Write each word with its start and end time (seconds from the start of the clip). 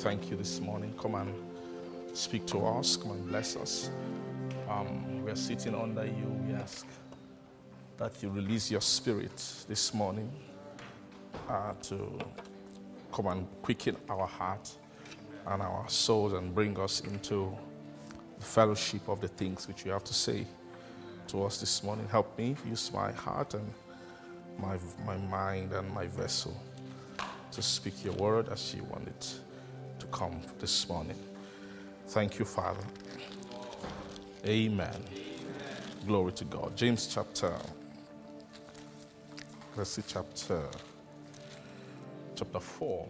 Thank 0.00 0.30
you 0.30 0.36
this 0.36 0.60
morning. 0.60 0.94
Come 0.98 1.14
and 1.16 1.34
speak 2.16 2.46
to 2.46 2.64
us. 2.64 2.96
Come 2.96 3.10
and 3.10 3.28
bless 3.28 3.54
us. 3.54 3.90
Um, 4.66 5.22
we 5.22 5.30
are 5.30 5.36
sitting 5.36 5.74
under 5.74 6.06
you. 6.06 6.24
We 6.46 6.54
ask 6.54 6.86
that 7.98 8.22
you 8.22 8.30
release 8.30 8.70
your 8.70 8.80
spirit 8.80 9.36
this 9.68 9.92
morning 9.92 10.32
uh, 11.50 11.74
to 11.82 12.18
come 13.12 13.26
and 13.26 13.46
quicken 13.60 13.94
our 14.08 14.26
heart 14.26 14.70
and 15.46 15.60
our 15.60 15.86
souls 15.86 16.32
and 16.32 16.54
bring 16.54 16.80
us 16.80 17.00
into 17.00 17.54
the 18.38 18.44
fellowship 18.44 19.06
of 19.06 19.20
the 19.20 19.28
things 19.28 19.68
which 19.68 19.84
you 19.84 19.92
have 19.92 20.04
to 20.04 20.14
say 20.14 20.46
to 21.28 21.44
us 21.44 21.60
this 21.60 21.84
morning. 21.84 22.08
Help 22.08 22.38
me 22.38 22.56
use 22.66 22.90
my 22.90 23.12
heart 23.12 23.52
and 23.52 23.70
my, 24.58 24.78
my 25.04 25.18
mind 25.18 25.74
and 25.74 25.92
my 25.92 26.06
vessel 26.06 26.58
to 27.52 27.60
speak 27.60 28.02
your 28.02 28.14
word 28.14 28.48
as 28.48 28.74
you 28.74 28.82
want 28.84 29.06
it 29.06 29.40
to 30.00 30.06
come 30.06 30.40
this 30.58 30.88
morning. 30.88 31.18
Thank 32.08 32.38
you, 32.38 32.44
Father. 32.46 32.80
Amen. 34.46 35.04
Glory 36.06 36.32
to 36.32 36.44
God. 36.44 36.74
James 36.74 37.06
chapter, 37.06 37.54
let's 39.76 39.90
see, 39.90 40.02
chapter, 40.06 40.66
chapter 42.34 42.60
4. 42.60 43.08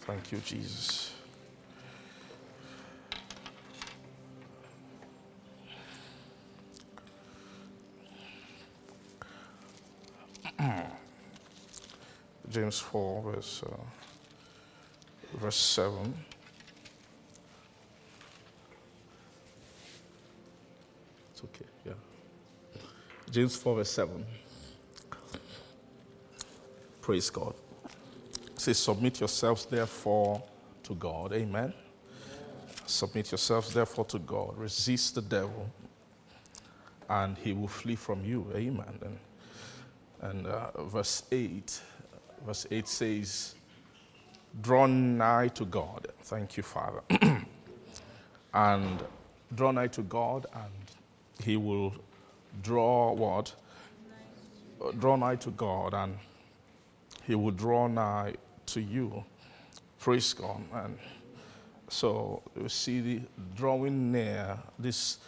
Thank 0.00 0.32
you, 0.32 0.38
Jesus. 0.38 1.12
James 12.50 12.78
4, 12.78 13.32
verse, 13.32 13.62
uh, 13.62 13.76
verse 15.38 15.56
7. 15.56 16.14
It's 21.32 21.44
okay, 21.44 21.66
yeah. 21.84 21.92
James 23.30 23.54
4, 23.56 23.76
verse 23.76 23.90
7. 23.90 24.26
Praise 27.02 27.30
God. 27.30 27.54
It 28.54 28.60
says, 28.60 28.78
Submit 28.78 29.20
yourselves 29.20 29.66
therefore 29.66 30.42
to 30.84 30.94
God. 30.94 31.32
Amen. 31.32 31.72
Submit 32.86 33.30
yourselves 33.30 33.74
therefore 33.74 34.06
to 34.06 34.18
God. 34.18 34.56
Resist 34.56 35.14
the 35.14 35.22
devil, 35.22 35.70
and 37.10 37.36
he 37.36 37.52
will 37.52 37.68
flee 37.68 37.96
from 37.96 38.24
you. 38.24 38.46
Amen. 38.54 38.98
And, 39.02 39.18
and 40.22 40.46
uh, 40.46 40.82
verse 40.84 41.24
8, 41.30 41.80
verse 42.46 42.66
8 42.70 42.88
says, 42.88 43.54
Draw 44.60 44.86
nigh 44.86 45.48
to 45.48 45.64
God. 45.64 46.08
Thank 46.22 46.56
you, 46.56 46.62
Father. 46.62 47.02
and 48.54 49.02
draw 49.54 49.70
nigh 49.70 49.88
to 49.88 50.02
God, 50.02 50.46
and 50.54 50.72
he 51.44 51.56
will 51.56 51.94
draw 52.62 53.12
what? 53.12 53.54
Draw 54.98 55.16
nigh 55.16 55.36
to 55.36 55.50
God, 55.50 55.94
and 55.94 56.18
he 57.24 57.34
will 57.34 57.50
draw 57.50 57.86
nigh 57.86 58.34
to 58.66 58.80
you. 58.80 59.24
Praise 60.00 60.32
God. 60.32 60.62
And 60.72 60.98
so 61.88 62.42
you 62.60 62.68
see 62.68 63.00
the 63.00 63.20
drawing 63.56 64.12
near, 64.12 64.58
this 64.78 65.18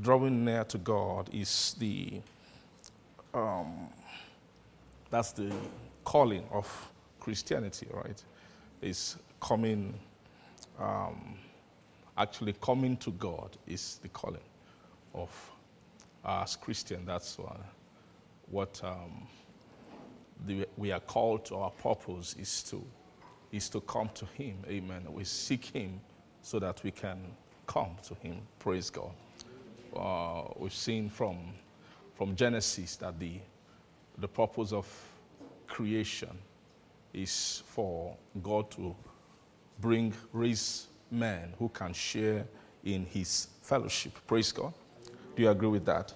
drawing 0.00 0.44
near 0.44 0.64
to 0.64 0.78
God 0.78 1.28
is 1.32 1.74
the 1.78 2.20
um, 3.34 3.88
that's 5.10 5.32
the 5.32 5.52
calling 6.04 6.44
of 6.50 6.92
Christianity, 7.20 7.86
right? 7.92 8.22
Is 8.80 9.16
coming 9.40 9.94
um, 10.78 11.36
actually 12.16 12.54
coming 12.60 12.96
to 12.98 13.10
God 13.12 13.56
is 13.66 13.98
the 14.02 14.08
calling 14.08 14.48
of 15.14 15.30
us 16.24 16.56
Christian. 16.56 17.04
That's 17.04 17.38
uh, 17.38 17.56
what 18.50 18.80
um, 18.84 19.26
the, 20.46 20.66
we 20.76 20.92
are 20.92 21.00
called 21.00 21.44
to. 21.46 21.56
Our 21.56 21.70
purpose 21.70 22.36
is 22.38 22.62
to 22.64 22.82
is 23.50 23.68
to 23.68 23.80
come 23.82 24.08
to 24.14 24.24
Him. 24.26 24.56
Amen. 24.66 25.02
We 25.10 25.24
seek 25.24 25.66
Him 25.66 26.00
so 26.42 26.58
that 26.58 26.82
we 26.82 26.90
can 26.90 27.18
come 27.66 27.96
to 28.04 28.14
Him. 28.14 28.38
Praise 28.58 28.90
God. 28.90 29.12
Uh, 29.94 30.44
we've 30.56 30.72
seen 30.72 31.08
from 31.08 31.38
from 32.14 32.34
Genesis 32.36 32.96
that 32.96 33.18
the 33.18 33.34
the 34.18 34.28
purpose 34.28 34.72
of 34.72 34.86
creation 35.72 36.36
is 37.14 37.62
for 37.66 38.14
God 38.42 38.70
to 38.72 38.94
bring 39.80 40.12
raise 40.32 40.86
men 41.10 41.54
who 41.58 41.70
can 41.70 41.94
share 41.94 42.44
in 42.84 43.06
His 43.06 43.48
fellowship. 43.62 44.12
Praise 44.26 44.52
God. 44.52 44.74
Do 45.34 45.42
you 45.42 45.48
agree 45.48 45.68
with 45.68 45.86
that? 45.86 46.12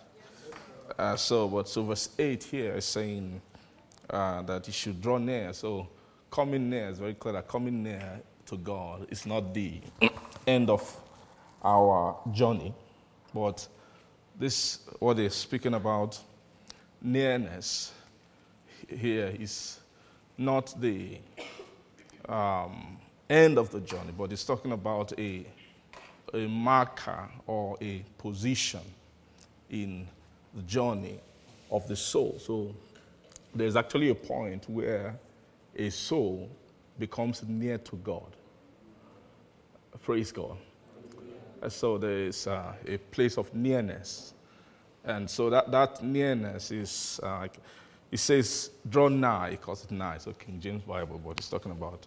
Uh, 0.99 1.17
so, 1.17 1.49
but 1.49 1.69
so 1.69 1.85
verse 1.85 2.11
8 2.19 2.45
here 2.45 2.75
is 2.75 2.85
saying 2.85 3.41
uh, 4.11 4.43
that 4.43 4.67
he 4.67 4.73
should 4.73 5.01
draw 5.01 5.19
near. 5.19 5.53
So, 5.53 5.89
coming 6.31 6.69
near 6.69 6.91
is 6.91 6.99
very 6.99 7.15
clear 7.15 7.33
that 7.35 7.49
coming 7.49 7.83
near 7.83 8.21
to 8.47 8.57
God 8.59 9.07
is 9.11 9.25
not 9.27 9.55
the 9.55 9.81
end 10.47 10.69
of 10.69 10.83
our 11.65 12.19
journey, 12.33 12.75
but 13.35 13.67
this, 14.39 14.81
what 14.99 15.17
they're 15.17 15.31
speaking 15.31 15.75
about, 15.75 16.19
nearness 17.03 17.93
here 18.89 19.35
is 19.39 19.81
not 20.39 20.75
the 20.81 21.19
um, 22.29 22.99
end 23.29 23.59
of 23.59 23.71
the 23.71 23.81
journey, 23.81 24.13
but 24.17 24.33
it's 24.33 24.45
talking 24.45 24.73
about 24.73 25.19
a, 25.19 25.47
a 26.35 26.47
marker 26.47 27.29
or 27.47 27.77
a 27.81 28.05
position 28.19 28.81
in 29.71 30.07
the 30.55 30.63
journey 30.63 31.19
of 31.71 31.87
the 31.89 31.97
soul. 31.97 32.37
So 32.39 32.75
there's 33.55 33.77
actually 33.77 34.11
a 34.11 34.15
point 34.15 34.69
where 34.69 35.19
a 35.75 35.91
soul 35.91 36.49
becomes 36.99 37.43
near 37.47 37.79
to 37.79 37.97
God. 37.97 38.37
Praise 40.03 40.31
God. 40.33 40.57
So 41.69 41.99
there's 41.99 42.47
uh, 42.47 42.75
a 42.87 42.99
place 42.99 43.39
of 43.39 43.53
nearness. 43.55 44.35
And 45.05 45.29
so 45.29 45.51
that, 45.51 45.71
that 45.71 46.03
nearness 46.03 46.71
is, 46.71 47.21
uh, 47.23 47.49
it 48.17 48.21
says, 48.21 48.71
draw 48.89 49.09
nigh, 49.09 49.51
He 49.51 49.57
calls 49.59 49.85
it 49.85 49.91
nigh. 49.91 50.17
So 50.17 50.33
King 50.33 50.59
James 50.59 50.83
Bible, 50.85 51.21
but 51.23 51.39
he's 51.39 51.51
talking 51.51 51.71
about, 51.71 52.07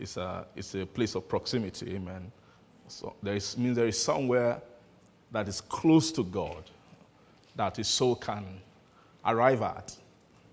it's 0.00 0.16
a, 0.16 0.44
it's 0.56 0.74
a 0.74 0.84
place 0.84 1.14
of 1.14 1.28
proximity, 1.28 1.94
amen. 1.94 2.32
So 2.88 3.14
there 3.22 3.36
is, 3.36 3.56
means 3.56 3.76
there 3.76 3.86
is 3.86 4.02
somewhere 4.02 4.60
that 5.30 5.46
is 5.46 5.60
close 5.60 6.10
to 6.10 6.24
God 6.24 6.64
that 7.54 7.76
his 7.76 7.86
soul 7.86 8.16
can 8.16 8.44
arrive 9.24 9.62
at. 9.62 9.96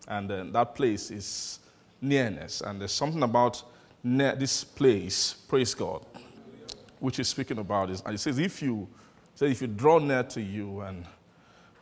And 0.07 0.29
then 0.29 0.51
that 0.51 0.75
place 0.75 1.09
is 1.09 1.57
nearness. 1.99 2.61
And 2.61 2.79
there's 2.79 2.91
something 2.91 3.23
about 3.23 3.63
near 4.03 4.35
this 4.35 4.63
place, 4.63 5.33
praise 5.33 5.73
God, 5.73 6.05
which 6.99 7.17
he's 7.17 7.29
speaking 7.29 7.57
about 7.57 7.89
is, 7.89 8.01
and 8.01 8.11
he 8.11 8.17
says, 8.17 8.37
if 8.37 8.61
you, 8.61 8.87
say 9.33 9.49
if 9.49 9.63
you 9.63 9.67
draw 9.67 9.97
near 9.97 10.21
to 10.21 10.41
you 10.43 10.81
and, 10.81 11.05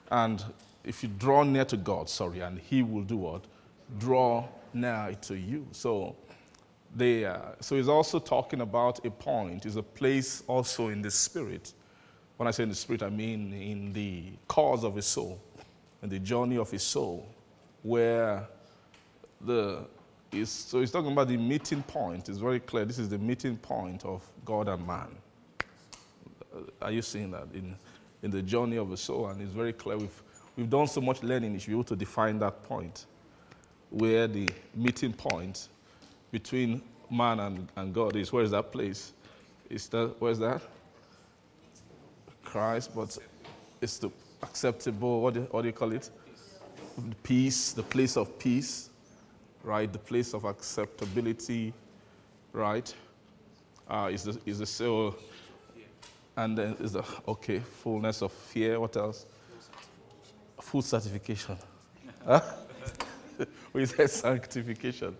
and 0.09 0.41
if 0.83 1.03
you 1.03 1.09
draw 1.09 1.43
near 1.43 1.65
to 1.65 1.77
God, 1.77 2.09
sorry, 2.09 2.39
and 2.39 2.59
he 2.59 2.83
will 2.83 3.03
do 3.03 3.17
what? 3.17 3.45
Draw 3.97 4.47
near 4.73 5.15
to 5.21 5.35
you. 5.35 5.67
So 5.71 6.15
they, 6.95 7.25
uh, 7.25 7.39
so 7.59 7.75
he's 7.75 7.89
also 7.89 8.19
talking 8.19 8.61
about 8.61 9.05
a 9.05 9.11
point, 9.11 9.65
is 9.65 9.75
a 9.75 9.83
place 9.83 10.43
also 10.47 10.87
in 10.87 11.01
the 11.01 11.11
spirit. 11.11 11.73
When 12.37 12.47
I 12.47 12.51
say 12.51 12.63
in 12.63 12.69
the 12.69 12.75
spirit, 12.75 13.03
I 13.03 13.09
mean 13.09 13.53
in 13.53 13.93
the 13.93 14.33
cause 14.47 14.83
of 14.83 14.97
a 14.97 15.01
soul. 15.01 15.39
in 16.01 16.09
the 16.09 16.19
journey 16.19 16.57
of 16.57 16.71
his 16.71 16.83
soul, 16.83 17.27
where 17.83 18.47
the 19.41 19.85
is 20.31 20.49
so 20.49 20.79
he's 20.79 20.91
talking 20.91 21.11
about 21.11 21.27
the 21.27 21.37
meeting 21.37 21.81
point. 21.83 22.29
It's 22.29 22.37
very 22.37 22.59
clear. 22.59 22.85
This 22.85 22.99
is 22.99 23.09
the 23.09 23.17
meeting 23.17 23.57
point 23.57 24.05
of 24.05 24.21
God 24.45 24.67
and 24.67 24.85
man. 24.85 25.15
Are 26.81 26.91
you 26.91 27.01
seeing 27.01 27.31
that 27.31 27.47
in, 27.53 27.75
in 28.21 28.31
the 28.31 28.41
journey 28.41 28.77
of 28.77 28.89
the 28.89 28.97
soul? 28.97 29.27
And 29.27 29.41
it's 29.41 29.51
very 29.51 29.73
clear. 29.73 29.97
We've, 29.97 30.23
we've 30.59 30.69
done 30.69 30.87
so 30.87 30.99
much 30.99 31.23
learning, 31.23 31.53
you 31.53 31.59
should 31.59 31.69
be 31.69 31.73
able 31.73 31.83
to 31.85 31.95
define 31.95 32.37
that 32.39 32.61
point, 32.63 33.05
where 33.89 34.27
the 34.27 34.47
meeting 34.75 35.13
point 35.13 35.69
between 36.31 36.81
man 37.09 37.39
and, 37.39 37.69
and 37.77 37.93
God 37.93 38.15
is. 38.17 38.33
Where 38.33 38.43
is 38.43 38.51
that 38.51 38.71
place? 38.71 39.13
Is 39.69 39.87
that, 39.87 40.15
where's 40.19 40.39
that? 40.39 40.61
Christ, 42.43 42.93
but 42.93 43.17
it's 43.81 43.99
the 43.99 44.09
acceptable, 44.43 45.21
what 45.21 45.33
do, 45.33 45.41
what 45.51 45.61
do 45.61 45.67
you 45.67 45.73
call 45.73 45.93
it? 45.93 46.09
Peace, 47.23 47.71
the 47.71 47.83
place 47.83 48.17
of 48.17 48.37
peace, 48.37 48.89
right? 49.63 49.91
The 49.91 49.99
place 49.99 50.33
of 50.33 50.43
acceptability, 50.43 51.73
right? 52.51 52.93
Uh, 53.89 54.09
is 54.11 54.23
the, 54.23 54.37
is 54.45 54.59
the 54.59 54.65
soul, 54.65 55.15
and 56.35 56.57
then 56.57 56.75
is 56.81 56.91
the, 56.91 57.03
okay, 57.27 57.59
fullness 57.59 58.21
of 58.21 58.31
fear. 58.33 58.79
What 58.79 58.97
else? 58.97 59.25
Full 60.69 60.83
certification. 60.83 61.57
we 63.73 63.87
said 63.87 64.07
sanctification. 64.07 65.17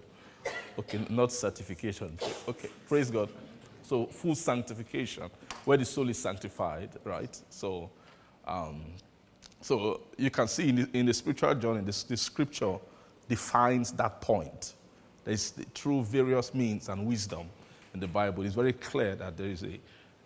Okay, 0.78 1.00
not 1.10 1.32
certification. 1.32 2.16
Okay, 2.48 2.70
praise 2.88 3.10
God. 3.10 3.30
So, 3.82 4.06
full 4.06 4.36
sanctification, 4.36 5.24
where 5.66 5.76
the 5.76 5.86
soul 5.86 6.08
is 6.10 6.20
sanctified, 6.20 6.92
right? 7.04 7.36
So, 7.50 7.90
um, 8.48 8.84
so 9.60 10.02
you 10.20 10.30
can 10.30 10.48
see 10.48 10.70
in 10.70 10.76
the, 10.76 10.90
in 10.94 11.08
the 11.08 11.14
spiritual 11.16 11.56
journey, 11.56 11.80
the, 11.80 12.06
the 12.08 12.18
scripture 12.18 12.76
defines 13.28 13.92
that 13.94 14.22
point. 14.22 14.76
There's 15.26 15.50
through 15.74 16.04
various 16.04 16.54
means 16.54 16.90
and 16.90 17.08
wisdom 17.08 17.50
in 17.96 18.00
the 18.00 18.08
Bible. 18.08 18.46
It's 18.46 18.54
very 18.54 18.74
clear 18.74 19.16
that 19.16 19.36
there 19.36 19.48
is 19.48 19.64
a 19.64 19.80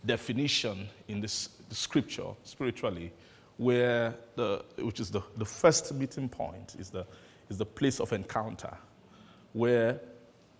definition 0.05 0.89
in 1.07 1.21
this, 1.21 1.47
the 1.69 1.75
scripture 1.75 2.27
spiritually 2.43 3.13
where 3.63 4.13
the, 4.35 4.63
which 4.79 4.99
is 4.99 5.09
the, 5.09 5.21
the 5.37 5.45
first 5.45 5.93
meeting 5.93 6.27
point 6.29 6.75
is 6.77 6.89
the, 6.89 7.05
is 7.49 7.57
the 7.57 7.65
place 7.65 7.99
of 7.99 8.11
encounter 8.13 8.75
where 9.53 9.99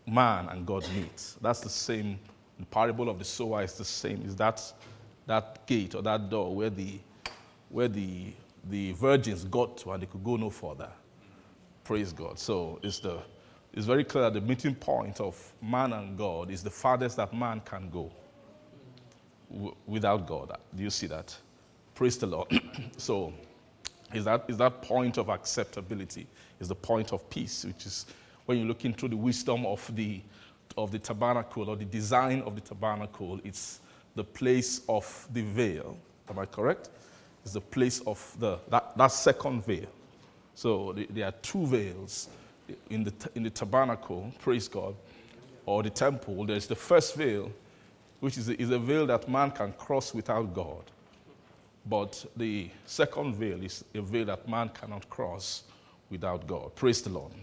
man 0.06 0.48
and 0.50 0.66
God 0.66 0.86
meet. 0.96 1.36
That's 1.42 1.60
the 1.60 1.70
same, 1.70 2.20
the 2.60 2.66
parable 2.66 3.10
of 3.10 3.20
the 3.20 3.26
sower 3.26 3.64
is 3.64 3.74
the 3.74 3.86
same. 3.86 4.22
Is 4.26 4.36
that, 4.38 4.62
that 5.26 5.66
gate 5.68 5.96
or 5.96 6.02
that 6.04 6.30
door 6.30 6.56
where 6.56 6.70
the, 6.70 7.00
where 7.70 7.88
the, 7.88 8.34
the 8.70 8.92
virgins 8.94 9.44
got 9.46 9.78
to 9.80 9.92
and 9.92 10.02
they 10.02 10.08
could 10.08 10.24
go 10.24 10.36
no 10.36 10.50
further. 10.50 10.90
Praise 11.84 12.14
God. 12.14 12.40
So 12.40 12.80
it's, 12.84 13.00
the, 13.00 13.20
it's 13.74 13.86
very 13.86 14.04
clear 14.04 14.26
that 14.26 14.34
the 14.34 14.42
meeting 14.42 14.76
point 14.76 15.20
of 15.20 15.36
man 15.62 15.94
and 15.94 16.18
God 16.18 16.52
is 16.52 16.64
the 16.64 16.70
farthest 16.70 17.18
that 17.18 17.34
man 17.34 17.62
can 17.66 17.90
go 17.90 18.12
w- 19.52 19.76
without 19.86 20.26
God. 20.28 20.58
Do 20.76 20.84
you 20.84 20.90
see 20.90 21.08
that? 21.08 21.36
Praise 21.96 22.18
the 22.18 22.28
Lord. 22.28 22.48
so 22.98 23.34
is 24.14 24.26
that, 24.26 24.46
is 24.48 24.58
that 24.58 24.82
point 24.82 25.18
of 25.18 25.30
acceptability, 25.30 26.28
is 26.60 26.68
the 26.68 26.76
point 26.76 27.14
of 27.14 27.28
peace, 27.30 27.66
which 27.66 27.86
is 27.86 28.06
when 28.46 28.58
you 28.58 28.66
look 28.66 28.86
into 28.86 29.08
the 29.08 29.18
wisdom 29.18 29.66
of 29.66 29.96
the, 29.96 30.22
of 30.78 30.92
the 30.92 31.00
tabernacle 31.00 31.70
or 31.70 31.76
the 31.76 31.86
design 31.86 32.42
of 32.42 32.56
the 32.56 32.62
tabernacle, 32.62 33.40
it's 33.44 33.80
the 34.16 34.24
place 34.24 34.82
of 34.90 35.28
the 35.34 35.42
veil. 35.42 35.98
Am 36.30 36.40
I 36.40 36.46
correct? 36.46 36.90
It's 37.44 37.54
the 37.54 37.62
place 37.62 38.02
of 38.02 38.36
the, 38.40 38.58
that, 38.70 38.98
that 38.98 39.12
second 39.12 39.66
veil. 39.66 39.88
So 40.56 40.94
the, 40.94 41.08
there 41.10 41.28
are 41.28 41.34
two 41.42 41.66
veils 41.66 42.30
in 42.90 43.04
the, 43.04 43.14
in 43.36 43.44
the 43.44 43.50
tabernacle, 43.50 44.32
praise 44.40 44.68
God, 44.68 44.96
or 45.66 45.84
the 45.84 45.90
temple. 45.90 46.46
There's 46.46 46.68
the 46.68 46.76
first 46.76 47.16
veil, 47.16 47.52
which 48.20 48.38
is 48.38 48.50
a, 48.50 48.62
is 48.62 48.70
a 48.70 48.80
veil 48.80 49.06
that 49.08 49.28
man 49.30 49.52
can 49.52 49.74
cross 49.74 50.14
without 50.14 50.54
God. 50.54 50.84
But 51.86 52.26
the 52.38 52.70
second 52.86 53.36
veil 53.36 53.62
is 53.62 53.84
a 53.94 54.02
veil 54.02 54.26
that 54.26 54.48
man 54.48 54.70
cannot 54.70 55.10
cross 55.10 55.64
without 56.10 56.48
God. 56.48 56.74
Praise 56.76 57.02
the 57.02 57.10
Lord. 57.10 57.34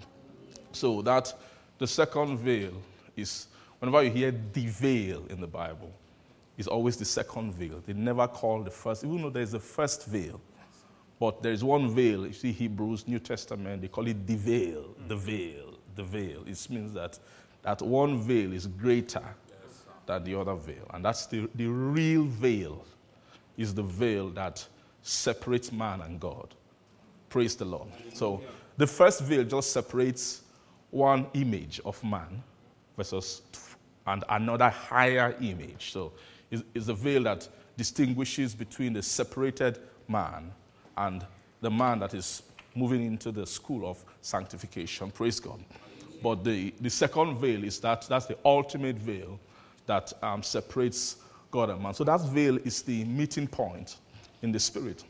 So 0.72 1.02
that 1.02 1.34
the 1.78 1.86
second 1.86 2.38
veil 2.38 2.72
is, 3.16 3.48
whenever 3.78 4.02
you 4.02 4.10
hear 4.10 4.30
the 4.30 4.66
veil 4.66 5.24
in 5.28 5.40
the 5.40 5.46
Bible, 5.46 5.92
it's 6.56 6.68
always 6.68 6.96
the 6.96 7.04
second 7.04 7.54
veil. 7.54 7.82
They 7.86 7.92
never 7.92 8.26
call 8.28 8.62
the 8.62 8.70
first, 8.70 9.04
even 9.04 9.22
though 9.22 9.30
there's 9.30 9.54
a 9.54 9.60
first 9.60 10.06
veil. 10.06 10.40
But 11.18 11.42
there's 11.42 11.62
one 11.62 11.90
veil, 11.90 12.26
you 12.26 12.32
see 12.32 12.52
Hebrews, 12.52 13.06
New 13.06 13.18
Testament, 13.18 13.82
they 13.82 13.88
call 13.88 14.06
it 14.06 14.26
the 14.26 14.36
veil, 14.36 14.94
the 15.06 15.16
veil, 15.16 15.74
the 15.94 16.02
veil. 16.02 16.44
It 16.46 16.66
means 16.70 16.92
that, 16.94 17.18
that 17.62 17.82
one 17.82 18.20
veil 18.20 18.52
is 18.54 18.66
greater 18.66 19.22
than 20.06 20.24
the 20.24 20.38
other 20.38 20.54
veil. 20.54 20.86
And 20.94 21.04
that's 21.04 21.26
the, 21.26 21.48
the 21.54 21.66
real 21.66 22.24
veil, 22.24 22.84
is 23.60 23.74
the 23.74 23.82
veil 23.82 24.30
that 24.30 24.66
separates 25.02 25.70
man 25.70 26.00
and 26.00 26.18
God. 26.18 26.54
Praise 27.28 27.54
the 27.54 27.66
Lord. 27.66 27.88
So 28.14 28.40
the 28.78 28.86
first 28.86 29.20
veil 29.20 29.44
just 29.44 29.72
separates 29.72 30.42
one 30.90 31.26
image 31.34 31.78
of 31.84 32.02
man 32.02 32.42
versus 32.96 33.42
and 34.06 34.24
another 34.30 34.70
higher 34.70 35.36
image. 35.42 35.92
So 35.92 36.12
it's, 36.50 36.88
a 36.88 36.94
veil 36.94 37.22
that 37.24 37.46
distinguishes 37.76 38.54
between 38.54 38.94
the 38.94 39.02
separated 39.02 39.78
man 40.08 40.50
and 40.96 41.24
the 41.60 41.70
man 41.70 41.98
that 41.98 42.14
is 42.14 42.42
moving 42.74 43.04
into 43.04 43.30
the 43.30 43.46
school 43.46 43.88
of 43.88 44.02
sanctification. 44.22 45.10
Praise 45.10 45.38
God. 45.38 45.62
But 46.22 46.44
the, 46.44 46.72
the 46.80 46.90
second 46.90 47.36
veil 47.36 47.62
is 47.62 47.78
that 47.80 48.06
that's 48.08 48.24
the 48.24 48.38
ultimate 48.42 48.96
veil 48.96 49.38
that 49.84 50.12
um, 50.22 50.42
separates 50.42 51.16
God 51.50 51.70
and 51.70 51.82
man. 51.82 51.94
So 51.94 52.04
that 52.04 52.20
veil 52.20 52.56
is 52.58 52.82
the 52.82 53.04
meeting 53.04 53.46
point 53.46 53.96
in 54.42 54.52
the 54.52 54.60
spirit. 54.60 55.04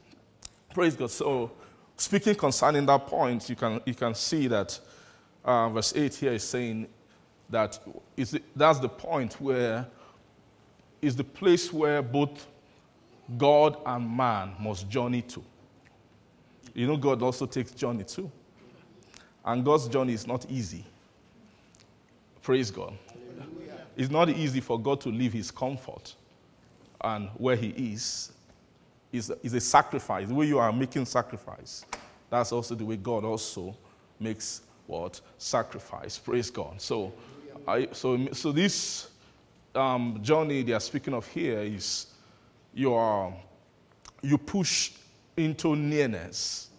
Praise 0.75 0.95
God. 0.95 1.11
So 1.11 1.51
speaking 1.97 2.35
concerning 2.35 2.87
that 2.87 3.07
point, 3.07 3.49
you 3.49 3.57
can, 3.57 3.81
you 3.85 3.95
can 3.95 4.15
see 4.15 4.47
that 4.49 4.79
uh, 5.45 5.69
verse 5.69 5.95
8 5.95 6.15
here 6.15 6.33
is 6.33 6.45
saying 6.45 6.87
that 7.49 7.79
is 8.17 8.33
the, 8.33 8.43
that's 8.55 8.79
the 8.79 8.89
point 8.89 9.41
where 9.41 9.87
is 11.03 11.17
the 11.17 11.25
place 11.25 11.73
where 11.73 12.03
both 12.03 12.47
God 13.39 13.79
and 13.87 14.09
man 14.17 14.53
must 14.61 14.89
journey 14.89 15.23
to. 15.23 15.43
You 16.75 16.87
know, 16.87 16.97
God 16.97 17.23
also 17.23 17.47
takes 17.47 17.73
journey 17.73 18.05
too. 18.05 18.31
And 19.45 19.65
God's 19.65 19.89
journey 19.89 20.13
is 20.13 20.27
not 20.27 20.47
easy. 20.51 20.85
Praise 22.43 22.71
God. 22.71 22.93
It's 23.97 24.11
not 24.11 24.29
easy 24.29 24.61
for 24.61 24.79
God 24.79 25.01
to 25.03 25.09
leave 25.09 25.33
his 25.33 25.51
comfort 25.51 26.15
and 27.03 27.29
where 27.37 27.57
he 27.57 27.69
is 27.69 28.33
is, 29.13 29.33
is 29.43 29.55
a 29.55 29.61
sacrifice. 29.61 30.29
The 30.29 30.35
way 30.35 30.47
you 30.47 30.59
are 30.59 30.73
making 30.73 31.05
sacrifice, 31.05 31.85
that's 32.29 32.53
also 32.53 32.75
the 32.75 32.85
way 32.85 32.97
God 32.97 33.25
also 33.25 33.77
makes 34.19 34.63
what? 34.87 35.21
Sacrifice. 35.39 36.19
Praise 36.19 36.51
God. 36.51 36.81
So, 36.81 37.13
I, 37.67 37.89
so, 37.93 38.29
so 38.33 38.53
this 38.53 39.11
um, 39.75 40.19
journey 40.23 40.63
they 40.63 40.73
are 40.73 40.81
speaking 40.81 41.15
of 41.15 41.27
here 41.29 41.61
is 41.61 42.07
you, 42.75 42.95
are, 42.95 43.33
you 44.23 44.39
push 44.39 44.93
into 45.37 45.77
nearness, 45.77 46.71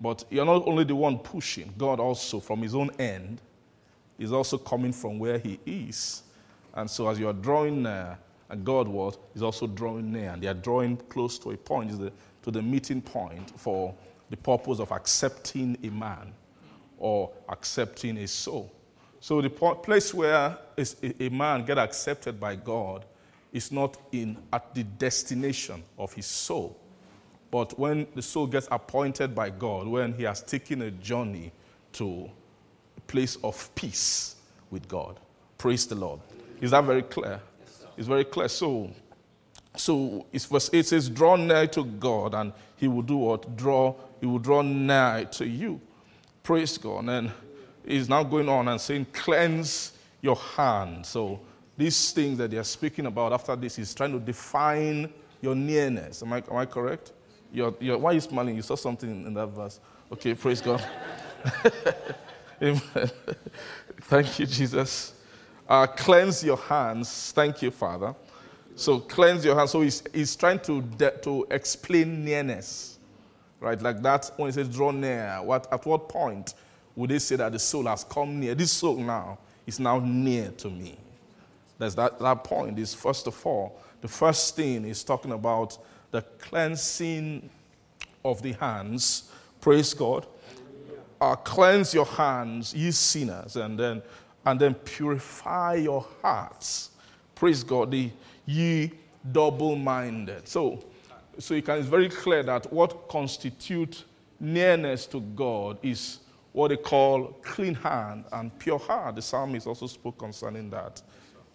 but 0.00 0.24
you're 0.30 0.44
not 0.44 0.66
only 0.66 0.84
the 0.84 0.96
one 0.96 1.18
pushing, 1.18 1.72
God 1.78 2.00
also, 2.00 2.40
from 2.40 2.62
his 2.62 2.74
own 2.74 2.90
end, 2.98 3.40
is 4.18 4.32
also 4.32 4.58
coming 4.58 4.92
from 4.92 5.18
where 5.18 5.38
he 5.38 5.58
is. 5.64 6.22
And 6.74 6.90
so 6.90 7.08
as 7.08 7.18
you 7.18 7.28
are 7.28 7.32
drawing 7.32 7.82
near, 7.82 8.18
and 8.50 8.64
God 8.64 8.88
was, 8.88 9.18
is 9.34 9.42
also 9.42 9.66
drawing 9.66 10.12
near, 10.12 10.30
and 10.30 10.42
they 10.42 10.46
are 10.46 10.54
drawing 10.54 10.96
close 10.96 11.38
to 11.40 11.50
a 11.50 11.56
point, 11.56 11.98
the, 11.98 12.12
to 12.42 12.50
the 12.50 12.62
meeting 12.62 13.00
point 13.00 13.58
for 13.58 13.94
the 14.30 14.36
purpose 14.36 14.80
of 14.80 14.92
accepting 14.92 15.76
a 15.82 15.88
man 15.88 16.32
or 16.98 17.30
accepting 17.48 18.18
a 18.18 18.26
soul. 18.26 18.72
So 19.20 19.40
the 19.40 19.50
place 19.50 20.12
where 20.12 20.58
a 20.76 21.28
man 21.30 21.64
get 21.64 21.78
accepted 21.78 22.38
by 22.38 22.56
God 22.56 23.06
is 23.52 23.72
not 23.72 23.96
in 24.12 24.36
at 24.52 24.74
the 24.74 24.82
destination 24.82 25.82
of 25.98 26.12
his 26.12 26.26
soul, 26.26 26.78
but 27.50 27.78
when 27.78 28.06
the 28.14 28.20
soul 28.22 28.46
gets 28.46 28.68
appointed 28.70 29.34
by 29.34 29.48
God, 29.48 29.86
when 29.86 30.12
he 30.12 30.24
has 30.24 30.42
taken 30.42 30.82
a 30.82 30.90
journey 30.90 31.52
to 31.92 32.28
a 32.96 33.00
place 33.02 33.36
of 33.42 33.74
peace 33.74 34.36
with 34.70 34.88
God. 34.88 35.18
Praise 35.56 35.86
the 35.86 35.94
Lord. 35.94 36.20
Is 36.60 36.72
that 36.72 36.84
very 36.84 37.02
clear? 37.02 37.40
It's 37.96 38.06
very 38.06 38.24
clear. 38.24 38.48
So, 38.48 38.90
so 39.76 40.26
it's 40.32 40.46
verse 40.46 40.70
8 40.72 40.86
says, 40.86 41.08
Draw 41.08 41.36
nigh 41.36 41.66
to 41.66 41.84
God, 41.84 42.34
and 42.34 42.52
he 42.76 42.88
will 42.88 43.02
do 43.02 43.16
what? 43.16 43.56
Draw, 43.56 43.94
he 44.20 44.26
will 44.26 44.38
draw 44.38 44.62
nigh 44.62 45.24
to 45.24 45.46
you. 45.46 45.80
Praise 46.42 46.78
God. 46.78 47.08
And 47.08 47.32
he's 47.86 48.08
now 48.08 48.22
going 48.22 48.48
on 48.48 48.68
and 48.68 48.80
saying, 48.80 49.06
Cleanse 49.12 49.92
your 50.20 50.36
hand. 50.36 51.06
So 51.06 51.40
these 51.76 52.12
things 52.12 52.38
that 52.38 52.50
they 52.50 52.56
are 52.56 52.64
speaking 52.64 53.06
about 53.06 53.32
after 53.32 53.56
this 53.56 53.78
is 53.78 53.94
trying 53.94 54.12
to 54.12 54.20
define 54.20 55.12
your 55.40 55.54
nearness. 55.54 56.22
Am 56.22 56.32
I, 56.32 56.38
am 56.38 56.56
I 56.56 56.66
correct? 56.66 57.12
You're, 57.52 57.74
you're, 57.80 57.98
why 57.98 58.10
are 58.10 58.14
you 58.14 58.20
smiling? 58.20 58.56
You 58.56 58.62
saw 58.62 58.74
something 58.74 59.26
in 59.26 59.34
that 59.34 59.46
verse. 59.48 59.80
Okay, 60.12 60.34
praise 60.34 60.60
God. 60.60 60.84
Amen. 62.62 62.80
Thank 64.02 64.38
you, 64.38 64.46
Jesus. 64.46 65.13
Uh, 65.68 65.86
cleanse 65.86 66.44
your 66.44 66.56
hands. 66.56 67.32
Thank 67.32 67.62
you, 67.62 67.70
Father. 67.70 68.14
So 68.76 68.98
cleanse 68.98 69.44
your 69.44 69.56
hands. 69.56 69.70
So 69.70 69.80
he's, 69.80 70.02
he's 70.12 70.36
trying 70.36 70.60
to, 70.60 70.82
de- 70.82 71.16
to 71.22 71.46
explain 71.50 72.24
nearness, 72.24 72.98
right? 73.60 73.80
Like 73.80 74.02
that 74.02 74.30
when 74.36 74.48
he 74.48 74.52
says 74.52 74.68
draw 74.68 74.90
near. 74.90 75.40
What, 75.42 75.72
at 75.72 75.86
what 75.86 76.08
point 76.08 76.54
would 76.96 77.10
they 77.10 77.18
say 77.18 77.36
that 77.36 77.52
the 77.52 77.58
soul 77.58 77.84
has 77.86 78.04
come 78.04 78.40
near? 78.40 78.54
This 78.54 78.72
soul 78.72 78.96
now 78.96 79.38
is 79.66 79.80
now 79.80 80.00
near 80.00 80.50
to 80.50 80.68
me. 80.68 80.98
There's 81.78 81.94
that, 81.94 82.18
that 82.18 82.44
point 82.44 82.78
is 82.78 82.94
first 82.94 83.26
of 83.26 83.46
all, 83.46 83.80
the 84.00 84.08
first 84.08 84.54
thing 84.54 84.84
is 84.84 85.02
talking 85.02 85.32
about 85.32 85.78
the 86.10 86.22
cleansing 86.38 87.48
of 88.24 88.42
the 88.42 88.52
hands. 88.52 89.30
Praise 89.60 89.94
God. 89.94 90.26
Uh, 91.20 91.36
cleanse 91.36 91.94
your 91.94 92.04
hands, 92.04 92.74
ye 92.74 92.90
sinners, 92.90 93.56
and 93.56 93.78
then 93.78 94.02
and 94.46 94.60
then 94.60 94.74
purify 94.74 95.74
your 95.74 96.06
hearts. 96.22 96.90
Praise 97.34 97.62
God. 97.62 97.90
The 97.90 98.10
ye 98.46 98.92
double-minded. 99.32 100.46
So, 100.46 100.84
so 101.38 101.54
it 101.54 101.64
can, 101.64 101.78
it's 101.78 101.88
very 101.88 102.08
clear 102.08 102.42
that 102.42 102.72
what 102.72 103.08
constitutes 103.08 104.04
nearness 104.38 105.06
to 105.06 105.20
God 105.20 105.78
is 105.82 106.20
what 106.52 106.68
they 106.68 106.76
call 106.76 107.36
clean 107.42 107.74
hand 107.74 108.24
and 108.32 108.56
pure 108.58 108.78
heart. 108.78 109.16
The 109.16 109.22
psalmist 109.22 109.66
also 109.66 109.86
spoke 109.86 110.18
concerning 110.18 110.70
that 110.70 111.02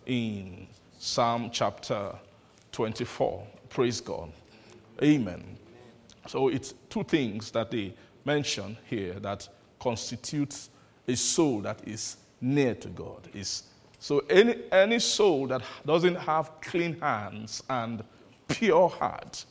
in 0.05 0.67
Psalm 0.97 1.49
chapter 1.51 2.13
24. 2.71 3.47
Praise 3.69 4.01
God. 4.01 4.31
Amen. 5.01 5.57
So 6.27 6.49
it's 6.49 6.73
two 6.89 7.03
things 7.03 7.51
that 7.51 7.71
they 7.71 7.93
mention 8.25 8.77
here 8.85 9.13
that 9.21 9.47
constitutes 9.79 10.69
a 11.07 11.15
soul 11.15 11.61
that 11.61 11.87
is 11.87 12.17
near 12.41 12.75
to 12.75 12.87
God. 12.89 13.29
Is 13.33 13.63
so 13.99 14.19
any, 14.29 14.55
any 14.71 14.99
soul 14.99 15.47
that 15.47 15.61
doesn't 15.85 16.15
have 16.15 16.51
clean 16.61 16.99
hands 16.99 17.63
and 17.69 18.03
pure 18.47 18.89
heart, 18.89 19.45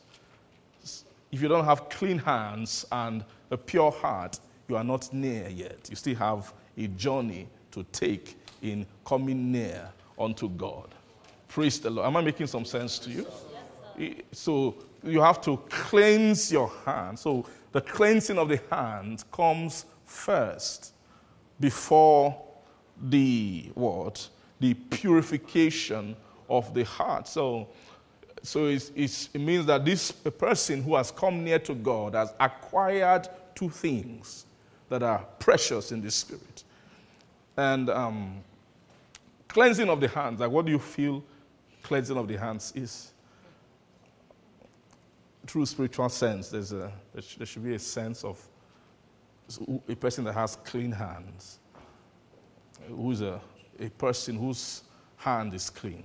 if 1.30 1.42
you 1.42 1.49
don't 1.49 1.64
have 1.64 1.88
clean 1.88 2.18
hands 2.18 2.87
and 2.90 3.25
a 3.50 3.57
pure 3.57 3.90
heart, 3.90 4.40
you 4.68 4.76
are 4.76 4.85
not 4.85 5.12
near 5.12 5.49
yet. 5.49 5.88
You 5.90 5.97
still 5.97 6.14
have 6.16 6.52
a 6.76 6.87
journey 6.88 7.49
to 7.73 7.85
take 7.92 8.37
in 8.62 8.87
coming 9.04 9.52
near 9.52 9.88
unto 10.18 10.49
God. 10.49 10.95
Praise 11.49 11.78
the 11.80 11.90
Lord. 11.90 12.07
Am 12.07 12.16
I 12.16 12.21
making 12.23 12.47
some 12.47 12.64
sense 12.64 12.99
to 13.00 13.11
you? 13.11 13.26
Yes, 13.97 14.14
so 14.33 14.75
you 15.02 15.21
have 15.21 15.40
to 15.42 15.57
cleanse 15.68 16.52
your 16.52 16.71
hands. 16.85 17.21
So 17.21 17.47
the 17.73 17.80
cleansing 17.80 18.38
of 18.38 18.49
the 18.49 18.61
hands 18.71 19.25
comes 19.30 19.87
first 20.04 20.92
before 21.61 22.48
the 23.02 23.71
what? 23.75 24.28
The 24.61 24.75
purification 24.75 26.17
of 26.49 26.73
the 26.75 26.85
heart. 26.85 27.28
So, 27.28 27.69
so 28.43 28.67
it's, 28.67 28.90
it's, 28.95 29.28
it 29.35 29.40
means 29.40 29.67
that 29.67 29.85
this 29.85 30.11
person 30.11 30.83
who 30.83 30.97
has 30.97 31.11
come 31.11 31.45
near 31.45 31.59
to 31.61 31.75
God 31.75 32.14
has 32.14 32.33
acquired 32.40 33.28
two 33.55 33.69
things 33.69 34.47
that 34.88 35.02
are 35.02 35.25
precious 35.38 35.93
in 35.93 36.00
the 36.00 36.11
spirit. 36.11 36.64
And 37.57 37.90
um, 37.90 38.37
cleansing 39.49 39.88
of 39.88 40.00
the 40.00 40.09
hands, 40.09 40.40
like 40.40 40.50
what 40.50 40.64
do 40.64 40.73
you 40.73 40.78
feel 40.78 41.23
cleansing 41.83 42.17
of 42.17 42.28
the 42.28 42.37
hands 42.37 42.73
is? 42.75 43.12
True 45.47 45.64
spiritual 45.64 46.09
sense, 46.11 46.50
there's 46.50 46.73
a, 46.73 46.93
there 47.14 47.47
should 47.47 47.64
be 47.64 47.75
a 47.75 47.78
sense 47.78 48.23
of 48.23 48.38
a 49.88 49.97
person 49.97 50.25
that 50.25 50.35
has 50.35 50.57
clean 50.57 50.93
hands 50.93 51.58
who's 52.88 53.21
a, 53.21 53.40
a 53.78 53.88
person 53.90 54.37
whose 54.37 54.83
hand 55.16 55.54
is 55.54 55.71
clean. 55.71 56.04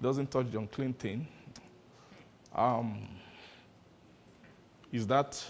Doesn't 0.00 0.30
touch 0.30 0.50
the 0.50 0.58
unclean 0.58 0.92
thing. 0.92 1.26
Um, 2.54 3.08
is 4.92 5.06
that, 5.06 5.44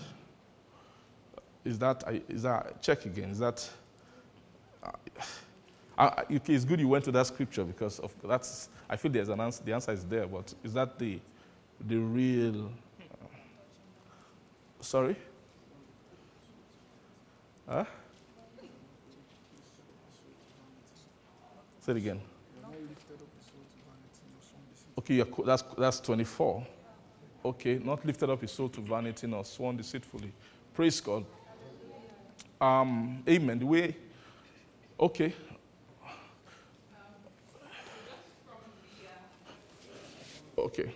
is 1.65 1.79
that, 1.79 2.05
is 2.29 2.43
that, 2.43 2.83
check 2.83 3.05
again, 3.05 3.31
is 3.31 3.39
that, 3.39 3.69
uh, 5.99 6.23
it's 6.29 6.65
good 6.65 6.81
you 6.81 6.89
went 6.89 7.05
to 7.05 7.13
that 7.13 7.27
scripture 7.27 7.65
because 7.65 7.99
of 7.99 8.13
that's, 8.25 8.69
I 8.89 8.97
feel 8.97 9.11
there's 9.11 9.29
an 9.29 9.41
answer, 9.41 9.63
the 9.65 9.73
answer 9.73 9.93
is 9.93 10.05
there, 10.05 10.27
but 10.27 10.55
is 10.65 10.73
that 10.75 10.99
the, 10.99 11.21
the 11.87 11.97
real, 11.97 12.67
uh, 13.01 13.27
sorry? 14.81 15.17
Huh? 17.69 17.85
Say 21.89 21.93
it 21.93 21.97
again. 21.97 22.21
Okay, 24.99 25.25
that's, 25.47 25.63
that's 25.79 26.01
24. 26.01 26.67
Okay, 27.47 27.79
not 27.83 28.05
lifted 28.05 28.29
up 28.29 28.43
his 28.43 28.53
soul 28.53 28.69
to 28.69 28.83
vanity 28.83 29.27
nor 29.27 29.43
sworn 29.43 29.79
deceitfully. 29.79 30.31
Praise 30.75 31.01
God. 31.01 31.25
Um, 32.61 33.23
amen. 33.27 33.59
The 33.59 33.65
way, 33.65 33.97
okay. 35.01 35.33
Okay. 40.59 40.93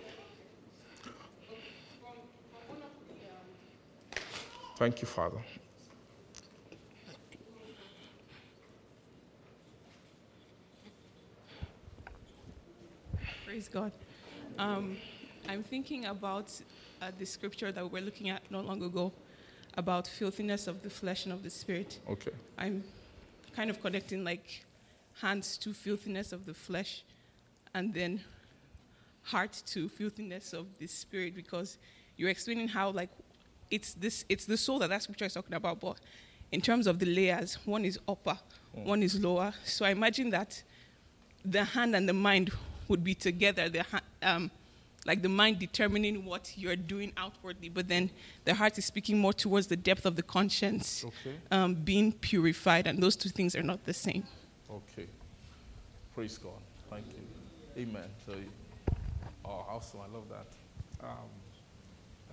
Thank 4.77 5.01
you, 5.01 5.07
Father. 5.07 5.39
Praise 13.53 13.69
God. 13.69 13.91
Um, 14.57 14.97
I'm 15.47 15.61
thinking 15.61 16.05
about 16.05 16.49
uh, 16.99 17.11
the 17.19 17.25
scripture 17.27 17.71
that 17.71 17.83
we 17.83 17.87
were 17.87 18.03
looking 18.03 18.29
at 18.29 18.41
not 18.49 18.65
long 18.65 18.81
ago 18.81 19.11
about 19.77 20.07
filthiness 20.07 20.65
of 20.65 20.81
the 20.81 20.89
flesh 20.89 21.25
and 21.25 21.33
of 21.35 21.43
the 21.43 21.51
spirit. 21.51 21.99
Okay. 22.09 22.31
I'm 22.57 22.83
kind 23.55 23.69
of 23.69 23.79
connecting 23.79 24.23
like 24.23 24.65
hands 25.21 25.55
to 25.59 25.71
filthiness 25.71 26.33
of 26.33 26.47
the 26.47 26.55
flesh 26.55 27.03
and 27.75 27.93
then 27.93 28.21
heart 29.21 29.61
to 29.67 29.87
filthiness 29.87 30.53
of 30.53 30.65
the 30.79 30.87
spirit 30.87 31.35
because 31.35 31.77
you're 32.17 32.31
explaining 32.31 32.69
how 32.69 32.89
like 32.89 33.11
it's 33.69 33.93
this 33.93 34.25
it's 34.29 34.45
the 34.45 34.57
soul 34.57 34.79
that 34.79 34.89
that 34.89 35.03
scripture 35.03 35.25
is 35.25 35.33
talking 35.35 35.53
about 35.53 35.79
but 35.79 35.97
in 36.51 36.59
terms 36.59 36.87
of 36.87 36.97
the 36.97 37.05
layers 37.05 37.59
one 37.65 37.85
is 37.85 37.99
upper 38.07 38.39
mm. 38.75 38.83
one 38.83 39.03
is 39.03 39.23
lower 39.23 39.53
so 39.63 39.85
i 39.85 39.91
imagine 39.91 40.31
that 40.31 40.63
the 41.45 41.63
hand 41.63 41.95
and 41.95 42.09
the 42.09 42.13
mind 42.13 42.51
would 42.93 43.03
be 43.03 43.15
together. 43.15 43.69
The, 43.69 43.83
um, 44.21 44.51
like 45.03 45.23
the 45.23 45.29
mind 45.29 45.57
determining 45.57 46.25
what 46.25 46.53
you're 46.55 46.75
doing 46.75 47.11
outwardly, 47.17 47.69
but 47.69 47.87
then 47.87 48.11
the 48.45 48.53
heart 48.53 48.77
is 48.77 48.85
speaking 48.85 49.17
more 49.17 49.33
towards 49.33 49.65
the 49.65 49.75
depth 49.75 50.05
of 50.05 50.15
the 50.15 50.21
conscience, 50.21 51.03
okay. 51.03 51.35
um, 51.49 51.73
being 51.73 52.11
purified, 52.11 52.85
and 52.85 53.01
those 53.01 53.15
two 53.15 53.29
things 53.29 53.55
are 53.55 53.63
not 53.63 53.83
the 53.85 53.93
same. 53.93 54.23
Okay. 54.69 55.07
Praise 56.13 56.37
God. 56.37 56.61
Thank 56.91 57.07
you. 57.07 57.81
Amen. 57.81 58.09
So, 58.27 58.33
oh, 59.43 59.65
awesome. 59.67 60.01
I 60.07 60.13
love 60.15 60.25
that. 60.29 60.47
Um, 61.03 61.31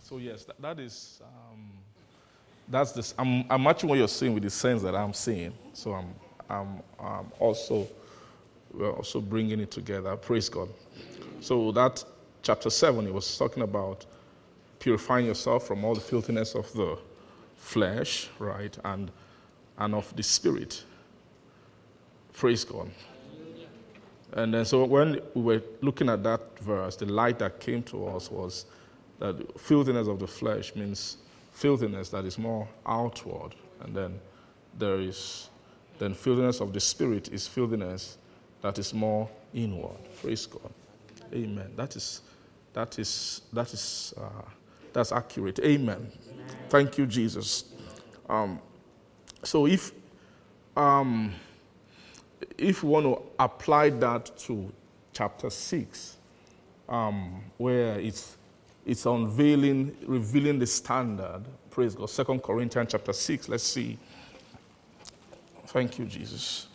so, 0.03 0.19
yes, 0.19 0.45
that, 0.45 0.61
that 0.61 0.79
is, 0.79 1.23
um, 1.25 1.71
that's 2.69 2.93
this. 2.93 3.15
I'm, 3.19 3.47
I'm 3.49 3.63
matching 3.63 3.89
what 3.89 3.97
you're 3.97 4.07
saying 4.09 4.35
with 4.35 4.43
the 4.43 4.51
sense 4.51 4.83
that 4.83 4.95
I'm 4.95 5.15
seeing. 5.15 5.55
So, 5.73 5.95
I'm, 5.95 6.15
I'm, 6.51 6.83
I'm 7.01 7.33
also 7.39 7.89
we're 8.73 8.93
also 8.93 9.21
bringing 9.21 9.61
it 9.61 9.71
together. 9.71 10.17
Praise 10.17 10.49
God. 10.49 10.69
So, 11.41 11.73
that 11.73 12.05
chapter 12.43 12.71
7, 12.71 13.07
he 13.07 13.13
was 13.13 13.37
talking 13.39 13.63
about 13.63 14.07
purifying 14.79 15.27
yourself 15.27 15.67
from 15.67 15.85
all 15.85 15.95
the 15.95 16.01
filthiness 16.01 16.55
of 16.55 16.73
the 16.73 16.99
flesh, 17.57 18.29
right, 18.39 18.77
and, 18.85 19.11
and 19.79 19.95
of 19.95 20.15
the 20.17 20.23
spirit. 20.23 20.85
Praise 22.33 22.65
God. 22.65 22.91
And 24.33 24.55
then, 24.55 24.65
so 24.65 24.85
when 24.85 25.21
we 25.35 25.43
were 25.43 25.63
looking 25.81 26.09
at 26.09 26.23
that 26.23 26.59
verse, 26.61 26.97
the 26.97 27.07
light 27.07 27.39
that 27.41 27.59
came 27.61 27.83
to 27.85 28.07
us 28.07 28.31
was 28.31 28.67
that 29.19 29.61
filthiness 29.61 30.07
of 30.07 30.19
the 30.19 30.27
flesh 30.27 30.75
means 30.77 31.19
filthiness 31.53 32.11
that 32.11 32.25
is 32.25 32.39
more 32.39 32.69
outward. 32.87 33.55
And 33.81 33.95
then 33.95 34.21
there 34.79 35.01
is, 35.01 35.51
then 35.99 36.15
filthiness 36.15 36.61
of 36.61 36.73
the 36.73 36.81
spirit 36.81 37.29
is 37.33 37.47
filthiness 37.47 38.19
that 38.63 38.79
is 38.79 38.93
more 38.95 39.29
inward. 39.55 39.99
Praise 40.21 40.47
God. 40.47 40.73
Amen. 41.33 41.71
That 41.77 41.97
is 41.97 42.23
that 42.73 42.99
is 42.99 43.43
that 43.53 43.73
is 43.73 44.15
uh, 44.19 44.43
that's 44.93 45.13
accurate. 45.13 45.59
Amen. 45.61 45.97
Amen. 45.97 46.47
Thank 46.69 46.99
you, 46.99 47.07
Jesus. 47.07 47.65
Um, 48.29 48.61
so 49.43 49.67
if 49.67 49.93
um, 50.77 51.33
if 52.59 52.83
we 52.83 52.91
want 52.91 53.07
to 53.07 53.23
apply 53.39 53.91
that 53.91 54.37
to 54.41 54.73
chapter 55.13 55.51
six, 55.51 56.17
um, 56.89 57.43
where 57.57 57.99
it's 57.99 58.37
it's 58.87 59.07
unveiling, 59.07 59.97
revealing 60.07 60.59
the 60.59 60.67
standard. 60.67 61.43
Praise 61.71 61.95
God. 61.95 62.11
Second 62.11 62.43
Corinthians 62.43 62.89
chapter 62.91 63.13
6. 63.13 63.49
Let's 63.49 63.63
see. 63.65 63.99
Thank 65.69 65.99
you, 65.99 66.07
Jesus. 66.07 66.67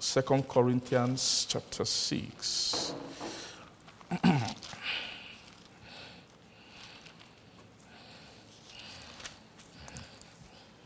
Second 0.00 0.48
Corinthians 0.48 1.46
chapter 1.46 1.84
6. 1.84 2.94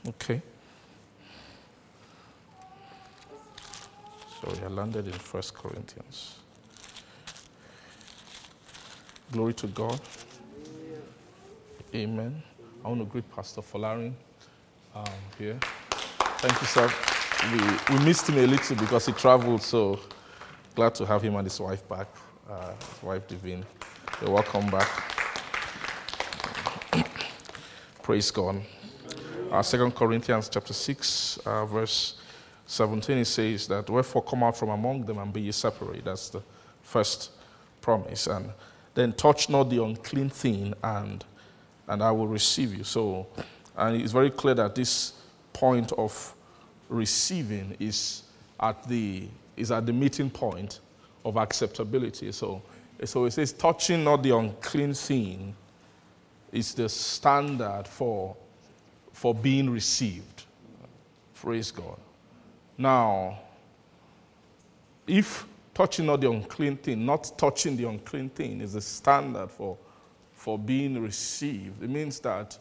okay. 0.08 0.42
So 4.42 4.52
we 4.52 4.58
are 4.66 4.68
landed 4.68 5.06
in 5.06 5.12
First 5.12 5.54
Corinthians. 5.54 6.40
Glory 9.30 9.54
to 9.54 9.68
God. 9.68 10.00
Amen. 11.94 12.42
I 12.84 12.88
want 12.88 13.00
to 13.00 13.06
greet 13.06 13.32
Pastor 13.32 13.62
Folarin 13.62 14.12
um, 14.92 15.04
here. 15.38 15.56
Thank 16.38 16.60
you, 16.60 16.66
sir. 16.66 17.13
We, 17.52 17.94
we 17.94 18.04
missed 18.04 18.28
him 18.28 18.38
a 18.38 18.46
little 18.46 18.76
because 18.76 19.06
he 19.06 19.12
traveled, 19.12 19.62
so 19.62 20.00
glad 20.74 20.94
to 20.94 21.04
have 21.04 21.20
him 21.20 21.36
and 21.36 21.44
his 21.44 21.60
wife 21.60 21.86
back, 21.88 22.06
uh, 22.50 22.72
his 22.72 23.02
wife 23.02 23.28
Divine. 23.28 23.64
You're 24.20 24.30
welcome 24.30 24.70
back. 24.70 24.88
Praise 28.02 28.30
God. 28.30 28.62
Uh, 29.50 29.62
2 29.62 29.90
Corinthians 29.90 30.48
chapter 30.48 30.72
6, 30.72 31.38
uh, 31.44 31.66
verse 31.66 32.14
17, 32.66 33.18
it 33.18 33.24
says 33.26 33.66
that, 33.68 33.90
Wherefore 33.90 34.22
come 34.22 34.42
out 34.42 34.56
from 34.56 34.70
among 34.70 35.04
them 35.04 35.18
and 35.18 35.32
be 35.32 35.42
ye 35.42 35.52
separate. 35.52 36.04
That's 36.04 36.30
the 36.30 36.42
first 36.82 37.30
promise. 37.80 38.26
And 38.26 38.50
then 38.94 39.12
touch 39.12 39.50
not 39.50 39.68
the 39.68 39.84
unclean 39.84 40.30
thing, 40.30 40.72
and, 40.82 41.24
and 41.88 42.02
I 42.02 42.10
will 42.10 42.28
receive 42.28 42.74
you. 42.74 42.84
So, 42.84 43.26
and 43.76 44.00
it's 44.00 44.12
very 44.12 44.30
clear 44.30 44.54
that 44.54 44.74
this 44.74 45.12
point 45.52 45.92
of 45.92 46.34
receiving 46.88 47.76
is 47.78 48.22
at 48.60 48.86
the, 48.88 49.28
is 49.56 49.70
at 49.70 49.86
the 49.86 49.92
meeting 49.92 50.30
point 50.30 50.80
of 51.24 51.36
acceptability. 51.36 52.32
So, 52.32 52.62
so 53.04 53.24
it 53.24 53.32
says, 53.32 53.52
touching 53.52 54.04
not 54.04 54.22
the 54.22 54.36
unclean 54.36 54.94
thing 54.94 55.54
is 56.52 56.74
the 56.74 56.88
standard 56.88 57.84
for, 57.86 58.36
for 59.12 59.34
being 59.34 59.70
received. 59.70 60.44
Praise 61.34 61.70
God. 61.70 61.98
Now, 62.78 63.38
if 65.06 65.46
touching 65.74 66.06
not 66.06 66.20
the 66.20 66.30
unclean 66.30 66.76
thing, 66.76 67.04
not 67.04 67.32
touching 67.36 67.76
the 67.76 67.88
unclean 67.88 68.30
thing 68.30 68.60
is 68.60 68.74
the 68.74 68.80
standard 68.80 69.50
for, 69.50 69.76
for 70.32 70.58
being 70.58 71.02
received, 71.02 71.82
it 71.82 71.90
means 71.90 72.20
that 72.20 72.56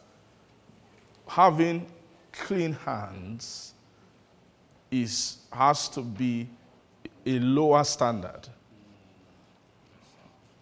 having 1.28 1.86
clean 2.32 2.74
hands 2.74 3.73
is, 4.94 5.38
has 5.52 5.90
to 5.90 6.02
be 6.02 6.48
a 7.26 7.40
lower 7.40 7.84
standard. 7.84 8.48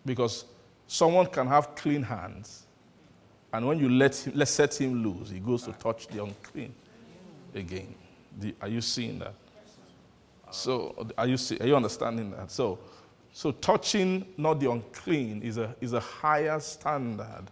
Because 0.06 0.46
someone 0.88 1.28
can 1.28 1.48
have 1.48 1.76
clean 1.76 2.02
hands, 2.02 2.66
and 3.52 3.68
when 3.68 3.78
you 3.78 3.90
let 3.90 4.16
him, 4.16 4.34
let 4.34 4.48
set 4.48 4.80
him 4.80 5.04
loose, 5.04 5.30
he 5.30 5.40
goes 5.40 5.64
to 5.64 5.74
touch 5.74 6.08
the 6.08 6.24
unclean 6.24 6.74
again. 7.54 7.94
are 8.62 8.70
you 8.70 8.80
seeing 8.80 9.20
that? 9.20 9.34
So 10.50 11.08
are 11.18 11.28
you, 11.28 11.38
see, 11.38 11.58
are 11.60 11.68
you 11.68 11.76
understanding 11.76 12.32
that? 12.32 12.52
So, 12.52 12.80
so 13.34 13.52
touching 13.52 14.26
not 14.38 14.60
the 14.62 14.72
unclean 14.72 15.42
is 15.44 15.58
a, 15.58 15.76
is 15.82 15.92
a 15.92 16.00
higher 16.00 16.60
standard, 16.62 17.46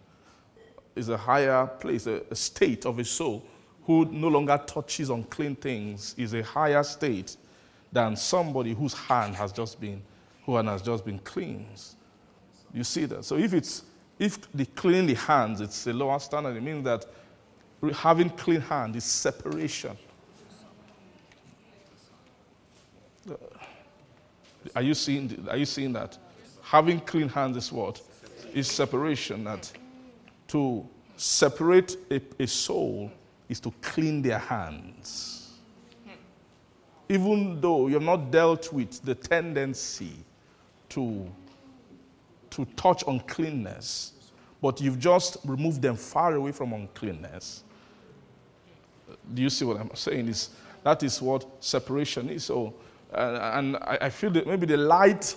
is 0.95 1.09
a 1.09 1.17
higher 1.17 1.67
place, 1.67 2.07
a, 2.07 2.21
a 2.31 2.35
state 2.35 2.85
of 2.85 2.99
a 2.99 3.05
soul 3.05 3.45
who 3.89 4.05
no 4.05 4.27
longer 4.27 4.61
touches 4.67 5.09
unclean 5.09 5.55
things 5.55 6.13
is 6.15 6.35
a 6.35 6.43
higher 6.43 6.83
state 6.83 7.35
than 7.91 8.15
somebody 8.15 8.71
whose 8.71 8.93
hand 8.93 9.33
has 9.33 9.51
just 9.51 9.81
been, 9.81 9.99
who 10.45 10.55
has 10.57 10.83
just 10.83 11.03
been 11.03 11.17
cleansed. 11.17 11.95
You 12.71 12.83
see 12.83 13.05
that? 13.05 13.25
So 13.25 13.37
if 13.37 13.51
it's 13.51 13.85
if 14.19 14.39
the 14.53 14.67
clean 14.67 15.07
the 15.07 15.15
hands, 15.15 15.59
it's 15.59 15.87
a 15.87 15.93
lower 15.93 16.19
standard. 16.19 16.55
It 16.55 16.61
means 16.61 16.83
that 16.83 17.07
having 17.95 18.29
clean 18.29 18.61
hand 18.61 18.95
is 18.95 19.05
separation. 19.05 19.97
Uh, 23.27 23.33
are 24.75 24.83
you 24.83 24.93
seeing, 24.93 25.47
are 25.49 25.57
you 25.57 25.65
seeing 25.65 25.93
that? 25.93 26.15
Having 26.61 26.99
clean 26.99 27.27
hands 27.27 27.57
is 27.57 27.71
what? 27.71 28.03
Is 28.53 28.67
separation. 28.69 29.45
That 29.45 29.71
to 30.49 30.87
separate 31.17 31.97
a, 32.11 32.21
a 32.39 32.45
soul 32.45 33.11
is 33.49 33.59
to 33.59 33.73
clean 33.81 34.21
their 34.21 34.37
hands. 34.37 35.57
Even 37.09 37.59
though 37.59 37.87
you've 37.87 38.03
not 38.03 38.29
dealt 38.29 38.71
with 38.71 39.01
the 39.03 39.15
tendency 39.15 40.13
to, 40.89 41.27
to 42.51 42.65
touch 42.75 43.03
uncleanness, 43.07 44.13
but 44.61 44.79
you've 44.79 44.99
just 44.99 45.37
removed 45.43 45.81
them 45.81 45.95
far 45.95 46.35
away 46.35 46.51
from 46.51 46.73
uncleanness. 46.73 47.63
Do 49.33 49.41
you 49.41 49.49
see 49.49 49.65
what 49.65 49.77
I'm 49.77 49.89
saying? 49.95 50.27
Is 50.27 50.49
that 50.83 51.01
is 51.01 51.19
what 51.21 51.47
separation 51.63 52.29
is. 52.29 52.45
So 52.45 52.75
uh, 53.13 53.51
and 53.55 53.75
I, 53.77 53.97
I, 54.01 54.09
feel 54.09 54.29
that 54.31 54.45
maybe 54.45 54.67
the 54.67 54.77
light 54.77 55.35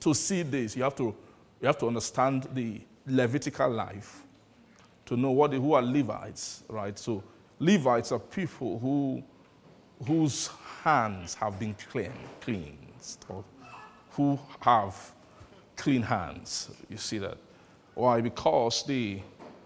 to 0.00 0.14
see 0.14 0.42
this, 0.42 0.76
you 0.76 0.82
have 0.82 0.94
to, 0.96 1.14
you 1.60 1.66
have 1.66 1.78
to 1.78 1.86
understand 1.86 2.46
the 2.52 2.80
Levitical 3.06 3.70
life 3.70 4.23
to 5.14 5.20
know 5.20 5.30
what, 5.30 5.52
who 5.52 5.74
are 5.74 5.82
Levites, 5.82 6.64
right? 6.68 6.98
So 6.98 7.22
Levites 7.60 8.10
are 8.10 8.18
people 8.18 8.78
who, 8.80 9.22
whose 10.06 10.50
hands 10.82 11.34
have 11.34 11.58
been 11.58 11.74
clean, 11.90 12.12
cleansed, 12.40 13.24
or 13.28 13.44
who 14.10 14.38
have 14.60 14.96
clean 15.76 16.02
hands. 16.02 16.70
You 16.88 16.96
see 16.96 17.18
that? 17.18 17.38
Why? 17.94 18.20
Because 18.20 18.84
they, 18.86 19.22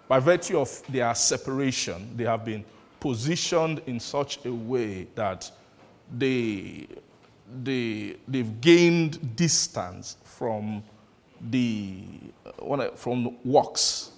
by 0.07 0.19
virtue 0.19 0.59
of 0.59 0.83
their 0.89 1.15
separation, 1.15 2.15
they 2.17 2.25
have 2.25 2.45
been 2.45 2.65
positioned 3.01 3.81
in 3.87 4.01
such 4.01 4.45
a 4.45 4.53
way 4.53 5.07
that 5.15 5.51
they 6.17 6.87
they, 7.63 8.17
they've 8.27 8.61
gained 8.61 9.35
distance 9.35 10.19
from 10.23 10.83
the 11.41 12.05
uh, 12.45 12.91
from 12.91 13.39
works. 13.43 14.11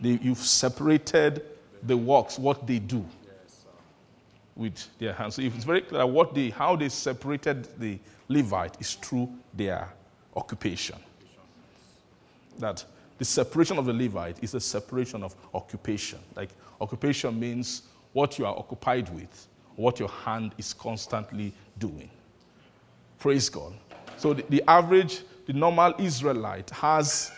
They, 0.00 0.18
you've 0.22 0.38
separated 0.38 1.42
the 1.82 1.96
works, 1.96 2.38
what 2.38 2.66
they 2.66 2.78
do 2.78 3.04
with 4.54 4.88
their 4.98 5.12
hands. 5.12 5.36
So 5.36 5.42
it's 5.42 5.64
very 5.64 5.82
clear 5.82 6.06
what 6.06 6.34
they, 6.34 6.50
how 6.50 6.76
they 6.76 6.88
separated 6.88 7.68
the 7.78 7.98
Levite 8.28 8.80
is 8.80 8.94
through 8.94 9.30
their 9.54 9.88
occupation. 10.34 10.96
That 12.58 12.84
the 13.18 13.24
separation 13.24 13.78
of 13.78 13.86
the 13.86 13.92
Levite 13.92 14.42
is 14.42 14.54
a 14.54 14.60
separation 14.60 15.22
of 15.22 15.34
occupation. 15.54 16.18
Like 16.34 16.50
occupation 16.80 17.38
means 17.38 17.82
what 18.12 18.38
you 18.38 18.46
are 18.46 18.56
occupied 18.56 19.14
with, 19.14 19.46
what 19.76 19.98
your 19.98 20.08
hand 20.08 20.54
is 20.58 20.72
constantly 20.72 21.52
doing. 21.78 22.10
Praise 23.18 23.48
God. 23.48 23.74
So 24.16 24.32
the, 24.34 24.44
the 24.48 24.62
average, 24.68 25.22
the 25.46 25.52
normal 25.52 25.94
Israelite 25.98 26.70
has 26.70 27.30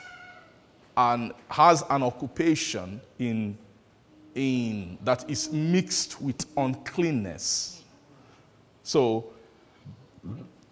an, 0.99 1.33
has 1.49 1.85
an 1.89 2.03
occupation 2.03 3.01
in, 3.19 3.57
in, 4.35 4.99
that 5.05 5.31
is 5.31 5.51
mixed 5.53 6.21
with 6.21 6.45
uncleanness. 6.57 7.85
So 8.83 9.27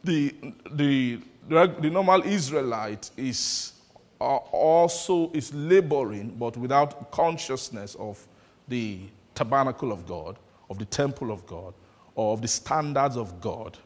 the, 0.02 0.34
the, 0.72 1.20
the 1.48 1.90
normal 1.90 2.22
Israelite 2.22 3.10
is 3.16 3.72
also 4.18 5.30
is 5.32 5.54
laboring, 5.54 6.30
but 6.38 6.56
without 6.56 7.10
consciousness 7.12 7.94
of 7.96 8.26
the 8.66 9.00
tabernacle 9.34 9.92
of 9.92 10.06
God, 10.06 10.38
of 10.70 10.78
the 10.78 10.86
temple 10.86 11.30
of 11.30 11.46
God, 11.46 11.72
or 12.14 12.32
of 12.32 12.42
the 12.42 12.48
standards 12.48 13.16
of 13.16 13.40
God. 13.40 13.78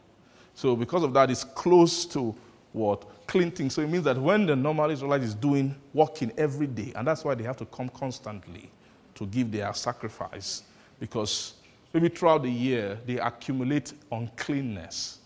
So 0.55 0.75
because 0.75 1.03
of 1.03 1.13
that, 1.13 1.29
it's 1.29 1.43
close 1.43 2.05
to 2.05 2.33
what? 2.73 3.27
Cleansing. 3.27 3.69
So 3.69 3.81
it 3.81 3.89
means 3.89 4.03
that 4.05 4.17
when 4.17 4.45
the 4.45 4.55
normal 4.55 4.89
Israelite 4.89 5.23
is 5.23 5.35
doing, 5.35 5.75
working 5.93 6.31
every 6.37 6.67
day, 6.67 6.93
and 6.95 7.07
that's 7.07 7.23
why 7.23 7.35
they 7.35 7.43
have 7.43 7.57
to 7.57 7.65
come 7.65 7.89
constantly 7.89 8.71
to 9.15 9.25
give 9.25 9.51
their 9.51 9.73
sacrifice, 9.73 10.63
because 10.99 11.53
maybe 11.93 12.09
throughout 12.09 12.43
the 12.43 12.51
year 12.51 12.97
they 13.05 13.17
accumulate 13.17 13.93
uncleanness. 14.11 15.19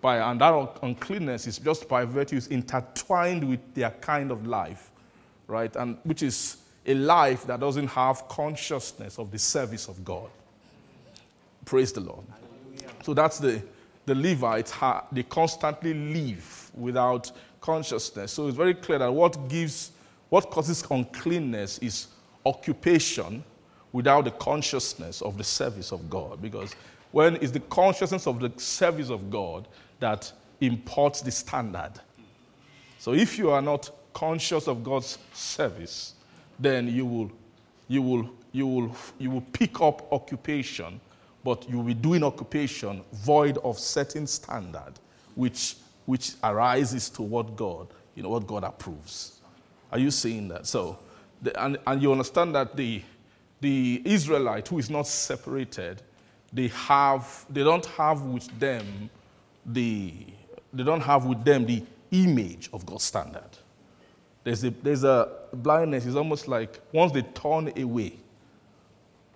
By, 0.00 0.18
and 0.18 0.40
that 0.40 0.78
uncleanness 0.82 1.46
is 1.46 1.58
just 1.58 1.88
by 1.88 2.04
virtue 2.04 2.36
is 2.36 2.48
intertwined 2.48 3.48
with 3.48 3.60
their 3.74 3.90
kind 3.90 4.30
of 4.30 4.46
life, 4.46 4.90
right? 5.46 5.74
And 5.76 5.96
which 6.04 6.22
is 6.22 6.58
a 6.86 6.92
life 6.94 7.46
that 7.46 7.60
doesn't 7.60 7.86
have 7.88 8.28
consciousness 8.28 9.18
of 9.18 9.30
the 9.30 9.38
service 9.38 9.88
of 9.88 10.04
God. 10.04 10.28
Praise 11.64 11.92
the 11.92 12.00
Lord. 12.00 12.24
So 13.02 13.14
that's 13.14 13.38
the 13.38 13.62
the 14.06 14.14
Levites, 14.14 14.72
they 15.12 15.22
constantly 15.22 15.94
live 15.94 16.70
without 16.74 17.30
consciousness. 17.60 18.32
So 18.32 18.48
it's 18.48 18.56
very 18.56 18.74
clear 18.74 18.98
that 18.98 19.12
what 19.12 19.48
gives, 19.48 19.92
what 20.28 20.50
causes 20.50 20.84
uncleanness 20.90 21.78
is 21.78 22.08
occupation 22.44 23.42
without 23.92 24.24
the 24.24 24.30
consciousness 24.32 25.22
of 25.22 25.38
the 25.38 25.44
service 25.44 25.92
of 25.92 26.10
God. 26.10 26.42
Because 26.42 26.74
when 27.12 27.36
it's 27.36 27.52
the 27.52 27.60
consciousness 27.60 28.26
of 28.26 28.40
the 28.40 28.52
service 28.56 29.08
of 29.08 29.30
God 29.30 29.68
that 30.00 30.30
imports 30.60 31.20
the 31.22 31.30
standard. 31.30 31.92
So 32.98 33.14
if 33.14 33.38
you 33.38 33.50
are 33.50 33.62
not 33.62 33.90
conscious 34.12 34.66
of 34.68 34.82
God's 34.82 35.18
service, 35.32 36.14
then 36.58 36.88
you 36.88 37.06
will, 37.06 37.30
you 37.88 38.02
will, 38.02 38.30
you 38.52 38.66
will, 38.66 38.96
you 39.18 39.30
will 39.30 39.44
pick 39.52 39.80
up 39.80 40.12
occupation, 40.12 41.00
but 41.44 41.68
you 41.68 41.76
will 41.76 41.84
be 41.84 41.94
doing 41.94 42.24
occupation 42.24 43.02
void 43.12 43.58
of 43.58 43.78
certain 43.78 44.26
standard, 44.26 44.94
which, 45.34 45.76
which 46.06 46.32
arises 46.42 47.10
to 47.10 47.22
what 47.22 47.54
God, 47.54 47.88
you 48.14 48.22
know, 48.22 48.30
what 48.30 48.46
God 48.46 48.64
approves. 48.64 49.40
Are 49.92 49.98
you 49.98 50.10
seeing 50.10 50.48
that? 50.48 50.66
So, 50.66 50.98
the, 51.42 51.62
and, 51.62 51.78
and 51.86 52.02
you 52.02 52.10
understand 52.10 52.54
that 52.54 52.76
the, 52.76 53.02
the 53.60 54.00
Israelite 54.04 54.68
who 54.68 54.78
is 54.78 54.88
not 54.88 55.06
separated, 55.06 56.02
they 56.52 56.68
have, 56.68 57.44
they 57.50 57.62
don't 57.62 57.86
have 57.86 58.22
with 58.22 58.48
them 58.58 59.10
the, 59.66 60.12
they 60.72 60.82
don't 60.82 61.02
have 61.02 61.26
with 61.26 61.44
them 61.44 61.66
the 61.66 61.82
image 62.10 62.70
of 62.72 62.86
God's 62.86 63.04
standard. 63.04 63.42
There's 64.44 64.64
a, 64.64 64.70
there's 64.70 65.04
a 65.04 65.28
blindness. 65.52 66.06
It's 66.06 66.16
almost 66.16 66.48
like 66.48 66.80
once 66.92 67.12
they 67.12 67.22
turn 67.22 67.72
away, 67.78 68.14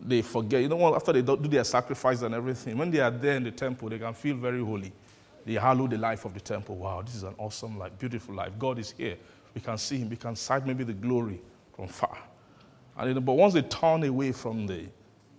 they 0.01 0.23
forget. 0.23 0.63
You 0.63 0.69
know, 0.69 0.77
what? 0.77 0.95
after 0.95 1.13
they 1.13 1.23
do 1.23 1.37
their 1.37 1.65
sacrifice 1.65 2.23
and 2.23 2.35
everything, 2.35 2.77
when 2.77 2.91
they 2.91 3.01
are 3.01 3.11
there 3.11 3.37
in 3.37 3.45
the 3.45 3.51
temple, 3.51 3.89
they 3.89 3.99
can 3.99 4.15
feel 4.15 4.37
very 4.37 4.63
holy. 4.63 4.93
They 5.45 5.55
hallow 5.55 5.87
the 5.87 5.99
life 5.99 6.25
of 6.25 6.35
the 6.35 6.41
temple. 6.41 6.77
Wow, 6.77 7.03
this 7.03 7.15
is 7.15 7.23
an 7.23 7.35
awesome 7.39 7.79
life, 7.79 7.93
beautiful 7.99 8.35
life. 8.35 8.53
God 8.59 8.79
is 8.79 8.93
here. 8.97 9.17
We 9.55 9.61
can 9.61 9.79
see 9.79 9.99
Him. 9.99 10.11
We 10.11 10.17
can 10.17 10.37
sight 10.37 10.67
maybe 10.67 10.85
the 10.85 10.93
glory 10.93 11.41
from 11.75 11.89
far. 11.89 12.19
And, 12.97 13.25
but 13.25 13.33
once 13.33 13.55
they 13.55 13.63
turn 13.63 14.05
away 14.05 14.33
from 14.33 14.67
the 14.67 14.87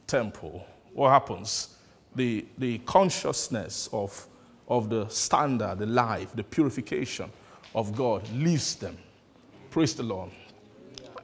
temple, 0.07 0.65
what 0.93 1.09
happens? 1.09 1.75
The, 2.15 2.45
the 2.57 2.79
consciousness 2.79 3.89
of, 3.93 4.27
of 4.67 4.89
the 4.89 5.07
standard, 5.09 5.79
the 5.79 5.85
life, 5.85 6.33
the 6.33 6.43
purification 6.43 7.29
of 7.75 7.95
God 7.95 8.27
leaves 8.33 8.75
them. 8.75 8.97
Praise 9.69 9.93
the 9.93 10.03
Lord. 10.03 10.31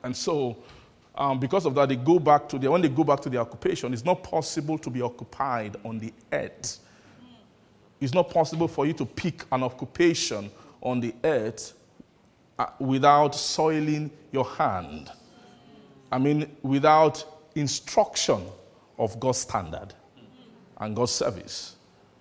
And 0.03 0.15
so, 0.15 0.57
um, 1.17 1.39
because 1.39 1.65
of 1.65 1.75
that, 1.75 1.89
they 1.89 1.95
go 1.95 2.19
back 2.19 2.49
to 2.49 2.59
their, 2.59 2.71
when 2.71 2.81
they 2.81 2.89
go 2.89 3.03
back 3.03 3.21
to 3.21 3.29
their 3.29 3.41
occupation, 3.41 3.93
it's 3.93 4.05
not 4.05 4.23
possible 4.23 4.77
to 4.77 4.89
be 4.89 5.01
occupied 5.01 5.77
on 5.83 5.99
the 5.99 6.13
earth. 6.31 6.79
It's 8.01 8.13
not 8.13 8.29
possible 8.29 8.67
for 8.67 8.85
you 8.85 8.93
to 8.93 9.05
pick 9.05 9.43
an 9.51 9.63
occupation 9.63 10.51
on 10.81 10.99
the 10.99 11.15
earth 11.23 11.73
uh, 12.59 12.67
without 12.79 13.33
soiling 13.33 14.11
your 14.31 14.45
hand. 14.45 15.11
I 16.11 16.17
mean, 16.17 16.55
without 16.61 17.25
instruction 17.55 18.45
of 18.97 19.19
God's 19.19 19.39
standard 19.39 19.93
and 20.77 20.95
God's 20.95 21.11
service. 21.11 21.75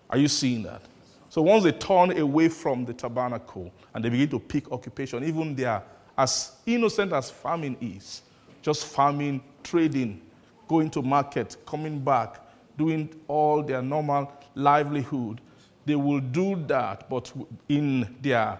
Are 0.08 0.18
you 0.18 0.28
seeing 0.28 0.62
that? 0.62 0.82
So 1.28 1.42
once 1.42 1.64
they 1.64 1.72
turn 1.72 2.16
away 2.16 2.48
from 2.48 2.84
the 2.84 2.94
tabernacle 2.94 3.72
and 3.92 4.04
they 4.04 4.08
begin 4.08 4.28
to 4.30 4.38
pick 4.38 4.70
occupation, 4.70 5.24
even 5.24 5.54
their 5.54 5.82
as 6.16 6.52
innocent 6.64 7.12
as 7.12 7.30
farming 7.30 7.76
is, 7.80 8.22
just 8.64 8.86
farming, 8.86 9.42
trading, 9.62 10.22
going 10.66 10.88
to 10.88 11.02
market, 11.02 11.56
coming 11.66 12.00
back, 12.00 12.40
doing 12.78 13.14
all 13.28 13.62
their 13.62 13.82
normal 13.82 14.32
livelihood, 14.54 15.42
they 15.84 15.94
will 15.94 16.20
do 16.20 16.56
that, 16.66 17.08
but 17.10 17.30
in 17.68 18.16
their 18.22 18.58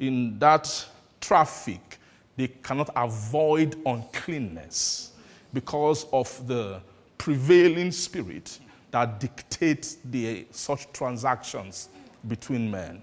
in 0.00 0.36
that 0.40 0.84
traffic, 1.20 1.98
they 2.36 2.48
cannot 2.48 2.90
avoid 2.96 3.76
uncleanness 3.86 5.12
because 5.52 6.04
of 6.12 6.46
the 6.48 6.80
prevailing 7.16 7.92
spirit 7.92 8.58
that 8.90 9.20
dictates 9.20 9.98
the, 10.04 10.44
such 10.50 10.92
transactions 10.92 11.90
between 12.26 12.68
men. 12.68 13.00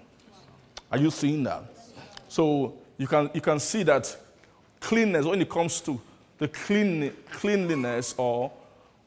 Are 0.91 0.97
you 0.97 1.09
seeing 1.11 1.43
that? 1.43 1.63
So 2.27 2.75
you 2.97 3.07
can, 3.07 3.29
you 3.33 3.39
can 3.39 3.57
see 3.57 3.83
that 3.83 4.13
cleanness, 4.81 5.25
when 5.25 5.41
it 5.41 5.49
comes 5.49 5.79
to 5.81 5.99
the 6.41 6.47
clean, 6.47 7.13
cleanliness 7.29 8.15
or 8.17 8.51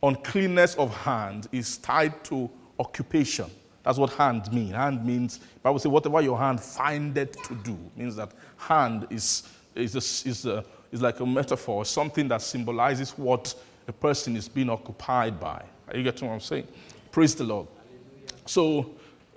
uncleanness 0.05 0.77
of 0.77 0.95
hand, 0.95 1.49
is 1.51 1.79
tied 1.79 2.23
to 2.23 2.49
occupation. 2.79 3.51
That's 3.83 3.99
what 3.99 4.13
hand 4.13 4.53
means. 4.53 4.71
Hand 4.71 5.05
means, 5.05 5.41
Bible 5.61 5.81
says, 5.81 5.91
whatever 5.91 6.21
your 6.21 6.39
hand 6.39 6.61
findeth 6.61 7.33
to 7.49 7.57
do, 7.57 7.77
means 7.97 8.15
that 8.15 8.31
hand 8.57 9.09
is, 9.11 9.49
is, 9.75 9.97
a, 9.97 10.29
is, 10.29 10.47
a, 10.47 10.65
is 10.93 11.03
like 11.03 11.19
a 11.19 11.27
metaphor, 11.27 11.85
something 11.85 12.29
that 12.29 12.41
symbolizes 12.41 13.11
what 13.19 13.53
a 13.89 13.93
person 13.93 14.37
is 14.37 14.49
being 14.49 14.71
occupied 14.71 15.41
by. 15.41 15.61
Are 15.89 15.97
you 15.97 16.05
getting 16.05 16.29
what 16.29 16.35
I'm 16.35 16.41
saying? 16.41 16.69
Praise 17.11 17.35
the 17.35 17.43
Lord. 17.43 17.67
So, 18.47 18.93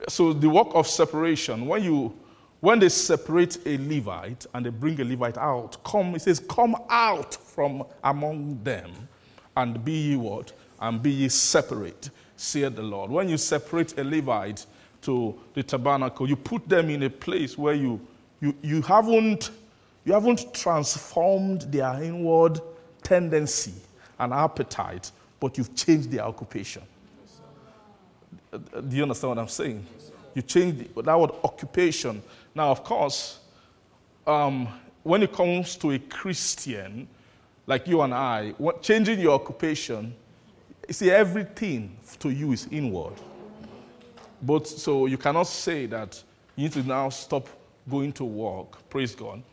so 0.07 0.33
the 0.33 0.49
work 0.49 0.67
of 0.75 0.85
separation, 0.85 1.65
when 1.65 1.83
you 1.83 2.15
when 2.59 2.79
they 2.79 2.89
separate 2.89 3.59
a 3.65 3.77
Levite 3.77 4.45
and 4.53 4.65
they 4.65 4.69
bring 4.69 4.99
a 4.99 5.03
Levite 5.03 5.37
out, 5.37 5.83
come, 5.83 6.15
it 6.15 6.21
says, 6.21 6.39
come 6.39 6.75
out 6.89 7.35
from 7.35 7.83
among 8.03 8.63
them 8.63 8.91
and 9.55 9.83
be 9.83 9.91
ye 9.91 10.15
what? 10.15 10.53
And 10.79 11.01
be 11.01 11.11
ye 11.11 11.29
separate, 11.29 12.09
saith 12.35 12.75
the 12.75 12.81
Lord. 12.81 13.11
When 13.11 13.29
you 13.29 13.37
separate 13.37 13.97
a 13.99 14.03
Levite 14.03 14.65
to 15.03 15.39
the 15.53 15.63
tabernacle, 15.63 16.27
you 16.27 16.35
put 16.35 16.67
them 16.67 16.89
in 16.89 17.03
a 17.03 17.09
place 17.09 17.57
where 17.57 17.75
you, 17.75 17.99
you, 18.41 18.55
you, 18.61 18.81
haven't, 18.81 19.51
you 20.03 20.13
haven't 20.13 20.53
transformed 20.53 21.61
their 21.63 22.01
inward 22.01 22.59
tendency 23.03 23.73
and 24.19 24.33
appetite, 24.33 25.11
but 25.39 25.57
you've 25.57 25.75
changed 25.75 26.11
their 26.11 26.23
occupation. 26.23 26.81
Do 28.51 28.95
you 28.95 29.03
understand 29.03 29.29
what 29.29 29.39
I'm 29.39 29.47
saying? 29.47 29.85
You 30.37 30.43
change 30.43 30.87
that 30.95 31.19
word 31.19 31.31
occupation 31.43 32.21
now, 32.57 32.71
of 32.71 32.83
course, 32.83 33.39
um, 34.25 34.67
when 35.03 35.21
it 35.21 35.31
comes 35.31 35.75
to 35.77 35.91
a 35.91 35.99
Christian 35.99 37.07
like 37.67 37.87
you 37.87 38.01
and 38.01 38.13
I, 38.13 38.55
what, 38.57 38.81
changing 38.81 39.19
your 39.19 39.33
occupation, 39.33 40.15
you 40.87 40.93
see, 40.95 41.11
everything 41.11 41.95
to 42.17 42.29
you 42.29 42.51
is 42.51 42.67
inward. 42.71 43.13
But 44.41 44.67
so 44.67 45.05
you 45.05 45.19
cannot 45.19 45.43
say 45.43 45.85
that 45.85 46.23
you 46.55 46.63
need 46.63 46.73
to 46.73 46.83
now 46.83 47.09
stop 47.09 47.47
going 47.87 48.11
to 48.13 48.23
work, 48.23 48.89
praise 48.89 49.13
God, 49.13 49.43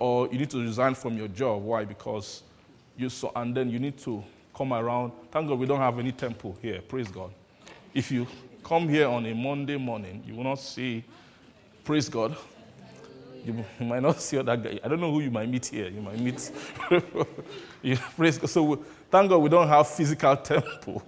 or 0.00 0.26
you 0.32 0.38
need 0.38 0.50
to 0.50 0.60
resign 0.60 0.96
from 0.96 1.16
your 1.16 1.28
job. 1.28 1.62
Why? 1.62 1.84
Because 1.84 2.42
you 2.96 3.08
saw, 3.08 3.30
and 3.36 3.56
then 3.56 3.70
you 3.70 3.78
need 3.78 3.98
to 3.98 4.24
come 4.56 4.72
around. 4.72 5.12
Thank 5.30 5.48
God 5.48 5.60
we 5.60 5.66
don't 5.66 5.78
have 5.78 6.00
any 6.00 6.10
temple 6.10 6.56
here, 6.60 6.80
praise 6.80 7.06
God. 7.06 7.30
If 7.94 8.10
you 8.10 8.26
come 8.62 8.88
here 8.88 9.08
on 9.08 9.26
a 9.26 9.34
Monday 9.34 9.76
morning, 9.76 10.22
you 10.26 10.34
will 10.34 10.44
not 10.44 10.58
see 10.58 11.04
Praise 11.84 12.08
God. 12.08 12.36
You, 13.44 13.64
you, 13.80 13.86
might 13.86 14.02
not 14.02 14.20
see 14.20 14.40
that 14.40 14.62
guy. 14.62 14.78
I 14.84 14.88
don't 14.88 15.00
know 15.00 15.10
who 15.10 15.20
you 15.20 15.30
might 15.30 15.48
meet 15.48 15.66
here. 15.66 15.88
You 15.88 16.00
might 16.00 16.18
meet. 16.18 16.50
you, 17.82 17.96
praise 18.16 18.38
God. 18.38 18.50
So 18.50 18.84
thank 19.10 19.28
God 19.28 19.38
we 19.38 19.48
don't 19.48 19.66
have 19.66 19.88
physical 19.88 20.36
temple. 20.52 21.02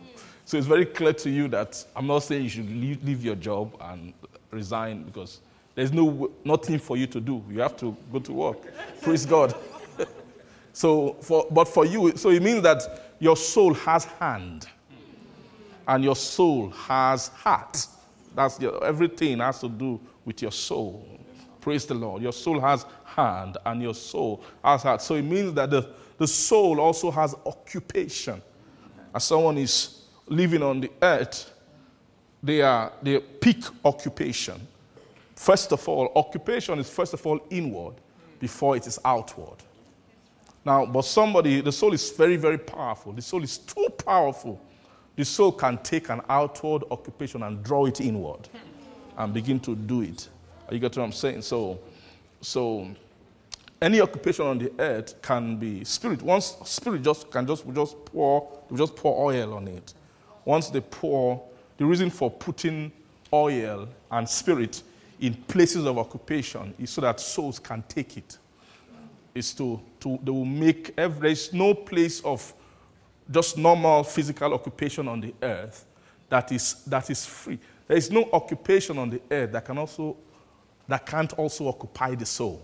So 0.45 0.59
it's 0.59 0.67
very 0.67 0.85
clear 0.85 1.13
to 1.13 1.31
you 1.31 1.49
that 1.49 1.85
I'm 1.95 2.07
not 2.07 2.21
saying 2.21 2.43
you 2.43 2.49
should 2.49 2.69
leave, 2.69 3.05
leave 3.05 3.25
your 3.25 3.37
job 3.37 3.77
and 3.81 4.13
resign 4.51 5.05
because 5.05 5.41
there's 5.75 5.93
no 5.93 6.31
nothing 6.45 6.79
for 6.79 6.97
you 6.97 7.07
to 7.07 7.21
do. 7.21 7.43
You 7.51 7.61
have 7.61 7.77
to 7.79 7.97
go 8.13 8.19
to 8.19 8.33
work. 8.33 8.59
praise 9.01 9.25
God. 9.25 9.55
so 10.73 11.15
for, 11.21 11.47
but 11.51 11.69
for 11.69 11.87
you, 11.87 12.17
so 12.17 12.31
it 12.31 12.43
means 12.43 12.63
that 12.63 13.15
your 13.21 13.37
soul 13.37 13.75
has 13.75 14.05
hand 14.05 14.67
and 15.87 16.05
your 16.05 16.17
soul 16.17 16.71
has 16.71 17.29
heart. 17.29 17.87
That's 18.35 18.61
your, 18.61 18.85
everything 18.85 19.39
has 19.39 19.61
to 19.61 19.69
do 19.69 20.01
with 20.25 20.43
your 20.43 20.53
soul. 20.53 21.07
Praise 21.61 21.87
the 21.87 21.95
Lord. 21.95 22.23
Your 22.23 22.33
soul 22.33 22.61
has 22.61 22.85
hand 23.05 23.57
and 23.65 23.81
your 23.83 23.95
soul 23.95 24.43
has 24.63 24.83
heart. 24.83 25.03
So 25.03 25.15
it 25.15 25.23
means 25.23 25.55
that 25.55 25.71
the, 25.71 25.89
the 26.19 26.27
soul 26.27 26.81
also 26.81 27.11
has 27.11 27.35
occupation. 27.47 28.43
As 29.15 29.25
someone 29.25 29.59
is 29.59 30.03
living 30.27 30.63
on 30.63 30.81
the 30.81 30.91
earth, 31.01 31.51
they 32.43 32.61
are 32.61 32.93
they 33.03 33.19
peak 33.19 33.65
occupation. 33.85 34.61
First 35.35 35.73
of 35.73 35.89
all, 35.89 36.13
occupation 36.15 36.79
is 36.79 36.91
first 36.91 37.15
of 37.15 37.27
all 37.27 37.41
inward 37.51 37.95
before 38.39 38.77
it 38.77 38.87
is 38.87 38.99
outward. 39.05 39.57
Now, 40.65 40.87
but 40.87 41.03
somebody, 41.03 41.61
the 41.61 41.73
soul 41.73 41.93
is 41.93 42.11
very, 42.11 42.37
very 42.37 42.59
powerful. 42.59 43.13
The 43.13 43.23
soul 43.23 43.43
is 43.43 43.59
too 43.59 43.89
powerful. 44.05 44.61
The 45.17 45.25
soul 45.25 45.53
can 45.53 45.79
take 45.79 46.09
an 46.09 46.21
outward 46.29 46.85
occupation 46.91 47.43
and 47.43 47.63
draw 47.63 47.87
it 47.87 48.01
inward 48.01 48.49
and 49.17 49.33
begin 49.33 49.61
to 49.61 49.77
do 49.77 50.03
it. 50.03 50.29
You 50.71 50.79
get 50.79 50.97
what 50.97 51.05
I'm 51.05 51.13
saying? 51.13 51.43
So, 51.43 51.79
so 52.41 52.89
any 53.81 54.01
occupation 54.01 54.47
on 54.47 54.59
the 54.59 54.73
earth 54.79 55.21
can 55.23 55.57
be 55.57 55.85
spirit. 55.85 56.23
Once 56.23 56.57
spirit 56.65 57.03
just 57.03 57.31
can 57.31 57.47
just 57.47 57.65
just 57.73 58.05
pour 58.07 58.61
just 58.75 58.97
pour 58.97 59.31
oil 59.31 59.55
on 59.55 59.69
it. 59.69 59.95
Once 60.45 60.69
they 60.71 60.81
pour, 60.81 61.43
the 61.77 61.85
reason 61.85 62.11
for 62.11 62.31
putting 62.31 62.91
oil 63.33 63.89
and 64.11 64.29
spirit 64.29 64.83
in 65.21 65.35
places 65.35 65.87
of 65.87 65.97
occupation 65.97 66.75
is 66.79 66.91
so 66.91 67.01
that 67.01 67.21
souls 67.21 67.59
can 67.59 67.83
take 67.89 68.17
it. 68.17 68.39
is 69.35 69.53
to, 69.55 69.81
to 70.01 70.19
they 70.23 70.31
will 70.31 70.45
make 70.45 70.95
every, 70.97 71.35
no 71.53 71.75
place 71.75 72.21
of 72.21 72.55
just 73.31 73.57
normal 73.57 74.05
physical 74.05 74.53
occupation 74.55 75.09
on 75.09 75.21
the 75.21 75.35
earth 75.43 75.87
that 76.29 76.51
is, 76.53 76.83
that 76.87 77.09
is 77.11 77.25
free. 77.27 77.59
There 77.87 77.97
is 77.97 78.11
no 78.11 78.29
occupation 78.33 78.99
on 78.99 79.11
the 79.11 79.21
earth 79.31 79.53
that 79.53 79.65
can 79.65 79.79
also 79.79 80.17
that 80.87 81.07
can't 81.07 81.33
also 81.35 81.69
occupy 81.69 82.15
the 82.15 82.27
soul. 82.27 82.63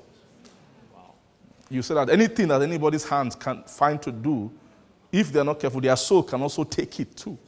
You 1.69 1.83
say 1.83 1.95
that 1.95 2.11
anything 2.11 2.49
that 2.49 2.61
anybody's 2.63 3.09
hands 3.09 3.35
can 3.35 3.63
find 3.65 4.01
to 4.03 4.13
do, 4.13 4.51
if 5.11 5.33
they're 5.33 5.45
not 5.45 5.59
careful, 5.59 5.81
their 5.81 5.97
soul 5.97 6.23
can 6.23 6.43
also 6.43 6.65
take 6.65 7.01
it 7.01 7.17
too 7.17 7.39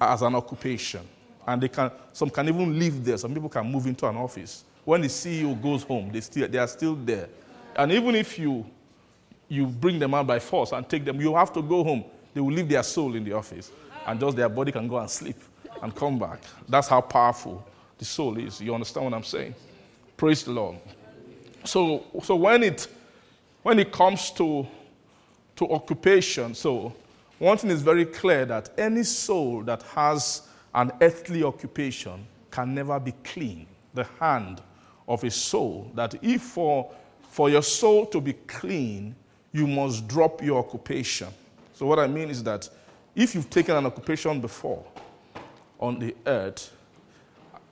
as 0.00 0.22
an 0.22 0.34
occupation. 0.34 1.02
And 1.46 1.62
they 1.62 1.68
can, 1.68 1.90
some 2.12 2.30
can 2.30 2.48
even 2.48 2.78
live 2.78 3.04
there. 3.04 3.18
Some 3.18 3.34
people 3.34 3.48
can 3.48 3.70
move 3.70 3.86
into 3.86 4.06
an 4.08 4.16
office. 4.16 4.64
When 4.84 5.02
the 5.02 5.08
CEO 5.08 5.60
goes 5.60 5.82
home, 5.82 6.10
they, 6.12 6.20
still, 6.20 6.48
they 6.48 6.58
are 6.58 6.68
still 6.68 6.94
there. 6.94 7.28
And 7.76 7.92
even 7.92 8.14
if 8.14 8.38
you, 8.38 8.64
you 9.48 9.66
bring 9.66 9.98
them 9.98 10.14
out 10.14 10.26
by 10.26 10.38
force 10.38 10.72
and 10.72 10.88
take 10.88 11.04
them, 11.04 11.20
you 11.20 11.34
have 11.34 11.52
to 11.52 11.62
go 11.62 11.84
home. 11.84 12.04
They 12.34 12.40
will 12.40 12.52
leave 12.52 12.68
their 12.68 12.82
soul 12.82 13.14
in 13.14 13.24
the 13.24 13.32
office. 13.32 13.70
And 14.06 14.20
just 14.20 14.36
their 14.36 14.48
body 14.48 14.72
can 14.72 14.88
go 14.88 14.98
and 14.98 15.08
sleep 15.08 15.36
and 15.82 15.94
come 15.94 16.18
back. 16.18 16.40
That's 16.68 16.88
how 16.88 17.00
powerful 17.00 17.66
the 17.96 18.04
soul 18.04 18.36
is. 18.36 18.60
You 18.60 18.74
understand 18.74 19.06
what 19.06 19.14
I'm 19.14 19.24
saying? 19.24 19.54
Praise 20.16 20.42
the 20.44 20.52
Lord. 20.52 20.76
So, 21.64 22.04
so 22.22 22.36
when, 22.36 22.62
it, 22.62 22.88
when 23.62 23.78
it 23.78 23.90
comes 23.92 24.30
to, 24.32 24.66
to 25.56 25.70
occupation, 25.70 26.54
so 26.54 26.92
one 27.38 27.56
thing 27.56 27.70
is 27.70 27.82
very 27.82 28.04
clear 28.04 28.44
that 28.46 28.70
any 28.76 29.04
soul 29.04 29.62
that 29.62 29.82
has 29.82 30.48
an 30.74 30.92
earthly 31.00 31.42
occupation 31.42 32.26
can 32.50 32.74
never 32.74 32.98
be 33.00 33.12
clean. 33.22 33.66
The 33.94 34.04
hand 34.18 34.60
of 35.08 35.22
a 35.24 35.30
soul, 35.30 35.90
that 35.94 36.14
if 36.22 36.42
for, 36.42 36.90
for 37.28 37.48
your 37.48 37.62
soul 37.62 38.06
to 38.06 38.20
be 38.20 38.32
clean, 38.32 39.14
you 39.52 39.66
must 39.66 40.08
drop 40.08 40.42
your 40.42 40.58
occupation. 40.58 41.28
So, 41.84 41.88
what 41.88 41.98
I 41.98 42.06
mean 42.06 42.30
is 42.30 42.42
that 42.44 42.66
if 43.14 43.34
you've 43.34 43.50
taken 43.50 43.76
an 43.76 43.84
occupation 43.84 44.40
before 44.40 44.82
on 45.78 45.98
the 45.98 46.16
earth, 46.24 46.74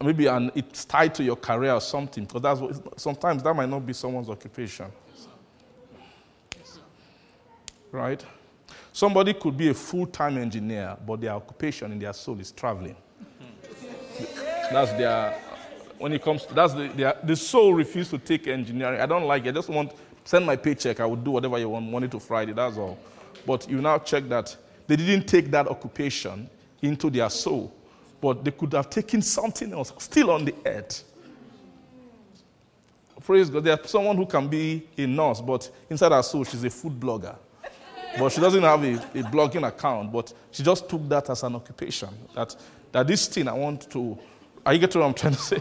maybe 0.03 0.27
and 0.27 0.53
it's 0.55 0.85
tied 0.85 1.15
to 1.15 1.25
your 1.25 1.37
career 1.37 1.73
or 1.73 1.81
something, 1.81 2.27
because 2.27 2.43
that's 2.43 2.61
what, 2.61 3.01
sometimes 3.01 3.43
that 3.43 3.57
might 3.57 3.71
not 3.71 3.87
be 3.87 3.95
someone's 3.95 4.29
occupation. 4.29 4.85
Right? 7.91 8.23
Somebody 8.93 9.33
could 9.33 9.57
be 9.57 9.71
a 9.71 9.75
full 9.75 10.07
time 10.07 10.37
engineer, 10.37 10.95
but 11.07 11.23
their 11.23 11.33
occupation 11.33 11.91
in 11.93 11.99
their 11.99 12.13
soul 12.13 12.39
is 12.39 12.53
traveling. 12.53 12.97
that's 14.71 14.93
their, 14.93 15.41
when 15.97 16.13
it 16.13 16.23
comes 16.23 16.45
to, 16.45 16.53
that's 16.53 16.75
the, 16.75 16.89
their, 16.89 17.17
the 17.25 17.35
soul 17.35 17.73
refused 17.73 18.11
to 18.11 18.19
take 18.19 18.47
engineering. 18.47 19.01
I 19.01 19.07
don't 19.07 19.25
like 19.25 19.47
it. 19.47 19.49
I 19.49 19.53
just 19.53 19.71
want, 19.71 19.93
send 20.23 20.45
my 20.45 20.57
paycheck. 20.57 21.01
I 21.01 21.07
will 21.07 21.17
do 21.17 21.31
whatever 21.31 21.59
you 21.59 21.71
want, 21.71 21.91
Monday 21.91 22.09
to 22.09 22.21
Friday, 22.21 22.53
that's 22.53 22.77
all. 22.77 22.99
But 23.47 23.69
you 23.69 23.81
now 23.81 23.99
check 23.99 24.29
that 24.29 24.57
they 24.87 24.97
didn't 24.97 25.27
take 25.27 25.51
that 25.51 25.69
occupation 25.69 26.49
into 26.81 27.11
their 27.11 27.31
soul, 27.31 27.73
but 28.21 28.45
they 28.45 28.51
could 28.51 28.73
have 28.73 28.91
taken 28.91 29.23
something 29.23 29.73
else 29.73 29.93
still 29.99 30.31
on 30.31 30.45
the 30.45 30.55
earth. 30.67 31.05
Praise 33.25 33.49
God. 33.49 33.65
There's 33.65 33.89
someone 33.89 34.17
who 34.17 34.27
can 34.27 34.49
be 34.49 34.89
a 34.99 35.07
nurse, 35.07 35.41
but 35.41 35.71
inside 35.89 36.11
her 36.13 36.23
soul, 36.23 36.45
she's 36.45 36.65
a 36.65 36.71
food 36.71 36.99
blogger. 36.99 37.37
But 38.19 38.31
she 38.31 38.41
doesn't 38.41 38.63
have 38.63 38.83
a, 38.83 38.95
a 38.95 39.23
blogging 39.23 39.67
account, 39.67 40.13
but 40.13 40.33
she 40.51 40.63
just 40.63 40.89
took 40.89 41.09
that 41.09 41.31
as 41.31 41.43
an 41.43 41.55
occupation. 41.55 42.09
That, 42.35 42.55
that 42.91 43.07
this 43.07 43.27
thing 43.27 43.49
I 43.49 43.53
want 43.53 43.89
to. 43.91 44.19
Are 44.67 44.73
you 44.73 44.79
getting 44.79 45.01
what 45.01 45.07
I'm 45.09 45.15
trying 45.15 45.35
to 45.35 45.41
say? 45.41 45.59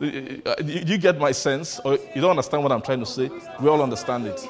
you 0.86 0.98
get 0.98 1.18
my 1.18 1.32
sense? 1.32 1.80
Or 1.84 1.98
you 2.14 2.20
don't 2.20 2.30
understand 2.30 2.62
what 2.62 2.72
I'm 2.72 2.82
trying 2.82 3.00
to 3.00 3.06
say? 3.06 3.30
We 3.60 3.68
all 3.68 3.82
understand 3.82 4.26
it. 4.26 4.46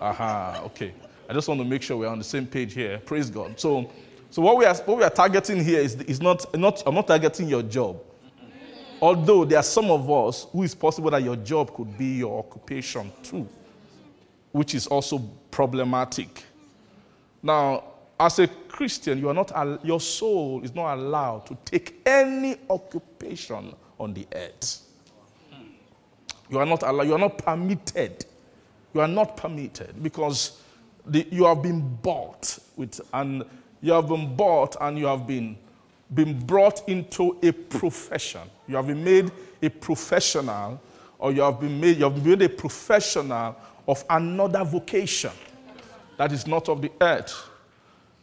Aha, 0.00 0.62
okay. 0.66 0.94
I 1.28 1.32
just 1.32 1.48
want 1.48 1.60
to 1.60 1.64
make 1.64 1.82
sure 1.82 1.96
we're 1.96 2.08
on 2.08 2.18
the 2.18 2.24
same 2.24 2.46
page 2.46 2.74
here. 2.74 2.98
Praise 2.98 3.30
God. 3.30 3.58
So, 3.58 3.90
so 4.30 4.42
what, 4.42 4.56
we 4.56 4.64
are, 4.64 4.74
what 4.74 4.98
we 4.98 5.04
are 5.04 5.10
targeting 5.10 5.62
here 5.64 5.80
is, 5.80 5.94
is 6.02 6.20
not, 6.20 6.52
not, 6.58 6.82
I'm 6.86 6.94
not 6.94 7.06
targeting 7.06 7.48
your 7.48 7.62
job. 7.62 8.00
Although 9.00 9.44
there 9.44 9.58
are 9.58 9.64
some 9.64 9.90
of 9.90 10.10
us 10.10 10.46
who 10.50 10.62
is 10.62 10.74
possible 10.74 11.10
that 11.10 11.22
your 11.22 11.36
job 11.36 11.74
could 11.74 11.96
be 11.98 12.16
your 12.18 12.38
occupation 12.38 13.12
too 13.22 13.48
which 14.54 14.72
is 14.76 14.86
also 14.86 15.18
problematic. 15.50 16.44
Now, 17.42 17.82
as 18.20 18.38
a 18.38 18.46
Christian, 18.46 19.18
you 19.18 19.28
are 19.28 19.34
not, 19.34 19.50
your 19.84 19.98
soul 19.98 20.62
is 20.62 20.72
not 20.72 20.94
allowed 20.94 21.46
to 21.46 21.58
take 21.64 22.00
any 22.06 22.56
occupation 22.70 23.74
on 23.98 24.14
the 24.14 24.28
earth. 24.32 24.82
You 26.48 26.60
are 26.60 26.66
not 26.66 26.84
allowed, 26.84 27.08
you 27.08 27.14
are 27.14 27.18
not 27.18 27.36
permitted. 27.36 28.24
You 28.94 29.00
are 29.00 29.08
not 29.08 29.36
permitted 29.36 30.02
because 30.02 30.62
the, 31.04 31.26
you 31.30 31.44
have 31.44 31.62
been 31.62 31.96
bought 31.96 32.58
with, 32.76 33.00
and 33.12 33.44
you 33.82 33.92
have 33.92 34.08
been 34.08 34.34
bought 34.34 34.76
and 34.80 34.96
you 34.96 35.06
have 35.06 35.26
been, 35.26 35.58
been 36.14 36.38
brought 36.46 36.88
into 36.88 37.36
a 37.42 37.52
profession. 37.52 38.42
You 38.68 38.76
have 38.76 38.86
been 38.86 39.02
made 39.02 39.32
a 39.60 39.68
professional, 39.68 40.80
or 41.18 41.32
you 41.32 41.42
have 41.42 41.60
been 41.60 41.78
made, 41.80 41.98
you 41.98 42.04
have 42.04 42.14
been 42.14 42.38
made 42.38 42.42
a 42.42 42.48
professional 42.48 43.56
of 43.86 44.04
another 44.08 44.64
vocation 44.64 45.32
that 46.16 46.32
is 46.32 46.46
not 46.46 46.68
of 46.68 46.80
the 46.80 46.92
earth. 47.00 47.50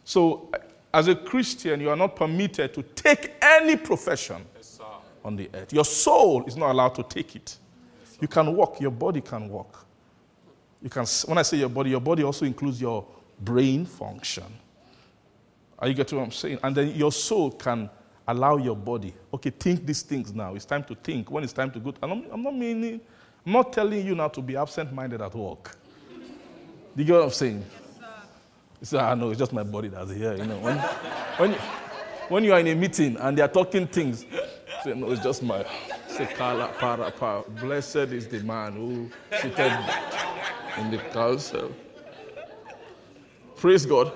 So, 0.04 0.50
as 0.92 1.08
a 1.08 1.14
Christian, 1.14 1.80
you 1.80 1.90
are 1.90 1.96
not 1.96 2.16
permitted 2.16 2.74
to 2.74 2.82
take 2.82 3.32
any 3.40 3.76
profession 3.76 4.44
yes, 4.56 4.80
on 5.24 5.36
the 5.36 5.48
earth. 5.54 5.72
Your 5.72 5.84
soul 5.84 6.44
is 6.46 6.56
not 6.56 6.70
allowed 6.70 6.94
to 6.96 7.02
take 7.02 7.36
it. 7.36 7.56
Yes, 8.00 8.18
you 8.20 8.28
can 8.28 8.54
walk, 8.56 8.80
your 8.80 8.90
body 8.90 9.20
can 9.20 9.48
walk. 9.48 9.86
You 10.82 10.90
can, 10.90 11.06
when 11.26 11.38
I 11.38 11.42
say 11.42 11.58
your 11.58 11.68
body, 11.68 11.90
your 11.90 12.00
body 12.00 12.24
also 12.24 12.44
includes 12.44 12.80
your 12.80 13.06
brain 13.40 13.86
function. 13.86 14.44
Are 15.78 15.88
you 15.88 15.94
getting 15.94 16.18
what 16.18 16.24
I'm 16.24 16.30
saying? 16.32 16.58
And 16.62 16.76
then 16.76 16.94
your 16.94 17.12
soul 17.12 17.50
can 17.52 17.88
allow 18.26 18.56
your 18.56 18.76
body, 18.76 19.12
okay, 19.34 19.50
think 19.50 19.84
these 19.84 20.02
things 20.02 20.32
now. 20.32 20.54
It's 20.54 20.64
time 20.64 20.84
to 20.84 20.94
think. 20.94 21.30
When 21.30 21.42
it's 21.42 21.52
time 21.52 21.70
to 21.72 21.80
go, 21.80 21.92
I'm, 22.02 22.24
I'm 22.30 22.42
not 22.42 22.54
meaning 22.54 23.00
I'm 23.44 23.52
not 23.52 23.72
telling 23.72 24.06
you 24.06 24.14
now 24.14 24.28
to 24.28 24.40
be 24.40 24.56
absent 24.56 24.92
minded 24.92 25.20
at 25.20 25.34
work. 25.34 25.76
You 26.94 27.04
get 27.04 27.14
what 27.14 27.24
I'm 27.24 27.30
saying? 27.30 27.64
You 27.98 28.06
uh, 28.06 28.84
say, 28.84 28.98
ah, 28.98 29.10
I 29.10 29.14
know, 29.14 29.30
it's 29.30 29.38
just 29.38 29.52
my 29.52 29.64
body 29.64 29.88
that's 29.88 30.12
here. 30.12 30.34
You 30.34 30.46
know, 30.46 30.58
when, 30.58 30.78
when, 31.38 31.50
you, 31.52 31.58
when 32.28 32.44
you 32.44 32.52
are 32.52 32.60
in 32.60 32.68
a 32.68 32.74
meeting 32.74 33.16
and 33.16 33.36
they 33.36 33.42
are 33.42 33.48
talking 33.48 33.86
things, 33.86 34.26
say, 34.84 34.94
no, 34.94 35.10
it's 35.10 35.22
just 35.22 35.42
my. 35.42 35.64
Say, 36.06 36.28
para, 36.36 36.68
para, 36.78 37.10
para. 37.10 37.42
Blessed 37.60 38.12
is 38.12 38.28
the 38.28 38.40
man 38.40 38.74
who 38.74 39.10
in 40.78 40.90
the 40.90 40.98
counsel. 40.98 41.72
Praise 43.56 43.86
God. 43.86 44.12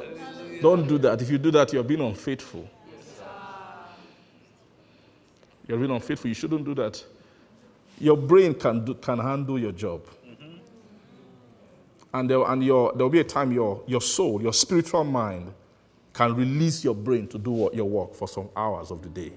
Don't 0.61 0.89
do 0.89 0.99
that. 0.99 1.23
If 1.23 1.31
you 1.31 1.39
do 1.39 1.51
that, 1.53 1.73
you're 1.73 1.85
being 1.85 2.01
unfaithful. 2.01 2.69
You're 5.69 5.79
being 5.79 5.91
unfaithful. 5.91 6.29
You 6.29 6.35
shouldn't 6.35 6.65
do 6.65 6.75
that 6.75 7.05
your 7.99 8.17
brain 8.17 8.55
can, 8.55 8.85
do, 8.85 8.95
can 8.95 9.19
handle 9.19 9.59
your 9.59 9.73
job. 9.73 10.03
And, 12.13 12.31
there, 12.31 12.43
and 12.45 12.65
your, 12.65 12.93
there'll 12.93 13.11
be 13.11 13.21
a 13.21 13.25
time 13.25 13.53
your, 13.53 13.83
your 13.87 14.01
soul, 14.01 14.41
your 14.41 14.53
spiritual 14.53 15.05
mind, 15.05 15.53
can 16.15 16.35
release 16.35 16.83
your 16.83 16.95
brain 16.95 17.27
to 17.29 17.39
do 17.39 17.69
your 17.75 17.85
work 17.85 18.15
for 18.15 18.27
some 18.27 18.49
hours 18.57 18.91
of 18.91 19.03
the 19.03 19.09
day. 19.09 19.33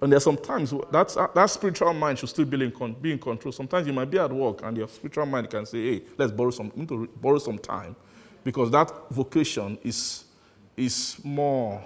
And 0.00 0.12
there's 0.12 0.24
sometimes 0.24 0.72
that's, 0.92 1.14
that 1.14 1.50
spiritual 1.50 1.92
mind 1.92 2.18
should 2.18 2.28
still 2.28 2.44
be 2.44 2.64
in, 2.64 2.96
be 3.00 3.12
in 3.12 3.18
control. 3.18 3.52
Sometimes 3.52 3.86
you 3.86 3.92
might 3.92 4.10
be 4.10 4.18
at 4.18 4.32
work 4.32 4.62
and 4.62 4.76
your 4.76 4.88
spiritual 4.88 5.26
mind 5.26 5.50
can 5.50 5.66
say, 5.66 5.94
hey, 5.94 6.02
let's 6.16 6.30
borrow 6.30 6.50
some, 6.50 6.70
need 6.76 6.88
to 6.88 7.08
borrow 7.20 7.38
some 7.38 7.58
time. 7.58 7.96
Because 8.44 8.70
that 8.70 8.92
vocation 9.10 9.76
is, 9.82 10.24
is 10.76 11.16
more, 11.24 11.82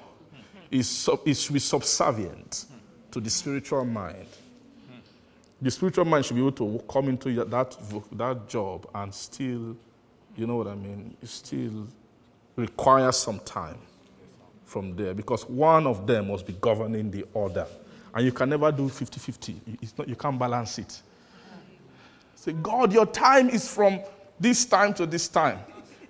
is, 0.70 1.08
is, 1.24 1.50
is 1.50 1.64
subservient 1.64 2.66
to 3.10 3.20
the 3.20 3.30
spiritual 3.30 3.84
mind 3.84 4.28
the 5.62 5.70
spiritual 5.70 6.04
mind 6.04 6.24
should 6.24 6.34
be 6.34 6.40
able 6.40 6.50
to 6.50 6.82
come 6.88 7.08
into 7.08 7.32
that, 7.44 7.76
that 8.10 8.48
job 8.48 8.88
and 8.96 9.14
still, 9.14 9.76
you 10.36 10.46
know 10.46 10.56
what 10.56 10.66
I 10.66 10.74
mean, 10.74 11.16
still 11.22 11.86
requires 12.56 13.16
some 13.16 13.38
time 13.40 13.78
from 14.64 14.96
there 14.96 15.14
because 15.14 15.48
one 15.48 15.86
of 15.86 16.04
them 16.04 16.28
must 16.28 16.46
be 16.46 16.54
governing 16.60 17.12
the 17.12 17.24
other. 17.36 17.68
And 18.14 18.24
you 18.24 18.32
can 18.32 18.48
never 18.50 18.70
do 18.70 18.88
50 18.88 19.20
50, 19.20 19.60
you 20.06 20.16
can't 20.16 20.38
balance 20.38 20.78
it. 20.78 21.02
Say, 22.34 22.52
God, 22.52 22.92
your 22.92 23.06
time 23.06 23.48
is 23.48 23.72
from 23.72 24.00
this 24.38 24.64
time 24.64 24.92
to 24.94 25.06
this 25.06 25.28
time. 25.28 25.60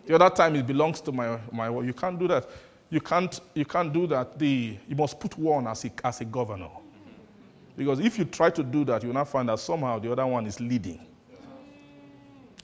The 0.07 0.15
other 0.15 0.35
time 0.35 0.57
it 0.57 0.67
belongs 0.67 1.01
to 1.03 1.13
my, 1.13 1.39
my 1.53 1.69
You 1.69 1.93
can't 1.93 2.19
do 2.19 2.27
that. 2.29 2.49
You 2.91 3.01
can't, 3.01 3.41
you 3.55 3.65
can't 3.65 3.93
do 3.93 4.07
that. 4.09 4.39
The, 4.39 4.77
you 4.89 4.97
must 4.97 5.21
put 5.21 5.39
one 5.39 5.67
as 5.67 5.85
a, 5.85 5.91
as 6.05 6.21
a 6.21 6.25
governor. 6.25 6.71
Because 7.77 8.01
if 8.01 8.19
you 8.19 8.25
try 8.25 8.51
to 8.51 8.63
do 8.63 8.85
that, 8.87 9.03
you'll 9.03 9.15
not 9.15 9.29
find 9.29 9.49
that 9.49 9.59
somehow 9.61 9.99
the 9.99 10.13
other 10.13 10.27
one 10.27 10.47
is 10.47 10.61
leading. 10.61 11.07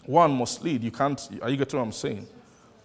One 0.05 0.33
must 0.33 0.63
lead. 0.63 0.83
You 0.83 0.91
can't, 0.91 1.21
are 1.43 1.51
you 1.51 1.57
getting 1.57 1.79
what 1.79 1.87
I'm 1.87 1.93
saying? 1.93 2.27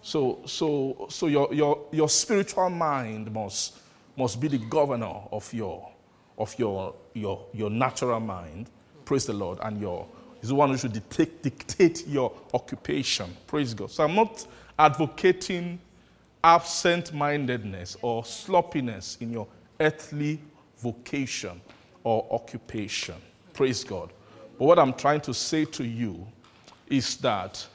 So, 0.02 0.40
so, 0.44 1.06
so 1.10 1.26
your, 1.26 1.52
your, 1.52 1.86
your 1.90 2.08
spiritual 2.08 2.68
mind 2.70 3.32
must, 3.32 3.78
must 4.16 4.38
be 4.38 4.48
the 4.48 4.58
governor 4.58 5.22
of 5.32 5.50
your, 5.52 5.90
of 6.38 6.58
your, 6.58 6.94
your, 7.14 7.44
your 7.52 7.70
natural 7.70 8.20
mind. 8.20 8.70
Praise 9.04 9.26
the 9.26 9.32
Lord. 9.32 9.58
And 9.62 9.80
your, 9.80 10.06
is 10.42 10.48
the 10.48 10.54
one 10.54 10.70
who 10.70 10.76
should 10.76 10.92
dictate, 10.92 11.42
dictate 11.42 12.06
your 12.06 12.32
occupation. 12.52 13.34
Praise 13.46 13.74
God. 13.74 13.90
So 13.90 14.04
I'm 14.04 14.14
not 14.14 14.46
advocating 14.78 15.78
absent 16.42 17.14
mindedness 17.14 17.96
or 18.02 18.24
sloppiness 18.24 19.16
in 19.20 19.32
your 19.32 19.46
earthly 19.80 20.40
vocation 20.78 21.60
or 22.02 22.26
occupation. 22.30 23.14
Praise 23.52 23.82
God. 23.82 24.12
But 24.58 24.64
what 24.66 24.78
I'm 24.78 24.92
trying 24.92 25.22
to 25.22 25.34
say 25.34 25.64
to 25.64 25.84
you 25.84 26.26
is 26.88 27.16
that 27.18 27.66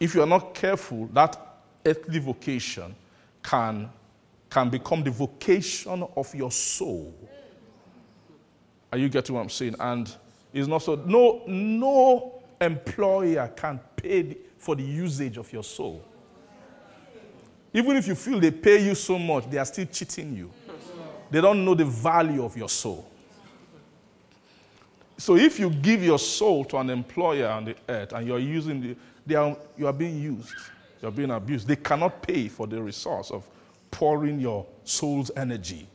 if 0.00 0.14
you 0.14 0.22
are 0.22 0.26
not 0.26 0.54
careful, 0.54 1.06
that 1.12 1.36
earthly 1.84 2.18
vocation 2.18 2.94
can, 3.42 3.90
can 4.48 4.70
become 4.70 5.02
the 5.02 5.10
vocation 5.10 6.06
of 6.16 6.34
your 6.34 6.50
soul. 6.50 7.14
Are 8.92 8.98
you 8.98 9.08
getting 9.08 9.34
what 9.34 9.40
I'm 9.40 9.48
saying? 9.48 9.74
And 9.80 10.14
it's 10.52 10.68
not 10.68 10.82
so. 10.82 10.96
No, 10.96 11.42
no 11.46 12.42
employer 12.60 13.50
can 13.56 13.80
pay 13.96 14.36
for 14.58 14.76
the 14.76 14.82
usage 14.82 15.38
of 15.38 15.50
your 15.52 15.64
soul. 15.64 16.04
Even 17.72 17.96
if 17.96 18.06
you 18.06 18.14
feel 18.14 18.38
they 18.38 18.50
pay 18.50 18.84
you 18.84 18.94
so 18.94 19.18
much, 19.18 19.48
they 19.50 19.56
are 19.56 19.64
still 19.64 19.86
cheating 19.86 20.36
you. 20.36 20.50
They 21.30 21.40
don't 21.40 21.64
know 21.64 21.74
the 21.74 21.86
value 21.86 22.44
of 22.44 22.54
your 22.54 22.68
soul. 22.68 23.08
So 25.16 25.36
if 25.36 25.58
you 25.58 25.70
give 25.70 26.02
your 26.02 26.18
soul 26.18 26.64
to 26.66 26.76
an 26.78 26.90
employer 26.90 27.48
on 27.48 27.64
the 27.64 27.76
earth 27.88 28.12
and 28.12 28.26
you're 28.26 28.38
using 28.38 28.80
the, 28.80 28.96
they 29.24 29.36
are, 29.36 29.56
you 29.78 29.86
are 29.86 29.92
being 29.92 30.20
used, 30.20 30.52
you're 31.00 31.10
being 31.10 31.30
abused. 31.30 31.66
They 31.66 31.76
cannot 31.76 32.22
pay 32.22 32.48
for 32.48 32.66
the 32.66 32.82
resource 32.82 33.30
of 33.30 33.48
pouring 33.90 34.40
your 34.40 34.66
soul's 34.84 35.30
energy 35.36 35.86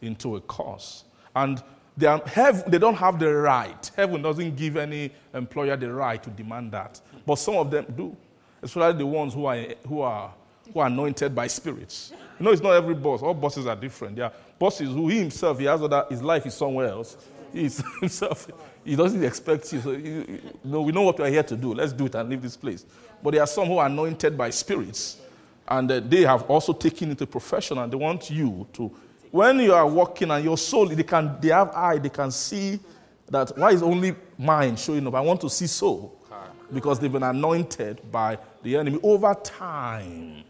into 0.00 0.36
a 0.36 0.40
cause. 0.40 1.04
And 1.34 1.62
they, 1.96 2.06
are, 2.06 2.22
have, 2.26 2.70
they 2.70 2.78
don't 2.78 2.94
have 2.94 3.18
the 3.18 3.32
right. 3.32 3.90
Heaven 3.96 4.20
doesn't 4.20 4.56
give 4.56 4.76
any 4.76 5.10
employer 5.32 5.76
the 5.76 5.92
right 5.92 6.22
to 6.22 6.30
demand 6.30 6.72
that. 6.72 7.00
But 7.24 7.36
some 7.36 7.56
of 7.56 7.70
them 7.70 7.86
do, 7.96 8.16
especially 8.62 8.98
the 8.98 9.06
ones 9.06 9.34
who 9.34 9.46
are, 9.46 9.58
who 9.88 10.00
are, 10.02 10.34
who 10.72 10.80
are 10.80 10.86
anointed 10.86 11.34
by 11.34 11.46
spirits. 11.46 12.12
You 12.38 12.44
know, 12.44 12.52
it's 12.52 12.62
not 12.62 12.72
every 12.72 12.94
boss. 12.94 13.22
All 13.22 13.34
bosses 13.34 13.66
are 13.66 13.76
different. 13.76 14.16
There 14.16 14.26
are 14.26 14.32
bosses 14.58 14.88
who 14.88 15.08
he 15.08 15.20
himself, 15.20 15.58
he 15.58 15.64
has 15.64 15.82
other, 15.82 16.04
his 16.10 16.22
life 16.22 16.44
is 16.44 16.54
somewhere 16.54 16.88
else. 16.88 17.16
He's 17.52 17.82
himself, 18.00 18.46
he 18.84 18.94
doesn't 18.94 19.24
expect 19.24 19.72
you. 19.72 19.80
So, 19.80 19.92
you, 19.92 20.40
know, 20.64 20.82
we 20.82 20.92
know 20.92 21.02
what 21.02 21.18
we're 21.18 21.30
here 21.30 21.42
to 21.44 21.56
do. 21.56 21.72
Let's 21.72 21.92
do 21.92 22.06
it 22.06 22.14
and 22.14 22.28
leave 22.28 22.42
this 22.42 22.56
place. 22.56 22.84
But 23.22 23.32
there 23.32 23.42
are 23.42 23.46
some 23.46 23.66
who 23.66 23.78
are 23.78 23.86
anointed 23.86 24.36
by 24.36 24.50
spirits. 24.50 25.18
And 25.68 25.90
uh, 25.90 26.00
they 26.00 26.22
have 26.22 26.42
also 26.42 26.72
taken 26.72 27.10
it 27.10 27.20
a 27.22 27.26
profession 27.26 27.78
and 27.78 27.92
they 27.92 27.96
want 27.96 28.30
you 28.30 28.66
to 28.74 28.92
when 29.30 29.58
you 29.60 29.74
are 29.74 29.86
walking 29.86 30.30
and 30.30 30.44
your 30.44 30.58
soul, 30.58 30.86
they 30.86 31.02
can 31.02 31.36
they 31.40 31.48
have 31.48 31.70
eye, 31.70 31.98
they 31.98 32.08
can 32.08 32.30
see 32.30 32.80
that 33.30 33.56
why 33.56 33.72
is 33.72 33.82
only 33.82 34.14
mind 34.38 34.78
showing 34.78 35.06
up? 35.06 35.14
I 35.14 35.20
want 35.20 35.40
to 35.42 35.50
see 35.50 35.66
soul. 35.66 36.12
Because 36.72 36.98
they've 36.98 37.12
been 37.12 37.22
anointed 37.22 38.10
by 38.10 38.38
the 38.64 38.76
enemy 38.76 38.98
over 39.04 39.32
time. 39.34 40.42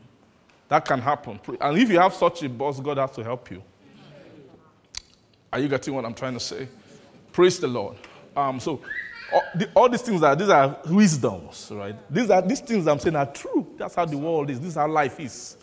That 0.68 0.84
can 0.86 0.98
happen. 0.98 1.38
And 1.60 1.78
if 1.78 1.90
you 1.90 1.98
have 1.98 2.14
such 2.14 2.42
a 2.42 2.48
boss, 2.48 2.80
God 2.80 2.96
has 2.96 3.10
to 3.12 3.22
help 3.22 3.50
you. 3.50 3.62
Are 5.52 5.58
you 5.58 5.68
getting 5.68 5.94
what 5.94 6.04
I'm 6.04 6.14
trying 6.14 6.34
to 6.34 6.40
say? 6.40 6.68
Praise 7.32 7.60
the 7.60 7.68
Lord. 7.68 7.96
Um, 8.34 8.58
so 8.58 8.80
all, 9.32 9.42
the, 9.54 9.70
all, 9.74 9.88
these 9.88 10.02
things 10.02 10.22
are 10.22 10.34
these 10.34 10.48
are 10.48 10.78
wisdoms, 10.88 11.70
right? 11.72 11.94
These 12.12 12.30
are 12.30 12.42
these 12.42 12.60
things 12.60 12.86
I'm 12.86 12.98
saying 12.98 13.16
are 13.16 13.26
true. 13.26 13.66
That's 13.76 13.94
how 13.94 14.04
the 14.04 14.18
world 14.18 14.50
is. 14.50 14.58
This 14.58 14.70
is 14.70 14.74
how 14.74 14.88
life 14.88 15.20
is. 15.20 15.56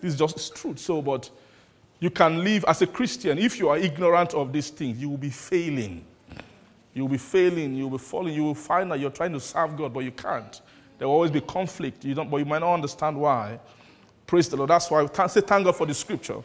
This 0.00 0.14
is 0.14 0.18
just 0.18 0.54
truth. 0.54 0.78
So, 0.78 1.00
but 1.00 1.30
you 2.02 2.10
can 2.10 2.42
live 2.42 2.64
as 2.66 2.82
a 2.82 2.86
Christian. 2.88 3.38
If 3.38 3.60
you 3.60 3.68
are 3.68 3.78
ignorant 3.78 4.34
of 4.34 4.52
these 4.52 4.70
things, 4.70 4.98
you 4.98 5.08
will 5.08 5.16
be 5.16 5.30
failing. 5.30 6.04
You 6.92 7.02
will 7.02 7.10
be 7.10 7.16
failing. 7.16 7.76
You 7.76 7.84
will 7.84 7.96
be 7.96 8.02
falling. 8.02 8.34
You 8.34 8.42
will 8.42 8.56
find 8.56 8.90
that 8.90 8.98
you're 8.98 9.08
trying 9.08 9.32
to 9.34 9.38
serve 9.38 9.76
God, 9.76 9.94
but 9.94 10.00
you 10.00 10.10
can't. 10.10 10.60
There 10.98 11.06
will 11.06 11.14
always 11.14 11.30
be 11.30 11.40
conflict. 11.40 12.04
You 12.04 12.14
don't, 12.14 12.28
but 12.28 12.38
you 12.38 12.44
might 12.44 12.58
not 12.58 12.74
understand 12.74 13.16
why. 13.16 13.60
Praise 14.26 14.48
the 14.48 14.56
Lord. 14.56 14.70
That's 14.70 14.90
why 14.90 15.00
we 15.00 15.10
can't 15.10 15.30
say 15.30 15.42
thank 15.42 15.64
God 15.64 15.76
for 15.76 15.86
the 15.86 15.94
scripture. 15.94 16.38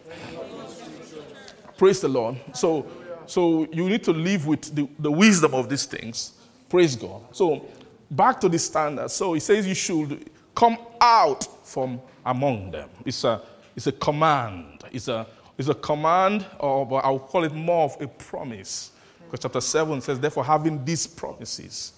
Praise 1.75 2.01
the 2.01 2.07
Lord. 2.07 2.37
So, 2.53 2.85
so 3.25 3.67
you 3.73 3.89
need 3.89 4.03
to 4.03 4.13
live 4.13 4.45
with 4.45 4.75
the, 4.75 4.87
the 4.99 5.11
wisdom 5.11 5.55
of 5.55 5.69
these 5.69 5.85
things. 5.85 6.33
Praise 6.69 6.95
God. 6.95 7.23
So 7.31 7.65
back 8.11 8.39
to 8.41 8.49
the 8.49 8.59
standard. 8.59 9.09
So 9.09 9.33
he 9.33 9.39
says 9.39 9.65
you 9.65 9.73
should 9.73 10.29
come 10.53 10.77
out 11.01 11.65
from 11.65 11.99
among 12.23 12.69
them. 12.69 12.89
It's 13.05 13.23
a, 13.23 13.41
it's 13.75 13.87
a 13.87 13.91
command. 13.91 14.83
It's 14.91 15.07
a, 15.07 15.25
is 15.57 15.69
a 15.69 15.73
command, 15.73 16.45
or 16.59 17.05
I'll 17.05 17.19
call 17.19 17.43
it 17.43 17.53
more 17.53 17.85
of 17.85 18.01
a 18.01 18.07
promise. 18.07 18.91
Because 19.25 19.41
chapter 19.41 19.61
7 19.61 20.01
says, 20.01 20.19
therefore, 20.19 20.45
having 20.45 20.83
these 20.85 21.07
promises. 21.07 21.93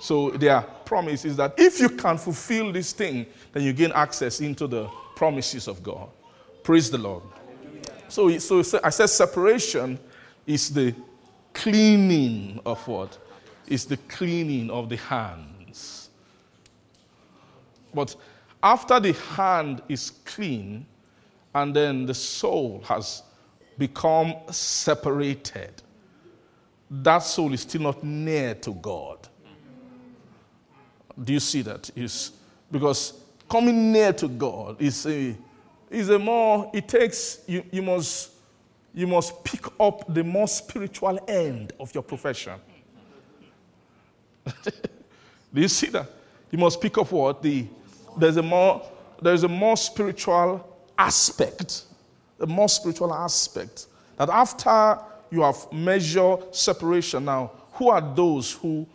So 0.00 0.30
their 0.30 0.62
promise 0.62 1.24
is 1.24 1.36
that 1.36 1.54
if 1.58 1.78
you 1.78 1.90
can 1.90 2.16
fulfill 2.16 2.72
this 2.72 2.92
thing, 2.92 3.26
then 3.52 3.64
you 3.64 3.72
gain 3.72 3.92
access 3.92 4.40
into 4.40 4.66
the 4.66 4.88
promises 5.14 5.68
of 5.68 5.82
God. 5.82 6.08
Praise 6.62 6.90
the 6.90 6.98
Lord. 6.98 7.22
So, 8.08 8.38
so 8.38 8.80
I 8.82 8.90
said 8.90 9.08
separation 9.08 9.98
is 10.46 10.72
the 10.72 10.94
cleaning 11.52 12.60
of 12.64 12.86
what? 12.88 13.18
Is 13.66 13.84
the 13.84 13.98
cleaning 14.08 14.70
of 14.70 14.88
the 14.88 14.96
hands. 14.96 16.10
But 17.92 18.16
after 18.62 19.00
the 19.00 19.12
hand 19.12 19.82
is 19.88 20.12
clean, 20.24 20.86
and 21.54 21.74
then 21.74 22.06
the 22.06 22.14
soul 22.14 22.82
has 22.86 23.22
become 23.76 24.34
separated, 24.50 25.82
that 26.90 27.18
soul 27.20 27.52
is 27.52 27.62
still 27.62 27.82
not 27.82 28.02
near 28.04 28.54
to 28.56 28.74
God. 28.74 29.28
Do 31.22 31.32
you 31.32 31.40
see 31.40 31.62
that? 31.62 31.90
Is 31.96 32.32
because 32.70 33.14
coming 33.48 33.92
near 33.92 34.12
to 34.12 34.28
God 34.28 34.80
is 34.80 35.06
a 35.06 35.36
is 35.90 36.08
a 36.08 36.18
more 36.18 36.70
it 36.72 36.88
takes 36.88 37.40
you, 37.46 37.64
you 37.70 37.82
must 37.82 38.30
you 38.94 39.06
must 39.06 39.44
pick 39.44 39.66
up 39.78 40.12
the 40.12 40.24
more 40.24 40.48
spiritual 40.48 41.18
end 41.28 41.72
of 41.78 41.92
your 41.94 42.02
profession. 42.02 42.54
Do 45.52 45.60
you 45.60 45.68
see 45.68 45.88
that? 45.88 46.08
You 46.50 46.58
must 46.58 46.80
pick 46.80 46.96
up 46.98 47.10
what 47.12 47.42
the 47.42 47.66
there's 48.16 48.36
a 48.36 48.42
more 48.42 48.88
there's 49.20 49.44
a 49.44 49.48
more 49.48 49.76
spiritual 49.76 50.69
aspect, 51.00 51.84
the 52.38 52.46
more 52.46 52.68
spiritual 52.68 53.12
aspect, 53.14 53.86
that 54.16 54.28
after 54.28 55.02
you 55.30 55.42
have 55.42 55.72
measured 55.72 56.54
separation, 56.54 57.24
now, 57.24 57.52
who 57.72 57.88
are 57.88 58.02
those 58.14 58.52
who 58.52 58.86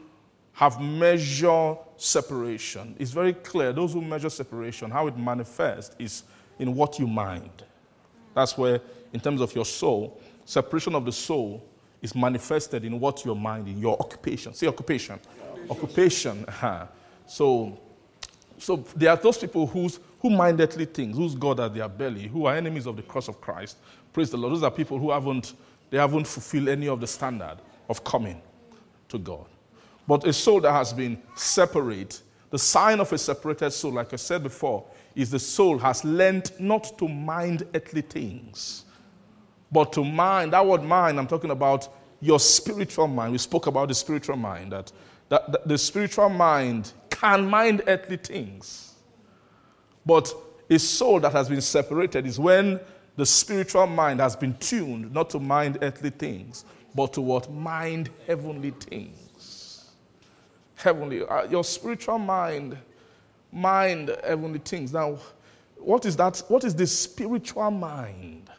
have 0.54 0.80
measured 0.80 1.78
separation? 1.98 2.96
It's 3.00 3.12
very 3.12 3.34
clear. 3.34 3.74
Those 3.74 3.94
who 3.94 4.02
measure 4.02 4.30
separation, 4.30 4.92
how 4.92 5.08
it 5.08 5.18
manifests 5.18 5.96
is 5.98 6.24
in 6.60 6.76
what 6.76 7.00
you 7.00 7.08
mind. 7.08 7.64
That's 8.36 8.58
where, 8.58 8.82
in 9.12 9.20
terms 9.20 9.42
of 9.42 9.56
your 9.56 9.66
soul, 9.66 10.22
separation 10.46 10.94
of 10.94 11.06
the 11.06 11.12
soul 11.12 11.66
is 12.02 12.14
manifested 12.14 12.86
in 12.86 13.00
what 13.00 13.26
your 13.26 13.36
mind, 13.36 13.68
in 13.68 13.80
your 13.80 13.98
occupation. 14.00 14.54
Say 14.54 14.68
occupation. 14.68 15.20
Occupation. 15.70 16.46
occupation. 16.48 16.88
So, 17.28 17.76
so 18.60 18.86
there 18.96 19.10
are 19.10 19.18
those 19.18 19.40
people 19.40 19.66
whose 19.66 20.00
who 20.26 20.32
mind 20.32 20.60
earthly 20.60 20.86
things, 20.86 21.16
whose 21.16 21.36
God 21.36 21.60
at 21.60 21.76
their 21.76 21.88
belly, 21.88 22.28
who 22.28 22.48
are 22.48 22.56
enemies 22.56 22.88
of 22.88 22.96
the 22.96 23.04
cross 23.04 23.28
of 23.28 23.40
Christ. 23.40 23.78
Praise 24.12 24.32
the 24.32 24.38
Lord. 24.38 24.56
Those 24.56 24.64
are 24.64 24.72
people 24.72 24.98
who 24.98 25.12
haven't, 25.12 25.54
they 25.92 26.00
haven't 26.00 26.26
fulfilled 26.26 26.68
any 26.68 26.88
of 26.88 27.00
the 27.00 27.06
standard 27.06 27.58
of 27.90 28.04
coming 28.04 28.42
to 29.10 29.20
God. 29.20 29.46
But 30.08 30.26
a 30.26 30.34
soul 30.34 30.62
that 30.62 30.72
has 30.72 30.94
been 30.94 31.22
separate, 31.36 32.24
the 32.50 32.58
sign 32.58 33.00
of 33.00 33.14
a 33.14 33.20
separated 33.20 33.70
soul, 33.70 33.92
like 33.92 34.14
I 34.14 34.16
said 34.16 34.42
before, 34.42 34.84
is 35.14 35.30
the 35.30 35.38
soul 35.38 35.78
has 35.78 36.04
learned 36.04 36.52
not 36.60 36.98
to 36.98 37.08
mind 37.08 37.68
earthly 37.76 38.02
things, 38.02 38.86
but 39.72 39.94
to 39.94 40.04
mind. 40.04 40.54
That 40.54 40.66
word 40.66 40.82
mind, 40.82 41.20
I'm 41.20 41.28
talking 41.28 41.52
about 41.52 41.88
your 42.20 42.40
spiritual 42.40 43.06
mind. 43.06 43.32
We 43.32 43.38
spoke 43.38 43.68
about 43.68 43.90
the 43.90 43.94
spiritual 43.94 44.38
mind, 44.38 44.72
that, 44.72 44.92
that, 45.30 45.52
that 45.52 45.68
the 45.68 45.78
spiritual 45.78 46.30
mind 46.30 46.94
can 47.12 47.48
mind 47.48 47.84
earthly 47.86 48.18
things 48.18 48.85
but 50.06 50.34
a 50.70 50.80
soul 50.80 51.20
that 51.20 51.32
has 51.32 51.50
been 51.50 51.62
separated 51.62 52.26
is 52.26 52.40
when 52.40 52.80
the 53.16 53.26
spiritual 53.26 53.88
mind 53.88 54.20
has 54.20 54.36
been 54.36 54.56
tuned 54.58 55.14
not 55.14 55.30
to 55.32 55.40
mind 55.40 55.78
earthly 55.82 56.10
things, 56.10 56.66
but 56.94 57.14
to 57.14 57.22
what? 57.22 57.52
Mind 57.52 58.10
heavenly 58.28 58.72
things. 58.72 59.92
Heavenly. 60.76 61.24
Uh, 61.24 61.44
your 61.44 61.64
spiritual 61.64 62.20
mind, 62.20 62.78
mind 63.52 64.16
heavenly 64.26 64.60
things. 64.60 64.94
Now, 64.94 65.18
what 65.78 66.06
is 66.06 66.16
that? 66.18 66.42
What 66.48 66.64
is 66.64 66.76
the 66.76 66.88
spiritual 66.88 67.72
mind? 67.72 68.50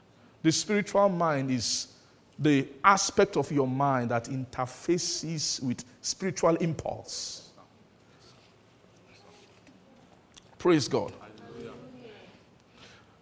The 0.42 0.52
spiritual 0.52 1.08
mind 1.08 1.50
is 1.50 1.88
the 2.38 2.68
aspect 2.84 3.36
of 3.36 3.50
your 3.50 3.66
mind 3.66 4.10
that 4.10 4.24
interfaces 4.24 5.62
with 5.62 5.84
spiritual 6.02 6.56
impulse. 6.56 7.50
Praise 10.58 10.88
God. 10.88 11.12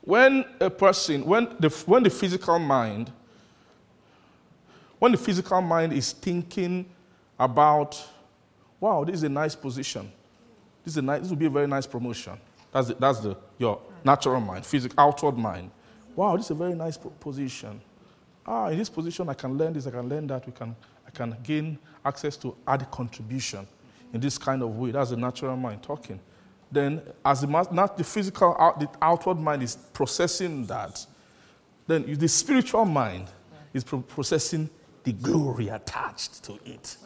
When 0.05 0.45
a 0.61 0.69
person, 0.69 1.25
when 1.25 1.57
the, 1.59 1.71
when 1.87 2.03
the 2.03 2.11
physical 2.11 2.59
mind, 2.59 3.11
when 4.99 5.13
the 5.13 5.19
physical 5.19 5.61
mind 5.61 5.93
is 5.93 6.13
thinking 6.13 6.87
about 7.39 8.03
wow, 8.85 9.03
this 9.03 9.17
is 9.17 9.23
a 9.23 9.29
nice 9.31 9.55
position. 9.55 10.13
This, 10.85 10.93
is 10.93 10.99
a 10.99 11.03
nice, 11.03 11.23
this 11.23 11.31
will 11.31 11.39
be 11.39 11.47
a 11.47 11.51
very 11.51 11.67
nice 11.67 11.87
promotion. 11.87 12.35
That's, 12.71 12.89
the, 12.89 12.95
that's 12.95 13.21
the, 13.21 13.35
your 13.57 13.81
natural 14.05 14.41
mind, 14.41 14.67
physical, 14.67 14.95
outward 15.01 15.39
mind. 15.39 15.71
Wow, 16.15 16.37
this 16.37 16.47
is 16.47 16.51
a 16.51 16.55
very 16.55 16.75
nice 16.75 16.99
position. 16.99 17.81
Ah, 18.47 18.69
in 18.69 18.77
this 18.77 18.91
position, 18.91 19.27
I 19.31 19.35
can 19.35 19.57
learn 19.57 19.73
this, 19.73 19.87
I 19.87 19.91
can 19.91 20.07
learn 20.07 20.27
that. 20.27 20.45
We 20.45 20.53
can, 20.53 20.77
I 21.07 21.11
can 21.11 21.35
gain 21.43 21.79
access 22.05 22.37
to 22.39 22.55
add 22.67 22.91
contribution 22.91 23.67
in 24.13 24.21
this 24.21 24.37
kind 24.37 24.63
of 24.63 24.77
way. 24.77 24.91
That's 24.91 25.11
the 25.11 25.17
natural 25.17 25.57
mind 25.57 25.83
talking. 25.83 26.21
Then, 26.75 27.03
as 27.25 27.41
the, 27.43 27.47
not 27.47 27.97
the 27.97 28.03
physical, 28.03 28.57
out, 28.59 28.81
the 28.81 28.89
outward 29.01 29.39
mind 29.39 29.63
is 29.63 29.77
processing 29.77 30.67
that, 30.67 31.07
then 31.87 32.17
the 32.17 32.27
spiritual 32.27 32.85
mind 32.85 33.29
is 33.73 33.85
pro- 33.85 34.01
processing 34.01 34.69
the 35.05 35.13
glory 35.13 35.69
attached 35.69 36.43
to 36.43 36.59
it. 36.65 36.97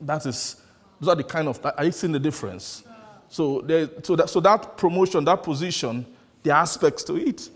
That 0.00 0.24
is, 0.24 0.62
those 1.00 1.08
are 1.08 1.16
the 1.16 1.24
kind 1.24 1.48
of, 1.48 1.58
are 1.64 1.84
you 1.84 1.90
seeing 1.90 2.12
the 2.12 2.20
difference? 2.20 2.84
So, 3.28 3.60
there, 3.60 3.88
so, 4.04 4.14
that, 4.14 4.30
so 4.30 4.38
that 4.38 4.76
promotion, 4.76 5.24
that 5.24 5.42
position, 5.42 6.06
the 6.44 6.54
aspects 6.54 7.02
to 7.04 7.16
it. 7.16 7.50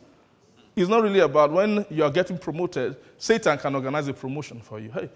It's 0.74 0.88
not 0.88 1.02
really 1.02 1.20
about 1.20 1.52
when 1.52 1.86
you 1.90 2.02
are 2.02 2.10
getting 2.10 2.38
promoted, 2.38 2.96
Satan 3.18 3.56
can 3.58 3.72
organize 3.76 4.08
a 4.08 4.12
promotion 4.12 4.60
for 4.60 4.80
you. 4.80 4.90
Hey, 4.90 5.08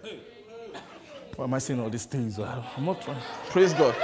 why 1.35 1.43
am 1.43 1.53
I 1.53 1.59
saying 1.59 1.81
all 1.81 1.89
these 1.89 2.05
things? 2.05 2.39
I'm 2.39 2.85
not 2.85 3.01
trying. 3.01 3.21
Praise 3.49 3.73
God. 3.73 3.95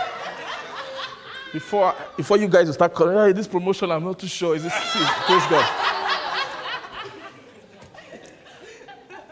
Before, 1.56 1.96
before 2.18 2.36
you 2.36 2.50
guys 2.50 2.74
start 2.74 2.94
calling, 2.94 3.16
hey, 3.16 3.32
this 3.32 3.48
promotion, 3.48 3.90
I'm 3.90 4.04
not 4.04 4.20
too 4.20 4.28
sure. 4.28 4.58
Is 4.58 4.64
this 4.64 4.74
praise 4.74 5.48
God? 5.50 5.92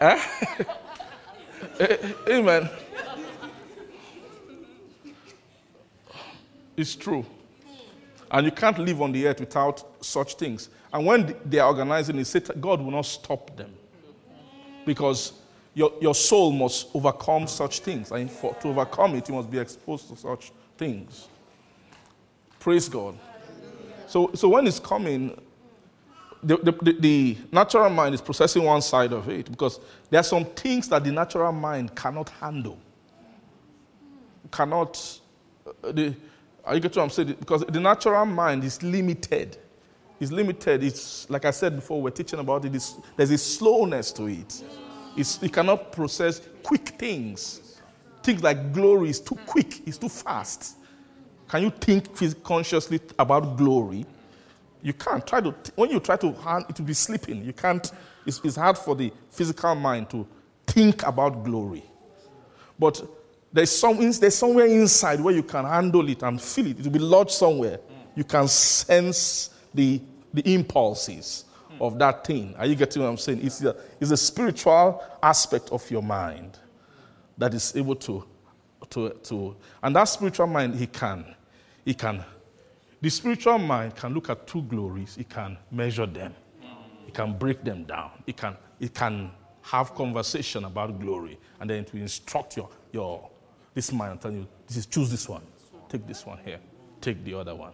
Eh? 0.00 0.22
Amen. 2.30 2.70
It's 6.78 6.96
true. 6.96 7.26
And 8.30 8.46
you 8.46 8.52
can't 8.52 8.78
live 8.78 9.02
on 9.02 9.12
the 9.12 9.26
earth 9.26 9.40
without 9.40 10.02
such 10.02 10.36
things. 10.36 10.70
And 10.94 11.04
when 11.04 11.36
they 11.44 11.58
are 11.58 11.68
organizing 11.68 12.18
it, 12.18 12.60
God 12.60 12.80
will 12.80 12.90
not 12.90 13.04
stop 13.04 13.54
them. 13.54 13.74
Because 14.86 15.34
your, 15.74 15.92
your 16.00 16.14
soul 16.14 16.52
must 16.52 16.88
overcome 16.94 17.46
such 17.46 17.80
things. 17.80 18.10
And 18.12 18.30
for, 18.30 18.54
to 18.54 18.68
overcome 18.68 19.14
it, 19.16 19.28
you 19.28 19.34
must 19.34 19.50
be 19.50 19.58
exposed 19.58 20.08
to 20.08 20.16
such 20.16 20.52
things. 20.78 21.28
Praise 22.64 22.88
God. 22.88 23.18
So, 24.06 24.30
so 24.32 24.48
when 24.48 24.66
it's 24.66 24.78
coming, 24.80 25.38
the, 26.42 26.56
the, 26.56 26.96
the, 26.98 27.36
natural 27.52 27.90
mind 27.90 28.14
is 28.14 28.22
processing 28.22 28.62
one 28.62 28.80
side 28.80 29.12
of 29.12 29.28
it 29.28 29.50
because 29.50 29.80
there 30.08 30.18
are 30.18 30.24
some 30.24 30.46
things 30.46 30.88
that 30.88 31.04
the 31.04 31.12
natural 31.12 31.52
mind 31.52 31.94
cannot 31.94 32.30
handle. 32.30 32.78
Cannot. 34.50 35.20
Uh, 35.66 35.92
the, 35.92 36.16
are 36.64 36.74
you 36.74 36.80
get 36.80 36.96
what 36.96 37.02
I'm 37.02 37.10
saying? 37.10 37.36
Because 37.38 37.66
the 37.68 37.80
natural 37.80 38.24
mind 38.24 38.64
is 38.64 38.82
limited. 38.82 39.58
It's 40.18 40.32
limited. 40.32 40.82
It's 40.82 41.28
like 41.28 41.44
I 41.44 41.50
said 41.50 41.76
before, 41.76 42.00
we're 42.00 42.08
teaching 42.08 42.38
about 42.38 42.64
it. 42.64 42.74
It's, 42.74 42.94
there's 43.14 43.30
a 43.30 43.36
slowness 43.36 44.10
to 44.12 44.24
it. 44.24 44.64
It's, 45.18 45.42
it 45.42 45.52
cannot 45.52 45.92
process 45.92 46.40
quick 46.62 46.88
things. 46.98 47.78
Things 48.22 48.42
like 48.42 48.72
glory 48.72 49.10
is 49.10 49.20
too 49.20 49.36
quick. 49.44 49.86
It's 49.86 49.98
too 49.98 50.08
fast. 50.08 50.78
Can 51.48 51.62
you 51.62 51.70
think 51.70 52.42
consciously 52.42 53.00
about 53.18 53.56
glory? 53.56 54.06
You 54.82 54.92
can't. 54.92 55.26
Try 55.26 55.40
to 55.40 55.54
when 55.76 55.90
you 55.90 56.00
try 56.00 56.16
to 56.16 56.28
it 56.68 56.78
will 56.78 56.86
be 56.86 56.94
sleeping. 56.94 57.44
You 57.44 57.52
can't. 57.52 57.90
It's, 58.26 58.40
it's 58.44 58.56
hard 58.56 58.78
for 58.78 58.94
the 58.94 59.12
physical 59.30 59.74
mind 59.74 60.10
to 60.10 60.26
think 60.66 61.06
about 61.06 61.44
glory. 61.44 61.84
But 62.78 63.02
there's, 63.52 63.70
some, 63.70 63.98
there's 63.98 64.34
somewhere 64.34 64.66
inside 64.66 65.20
where 65.20 65.34
you 65.34 65.42
can 65.42 65.64
handle 65.64 66.08
it 66.08 66.22
and 66.22 66.40
feel 66.40 66.66
it. 66.66 66.80
It 66.80 66.84
will 66.84 66.92
be 66.92 66.98
lodged 66.98 67.30
somewhere. 67.30 67.78
You 68.16 68.24
can 68.24 68.48
sense 68.48 69.50
the, 69.72 70.00
the 70.32 70.54
impulses 70.54 71.44
of 71.80 71.98
that 71.98 72.26
thing. 72.26 72.54
Are 72.58 72.66
you 72.66 72.74
getting 72.74 73.02
what 73.02 73.08
I'm 73.08 73.16
saying? 73.16 73.40
It's 73.42 73.62
a, 73.62 73.76
it's 74.00 74.10
a 74.10 74.16
spiritual 74.16 75.02
aspect 75.22 75.70
of 75.70 75.88
your 75.90 76.02
mind 76.02 76.58
that 77.38 77.54
is 77.54 77.74
able 77.76 77.96
to, 77.96 78.24
to, 78.90 79.10
to, 79.10 79.56
and 79.82 79.94
that 79.96 80.04
spiritual 80.04 80.46
mind, 80.46 80.74
he 80.74 80.86
can, 80.86 81.24
he 81.84 81.94
can, 81.94 82.24
the 83.00 83.10
spiritual 83.10 83.58
mind 83.58 83.94
can 83.96 84.14
look 84.14 84.30
at 84.30 84.46
two 84.46 84.62
glories, 84.62 85.16
it 85.18 85.28
can 85.28 85.58
measure 85.70 86.06
them, 86.06 86.34
it 87.06 87.14
can 87.14 87.36
break 87.36 87.62
them 87.64 87.84
down, 87.84 88.10
it 88.26 88.36
can, 88.36 88.56
it 88.80 88.94
can 88.94 89.30
have 89.62 89.94
conversation 89.94 90.64
about 90.64 91.00
glory, 91.00 91.38
and 91.60 91.70
then 91.70 91.84
it 91.84 91.92
will 91.92 92.00
instruct 92.00 92.56
your, 92.56 92.68
your 92.92 93.30
this 93.74 93.92
mind 93.92 94.12
and 94.12 94.20
tell 94.20 94.32
you, 94.32 94.46
this 94.66 94.76
is 94.76 94.86
choose 94.86 95.10
this 95.10 95.28
one, 95.28 95.42
take 95.88 96.06
this 96.06 96.24
one 96.24 96.38
here, 96.44 96.60
take 97.00 97.24
the 97.24 97.34
other 97.34 97.54
one. 97.54 97.72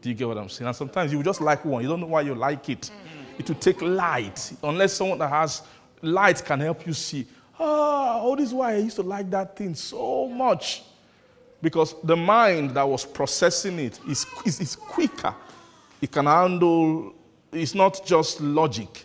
Do 0.00 0.08
you 0.10 0.14
get 0.14 0.28
what 0.28 0.36
I'm 0.36 0.48
saying? 0.48 0.68
And 0.68 0.76
sometimes 0.76 1.12
you 1.12 1.22
just 1.22 1.40
like 1.40 1.64
one, 1.64 1.82
you 1.82 1.88
don't 1.88 2.00
know 2.00 2.06
why 2.06 2.20
you 2.20 2.34
like 2.34 2.68
it. 2.68 2.90
It 3.38 3.48
will 3.48 3.56
take 3.56 3.80
light, 3.80 4.52
unless 4.62 4.92
someone 4.92 5.18
that 5.18 5.30
has 5.30 5.62
light 6.02 6.44
can 6.44 6.60
help 6.60 6.86
you 6.86 6.92
see. 6.92 7.26
Ah, 7.58 8.20
oh, 8.22 8.36
this 8.36 8.52
why 8.52 8.74
I 8.74 8.76
used 8.78 8.96
to 8.96 9.02
like 9.02 9.30
that 9.30 9.56
thing 9.56 9.74
so 9.74 10.28
much. 10.28 10.82
Because 11.62 11.94
the 12.02 12.16
mind 12.16 12.72
that 12.72 12.88
was 12.88 13.04
processing 13.04 13.78
it 13.78 13.98
is, 14.08 14.26
is, 14.44 14.60
is 14.60 14.76
quicker. 14.76 15.34
It 16.00 16.10
can 16.12 16.26
handle, 16.26 17.14
it's 17.52 17.74
not 17.74 18.04
just 18.04 18.40
logic. 18.40 19.04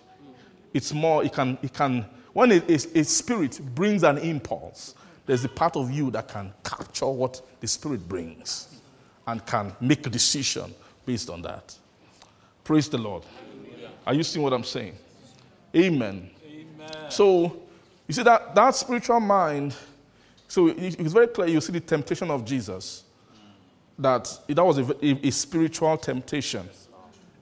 It's 0.73 0.93
more, 0.93 1.23
it 1.23 1.33
can, 1.33 1.57
it 1.61 1.73
can 1.73 2.05
when 2.33 2.51
a, 2.51 2.61
a, 2.69 2.75
a 2.75 3.03
spirit 3.03 3.59
brings 3.75 4.03
an 4.03 4.17
impulse, 4.17 4.95
there's 5.25 5.43
a 5.45 5.49
part 5.49 5.75
of 5.75 5.91
you 5.91 6.11
that 6.11 6.27
can 6.27 6.53
capture 6.63 7.07
what 7.07 7.41
the 7.59 7.67
spirit 7.67 8.07
brings 8.07 8.79
and 9.27 9.45
can 9.45 9.73
make 9.79 10.05
a 10.07 10.09
decision 10.09 10.73
based 11.05 11.29
on 11.29 11.41
that. 11.41 11.75
Praise 12.63 12.89
the 12.89 12.97
Lord. 12.97 13.23
Are 14.05 14.13
you 14.13 14.23
seeing 14.23 14.43
what 14.43 14.53
I'm 14.53 14.63
saying? 14.63 14.95
Amen. 15.75 16.29
Amen. 16.45 16.89
So, 17.09 17.61
you 18.09 18.13
see 18.13 18.23
that, 18.23 18.55
that 18.55 18.75
spiritual 18.75 19.19
mind, 19.19 19.75
so 20.47 20.67
it- 20.67 20.99
it's 20.99 21.13
very 21.13 21.27
clear 21.27 21.47
you 21.47 21.61
see 21.61 21.71
the 21.71 21.79
temptation 21.79 22.29
of 22.31 22.43
Jesus, 22.43 23.03
that 23.97 24.27
that 24.47 24.65
was 24.65 24.79
a, 24.79 24.83
a- 25.05 25.27
a 25.27 25.31
spiritual 25.31 25.95
temptation. 25.97 26.67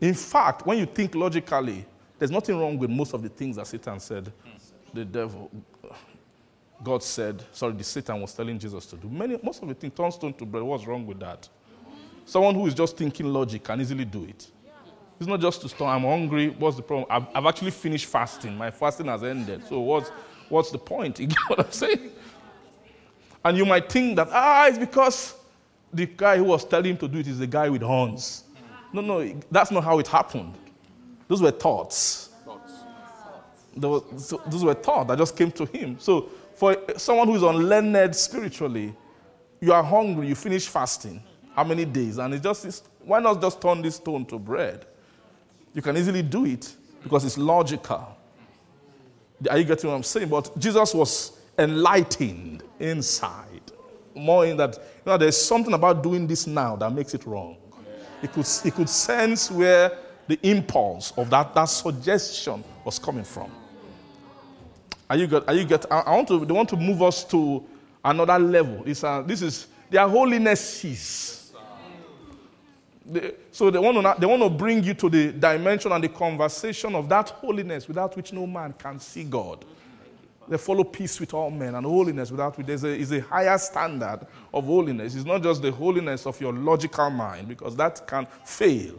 In 0.02 0.14
fact, 0.14 0.66
when 0.68 0.78
you 0.78 0.86
think 0.86 1.16
logically, 1.16 1.86
there's 2.20 2.32
nothing 2.32 2.60
wrong 2.60 2.78
with 2.78 2.90
most 2.90 3.14
of 3.14 3.24
the 3.24 3.30
things 3.30 3.56
that 3.56 3.66
Satan 3.68 4.00
said. 4.00 4.32
The 4.94 5.06
devil, 5.06 5.50
God 6.84 7.02
said, 7.04 7.44
sorry, 7.54 7.74
the 7.74 7.84
Satan 7.84 8.20
was 8.22 8.34
telling 8.34 8.60
Jesus 8.60 8.86
to 8.88 8.96
do. 8.98 9.08
Many, 9.10 9.40
most 9.42 9.62
of 9.64 9.68
the 9.70 9.74
things, 9.74 9.94
turn 9.96 10.12
stone 10.12 10.34
to 10.34 10.46
bread. 10.46 10.64
What's 10.64 10.86
wrong 10.86 11.06
with 11.06 11.20
that? 11.20 11.48
Someone 12.26 12.56
who 12.56 12.68
is 12.68 12.74
just 12.74 12.98
thinking 12.98 13.28
logic 13.28 13.64
can 13.64 13.80
easily 13.80 14.06
do 14.06 14.26
it. 14.26 14.48
It's 15.20 15.28
not 15.28 15.40
just 15.40 15.62
to 15.62 15.70
stone. 15.70 15.88
I'm 15.90 16.02
hungry. 16.02 16.50
What's 16.50 16.76
the 16.78 16.84
problem? 16.84 17.08
I've, 17.10 17.26
I've 17.34 17.46
actually 17.48 17.72
finished 17.72 18.06
fasting. 18.06 18.56
My 18.58 18.70
fasting 18.70 19.08
has 19.08 19.24
ended. 19.24 19.64
So 19.68 19.80
what's, 19.80 20.12
what's 20.50 20.72
the 20.72 20.78
point? 20.78 21.20
You 21.20 21.28
get 21.28 21.38
what 21.48 21.60
I'm 21.60 21.72
saying? 21.72 22.12
And 23.44 23.58
you 23.58 23.66
might 23.66 23.90
think 23.92 24.16
that, 24.18 24.28
ah, 24.32 24.68
it's 24.68 24.78
because 24.78 25.36
the 25.94 26.06
guy 26.06 26.38
who 26.38 26.44
was 26.46 26.66
telling 26.66 26.92
him 26.92 26.98
to 26.98 27.08
do 27.08 27.20
it 27.20 27.28
is 27.28 27.40
the 27.40 27.48
guy 27.48 27.70
with 27.70 27.82
horns. 27.82 28.44
No, 28.92 29.02
no, 29.02 29.34
that's 29.52 29.72
not 29.72 29.84
how 29.84 30.00
it 30.00 30.08
happened. 30.08 30.54
Those 31.28 31.42
were 31.42 31.52
thoughts. 31.52 32.30
Those, 33.76 34.04
so- 34.28 34.42
those 34.48 34.64
were 34.64 34.74
thoughts 34.74 35.08
that 35.10 35.18
just 35.18 35.38
came 35.38 35.52
to 35.52 35.66
him. 35.66 35.98
So 36.00 36.30
for 36.56 36.76
someone 36.98 37.28
who 37.28 37.36
is 37.36 37.44
unlearned 37.44 38.16
spiritually, 38.16 38.94
you 39.62 39.72
are 39.74 39.84
hungry, 39.84 40.28
you 40.28 40.36
finish 40.36 40.68
fasting. 40.68 41.22
How 41.56 41.64
many 41.64 41.86
days? 41.86 42.18
And 42.18 42.34
it 42.34 42.44
just 42.44 42.66
is, 42.66 42.84
why 43.04 43.20
not 43.20 43.42
just 43.42 43.62
turn 43.62 43.82
this 43.82 43.96
stone 43.96 44.26
to 44.28 44.38
bread? 44.40 44.86
You 45.74 45.82
can 45.82 45.96
easily 45.98 46.22
do 46.24 46.46
it 46.46 46.74
because 47.04 47.24
it's 47.24 47.38
logical. 47.38 48.17
Are 49.50 49.58
you 49.58 49.64
getting 49.64 49.90
what 49.90 49.96
I'm 49.96 50.04
saying? 50.04 50.30
But 50.30 50.58
Jesus 50.58 50.94
was 50.94 51.38
enlightened 51.58 52.64
inside. 52.80 53.62
More 54.16 54.46
in 54.46 54.58
that, 54.58 54.76
you 54.76 55.12
know, 55.12 55.18
there's 55.18 55.38
something 55.40 55.74
about 55.74 56.02
doing 56.02 56.28
this 56.28 56.48
now 56.48 56.76
that 56.78 56.92
makes 56.92 57.14
it 57.14 57.26
wrong. 57.26 57.58
He 58.22 58.28
could, 58.28 58.48
he 58.64 58.72
could 58.72 58.90
sense 58.90 59.52
where 59.52 59.98
the 60.28 60.40
impulse 60.42 61.14
of 61.18 61.30
that, 61.30 61.54
that 61.54 61.66
suggestion 61.66 62.64
was 62.84 62.98
coming 62.98 63.24
from. 63.24 63.52
Are 65.10 65.16
you 65.16 65.28
get? 65.28 65.48
Are 65.48 65.54
you 65.54 65.64
get? 65.64 65.90
I, 65.92 66.16
want 66.16 66.28
to. 66.28 66.46
They 66.46 66.54
want 66.54 66.70
to 66.70 66.76
move 66.76 67.02
us 67.02 67.24
to 67.26 67.64
another 68.04 68.38
level. 68.38 68.84
A, 68.86 69.08
uh, 69.08 69.22
this 69.22 69.42
is 69.42 69.68
their 69.90 70.06
holinesses. 70.06 71.47
They- 73.10 73.34
so 73.52 73.70
they 73.72 73.80
want 73.80 73.98
to. 73.98 74.16
They 74.20 74.26
want 74.28 74.44
to 74.44 74.50
bring 74.50 74.84
you 74.84 74.94
to 74.96 75.10
the 75.10 75.32
dimension 75.32 75.92
and 75.92 76.04
the 76.04 76.10
conversation 76.10 76.94
of 76.96 77.08
that 77.10 77.30
holiness 77.30 77.88
without 77.88 78.16
which 78.16 78.34
no 78.34 78.46
man 78.46 78.74
can 78.78 79.00
see 79.00 79.24
God. 79.24 79.64
They 80.50 80.58
follow 80.58 80.84
peace 80.84 81.20
with 81.20 81.34
all 81.34 81.50
men 81.52 81.76
and 81.76 81.86
holiness 81.86 82.32
without 82.32 82.58
which 82.58 82.68
there's 82.68 82.84
a, 82.86 82.90
is 82.90 83.12
a 83.12 83.20
higher 83.20 83.58
standard 83.58 84.26
of 84.54 84.66
holiness. 84.66 85.14
It's 85.16 85.26
not 85.26 85.44
just 85.44 85.62
the 85.62 85.72
holiness 85.72 86.26
of 86.26 86.40
your 86.40 86.54
logical 86.54 87.10
mind 87.10 87.48
because 87.50 87.76
that 87.76 88.06
can 88.08 88.28
fail. 88.46 88.96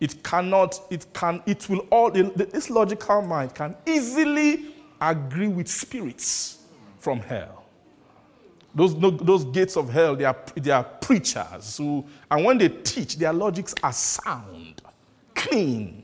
It 0.00 0.22
cannot. 0.22 0.80
It 0.90 1.06
can. 1.12 1.42
It 1.46 1.68
will 1.68 1.86
all. 1.90 2.10
This 2.10 2.70
logical 2.70 3.22
mind 3.22 3.54
can 3.54 3.74
easily 3.86 4.74
agree 5.00 5.48
with 5.48 5.68
spirits 5.68 6.58
from 6.98 7.20
hell. 7.20 7.57
Those, 8.74 8.98
those 8.98 9.44
gates 9.44 9.76
of 9.76 9.90
hell, 9.90 10.14
they 10.14 10.24
are, 10.24 10.36
they 10.54 10.70
are 10.70 10.84
preachers 10.84 11.78
who, 11.78 12.04
and 12.30 12.44
when 12.44 12.58
they 12.58 12.68
teach, 12.68 13.16
their 13.16 13.32
logics 13.32 13.74
are 13.82 13.92
sound, 13.92 14.82
clean. 15.34 16.02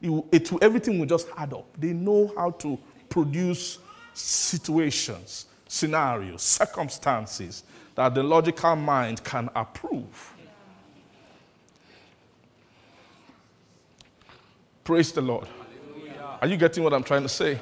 It, 0.00 0.24
it, 0.32 0.62
everything 0.62 0.98
will 0.98 1.06
just 1.06 1.26
add 1.36 1.52
up. 1.52 1.66
They 1.78 1.92
know 1.92 2.32
how 2.36 2.50
to 2.50 2.78
produce 3.08 3.78
situations, 4.14 5.46
scenarios, 5.66 6.42
circumstances 6.42 7.64
that 7.94 8.14
the 8.14 8.22
logical 8.22 8.76
mind 8.76 9.22
can 9.24 9.50
approve. 9.54 10.32
Praise 14.84 15.12
the 15.12 15.22
Lord. 15.22 15.48
Are 16.40 16.46
you 16.46 16.56
getting 16.56 16.84
what 16.84 16.92
I'm 16.92 17.04
trying 17.04 17.22
to 17.22 17.28
say? 17.28 17.58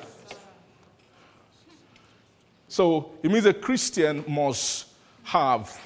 So 2.73 3.11
it 3.23 3.31
means 3.31 3.45
a 3.45 3.53
Christian 3.53 4.25
must 4.27 4.87
have 5.25 5.79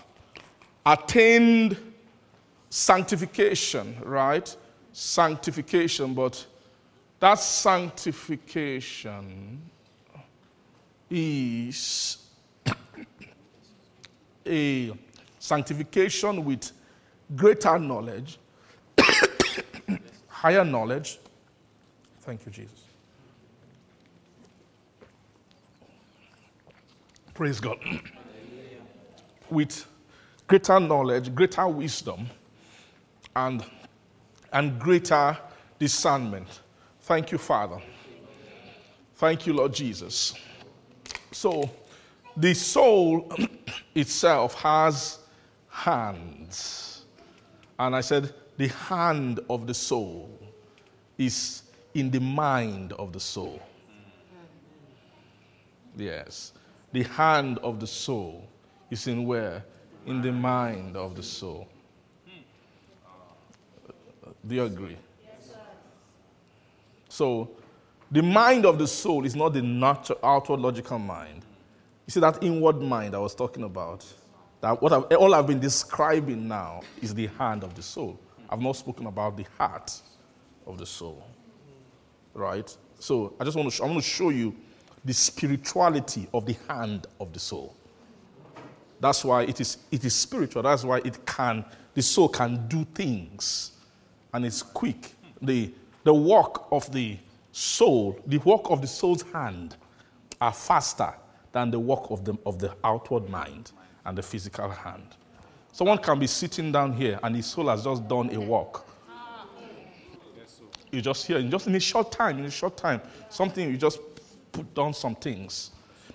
attained 0.86 1.76
sanctification, 2.70 3.96
right? 4.04 4.56
Sanctification, 4.92 6.14
but 6.14 6.46
that 7.18 7.40
sanctification 7.40 9.62
is 11.10 12.18
a 14.46 14.92
sanctification 15.40 16.44
with 16.44 16.70
greater 17.34 17.80
knowledge, 17.80 18.38
higher 20.28 20.64
knowledge. 20.64 21.18
Thank 22.20 22.46
you, 22.46 22.52
Jesus. 22.52 22.85
Praise 27.36 27.60
God. 27.60 27.78
with 29.50 29.86
greater 30.46 30.80
knowledge, 30.80 31.34
greater 31.34 31.68
wisdom, 31.68 32.30
and, 33.36 33.62
and 34.54 34.78
greater 34.78 35.36
discernment. 35.78 36.62
Thank 37.02 37.30
you, 37.30 37.36
Father. 37.36 37.78
Thank 39.16 39.46
you, 39.46 39.52
Lord 39.52 39.74
Jesus. 39.74 40.32
So, 41.30 41.70
the 42.38 42.54
soul 42.54 43.30
itself 43.94 44.54
has 44.54 45.18
hands. 45.68 47.04
And 47.78 47.94
I 47.94 48.00
said, 48.00 48.32
the 48.56 48.68
hand 48.68 49.40
of 49.50 49.66
the 49.66 49.74
soul 49.74 50.30
is 51.18 51.64
in 51.92 52.10
the 52.10 52.20
mind 52.20 52.94
of 52.94 53.12
the 53.12 53.20
soul. 53.20 53.60
Yes. 55.98 56.52
The 56.92 57.02
hand 57.04 57.58
of 57.58 57.80
the 57.80 57.86
soul 57.86 58.48
is 58.90 59.06
in 59.06 59.26
where? 59.26 59.64
In 60.06 60.22
the 60.22 60.32
mind 60.32 60.96
of 60.96 61.16
the 61.16 61.22
soul. 61.22 61.68
Do 64.46 64.54
you 64.54 64.64
agree? 64.64 64.96
Yes, 65.24 65.50
so, 67.08 67.50
the 68.10 68.22
mind 68.22 68.64
of 68.64 68.78
the 68.78 68.86
soul 68.86 69.24
is 69.24 69.34
not 69.34 69.52
the 69.52 69.62
natural, 69.62 70.18
outward 70.22 70.60
logical 70.60 70.98
mind. 70.98 71.42
You 72.06 72.12
see 72.12 72.20
that 72.20 72.42
inward 72.42 72.80
mind 72.80 73.16
I 73.16 73.18
was 73.18 73.34
talking 73.34 73.64
about? 73.64 74.04
That 74.60 74.80
what 74.80 74.92
I've, 74.92 75.04
all 75.16 75.34
I've 75.34 75.46
been 75.46 75.58
describing 75.58 76.46
now 76.46 76.82
is 77.02 77.14
the 77.14 77.26
hand 77.26 77.64
of 77.64 77.74
the 77.74 77.82
soul. 77.82 78.18
I've 78.48 78.60
not 78.60 78.76
spoken 78.76 79.06
about 79.06 79.36
the 79.36 79.44
heart 79.58 80.00
of 80.66 80.78
the 80.78 80.86
soul. 80.86 81.26
Right? 82.32 82.74
So 83.00 83.34
I 83.40 83.44
just 83.44 83.56
want 83.56 83.70
to, 83.70 83.74
sh- 83.74 83.80
I 83.80 83.86
want 83.86 83.96
to 83.96 84.08
show 84.08 84.28
you 84.30 84.54
the 85.06 85.14
spirituality 85.14 86.26
of 86.34 86.44
the 86.44 86.56
hand 86.68 87.06
of 87.20 87.32
the 87.32 87.38
soul. 87.38 87.74
That's 89.00 89.24
why 89.24 89.44
it 89.44 89.60
is, 89.60 89.78
it 89.92 90.04
is 90.04 90.14
spiritual. 90.14 90.62
That's 90.62 90.82
why 90.82 90.98
it 90.98 91.24
can, 91.24 91.64
the 91.94 92.02
soul 92.02 92.28
can 92.28 92.66
do 92.66 92.84
things 92.92 93.72
and 94.34 94.44
it's 94.44 94.62
quick. 94.62 95.14
The, 95.40 95.72
the 96.02 96.12
work 96.12 96.66
of 96.72 96.90
the 96.92 97.18
soul, 97.52 98.18
the 98.26 98.38
work 98.38 98.68
of 98.68 98.80
the 98.80 98.86
soul's 98.88 99.22
hand 99.32 99.76
are 100.40 100.52
faster 100.52 101.14
than 101.52 101.70
the 101.70 101.78
work 101.78 102.10
of 102.10 102.24
the, 102.24 102.36
of 102.44 102.58
the 102.58 102.74
outward 102.82 103.28
mind 103.28 103.70
and 104.04 104.18
the 104.18 104.22
physical 104.22 104.68
hand. 104.68 105.14
Someone 105.72 105.98
can 105.98 106.18
be 106.18 106.26
sitting 106.26 106.72
down 106.72 106.92
here 106.92 107.20
and 107.22 107.36
his 107.36 107.46
soul 107.46 107.68
has 107.68 107.84
just 107.84 108.08
done 108.08 108.34
a 108.34 108.40
work. 108.40 108.84
You 110.90 111.00
just 111.00 111.26
hear, 111.26 111.38
in 111.38 111.50
just 111.50 111.66
in 111.66 111.74
a 111.74 111.80
short 111.80 112.10
time, 112.10 112.38
in 112.38 112.44
a 112.46 112.50
short 112.50 112.76
time, 112.76 113.00
something 113.28 113.70
you 113.70 113.76
just 113.76 113.98
put 114.56 114.74
down 114.74 114.94
some 114.94 115.14
things. 115.14 115.70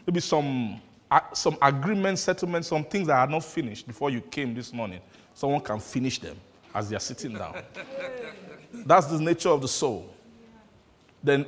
Maybe 0.06 0.20
some, 0.20 0.82
some 1.34 1.58
agreement, 1.62 2.18
settlements, 2.18 2.70
some 2.70 2.84
things 2.84 3.08
that 3.08 3.18
are 3.18 3.28
not 3.28 3.44
finished 3.44 3.86
before 3.86 4.10
you 4.10 4.22
came 4.22 4.56
this 4.56 4.74
morning. 4.74 5.00
Someone 5.36 5.62
can 5.62 5.80
finish 5.80 6.20
them 6.20 6.36
as 6.74 6.90
they 6.90 6.96
are 6.96 7.00
sitting 7.00 7.34
down. 7.34 7.62
That's 8.74 9.08
the 9.08 9.20
nature 9.20 9.50
of 9.50 9.62
the 9.62 9.68
soul. 9.68 10.10
Then 11.24 11.46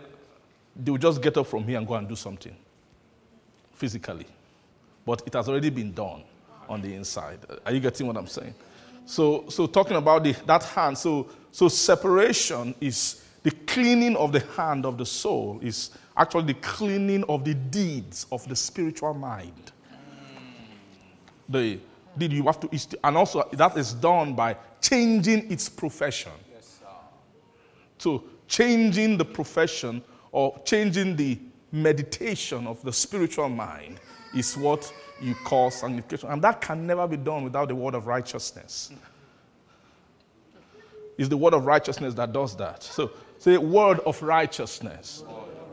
they 0.75 0.91
will 0.91 0.99
just 0.99 1.21
get 1.21 1.35
up 1.37 1.47
from 1.47 1.63
here 1.63 1.77
and 1.77 1.87
go 1.87 1.95
and 1.95 2.07
do 2.07 2.15
something 2.15 2.55
physically. 3.73 4.27
But 5.05 5.23
it 5.25 5.33
has 5.33 5.49
already 5.49 5.71
been 5.71 5.93
done 5.93 6.23
on 6.69 6.81
the 6.81 6.93
inside. 6.93 7.39
Are 7.65 7.73
you 7.73 7.79
getting 7.79 8.05
what 8.05 8.17
I'm 8.17 8.27
saying? 8.27 8.53
So, 9.05 9.45
so 9.49 9.65
talking 9.65 9.97
about 9.97 10.23
the, 10.23 10.33
that 10.45 10.63
hand, 10.63 10.97
so, 10.97 11.29
so 11.51 11.67
separation 11.67 12.75
is 12.79 13.22
the 13.43 13.51
cleaning 13.51 14.15
of 14.15 14.31
the 14.31 14.39
hand 14.55 14.85
of 14.85 14.97
the 14.97 15.05
soul, 15.05 15.59
is 15.61 15.91
actually 16.15 16.45
the 16.45 16.59
cleaning 16.59 17.23
of 17.25 17.43
the 17.43 17.53
deeds 17.53 18.25
of 18.31 18.47
the 18.47 18.55
spiritual 18.55 19.13
mind. 19.13 19.71
The 21.49 21.79
deed 22.17 22.33
you 22.33 22.43
have 22.43 22.59
to, 22.61 22.97
and 23.03 23.17
also 23.17 23.47
that 23.51 23.77
is 23.77 23.93
done 23.93 24.33
by 24.33 24.55
changing 24.81 25.51
its 25.51 25.67
profession. 25.69 26.31
Yes, 26.53 26.79
So, 27.97 28.23
changing 28.47 29.17
the 29.17 29.25
profession 29.25 30.03
or 30.31 30.59
changing 30.63 31.15
the 31.15 31.39
meditation 31.71 32.67
of 32.67 32.81
the 32.83 32.93
spiritual 32.93 33.49
mind 33.49 33.99
is 34.35 34.55
what 34.55 34.91
you 35.21 35.35
call 35.35 35.71
sanctification. 35.71 36.29
And 36.29 36.41
that 36.43 36.61
can 36.61 36.85
never 36.85 37.07
be 37.07 37.17
done 37.17 37.43
without 37.43 37.67
the 37.67 37.75
word 37.75 37.95
of 37.95 38.07
righteousness. 38.07 38.91
It's 41.17 41.29
the 41.29 41.37
word 41.37 41.53
of 41.53 41.65
righteousness 41.65 42.13
that 42.15 42.33
does 42.33 42.55
that. 42.57 42.83
So, 42.83 43.11
say, 43.43 43.57
word 43.57 43.99
of 44.01 44.21
righteousness. 44.23 45.23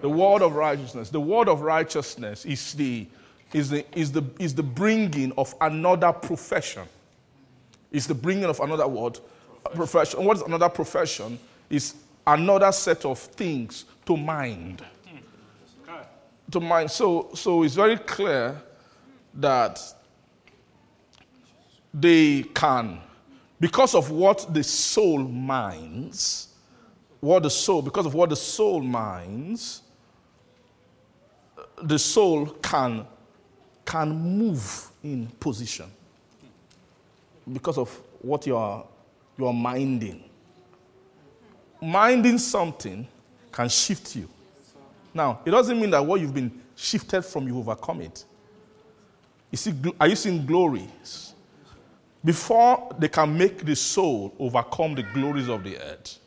The 0.01 0.09
word 0.09 0.43
of 0.43 0.57
righteousness. 0.57 1.09
The 1.09 1.21
word 1.21 1.49
of 1.49 1.61
righteousness 1.61 2.45
is 2.45 2.75
the, 2.75 3.07
is 3.53 3.71
the, 3.71 3.85
is 3.97 4.11
the, 4.11 4.25
is 4.41 4.55
the 4.55 4.63
bringing 4.63 5.33
of 5.39 5.55
another 5.61 6.13
profession. 6.13 6.83
It's 7.93 8.07
the 8.07 8.15
bringing 8.15 8.47
of 8.47 8.59
another 8.59 8.89
word, 8.89 9.21
profession. 9.75 10.25
What 10.25 10.39
is 10.39 10.43
another 10.43 10.69
profession? 10.69 11.39
Is 11.69 11.95
another 12.27 12.73
set 12.73 13.05
of 13.05 13.19
things 13.21 13.85
to 14.07 14.17
mind. 14.17 14.85
To 16.51 16.59
mind. 16.59 16.91
So, 16.91 17.31
so 17.35 17.63
it's 17.63 17.77
very 17.77 17.99
clear 17.99 18.61
that 19.35 19.81
they 21.95 22.43
can, 22.55 23.01
because 23.61 23.95
of 23.95 24.11
what 24.11 24.53
the 24.53 24.65
soul 24.65 25.19
minds, 25.19 26.49
what 27.21 27.43
the 27.43 27.51
soul, 27.51 27.83
because 27.83 28.07
of 28.07 28.15
what 28.15 28.31
the 28.31 28.37
soul 28.37 28.81
minds, 28.81 29.83
the 31.83 31.99
soul 31.99 32.47
can, 32.63 33.07
can 33.85 34.11
move 34.11 34.89
in 35.03 35.27
position 35.39 35.91
because 37.53 37.79
of 37.79 37.91
what 38.21 38.47
you're, 38.47 38.87
you're 39.39 39.53
minding. 39.53 40.25
Minding 41.81 42.39
something 42.39 43.07
can 43.51 43.69
shift 43.69 44.17
you. 44.17 44.29
Now, 45.13 45.41
it 45.45 45.51
doesn't 45.51 45.79
mean 45.79 45.91
that 45.91 46.05
what 46.05 46.21
you've 46.21 46.35
been 46.35 46.61
shifted 46.77 47.23
from, 47.23 47.47
you 47.49 47.59
overcome 47.59 48.03
it. 48.03 48.25
You 49.51 49.59
see, 49.59 49.75
are 49.99 50.07
you 50.07 50.17
seeing 50.17 50.47
glories? 50.47 51.35
Before 52.25 52.95
they 52.99 53.09
can 53.09 53.37
make 53.37 53.65
the 53.65 53.75
soul 53.75 54.35
overcome 54.39 54.95
the 54.95 55.03
glories 55.03 55.49
of 55.49 55.65
the 55.65 55.79
earth, 55.79 56.20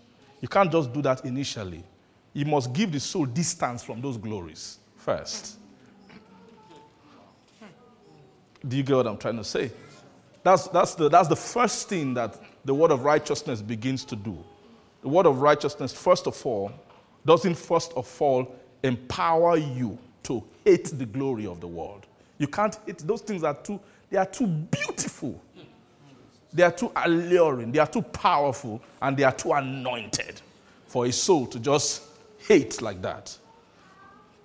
you 0.44 0.50
can't 0.50 0.70
just 0.70 0.92
do 0.92 1.02
that 1.04 1.24
initially. 1.24 1.86
You 2.34 2.44
must 2.44 2.74
give 2.74 2.92
the 2.92 3.00
soul 3.00 3.26
distance 3.26 3.82
from 3.82 4.02
those 4.02 4.18
glories 4.18 4.78
first. 4.98 5.58
Do 8.68 8.76
you 8.76 8.84
get 8.84 8.98
what 8.98 9.08
I'm 9.08 9.18
trying 9.18 9.38
to 9.38 9.44
say? 9.46 9.72
That's, 10.44 10.68
that's, 10.68 10.96
the, 10.96 11.08
that's 11.08 11.30
the 11.30 11.38
first 11.38 11.88
thing 11.88 12.14
that 12.16 12.42
the 12.66 12.74
word 12.74 12.92
of 12.92 13.06
righteousness 13.06 13.62
begins 13.62 14.04
to 14.04 14.18
do. 14.18 14.38
The 15.02 15.08
word 15.08 15.28
of 15.28 15.42
righteousness, 15.42 15.94
first 15.94 16.28
of 16.28 16.46
all, 16.46 16.74
doesn't 17.26 17.56
first 17.56 17.94
of 17.94 18.22
all 18.22 18.54
empower 18.84 19.56
you 19.56 19.98
to 20.24 20.44
hate 20.66 20.88
the 20.88 21.06
glory 21.06 21.48
of 21.48 21.62
the 21.62 21.68
world. 21.70 22.06
You 22.38 22.48
can't 22.50 22.78
hate 22.86 22.98
those 22.98 23.22
things 23.22 23.46
are 23.46 23.56
too, 23.56 23.80
they 24.10 24.18
are 24.18 24.26
too 24.26 24.48
beautiful. 24.48 25.42
They 26.54 26.64
are 26.64 26.72
too 26.72 26.92
alluring, 26.96 27.72
they 27.72 27.80
are 27.80 27.88
too 27.88 28.02
powerful, 28.02 28.82
and 29.02 29.18
they 29.18 29.24
are 29.24 29.32
too 29.32 29.54
anointed 29.54 30.42
for 30.86 31.06
a 31.06 31.12
soul 31.12 31.48
to 31.48 31.60
just 31.60 32.04
hate 32.48 32.82
like 32.82 33.02
that. 33.02 33.36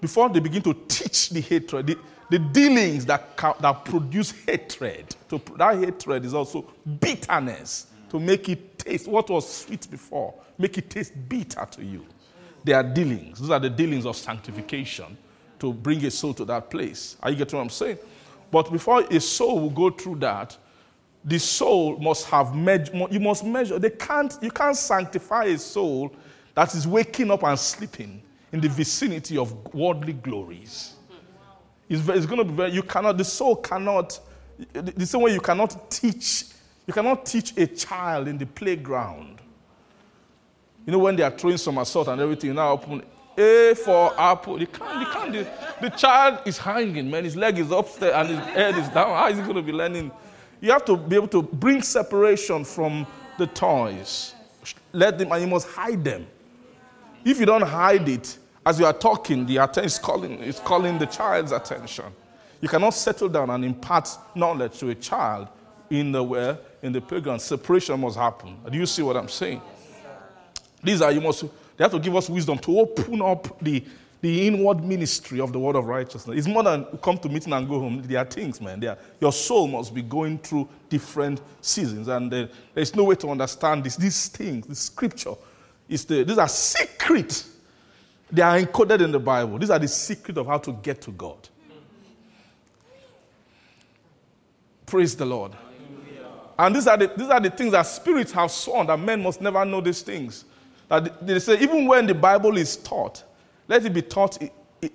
Before 0.01 0.29
they 0.29 0.41
begin 0.41 0.63
to 0.63 0.75
teach 0.89 1.31
the 1.31 1.41
hatred, 1.41 1.87
the, 1.87 1.99
the 2.31 2.39
dealings 2.39 3.05
that, 3.07 3.37
that 3.37 3.85
produce 3.85 4.31
hatred, 4.31 5.15
to, 5.29 5.41
that 5.57 5.79
hatred 5.79 6.25
is 6.25 6.35
also 6.35 6.65
bitterness 7.01 7.89
to 8.09 8.19
make 8.19 8.49
it 8.49 8.79
taste 8.79 9.07
what 9.07 9.29
was 9.29 9.53
sweet 9.53 9.91
before, 9.91 10.35
make 10.57 10.79
it 10.79 10.89
taste 10.89 11.13
bitter 11.29 11.67
to 11.71 11.85
you. 11.85 12.07
They 12.65 12.73
are 12.73 12.83
dealings. 12.83 13.41
Those 13.41 13.51
are 13.51 13.61
the 13.61 13.71
dealings 13.71 14.07
of 14.07 14.17
sanctification 14.17 15.17
to 15.59 15.73
bring 15.73 16.05
a 16.05 16.11
soul 16.11 16.35
to 16.35 16.45
that 16.47 16.71
place. 16.71 17.17
Are 17.23 17.31
you 17.31 17.37
getting 17.37 17.57
what 17.57 17.65
I'm 17.65 17.71
saying? 17.71 17.99
But 18.51 18.73
before 18.73 19.03
a 19.03 19.21
soul 19.21 19.61
will 19.61 19.71
go 19.71 19.91
through 19.91 20.17
that, 20.17 20.57
the 21.29 21.39
soul 21.39 21.99
must 21.99 22.26
have 22.26 22.55
measure. 22.55 22.93
You 23.11 23.20
must 23.20 23.45
measure. 23.45 23.79
They 23.79 23.91
can't. 23.91 24.37
You 24.41 24.51
can't 24.51 24.76
sanctify 24.76 25.45
a 25.45 25.59
soul 25.59 26.14
that 26.55 26.74
is 26.74 26.87
waking 26.87 27.31
up 27.31 27.43
and 27.43 27.59
sleeping 27.59 28.22
in 28.51 28.61
the 28.61 28.68
vicinity 28.68 29.37
of 29.37 29.53
worldly 29.74 30.14
glories. 30.14 30.95
It's, 31.89 32.07
it's 32.09 32.26
going 32.26 32.39
to 32.39 32.45
be 32.45 32.55
very. 32.55 32.72
You 32.72 32.83
cannot. 32.83 33.18
The 33.18 33.24
soul 33.24 33.57
cannot. 33.57 34.18
The 34.72 35.07
same 35.07 35.20
way 35.20 35.35
you 35.35 35.41
cannot 35.41 35.91
teach. 35.91 36.45
You 36.87 36.95
cannot 36.95 37.26
teach 37.26 37.55
a 37.59 37.66
child 37.66 38.26
in 38.29 38.39
the 38.39 38.47
playground. 38.47 39.41
You 40.87 40.93
know 40.93 40.99
when 40.99 41.16
they 41.16 41.22
are 41.22 41.31
throwing 41.31 41.59
some 41.59 41.76
assault 41.76 42.09
and 42.09 42.18
everything. 42.22 42.55
Now 42.55 42.72
open 42.72 43.03
a 43.37 43.74
for 43.74 44.18
apple. 44.18 44.59
You 44.59 44.66
can't. 44.66 45.01
You 45.01 45.07
can't. 45.07 45.33
The, 45.33 45.91
the 45.91 45.91
child 45.91 46.41
is 46.47 46.57
hanging, 46.57 47.11
man. 47.11 47.24
His 47.24 47.37
leg 47.37 47.59
is 47.59 47.70
upstairs 47.70 48.14
and 48.14 48.29
his 48.31 48.39
head 48.39 48.79
is 48.79 48.89
down. 48.89 49.11
How 49.14 49.29
is 49.29 49.37
he 49.37 49.43
going 49.43 49.57
to 49.57 49.62
be 49.62 49.72
learning? 49.72 50.11
You 50.61 50.73
have 50.73 50.85
to 50.87 50.97
be 50.97 51.17
able 51.17 51.29
to 51.29 51.43
bring 51.43 51.83
separation 51.83 52.65
from 52.65 53.07
the 53.39 53.47
toys. 53.47 54.35
Let 54.93 55.19
them, 55.19 55.33
and 55.33 55.43
you 55.43 55.49
must 55.49 55.69
hide 55.69 56.03
them. 56.05 56.27
If 57.25 57.39
you 57.39 57.47
don't 57.47 57.63
hide 57.63 58.09
it, 58.09 58.39
as 58.65 58.79
you 58.79 58.87
are 58.87 58.93
talking, 58.93 59.47
the 59.47 59.59
attention 59.59 59.85
is 59.85 59.99
calling, 59.99 60.39
is 60.41 60.61
calling 60.61 60.99
the 60.99 61.07
child's 61.07 61.53
attention. 61.53 62.07
You 62.61 62.69
cannot 62.69 62.91
settle 62.91 63.29
down 63.29 63.51
and 63.51 63.65
impart 63.65 64.09
knowledge 64.35 64.79
to 64.81 64.91
a 64.91 64.95
child 64.95 65.49
in 65.91 66.13
the 66.13 66.23
where 66.23 66.59
in 66.83 66.93
the 66.93 67.01
playground. 67.01 67.41
Separation 67.41 68.01
must 68.01 68.17
happen. 68.17 68.59
Do 68.71 68.77
you 68.77 68.87
see 68.87 69.03
what 69.03 69.17
I'm 69.17 69.29
saying? 69.29 69.63
These 70.83 71.01
are 71.03 71.13
you 71.13 71.21
must. 71.21 71.43
They 71.77 71.85
have 71.85 71.93
to 71.93 71.99
give 71.99 72.15
us 72.17 72.29
wisdom 72.29 72.59
to 72.59 72.81
open 72.81 73.23
up 73.23 73.61
the 73.61 73.85
the 74.21 74.47
inward 74.47 74.83
ministry 74.83 75.41
of 75.41 75.53
the 75.53 75.59
word 75.59 75.77
of 75.77 75.87
righteousness. 75.87 76.37
It's 76.37 76.49
more 76.49 76.62
than 76.62 76.85
come 77.03 77.19
to 77.19 77.29
meeting 77.29 77.53
and 77.53 77.69
go 77.69 77.79
home. 77.81 78.03
There 78.03 78.19
are 78.19 78.25
things, 78.25 78.61
man. 78.61 78.85
Are, 78.85 78.99
your 79.21 79.33
soul 79.33 79.69
must 79.69 79.95
be 79.95 80.03
going 80.03 80.39
through 80.39 80.69
different 80.89 81.41
seasons, 81.61 82.09
and 82.09 82.33
uh, 82.33 82.47
there's 82.75 82.95
no 82.97 83.05
way 83.05 83.14
to 83.16 83.29
understand 83.29 83.85
this. 83.85 83.97
These 83.97 84.29
things, 84.29 84.66
the 84.66 84.75
scripture, 84.75 85.35
is 85.89 86.05
the, 86.05 86.25
these 86.25 86.39
are 86.39 86.49
secret. 86.49 87.45
They 88.31 88.43
are 88.43 88.59
encoded 88.59 89.03
in 89.03 89.12
the 89.12 89.21
Bible. 89.21 89.59
These 89.59 89.71
are 89.71 89.79
the 89.79 89.89
secret 89.89 90.37
of 90.37 90.47
how 90.47 90.59
to 90.59 90.73
get 90.73 91.01
to 91.03 91.12
God. 91.12 91.49
Praise 94.85 95.14
the 95.14 95.27
Lord. 95.27 95.53
And 96.59 96.75
these 96.75 96.89
are, 96.89 96.97
the, 96.97 97.12
these 97.16 97.29
are 97.29 97.41
the 97.41 97.51
things 97.51 97.73
that 97.73 97.83
spirits 97.83 98.33
have 98.33 98.51
sworn 98.51 98.89
that 98.89 98.99
men 98.99 99.23
must 99.23 99.41
never 99.41 99.64
know 99.64 99.81
these 99.81 100.03
things. 100.03 100.45
That 100.89 101.25
they 101.25 101.39
say, 101.39 101.61
even 101.61 101.87
when 101.87 102.07
the 102.07 102.14
Bible 102.14 102.57
is 102.57 102.77
taught, 102.77 103.23
let 103.69 103.85
it 103.85 103.93
be 103.93 104.03
taught 104.03 104.39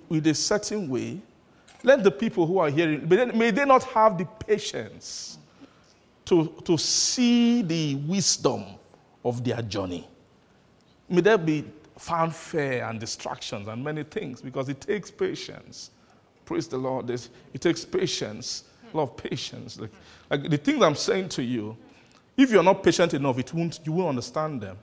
with 0.08 0.26
a 0.26 0.34
certain 0.34 0.88
way. 0.88 1.20
Let 1.82 2.02
the 2.02 2.10
people 2.10 2.46
who 2.46 2.58
are 2.58 2.70
hearing, 2.70 3.08
may 3.08 3.50
they 3.50 3.64
not 3.64 3.84
have 3.84 4.18
the 4.18 4.24
patience 4.24 5.38
to, 6.24 6.52
to 6.64 6.76
see 6.76 7.62
the 7.62 7.94
wisdom 7.94 8.64
of 9.24 9.44
their 9.44 9.62
journey. 9.62 10.08
May 11.08 11.20
there 11.20 11.38
be 11.38 11.64
fanfare 11.98 12.88
and 12.88 12.98
distractions 12.98 13.68
and 13.68 13.84
many 13.84 14.02
things 14.02 14.40
because 14.40 14.68
it 14.68 14.80
takes 14.80 15.10
patience. 15.10 15.90
Praise 16.44 16.66
the 16.66 16.76
Lord. 16.76 17.08
it 17.10 17.30
takes 17.60 17.84
patience, 17.84 18.64
a 18.92 18.96
lot 18.96 19.04
of 19.04 19.16
patience. 19.16 19.78
Like, 19.78 19.90
like 20.30 20.50
the 20.50 20.56
things 20.56 20.82
I'm 20.82 20.94
saying 20.94 21.28
to 21.30 21.42
you, 21.42 21.76
if 22.36 22.50
you're 22.50 22.62
not 22.62 22.82
patient 22.82 23.14
enough, 23.14 23.38
it 23.38 23.52
won't, 23.54 23.80
you 23.84 23.92
won't 23.92 24.10
understand 24.10 24.60
them. 24.60 24.76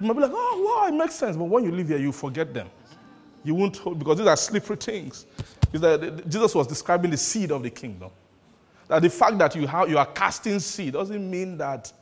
You 0.00 0.06
might 0.06 0.14
be 0.14 0.20
like, 0.20 0.32
oh, 0.34 0.80
wow, 0.82 0.88
it 0.88 0.96
makes 0.96 1.14
sense. 1.14 1.36
But 1.36 1.44
when 1.44 1.64
you 1.64 1.70
live 1.70 1.88
here, 1.88 1.98
you 1.98 2.12
forget 2.12 2.52
them. 2.52 2.68
You 3.44 3.54
won't 3.54 3.98
because 3.98 4.18
these 4.18 4.26
are 4.26 4.36
slippery 4.36 4.76
things. 4.76 5.26
Jesus 5.72 6.54
was 6.54 6.66
describing 6.66 7.10
the 7.10 7.16
seed 7.16 7.50
of 7.52 7.62
the 7.62 7.70
kingdom. 7.70 8.10
That 8.88 9.02
the 9.02 9.10
fact 9.10 9.38
that 9.38 9.54
you, 9.54 9.66
have, 9.66 9.88
you 9.88 9.98
are 9.98 10.06
casting 10.06 10.58
seed 10.58 10.94
doesn't 10.94 11.30
mean 11.30 11.56
that 11.58 11.92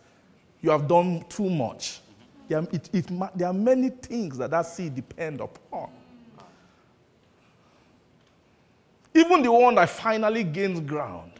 you 0.62 0.70
have 0.70 0.88
done 0.88 1.24
too 1.28 1.50
much. 1.50 2.00
There 2.48 2.58
are, 2.58 2.66
it, 2.72 2.88
it, 2.92 3.06
there 3.36 3.48
are 3.48 3.52
many 3.52 3.90
things 3.90 4.38
that 4.38 4.50
that 4.50 4.62
seed 4.62 4.94
depend 4.94 5.40
upon. 5.40 5.90
Even 9.14 9.42
the 9.42 9.52
one 9.52 9.74
that 9.74 9.90
finally 9.90 10.44
gains 10.44 10.80
ground 10.80 11.32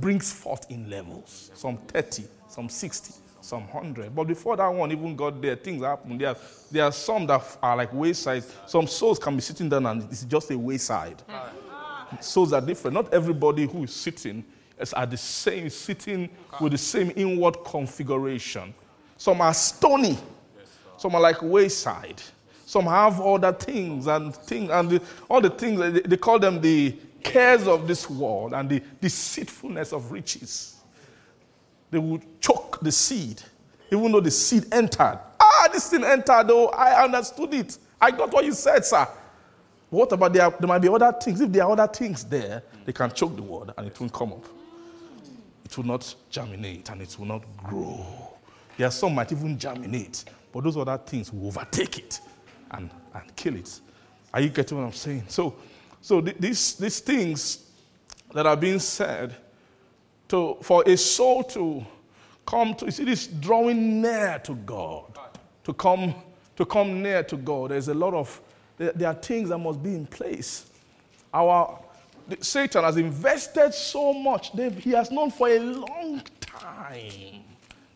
brings 0.00 0.32
forth 0.32 0.70
in 0.70 0.88
levels, 0.90 1.50
some 1.54 1.76
30, 1.76 2.24
some 2.48 2.68
60, 2.68 3.14
some 3.42 3.66
hundred. 3.68 4.14
But 4.14 4.24
before 4.24 4.56
that 4.56 4.68
one 4.68 4.92
even 4.92 5.16
got 5.16 5.40
there, 5.40 5.56
things 5.56 5.82
happen. 5.82 6.16
There, 6.16 6.36
there 6.70 6.84
are 6.84 6.92
some 6.92 7.26
that 7.26 7.58
are 7.62 7.76
like 7.76 7.92
wayside. 7.92 8.44
Some 8.66 8.86
souls 8.86 9.18
can 9.18 9.34
be 9.34 9.42
sitting 9.42 9.68
down 9.68 9.86
and 9.86 10.04
it's 10.04 10.24
just 10.24 10.50
a 10.50 10.58
wayside. 10.58 11.22
Souls 12.20 12.52
are 12.52 12.60
different. 12.60 12.94
Not 12.94 13.12
everybody 13.12 13.66
who 13.66 13.84
is 13.84 13.92
sitting 13.92 14.44
is 14.78 14.92
at 14.94 15.10
the 15.10 15.16
same, 15.16 15.68
sitting 15.70 16.28
with 16.60 16.72
the 16.72 16.78
same 16.78 17.12
inward 17.16 17.56
configuration. 17.64 18.74
Some 19.16 19.40
are 19.40 19.54
stony. 19.54 20.18
Some 20.96 21.14
are 21.14 21.20
like 21.20 21.42
wayside. 21.42 22.22
Some 22.64 22.84
have 22.84 23.20
other 23.20 23.52
things 23.52 24.06
and 24.06 24.34
things 24.34 24.70
and 24.70 24.88
the, 24.88 25.02
all 25.28 25.40
the 25.40 25.50
things 25.50 25.78
they, 25.78 26.00
they 26.00 26.16
call 26.16 26.38
them 26.38 26.60
the 26.60 26.96
cares 27.22 27.66
of 27.66 27.86
this 27.86 28.08
world 28.08 28.54
and 28.54 28.68
the 28.68 28.82
deceitfulness 29.00 29.92
of 29.92 30.10
riches 30.10 30.81
they 31.92 31.98
would 31.98 32.40
choke 32.40 32.80
the 32.80 32.90
seed, 32.90 33.40
even 33.92 34.10
though 34.10 34.20
the 34.20 34.30
seed 34.30 34.64
entered. 34.72 35.20
Ah, 35.38 35.68
this 35.70 35.90
thing 35.90 36.02
entered, 36.02 36.48
though. 36.48 36.68
I 36.68 37.04
understood 37.04 37.52
it. 37.52 37.76
I 38.00 38.10
got 38.10 38.32
what 38.32 38.44
you 38.44 38.52
said, 38.52 38.84
sir. 38.84 39.06
What 39.90 40.10
about 40.10 40.32
there? 40.32 40.48
There 40.50 40.66
might 40.66 40.78
be 40.78 40.88
other 40.88 41.12
things. 41.22 41.42
If 41.42 41.52
there 41.52 41.64
are 41.64 41.72
other 41.72 41.86
things 41.86 42.24
there, 42.24 42.62
they 42.86 42.94
can 42.94 43.12
choke 43.12 43.36
the 43.36 43.42
word 43.42 43.74
and 43.76 43.86
it 43.86 44.00
won't 44.00 44.10
come 44.12 44.32
up. 44.32 44.46
It 45.66 45.76
will 45.76 45.84
not 45.84 46.14
germinate 46.30 46.88
and 46.88 47.02
it 47.02 47.14
will 47.18 47.26
not 47.26 47.42
grow. 47.58 48.06
There 48.78 48.88
are 48.88 48.90
some 48.90 49.14
might 49.14 49.30
even 49.30 49.58
germinate, 49.58 50.24
but 50.50 50.64
those 50.64 50.78
other 50.78 50.96
things 50.96 51.30
will 51.30 51.48
overtake 51.48 51.98
it 51.98 52.20
and, 52.70 52.88
and 53.14 53.36
kill 53.36 53.54
it. 53.54 53.80
Are 54.32 54.40
you 54.40 54.48
getting 54.48 54.78
what 54.78 54.84
I'm 54.84 54.92
saying? 54.92 55.24
So, 55.28 55.56
so 56.00 56.22
these, 56.22 56.74
these 56.76 57.00
things 57.00 57.66
that 58.32 58.46
are 58.46 58.56
being 58.56 58.78
said 58.78 59.36
to, 60.32 60.56
for 60.62 60.82
a 60.86 60.96
soul 60.96 61.44
to 61.44 61.84
come 62.46 62.74
to, 62.76 62.86
you 62.86 62.90
see, 62.90 63.04
this 63.04 63.26
drawing 63.26 64.00
near 64.00 64.40
to 64.42 64.54
God, 64.54 65.18
to 65.62 65.74
come, 65.74 66.14
to 66.56 66.64
come 66.64 67.02
near 67.02 67.22
to 67.22 67.36
God. 67.36 67.70
There's 67.70 67.88
a 67.88 67.94
lot 67.94 68.14
of, 68.14 68.40
there, 68.78 68.92
there 68.92 69.08
are 69.08 69.14
things 69.14 69.50
that 69.50 69.58
must 69.58 69.82
be 69.82 69.94
in 69.94 70.06
place. 70.06 70.70
Our, 71.34 71.78
Satan 72.40 72.82
has 72.82 72.96
invested 72.96 73.74
so 73.74 74.14
much, 74.14 74.52
he 74.52 74.92
has 74.92 75.10
known 75.10 75.30
for 75.30 75.50
a 75.50 75.58
long 75.58 76.22
time 76.40 77.44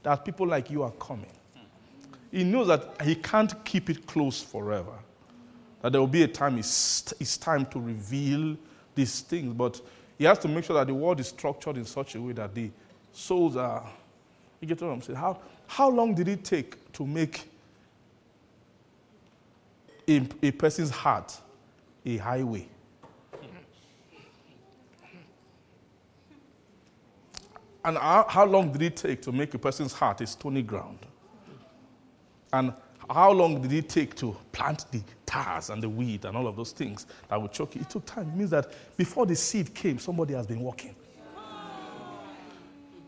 that 0.02 0.22
people 0.22 0.46
like 0.46 0.70
you 0.70 0.82
are 0.82 0.92
coming. 0.92 1.32
He 2.30 2.44
knows 2.44 2.66
that 2.66 3.00
he 3.02 3.14
can't 3.14 3.64
keep 3.64 3.88
it 3.88 4.06
close 4.06 4.42
forever. 4.42 4.92
That 5.80 5.92
there 5.92 6.02
will 6.02 6.06
be 6.06 6.24
a 6.24 6.28
time 6.28 6.58
it's, 6.58 7.14
it's 7.18 7.38
time 7.38 7.64
to 7.66 7.80
reveal 7.80 8.58
these 8.94 9.20
things. 9.20 9.54
But 9.54 9.80
he 10.18 10.24
has 10.24 10.38
to 10.40 10.48
make 10.48 10.64
sure 10.64 10.74
that 10.74 10.86
the 10.86 10.94
world 10.94 11.20
is 11.20 11.28
structured 11.28 11.76
in 11.76 11.84
such 11.84 12.14
a 12.14 12.20
way 12.20 12.32
that 12.32 12.54
the 12.54 12.70
souls 13.12 13.56
are. 13.56 13.86
You 14.60 14.68
get 14.68 14.80
what 14.80 14.88
I'm 14.88 15.02
saying? 15.02 15.18
How, 15.18 15.38
how 15.66 15.88
long 15.88 16.14
did 16.14 16.28
it 16.28 16.44
take 16.44 16.92
to 16.94 17.06
make 17.06 17.50
a, 20.08 20.22
a 20.42 20.50
person's 20.52 20.90
heart 20.90 21.36
a 22.04 22.16
highway? 22.16 22.66
And 27.84 27.96
how, 27.98 28.26
how 28.28 28.44
long 28.44 28.72
did 28.72 28.82
it 28.82 28.96
take 28.96 29.22
to 29.22 29.32
make 29.32 29.54
a 29.54 29.58
person's 29.58 29.92
heart 29.92 30.20
a 30.20 30.26
stony 30.26 30.62
ground? 30.62 30.98
And 32.52 32.72
how 33.08 33.30
long 33.30 33.60
did 33.62 33.72
it 33.72 33.88
take 33.88 34.16
to 34.16 34.36
plant 34.50 34.86
the 34.90 35.00
tares 35.26 35.70
and 35.70 35.82
the 35.82 35.88
weed 35.88 36.24
and 36.24 36.36
all 36.36 36.46
of 36.46 36.56
those 36.56 36.72
things 36.72 37.06
that 37.28 37.40
would 37.40 37.52
choke 37.52 37.74
you? 37.74 37.82
It 37.82 37.90
took 37.90 38.06
time. 38.06 38.28
It 38.28 38.36
means 38.36 38.50
that 38.50 38.72
before 38.96 39.26
the 39.26 39.36
seed 39.36 39.74
came, 39.74 39.98
somebody 39.98 40.34
has 40.34 40.46
been 40.46 40.60
working. 40.60 40.94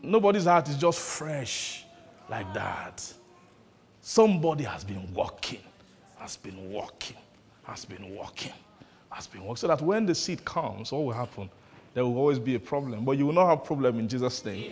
Nobody's 0.01 0.45
heart 0.45 0.69
is 0.69 0.77
just 0.77 0.99
fresh 0.99 1.85
like 2.29 2.53
that. 2.53 3.13
Somebody 4.01 4.63
has 4.63 4.83
been 4.83 5.13
working, 5.13 5.59
has 6.17 6.37
been 6.37 6.71
working, 6.71 7.17
has 7.63 7.85
been 7.85 8.15
working, 8.15 8.53
has 9.09 9.27
been 9.27 9.41
working. 9.41 9.57
So 9.57 9.67
that 9.67 9.81
when 9.81 10.05
the 10.05 10.15
seed 10.15 10.45
comes, 10.45 10.91
what 10.91 11.03
will 11.03 11.11
happen? 11.11 11.49
There 11.93 12.05
will 12.05 12.17
always 12.17 12.39
be 12.39 12.55
a 12.55 12.59
problem. 12.59 13.03
But 13.03 13.17
you 13.17 13.25
will 13.25 13.33
not 13.33 13.49
have 13.49 13.63
problem 13.65 13.99
in 13.99 14.07
Jesus' 14.07 14.45
name. 14.45 14.71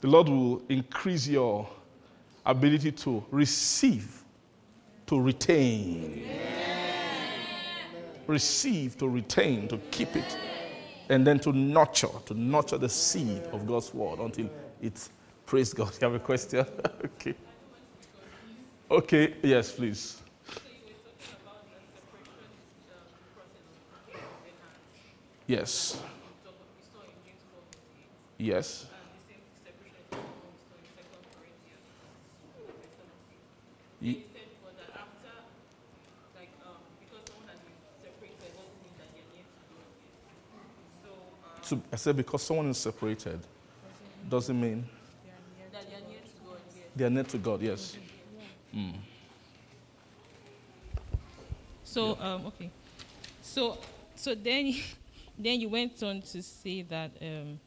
The 0.00 0.08
Lord 0.08 0.28
will 0.28 0.62
increase 0.68 1.26
your 1.26 1.68
ability 2.46 2.92
to 2.92 3.24
receive, 3.30 4.22
to 5.06 5.20
retain. 5.20 6.28
receive, 8.26 8.96
to 8.98 9.08
retain, 9.08 9.68
to 9.68 9.78
keep 9.90 10.16
it, 10.16 10.38
and 11.08 11.26
then 11.26 11.38
to 11.40 11.52
nurture, 11.52 12.08
to 12.26 12.34
nurture 12.34 12.78
the 12.78 12.88
seed 12.88 13.42
of 13.52 13.66
God's 13.66 13.92
word 13.92 14.18
until 14.18 14.48
it's 14.80 15.10
praise 15.46 15.74
God. 15.74 15.92
You 16.00 16.08
have 16.08 16.14
a 16.14 16.18
question? 16.18 16.66
okay. 17.04 17.34
Okay, 18.90 19.34
yes, 19.42 19.72
please. 19.72 20.22
Yes. 25.46 26.00
Yes. 28.38 28.86
Ye- 34.04 34.22
So 41.62 41.80
I 41.92 41.96
said 41.96 42.16
because 42.16 42.42
someone 42.42 42.66
is 42.68 42.78
separated 42.78 43.40
doesn't 44.28 44.60
mean 44.60 44.84
they 46.96 47.04
are 47.04 47.10
near 47.10 47.24
to 47.24 47.38
God. 47.38 47.60
Yes. 47.62 47.96
Hmm. 48.72 48.90
So 51.84 52.18
um, 52.20 52.46
okay, 52.46 52.70
so 53.42 53.78
so 54.14 54.34
then 54.34 54.74
then 55.38 55.60
you 55.60 55.68
went 55.68 56.02
on 56.02 56.20
to 56.22 56.42
say 56.42 56.82
that 56.82 57.10
um, 57.22 57.58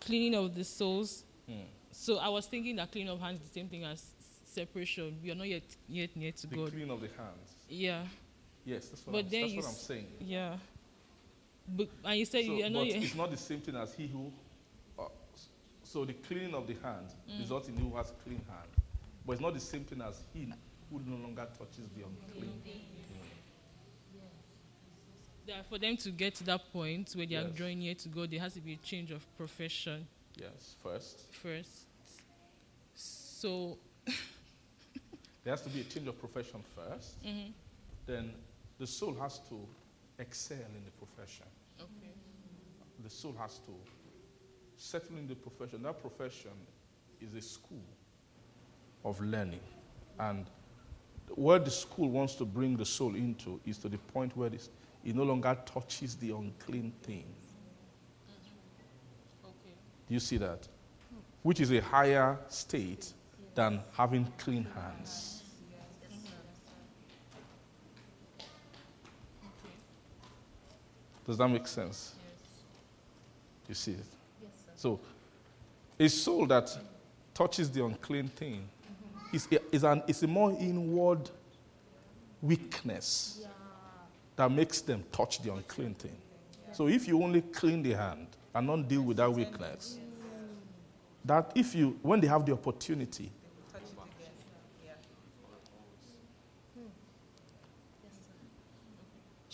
cleaning 0.00 0.34
of 0.36 0.54
the 0.54 0.62
souls. 0.64 1.24
Hmm. 1.48 1.62
So 1.90 2.18
I 2.18 2.28
was 2.28 2.46
thinking 2.46 2.76
that 2.76 2.92
cleaning 2.92 3.10
of 3.12 3.20
hands 3.20 3.40
is 3.40 3.48
the 3.48 3.54
same 3.54 3.68
thing 3.68 3.84
as 3.84 4.04
separation. 4.50 5.18
We 5.22 5.30
are 5.30 5.34
not 5.34 5.48
yet 5.48 5.62
yet 5.88 6.16
near 6.16 6.32
to 6.32 6.46
The 6.46 6.56
God. 6.56 6.72
clean 6.72 6.90
of 6.90 7.00
the 7.00 7.08
hands. 7.08 7.50
Yeah, 7.68 8.04
Yes, 8.64 8.88
that's 8.88 9.06
what, 9.06 9.12
But 9.12 9.18
I'm, 9.24 9.28
then 9.30 9.42
that's 9.42 9.54
what 9.56 9.66
I'm 9.66 9.72
saying. 9.74 10.06
yeah. 10.20 10.56
But 11.68 11.88
and 12.04 12.18
you 12.18 12.24
said 12.24 12.44
So, 12.44 12.52
you 12.56 12.64
are 12.64 12.70
not 12.70 12.80
but 12.80 12.86
yet. 12.94 13.02
it's 13.02 13.14
not 13.14 13.30
the 13.30 13.36
same 13.36 13.60
thing 13.60 13.76
as 13.76 13.94
he 13.94 14.06
who. 14.08 14.32
Uh, 14.98 15.04
so 15.84 16.04
the 16.04 16.12
cleaning 16.14 16.54
of 16.54 16.66
the 16.66 16.74
hand 16.82 17.06
results 17.38 17.68
in 17.68 17.76
who 17.76 17.96
has 17.96 18.12
clean 18.24 18.40
hand, 18.48 18.68
but 19.24 19.32
it's 19.32 19.40
not 19.40 19.54
the 19.54 19.60
same 19.60 19.84
thing 19.84 20.00
as 20.02 20.20
he 20.34 20.48
who 20.90 21.00
no 21.06 21.16
longer 21.16 21.46
touches 21.58 21.88
the 21.96 22.02
unclean. 22.04 22.60
that 25.46 25.66
for 25.68 25.78
them 25.78 25.96
to 25.96 26.10
get 26.10 26.34
to 26.36 26.44
that 26.44 26.60
point 26.72 27.12
where 27.14 27.26
they 27.26 27.34
are 27.36 27.44
drawing 27.48 27.78
near 27.80 27.94
to 27.94 28.08
God, 28.08 28.30
there 28.30 28.40
has 28.40 28.54
to 28.54 28.60
be 28.60 28.74
a 28.74 28.76
change 28.76 29.10
of 29.10 29.24
profession 29.36 30.06
Yes, 30.36 30.76
first 30.82 31.20
first. 31.42 31.86
So 32.94 33.78
there 35.44 35.52
has 35.52 35.62
to 35.62 35.70
be 35.70 35.80
a 35.80 35.84
change 35.84 36.06
of 36.08 36.18
profession 36.18 36.62
1st 36.76 37.10
mm-hmm. 37.26 37.50
Then 38.06 38.32
the 38.78 38.86
soul 38.86 39.16
has 39.20 39.38
to 39.48 39.58
excel 40.18 40.56
in 40.56 40.84
the 40.84 40.90
profession. 40.92 41.46
okay. 41.80 42.12
The 43.02 43.10
soul 43.10 43.34
has 43.38 43.58
to 43.60 43.72
settle 44.76 45.16
in 45.16 45.28
the 45.28 45.34
profession. 45.34 45.82
That 45.82 46.00
profession 46.00 46.50
is 47.20 47.34
a 47.34 47.40
school 47.40 47.84
of 49.04 49.20
learning. 49.20 49.60
And 50.18 50.46
where 51.34 51.58
the 51.58 51.70
school 51.70 52.10
wants 52.10 52.34
to 52.36 52.44
bring 52.44 52.76
the 52.76 52.84
soul 52.84 53.14
into 53.14 53.60
is 53.64 53.78
to 53.78 53.88
the 53.88 53.98
point 53.98 54.36
where 54.36 54.48
this, 54.48 54.68
it 55.04 55.14
no 55.14 55.22
longer 55.22 55.56
touches 55.64 56.16
the 56.16 56.30
unclean 56.30 56.92
thing. 57.02 57.24
Mm-hmm. 58.28 59.46
Okay. 59.46 59.74
Do 60.08 60.14
you 60.14 60.20
see 60.20 60.36
that? 60.38 60.66
Which 61.42 61.60
is 61.60 61.70
a 61.72 61.80
higher 61.80 62.38
state 62.48 63.12
than 63.60 63.78
having 63.92 64.26
clean 64.38 64.66
hands. 64.74 65.42
Does 71.26 71.36
that 71.36 71.48
make 71.48 71.66
sense? 71.66 72.14
You 73.68 73.74
see 73.74 73.90
it? 73.90 74.06
So, 74.76 74.98
a 75.98 76.08
soul 76.08 76.46
that 76.46 76.74
touches 77.34 77.70
the 77.70 77.84
unclean 77.84 78.28
thing 78.28 78.66
is, 79.30 79.46
a, 79.52 79.58
is, 79.76 79.84
an, 79.84 80.04
is 80.08 80.22
a 80.22 80.26
more 80.26 80.52
inward 80.52 81.28
weakness 82.40 83.46
that 84.36 84.50
makes 84.50 84.80
them 84.80 85.04
touch 85.12 85.42
the 85.42 85.52
unclean 85.52 85.92
thing. 85.92 86.16
So, 86.72 86.88
if 86.88 87.06
you 87.06 87.22
only 87.22 87.42
clean 87.42 87.82
the 87.82 87.92
hand 87.92 88.26
and 88.54 88.66
not 88.66 88.88
deal 88.88 89.02
with 89.02 89.18
that 89.18 89.30
weakness, 89.30 89.98
that 91.26 91.52
if 91.54 91.74
you, 91.74 91.98
when 92.00 92.20
they 92.20 92.26
have 92.26 92.46
the 92.46 92.54
opportunity, 92.54 93.30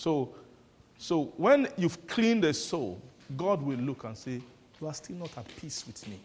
So, 0.06 0.32
so 0.98 1.32
when 1.36 1.66
you've 1.76 2.06
cleaned 2.06 2.44
the 2.44 2.54
soul, 2.54 3.02
God 3.36 3.60
will 3.60 3.78
look 3.78 4.04
and 4.04 4.16
say, 4.16 4.40
You 4.80 4.86
are 4.86 4.94
still 4.94 5.16
not 5.16 5.36
at 5.36 5.48
peace 5.56 5.84
with 5.84 6.06
me. 6.06 6.20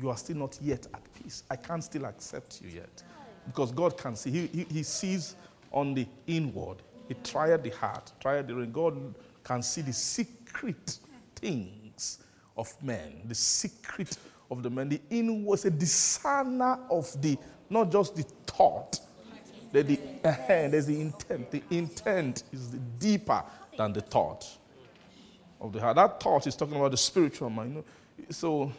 You 0.00 0.08
are 0.08 0.16
still 0.16 0.38
not 0.38 0.58
yet 0.62 0.86
at 0.94 1.02
peace. 1.12 1.44
I 1.50 1.56
can't 1.56 1.84
still 1.84 2.06
accept 2.06 2.62
you 2.62 2.70
yet. 2.76 3.02
Because 3.46 3.72
God 3.72 3.98
can 3.98 4.16
see. 4.16 4.30
He, 4.30 4.46
he, 4.46 4.66
he 4.72 4.82
sees 4.84 5.36
on 5.70 5.92
the 5.92 6.06
inward. 6.26 6.78
He 7.08 7.14
tried 7.22 7.62
the 7.62 7.68
heart, 7.68 8.10
tried 8.20 8.48
the 8.48 8.54
ring. 8.54 8.72
God 8.72 9.14
can 9.44 9.62
see 9.62 9.82
the 9.82 9.92
secret 9.92 10.98
things 11.36 12.20
of 12.56 12.74
men, 12.82 13.20
the 13.26 13.34
secret 13.34 14.16
of 14.50 14.62
the 14.62 14.70
man. 14.70 14.88
The 14.88 15.00
inward 15.10 15.44
was 15.44 15.64
a 15.66 15.70
discerner 15.70 16.78
of 16.90 17.20
the, 17.20 17.36
not 17.68 17.92
just 17.92 18.16
the 18.16 18.22
thought, 18.46 18.98
that 19.72 19.86
the, 19.86 19.98
eh, 20.24 20.68
there's 20.68 20.86
the 20.86 21.00
intent. 21.00 21.50
The 21.50 21.62
intent 21.70 22.44
is 22.52 22.70
the 22.70 22.78
deeper 22.78 23.42
than 23.76 23.92
the 23.92 24.00
thought 24.00 24.46
of 25.60 25.72
the 25.72 25.80
heart. 25.80 25.96
That 25.96 26.20
thought 26.20 26.46
is 26.46 26.56
talking 26.56 26.76
about 26.76 26.90
the 26.90 26.96
spiritual 26.96 27.50
mind. 27.50 27.82
So, 28.30 28.72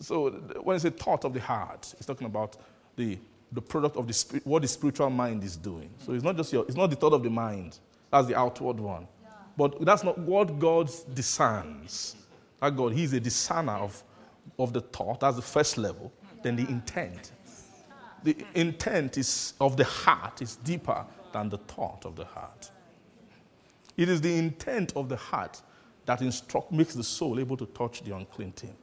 so 0.00 0.30
when 0.62 0.76
it's 0.76 0.84
a 0.84 0.90
thought 0.90 1.24
of 1.24 1.34
the 1.34 1.40
heart, 1.40 1.94
it's 1.96 2.06
talking 2.06 2.26
about 2.26 2.56
the, 2.96 3.18
the 3.52 3.60
product 3.60 3.96
of 3.96 4.06
the 4.06 4.40
what 4.44 4.62
the 4.62 4.68
spiritual 4.68 5.10
mind 5.10 5.42
is 5.42 5.56
doing. 5.56 5.90
So 5.98 6.12
it's 6.12 6.24
not 6.24 6.36
just 6.36 6.52
your, 6.52 6.64
it's 6.64 6.76
not 6.76 6.90
the 6.90 6.96
thought 6.96 7.12
of 7.12 7.22
the 7.22 7.30
mind. 7.30 7.78
That's 8.10 8.28
the 8.28 8.38
outward 8.38 8.78
one. 8.80 9.08
But 9.56 9.84
that's 9.84 10.04
not 10.04 10.16
what 10.18 10.58
God 10.60 10.88
discerns. 11.14 12.14
That 12.60 12.76
God, 12.76 12.92
He's 12.92 13.12
a 13.12 13.20
discerner 13.20 13.72
of, 13.72 14.02
of 14.58 14.72
the 14.72 14.80
thought. 14.80 15.20
That's 15.20 15.36
the 15.36 15.42
first 15.42 15.78
level. 15.78 16.12
Then 16.42 16.54
the 16.54 16.68
intent. 16.68 17.32
The 18.24 18.36
intent 18.54 19.16
is 19.16 19.54
of 19.60 19.76
the 19.76 19.84
heart 19.84 20.42
is 20.42 20.56
deeper 20.56 21.04
than 21.32 21.48
the 21.48 21.58
thought 21.58 22.04
of 22.04 22.16
the 22.16 22.24
heart. 22.24 22.70
It 23.96 24.08
is 24.08 24.20
the 24.20 24.36
intent 24.36 24.92
of 24.96 25.08
the 25.08 25.16
heart 25.16 25.60
that 26.06 26.22
instruct, 26.22 26.72
makes 26.72 26.94
the 26.94 27.04
soul 27.04 27.38
able 27.38 27.56
to 27.56 27.66
touch 27.66 28.02
the 28.02 28.16
unclean 28.16 28.52
thing. 28.52 28.74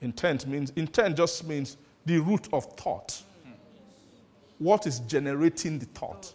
Intent 0.00 0.46
means 0.46 0.70
intent 0.76 1.16
just 1.16 1.46
means 1.46 1.76
the 2.06 2.18
root 2.18 2.48
of 2.52 2.64
thought. 2.76 3.22
What 4.58 4.86
is 4.86 5.00
generating 5.00 5.78
the 5.78 5.86
thought 5.86 6.32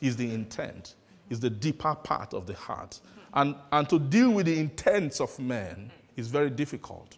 is 0.00 0.16
the 0.16 0.32
intent, 0.32 0.94
is 1.28 1.40
the 1.40 1.50
deeper 1.50 1.94
part 1.94 2.32
of 2.32 2.46
the 2.46 2.54
heart. 2.54 3.00
And, 3.34 3.54
and 3.72 3.88
to 3.88 3.98
deal 3.98 4.30
with 4.30 4.46
the 4.46 4.58
intents 4.58 5.20
of 5.20 5.38
men 5.38 5.90
is 6.16 6.28
very 6.28 6.50
difficult. 6.50 7.16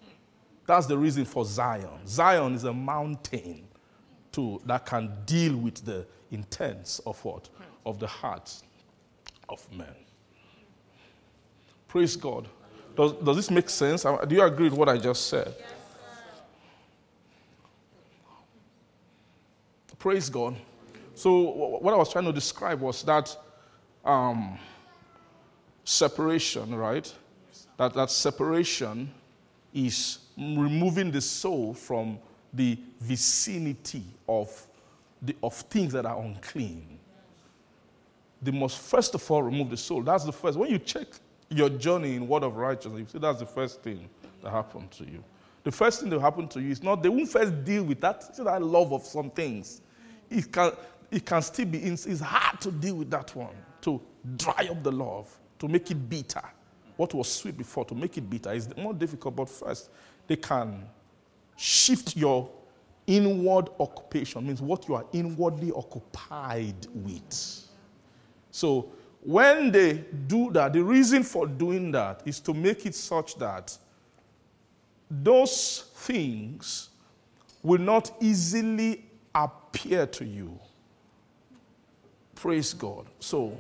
That's 0.66 0.86
the 0.86 0.96
reason 0.96 1.24
for 1.24 1.44
Zion. 1.44 2.06
Zion 2.06 2.54
is 2.54 2.64
a 2.64 2.72
mountain 2.72 3.66
to, 4.32 4.60
that 4.66 4.86
can 4.86 5.12
deal 5.26 5.56
with 5.56 5.84
the 5.84 6.06
intents 6.30 7.00
of 7.00 7.22
what? 7.24 7.48
Of 7.84 7.98
the 7.98 8.06
hearts 8.06 8.62
of 9.48 9.66
men. 9.72 9.94
Praise 11.88 12.16
God. 12.16 12.48
Does, 12.96 13.12
does 13.14 13.36
this 13.36 13.50
make 13.50 13.68
sense? 13.68 14.04
Uh, 14.04 14.24
Do 14.24 14.34
you 14.34 14.42
agree 14.42 14.68
with 14.68 14.78
what 14.78 14.88
I 14.88 14.98
just 14.98 15.26
said? 15.28 15.54
Praise 19.98 20.30
God. 20.30 20.56
So, 21.14 21.40
what 21.80 21.92
I 21.92 21.96
was 21.96 22.10
trying 22.10 22.24
to 22.24 22.32
describe 22.32 22.80
was 22.80 23.02
that 23.02 23.36
um, 24.02 24.58
separation, 25.84 26.74
right? 26.74 27.12
That, 27.76 27.92
that 27.92 28.10
separation 28.10 29.12
is 29.74 30.18
removing 30.38 31.10
the 31.10 31.20
soul 31.20 31.74
from 31.74 32.18
the 32.52 32.78
vicinity 33.00 34.04
of, 34.28 34.66
the, 35.22 35.34
of 35.42 35.54
things 35.54 35.92
that 35.92 36.06
are 36.06 36.20
unclean. 36.20 36.98
They 38.42 38.50
must 38.50 38.78
first 38.78 39.14
of 39.14 39.30
all 39.30 39.42
remove 39.42 39.70
the 39.70 39.76
soul. 39.76 40.02
That's 40.02 40.24
the 40.24 40.32
first. 40.32 40.58
When 40.58 40.70
you 40.70 40.78
check 40.78 41.06
your 41.48 41.68
journey 41.68 42.14
in 42.14 42.26
word 42.26 42.42
of 42.42 42.56
righteousness, 42.56 43.00
you 43.00 43.06
see 43.06 43.18
that's 43.18 43.40
the 43.40 43.46
first 43.46 43.82
thing 43.82 44.08
that 44.42 44.50
happened 44.50 44.90
to 44.92 45.04
you. 45.04 45.22
The 45.62 45.70
first 45.70 46.00
thing 46.00 46.08
that 46.10 46.20
happened 46.20 46.50
to 46.52 46.60
you 46.60 46.70
is 46.70 46.82
not, 46.82 47.02
they 47.02 47.08
won't 47.10 47.28
first 47.28 47.64
deal 47.64 47.84
with 47.84 48.00
that, 48.00 48.34
see 48.34 48.42
that 48.42 48.62
love 48.62 48.92
of 48.92 49.04
some 49.04 49.30
things. 49.30 49.82
It 50.30 50.50
can, 50.50 50.72
it 51.10 51.26
can 51.26 51.42
still 51.42 51.66
be, 51.66 51.78
it's 51.78 52.06
it's 52.06 52.20
hard 52.20 52.60
to 52.62 52.70
deal 52.70 52.94
with 52.96 53.10
that 53.10 53.34
one, 53.36 53.54
to 53.82 54.00
dry 54.36 54.68
up 54.70 54.82
the 54.82 54.92
love, 54.92 55.28
to 55.58 55.68
make 55.68 55.90
it 55.90 56.08
bitter. 56.08 56.42
What 56.96 57.12
was 57.12 57.30
sweet 57.30 57.58
before, 57.58 57.84
to 57.86 57.94
make 57.94 58.16
it 58.16 58.28
bitter, 58.28 58.52
is 58.52 58.74
more 58.76 58.94
difficult, 58.94 59.36
but 59.36 59.48
first, 59.48 59.90
they 60.26 60.36
can 60.36 60.84
shift 61.60 62.16
your 62.16 62.48
inward 63.06 63.68
occupation, 63.78 64.46
means 64.46 64.62
what 64.62 64.88
you 64.88 64.94
are 64.94 65.04
inwardly 65.12 65.70
occupied 65.72 66.86
with. 66.94 67.68
So 68.50 68.90
when 69.22 69.70
they 69.70 70.04
do 70.26 70.50
that, 70.52 70.72
the 70.72 70.82
reason 70.82 71.22
for 71.22 71.46
doing 71.46 71.92
that 71.92 72.22
is 72.24 72.40
to 72.40 72.54
make 72.54 72.86
it 72.86 72.94
such 72.94 73.36
that 73.36 73.76
those 75.10 75.90
things 75.96 76.88
will 77.62 77.80
not 77.80 78.10
easily 78.20 79.04
appear 79.34 80.06
to 80.06 80.24
you. 80.24 80.58
Praise 82.36 82.72
God. 82.72 83.04
So 83.18 83.54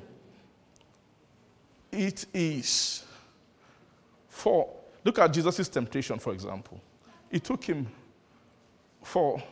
it 1.92 2.24
is 2.32 3.04
for, 4.26 4.70
look 5.04 5.18
at 5.18 5.34
Jesus' 5.34 5.68
temptation, 5.68 6.18
for 6.18 6.32
example. 6.32 6.80
It 7.30 7.44
took 7.44 7.64
him 7.64 7.86
for, 9.02 9.42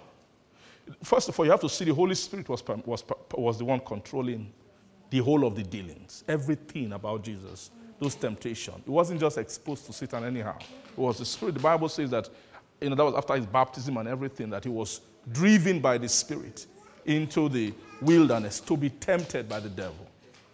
first 1.03 1.29
of 1.29 1.39
all, 1.39 1.45
you 1.45 1.51
have 1.51 1.61
to 1.61 1.69
see 1.69 1.85
the 1.85 1.95
Holy 1.95 2.15
Spirit 2.15 2.49
was, 2.49 2.63
was, 2.85 3.05
was 3.33 3.59
the 3.59 3.65
one 3.65 3.81
controlling 3.81 4.53
the 5.11 5.19
whole 5.19 5.47
of 5.47 5.57
the 5.57 5.63
dealings, 5.63 6.25
everything 6.29 6.93
about 6.93 7.23
Jesus, 7.25 7.71
those 7.99 8.15
temptations. 8.15 8.83
It 8.87 8.91
wasn't 8.91 9.21
just 9.21 9.39
exposed 9.39 9.87
to 9.87 9.93
Satan 9.93 10.25
anyhow. 10.25 10.59
It 10.59 10.99
was 10.99 11.19
the 11.19 11.25
Spirit. 11.25 11.55
The 11.55 11.61
Bible 11.61 11.89
says 11.89 12.11
that, 12.11 12.29
you 12.81 12.91
know, 12.91 12.97
that 12.97 13.05
was 13.05 13.15
after 13.15 13.35
his 13.37 13.47
baptism 13.47 13.97
and 13.97 14.09
everything, 14.09 14.51
that 14.51 14.65
he 14.65 14.71
was 14.71 15.01
driven 15.33 15.81
by 15.81 15.99
the 15.99 16.09
Spirit 16.09 16.67
into 17.07 17.49
the 17.49 17.73
wilderness 18.03 18.61
to 18.61 18.77
be 18.77 18.91
tempted 18.91 19.49
by 19.49 19.61
the 19.61 19.71
devil. 19.71 20.07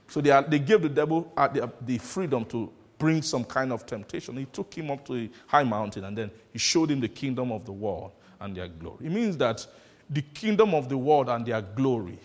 So 0.06 0.20
they, 0.20 0.30
are, 0.30 0.42
they 0.42 0.60
gave 0.60 0.82
the 0.82 0.88
devil 0.88 1.32
uh, 1.36 1.48
the, 1.48 1.70
the 1.80 1.98
freedom 1.98 2.44
to 2.46 2.70
bring 3.04 3.20
some 3.20 3.44
kind 3.44 3.70
of 3.70 3.84
temptation. 3.84 4.34
He 4.34 4.46
took 4.46 4.72
him 4.72 4.90
up 4.90 5.04
to 5.08 5.14
a 5.14 5.30
high 5.46 5.62
mountain 5.62 6.04
and 6.04 6.16
then 6.16 6.30
he 6.54 6.58
showed 6.58 6.90
him 6.90 7.00
the 7.00 7.08
kingdom 7.08 7.52
of 7.52 7.66
the 7.66 7.72
world 7.72 8.12
and 8.40 8.56
their 8.56 8.66
glory. 8.66 9.04
It 9.04 9.12
means 9.12 9.36
that 9.36 9.66
the 10.08 10.22
kingdom 10.22 10.72
of 10.72 10.88
the 10.88 10.96
world 10.96 11.28
and 11.28 11.44
their 11.44 11.60
glory 11.60 12.18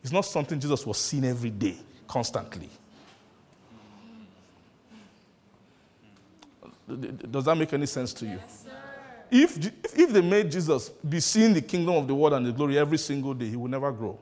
is 0.00 0.12
not 0.12 0.20
something 0.20 0.60
Jesus 0.60 0.86
was 0.86 0.98
seeing 0.98 1.24
every 1.24 1.50
day, 1.50 1.74
constantly. 2.06 2.70
Does 7.28 7.44
that 7.46 7.56
make 7.56 7.72
any 7.72 7.86
sense 7.86 8.12
to 8.12 8.24
you? 8.24 8.38
Yes, 8.38 8.66
if, 9.28 9.98
if 9.98 10.12
they 10.12 10.20
made 10.22 10.52
Jesus 10.52 10.90
be 10.90 11.18
seeing 11.18 11.52
the 11.52 11.62
kingdom 11.62 11.96
of 11.96 12.06
the 12.06 12.14
world 12.14 12.34
and 12.34 12.46
the 12.46 12.52
glory 12.52 12.78
every 12.78 12.98
single 12.98 13.34
day, 13.34 13.48
he 13.48 13.56
would 13.56 13.72
never 13.72 13.90
grow. 13.90 14.16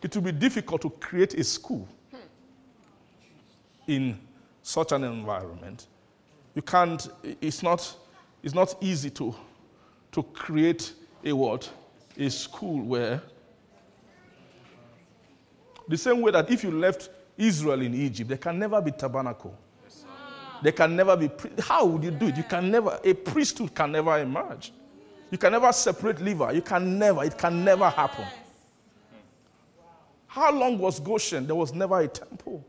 It 0.00 0.14
would 0.14 0.24
be 0.24 0.30
difficult 0.30 0.82
to 0.82 0.90
create 0.90 1.34
a 1.34 1.42
school 1.42 1.88
in 3.86 4.18
such 4.62 4.92
an 4.92 5.04
environment. 5.04 5.86
You 6.54 6.62
can't, 6.62 7.08
it's 7.40 7.62
not, 7.62 7.96
it's 8.42 8.54
not 8.54 8.74
easy 8.80 9.10
to, 9.10 9.34
to 10.12 10.22
create 10.22 10.92
a 11.24 11.32
what? 11.32 11.70
A 12.18 12.30
school 12.30 12.82
where 12.82 13.20
the 15.88 15.96
same 15.96 16.20
way 16.20 16.32
that 16.32 16.50
if 16.50 16.64
you 16.64 16.70
left 16.70 17.10
Israel 17.36 17.80
in 17.82 17.94
Egypt, 17.94 18.28
there 18.28 18.38
can 18.38 18.58
never 18.58 18.80
be 18.80 18.90
tabernacle. 18.90 19.56
There 20.62 20.72
can 20.72 20.96
never 20.96 21.16
be. 21.16 21.30
How 21.60 21.84
would 21.84 22.02
you 22.02 22.10
do 22.10 22.28
it? 22.28 22.36
You 22.36 22.42
can 22.42 22.70
never. 22.70 22.98
A 23.04 23.12
priesthood 23.12 23.74
can 23.74 23.92
never 23.92 24.18
emerge. 24.18 24.72
You 25.30 25.38
can 25.38 25.52
never 25.52 25.70
separate 25.72 26.20
Levi. 26.20 26.52
You 26.52 26.62
can 26.62 26.98
never. 26.98 27.24
It 27.24 27.36
can 27.36 27.64
never 27.64 27.90
happen. 27.90 28.24
How 30.26 30.52
long 30.52 30.78
was 30.78 30.98
Goshen? 30.98 31.46
There 31.46 31.54
was 31.54 31.74
never 31.74 32.00
a 32.00 32.08
temple. 32.08 32.64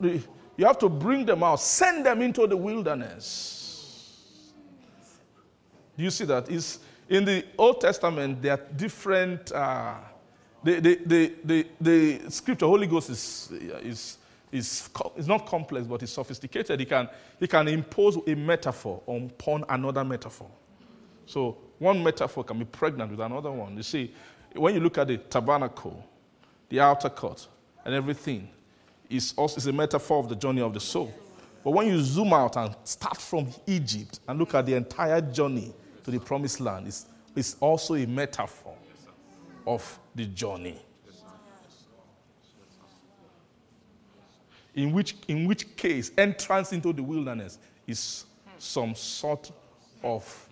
You 0.00 0.66
have 0.66 0.78
to 0.78 0.88
bring 0.88 1.24
them 1.24 1.42
out, 1.42 1.60
send 1.60 2.04
them 2.04 2.22
into 2.22 2.46
the 2.46 2.56
wilderness. 2.56 4.52
Do 5.96 6.04
you 6.04 6.10
see 6.10 6.24
that? 6.26 6.50
Is 6.50 6.80
in 7.08 7.24
the 7.24 7.44
Old 7.56 7.80
Testament, 7.80 8.42
there 8.42 8.52
are 8.52 8.60
different. 8.76 9.50
Uh, 9.52 9.94
the, 10.62 10.80
the, 10.80 10.94
the, 11.06 11.34
the, 11.44 11.66
the 11.80 12.30
scripture, 12.30 12.66
Holy 12.66 12.86
Ghost 12.86 13.10
is, 13.10 13.52
is, 13.82 14.18
is, 14.50 14.90
is 15.16 15.28
not 15.28 15.46
complex, 15.46 15.86
but 15.86 16.02
it's 16.02 16.12
sophisticated. 16.12 16.80
He 16.80 16.86
can, 16.86 17.08
he 17.38 17.46
can 17.46 17.68
impose 17.68 18.18
a 18.26 18.34
metaphor 18.34 19.00
upon 19.06 19.64
another 19.68 20.04
metaphor. 20.04 20.50
So 21.26 21.58
one 21.78 22.02
metaphor 22.02 22.42
can 22.42 22.58
be 22.58 22.64
pregnant 22.64 23.10
with 23.12 23.20
another 23.20 23.52
one. 23.52 23.76
You 23.76 23.82
see, 23.82 24.12
when 24.54 24.74
you 24.74 24.80
look 24.80 24.98
at 24.98 25.06
the 25.06 25.18
tabernacle, 25.18 26.04
the 26.68 26.80
outer 26.80 27.10
court, 27.10 27.46
and 27.84 27.94
everything, 27.94 28.48
is 29.08 29.34
also 29.36 29.56
is 29.56 29.66
a 29.66 29.72
metaphor 29.72 30.18
of 30.20 30.28
the 30.28 30.36
journey 30.36 30.60
of 30.60 30.74
the 30.74 30.80
soul. 30.80 31.12
But 31.64 31.72
when 31.72 31.88
you 31.88 32.00
zoom 32.00 32.32
out 32.32 32.56
and 32.56 32.74
start 32.84 33.18
from 33.18 33.48
Egypt 33.66 34.20
and 34.28 34.38
look 34.38 34.54
at 34.54 34.66
the 34.66 34.74
entire 34.74 35.20
journey 35.20 35.72
to 36.04 36.10
the 36.10 36.18
promised 36.18 36.60
land, 36.60 36.86
it's, 36.86 37.06
it's 37.34 37.56
also 37.60 37.94
a 37.94 38.06
metaphor 38.06 38.74
of 39.66 39.98
the 40.14 40.24
journey. 40.26 40.78
In 44.74 44.92
which, 44.92 45.16
in 45.26 45.46
which 45.46 45.76
case, 45.76 46.12
entrance 46.16 46.72
into 46.72 46.92
the 46.92 47.02
wilderness 47.02 47.58
is 47.86 48.24
some 48.58 48.94
sort 48.94 49.50
of, 50.02 50.48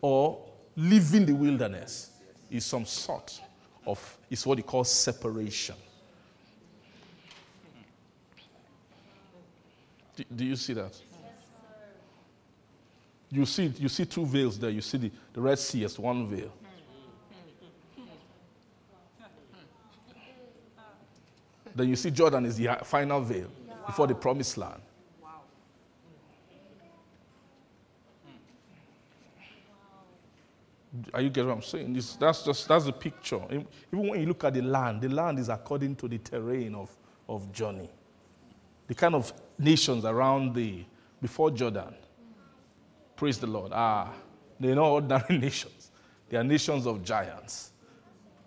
or 0.00 0.44
leaving 0.76 1.24
the 1.24 1.34
wilderness 1.34 2.10
is 2.50 2.64
some 2.64 2.84
sort 2.84 3.40
of, 3.86 4.18
is 4.28 4.44
what 4.44 4.58
he 4.58 4.64
calls 4.64 4.90
separation. 4.90 5.76
Do, 10.18 10.24
do 10.34 10.44
you 10.44 10.56
see 10.56 10.72
that? 10.72 11.00
You 13.30 13.46
see, 13.46 13.72
you 13.78 13.88
see 13.88 14.04
two 14.04 14.26
veils 14.26 14.58
there. 14.58 14.70
You 14.70 14.80
see 14.80 14.98
the, 14.98 15.12
the 15.32 15.40
Red 15.40 15.58
Sea 15.60 15.84
as 15.84 15.96
one 15.96 16.26
veil. 16.26 16.52
Then 21.72 21.88
you 21.88 21.94
see 21.94 22.10
Jordan 22.10 22.46
is 22.46 22.56
the 22.56 22.76
final 22.82 23.20
veil 23.20 23.46
before 23.86 24.08
the 24.08 24.14
promised 24.14 24.58
land. 24.58 24.82
Are 31.14 31.20
you 31.20 31.30
getting 31.30 31.48
what 31.48 31.58
I'm 31.58 31.62
saying? 31.62 32.02
That's 32.18 32.42
just 32.42 32.66
that's 32.66 32.86
the 32.86 32.92
picture. 32.92 33.40
Even 33.50 34.08
when 34.08 34.20
you 34.20 34.26
look 34.26 34.42
at 34.42 34.54
the 34.54 34.62
land, 34.62 35.00
the 35.00 35.08
land 35.08 35.38
is 35.38 35.48
according 35.48 35.94
to 35.96 36.08
the 36.08 36.18
terrain 36.18 36.74
of, 36.74 36.90
of 37.28 37.52
journey. 37.52 37.88
The 38.88 38.94
kind 38.94 39.14
of 39.14 39.32
nations 39.58 40.04
around 40.04 40.54
the 40.54 40.84
before 41.20 41.50
Jordan. 41.50 41.94
Praise 43.16 43.38
the 43.38 43.46
Lord. 43.46 43.72
Ah, 43.74 44.12
they're 44.60 44.74
not 44.74 44.88
ordinary 44.88 45.38
nations. 45.38 45.90
They 46.28 46.36
are 46.36 46.44
nations 46.44 46.86
of 46.86 47.02
giants. 47.02 47.72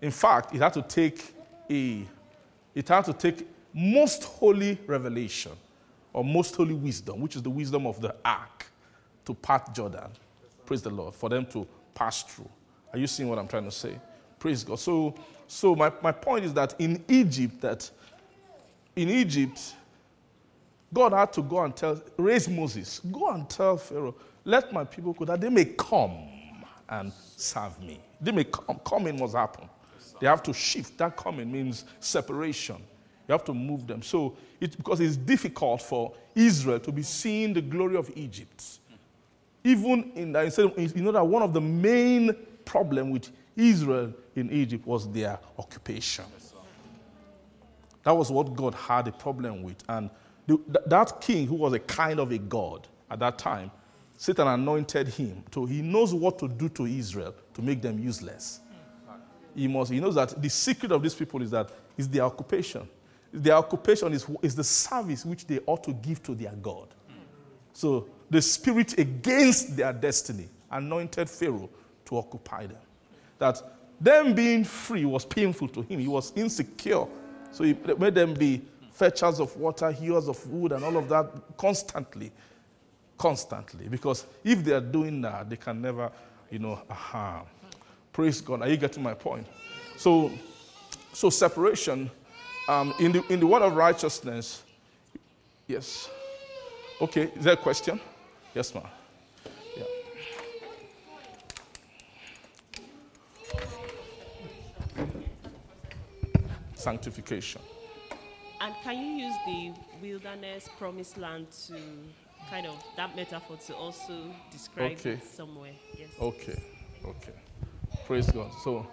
In 0.00 0.10
fact, 0.10 0.54
it 0.54 0.60
had 0.60 0.72
to 0.74 0.82
take 0.82 1.34
a 1.70 2.06
it 2.74 2.88
had 2.88 3.04
to 3.04 3.12
take 3.12 3.46
most 3.74 4.24
holy 4.24 4.78
revelation 4.86 5.52
or 6.12 6.24
most 6.24 6.54
holy 6.56 6.74
wisdom, 6.74 7.20
which 7.20 7.36
is 7.36 7.42
the 7.42 7.50
wisdom 7.50 7.86
of 7.86 8.00
the 8.00 8.14
ark, 8.24 8.66
to 9.24 9.34
part 9.34 9.74
Jordan. 9.74 10.10
Praise 10.66 10.82
the 10.82 10.90
Lord. 10.90 11.14
For 11.14 11.28
them 11.28 11.46
to 11.46 11.66
pass 11.94 12.22
through. 12.22 12.48
Are 12.92 12.98
you 12.98 13.06
seeing 13.06 13.28
what 13.28 13.38
I'm 13.38 13.48
trying 13.48 13.64
to 13.64 13.70
say? 13.70 13.98
Praise 14.38 14.64
God. 14.64 14.78
So, 14.78 15.14
so 15.46 15.74
my, 15.74 15.92
my 16.02 16.12
point 16.12 16.44
is 16.44 16.52
that 16.54 16.74
in 16.78 17.02
Egypt, 17.08 17.60
that 17.60 17.90
in 18.96 19.08
Egypt, 19.08 19.74
God 20.92 21.12
had 21.12 21.32
to 21.34 21.42
go 21.42 21.64
and 21.64 21.74
tell, 21.74 22.00
raise 22.16 22.48
Moses, 22.48 23.00
go 23.10 23.30
and 23.30 23.48
tell 23.48 23.76
Pharaoh, 23.76 24.14
let 24.44 24.72
my 24.72 24.84
people 24.84 25.12
go 25.12 25.24
that 25.24 25.40
they 25.40 25.48
may 25.48 25.64
come 25.64 26.16
and 26.88 27.12
serve 27.36 27.80
me. 27.80 28.00
They 28.20 28.32
may 28.32 28.44
come. 28.44 28.78
Coming 28.84 29.18
must 29.18 29.34
happen. 29.34 29.68
They 30.20 30.26
have 30.26 30.42
to 30.44 30.52
shift. 30.52 30.98
That 30.98 31.16
coming 31.16 31.50
means 31.50 31.84
separation. 32.00 32.76
You 33.28 33.32
have 33.32 33.44
to 33.44 33.54
move 33.54 33.86
them. 33.86 34.02
So 34.02 34.36
it's 34.60 34.76
because 34.76 35.00
it's 35.00 35.16
difficult 35.16 35.80
for 35.80 36.12
Israel 36.34 36.80
to 36.80 36.92
be 36.92 37.02
seeing 37.02 37.54
the 37.54 37.62
glory 37.62 37.96
of 37.96 38.10
Egypt. 38.14 38.64
Even 39.64 40.12
in 40.14 40.32
that, 40.32 40.56
you 40.94 41.02
know 41.02 41.12
that 41.12 41.26
one 41.26 41.42
of 41.42 41.52
the 41.52 41.60
main 41.60 42.36
problem 42.64 43.10
with 43.10 43.30
Israel 43.56 44.12
in 44.34 44.50
Egypt 44.50 44.86
was 44.86 45.10
their 45.10 45.38
occupation. 45.58 46.24
That 48.02 48.12
was 48.12 48.30
what 48.30 48.54
God 48.54 48.74
had 48.74 49.06
a 49.08 49.12
problem 49.12 49.62
with. 49.62 49.82
And 49.88 50.10
that 50.86 51.20
king, 51.20 51.46
who 51.46 51.54
was 51.54 51.72
a 51.72 51.78
kind 51.78 52.18
of 52.18 52.32
a 52.32 52.38
god 52.38 52.88
at 53.10 53.18
that 53.20 53.38
time, 53.38 53.70
Satan 54.16 54.46
anointed 54.46 55.08
him. 55.08 55.42
So 55.52 55.66
he 55.66 55.82
knows 55.82 56.14
what 56.14 56.38
to 56.38 56.48
do 56.48 56.68
to 56.70 56.86
Israel 56.86 57.34
to 57.54 57.62
make 57.62 57.82
them 57.82 57.98
useless. 57.98 58.60
He, 59.54 59.68
must, 59.68 59.90
he 59.92 60.00
knows 60.00 60.14
that 60.14 60.40
the 60.40 60.48
secret 60.48 60.92
of 60.92 61.02
these 61.02 61.14
people 61.14 61.42
is 61.42 61.50
that 61.50 61.70
is 61.96 62.08
their 62.08 62.22
occupation. 62.22 62.88
Their 63.32 63.54
occupation 63.54 64.12
is, 64.12 64.26
is 64.42 64.54
the 64.54 64.64
service 64.64 65.24
which 65.24 65.46
they 65.46 65.58
ought 65.66 65.84
to 65.84 65.92
give 65.92 66.22
to 66.24 66.34
their 66.34 66.52
God. 66.52 66.88
So 67.72 68.08
the 68.30 68.40
spirit 68.40 68.98
against 68.98 69.76
their 69.76 69.92
destiny 69.92 70.48
anointed 70.70 71.28
Pharaoh 71.28 71.70
to 72.06 72.16
occupy 72.16 72.66
them. 72.66 72.78
That 73.38 73.62
them 74.00 74.34
being 74.34 74.64
free 74.64 75.04
was 75.04 75.24
painful 75.24 75.68
to 75.68 75.82
him. 75.82 76.00
He 76.00 76.08
was 76.08 76.32
insecure. 76.34 77.06
So 77.50 77.64
he 77.64 77.76
made 77.98 78.14
them 78.14 78.34
be 78.34 78.62
fetchers 79.02 79.40
of 79.40 79.56
water, 79.56 79.90
hewers 79.90 80.28
of 80.28 80.46
wood, 80.48 80.70
and 80.70 80.84
all 80.84 80.96
of 80.96 81.08
that 81.08 81.26
constantly. 81.56 82.30
Constantly. 83.18 83.88
Because 83.88 84.26
if 84.44 84.62
they 84.62 84.70
are 84.70 84.80
doing 84.80 85.20
that, 85.22 85.50
they 85.50 85.56
can 85.56 85.82
never, 85.82 86.12
you 86.52 86.60
know, 86.60 86.80
aha. 86.88 87.42
Praise 88.12 88.40
God. 88.40 88.62
Are 88.62 88.68
you 88.68 88.76
getting 88.76 89.02
my 89.02 89.14
point? 89.14 89.44
So, 89.96 90.30
so 91.12 91.30
separation 91.30 92.12
um, 92.68 92.94
in, 93.00 93.10
the, 93.10 93.24
in 93.26 93.40
the 93.40 93.46
word 93.46 93.62
of 93.62 93.74
righteousness, 93.74 94.62
yes. 95.66 96.08
Okay, 97.00 97.22
is 97.34 97.42
there 97.42 97.54
a 97.54 97.56
question? 97.56 98.00
Yes, 98.54 98.72
ma'am. 98.72 98.84
Yeah. 99.76 99.84
Sanctification. 106.76 107.62
And 108.62 108.72
can 108.84 108.96
you 108.96 109.26
use 109.26 109.34
the 109.44 109.72
wilderness, 110.00 110.68
promised 110.78 111.18
land 111.18 111.48
to 111.66 111.74
kind 112.48 112.64
of 112.64 112.80
that 112.96 113.16
metaphor 113.16 113.56
to 113.66 113.74
also 113.74 114.32
describe 114.52 114.92
Okay. 114.92 115.10
it 115.14 115.24
somewhere? 115.24 115.72
Yes. 115.98 116.10
Okay, 116.20 116.62
okay. 117.04 117.32
Praise 118.06 118.30
God. 118.30 118.52
So, 118.62 118.86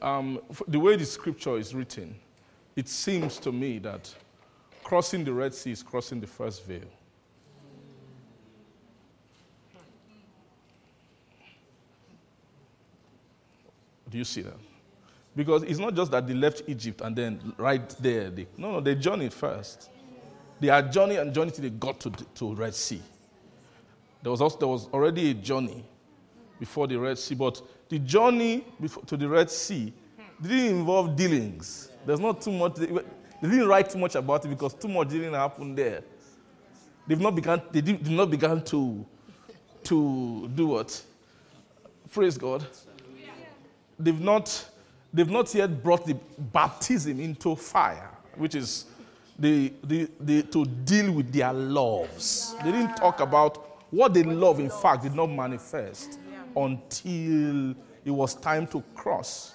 um, 0.00 0.40
the 0.68 0.78
way 0.78 0.94
the 0.94 1.04
scripture 1.04 1.58
is 1.58 1.74
written, 1.74 2.14
it 2.76 2.88
seems 2.88 3.38
to 3.40 3.50
me 3.50 3.80
that 3.80 4.14
crossing 4.84 5.24
the 5.24 5.32
Red 5.32 5.52
Sea 5.52 5.72
is 5.72 5.82
crossing 5.82 6.20
the 6.20 6.26
first 6.28 6.64
veil. 6.64 6.88
Do 14.08 14.16
you 14.16 14.24
see 14.24 14.42
that? 14.42 14.56
Because 15.38 15.62
it's 15.62 15.78
not 15.78 15.94
just 15.94 16.10
that 16.10 16.26
they 16.26 16.34
left 16.34 16.62
Egypt 16.66 17.00
and 17.00 17.14
then 17.14 17.54
right 17.58 17.88
there, 18.00 18.28
they, 18.28 18.48
no, 18.56 18.72
no, 18.72 18.80
they 18.80 18.96
journeyed 18.96 19.32
first. 19.32 19.88
They 20.58 20.66
had 20.66 20.90
journey 20.92 21.14
and 21.14 21.32
journey 21.32 21.52
till 21.52 21.62
they 21.62 21.70
got 21.70 22.00
to, 22.00 22.10
the- 22.10 22.24
to 22.34 22.56
Red 22.56 22.74
Sea. 22.74 23.00
There 24.20 24.32
was, 24.32 24.40
also, 24.40 24.58
there 24.58 24.66
was 24.66 24.88
already 24.88 25.30
a 25.30 25.34
journey 25.34 25.84
before 26.58 26.88
the 26.88 26.98
Red 26.98 27.18
Sea, 27.18 27.36
but 27.36 27.62
the 27.88 28.00
journey 28.00 28.64
before, 28.80 29.04
to 29.04 29.16
the 29.16 29.28
Red 29.28 29.48
Sea 29.48 29.92
didn't 30.42 30.78
involve 30.78 31.14
dealings. 31.14 31.92
There's 32.04 32.18
not 32.18 32.40
too 32.40 32.50
much, 32.50 32.74
they, 32.74 32.86
didn't 33.40 33.68
write 33.68 33.90
too 33.90 33.98
much 33.98 34.16
about 34.16 34.44
it 34.44 34.48
because 34.48 34.74
too 34.74 34.88
much 34.88 35.08
dealing 35.08 35.34
happened 35.34 35.78
there. 35.78 36.02
They've 37.06 37.20
not 37.20 37.36
begun, 37.36 37.62
they 37.70 37.80
did, 37.80 38.02
did 38.02 38.12
not 38.12 38.28
began 38.28 38.60
to, 38.64 39.06
to 39.84 40.48
do 40.56 40.66
what? 40.66 41.00
Praise 42.10 42.36
God. 42.36 42.66
They've 44.00 44.20
not, 44.20 44.68
they've 45.12 45.30
not 45.30 45.54
yet 45.54 45.82
brought 45.82 46.06
the 46.06 46.14
baptism 46.38 47.20
into 47.20 47.56
fire, 47.56 48.10
which 48.36 48.54
is 48.54 48.86
the, 49.38 49.72
the, 49.84 50.10
the, 50.20 50.42
to 50.44 50.64
deal 50.64 51.12
with 51.12 51.32
their 51.32 51.52
loves. 51.52 52.54
They 52.64 52.72
didn't 52.72 52.96
talk 52.96 53.20
about 53.20 53.84
what 53.90 54.12
they 54.12 54.22
love, 54.22 54.60
in 54.60 54.70
fact, 54.70 55.04
did 55.04 55.14
not 55.14 55.26
manifest 55.28 56.18
until 56.56 57.70
it 58.04 58.10
was 58.10 58.34
time 58.34 58.66
to 58.68 58.82
cross 58.94 59.54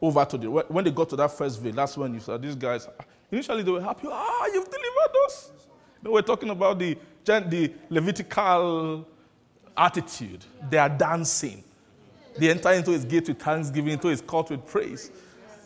over 0.00 0.24
to 0.24 0.38
the. 0.38 0.50
When 0.50 0.84
they 0.84 0.90
got 0.90 1.08
to 1.10 1.16
that 1.16 1.30
first 1.32 1.60
veil, 1.60 1.72
that's 1.72 1.96
when 1.96 2.14
you 2.14 2.20
saw 2.20 2.36
these 2.36 2.54
guys. 2.54 2.88
Initially, 3.30 3.62
they 3.62 3.70
were 3.70 3.80
happy. 3.80 4.08
Ah, 4.10 4.46
you've 4.46 4.68
delivered 4.68 5.26
us. 5.26 5.52
No, 6.02 6.12
we're 6.12 6.22
talking 6.22 6.50
about 6.50 6.78
the, 6.78 6.96
the 7.24 7.72
Levitical 7.90 9.06
attitude. 9.76 10.44
They 10.68 10.78
are 10.78 10.88
dancing. 10.88 11.62
They 12.36 12.50
enter 12.50 12.72
into 12.72 12.92
his 12.92 13.04
gate 13.04 13.28
with 13.28 13.40
thanksgiving, 13.40 13.92
into 13.92 14.08
his 14.08 14.20
court 14.20 14.50
with 14.50 14.66
praise. 14.66 15.10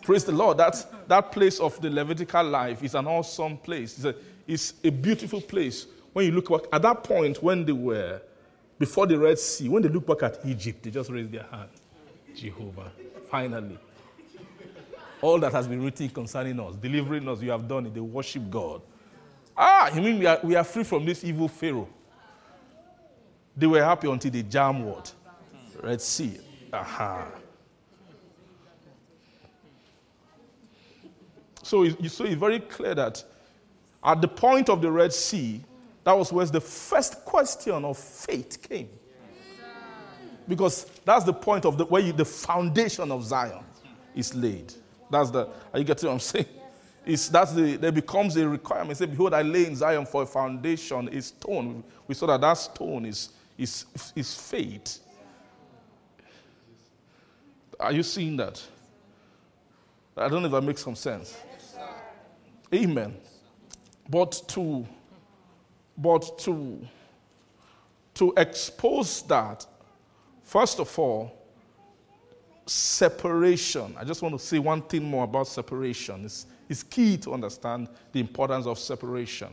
Praise 0.03 0.25
the 0.25 0.33
Lord. 0.33 0.59
That, 0.59 1.09
that 1.09 1.33
place 1.33 1.61
of 1.61 1.81
the 1.81 1.91
Levitical 1.91 2.45
life 2.45 2.83
is 2.83 2.95
an 2.95 3.07
awesome 3.07 3.57
place. 3.57 3.97
It's 3.97 4.05
a, 4.05 4.15
it's 4.47 4.75
a 4.85 4.91
beautiful 4.91 5.41
place. 5.41 5.87
When 6.13 6.27
you 6.27 6.33
look 6.33 6.49
back, 6.49 6.63
at 6.73 6.83
that 6.83 7.03
point, 7.03 7.43
when 7.43 7.65
they 7.65 7.73
were 7.73 8.21
before 8.79 9.07
the 9.07 9.19
Red 9.19 9.39
Sea, 9.39 9.69
when 9.69 9.83
they 9.83 9.89
look 9.89 10.07
back 10.07 10.23
at 10.23 10.45
Egypt, 10.47 10.83
they 10.83 10.91
just 10.91 11.11
raised 11.11 11.33
their 11.33 11.47
hand. 11.51 11.71
Jehovah, 12.35 12.91
finally. 13.31 13.79
All 15.23 15.39
that 15.39 15.53
has 15.53 15.67
been 15.67 15.83
written 15.83 16.09
concerning 16.11 16.61
us, 16.61 16.75
delivering 16.77 17.27
us, 17.29 17.41
you 17.41 17.51
have 17.51 17.67
done 17.67 17.87
it. 17.87 17.95
They 17.95 18.01
worship 18.01 18.51
God. 18.51 18.83
Ah, 19.57 19.95
you 19.95 20.03
mean 20.03 20.19
we 20.19 20.27
are, 20.27 20.41
we 20.43 20.55
are 20.55 20.65
free 20.65 20.85
from 20.85 21.05
this 21.05 21.25
evil 21.25 21.49
Pharaoh? 21.49 21.89
They 23.57 23.67
were 23.67 23.83
happy 23.83 24.11
until 24.11 24.31
they 24.31 24.43
jam 24.43 24.85
what? 24.85 25.13
Red 25.81 26.01
Sea. 26.01 26.41
Aha. 26.75 27.27
So, 31.63 31.85
it- 31.85 32.11
so 32.11 32.25
it's 32.25 32.35
very 32.35 32.61
clear 32.61 32.95
that 32.95 33.25
at 34.05 34.21
the 34.21 34.29
point 34.29 34.69
of 34.69 34.83
the 34.83 34.91
Red 34.91 35.15
Sea, 35.15 35.63
that 36.05 36.13
was 36.13 36.31
where 36.31 36.45
the 36.45 36.61
first 36.61 37.25
question 37.25 37.85
of 37.87 37.97
faith 37.97 38.59
came. 38.69 38.91
Because 40.47 40.85
that's 41.07 41.25
the 41.25 41.33
point 41.33 41.65
of 41.65 41.79
the, 41.79 41.87
where 41.87 42.03
you, 42.03 42.13
the 42.13 42.25
foundation 42.25 43.11
of 43.11 43.25
Zion 43.25 43.65
is 44.15 44.35
laid. 44.35 44.75
That's 45.11 45.31
the, 45.31 45.49
are 45.73 45.79
you 45.79 45.85
getting 45.85 46.07
what 46.09 46.13
I'm 46.15 46.21
saying? 46.21 46.45
It's, 47.07 47.29
that's 47.31 47.53
the, 47.53 47.77
there 47.77 47.93
becomes 47.93 48.37
a 48.37 48.47
requirement. 48.47 48.99
Say, 48.99 49.07
behold, 49.07 49.33
I 49.33 49.41
lay 49.41 49.65
in 49.65 49.75
Zion 49.77 50.05
for 50.05 50.23
a 50.25 50.27
foundation, 50.27 51.09
a 51.09 51.23
stone. 51.23 51.83
We 52.07 52.15
saw 52.15 52.27
that 52.27 52.43
that 52.43 52.55
stone 52.59 53.07
is, 53.07 53.31
is, 53.57 53.87
is 54.15 54.35
faith. 54.35 55.01
Are 57.85 57.93
you 57.93 58.03
seeing 58.03 58.37
that? 58.39 58.63
I 60.17 60.29
don't 60.29 60.43
know 60.43 60.47
if 60.47 60.53
that 60.53 60.63
makes 60.63 60.83
some 60.83 60.95
sense. 60.95 61.37
Amen. 62.73 63.15
But 64.09 64.43
to, 64.49 64.87
but 65.99 66.39
to, 66.41 66.81
to 68.15 68.33
expose 68.37 69.23
that, 69.23 69.67
first 70.43 70.81
of 70.81 70.99
all, 70.99 71.45
separation. 72.67 73.95
I 73.99 74.05
just 74.05 74.23
want 74.23 74.39
to 74.39 74.45
say 74.45 74.59
one 74.59 74.83
thing 74.83 75.05
more 75.05 75.25
about 75.25 75.49
separation. 75.49 76.25
It's, 76.25 76.47
it's 76.69 76.83
key 76.83 77.17
to 77.19 77.35
understand 77.35 77.89
the 78.13 78.21
importance 78.21 78.67
of 78.67 78.79
separation. 78.79 79.49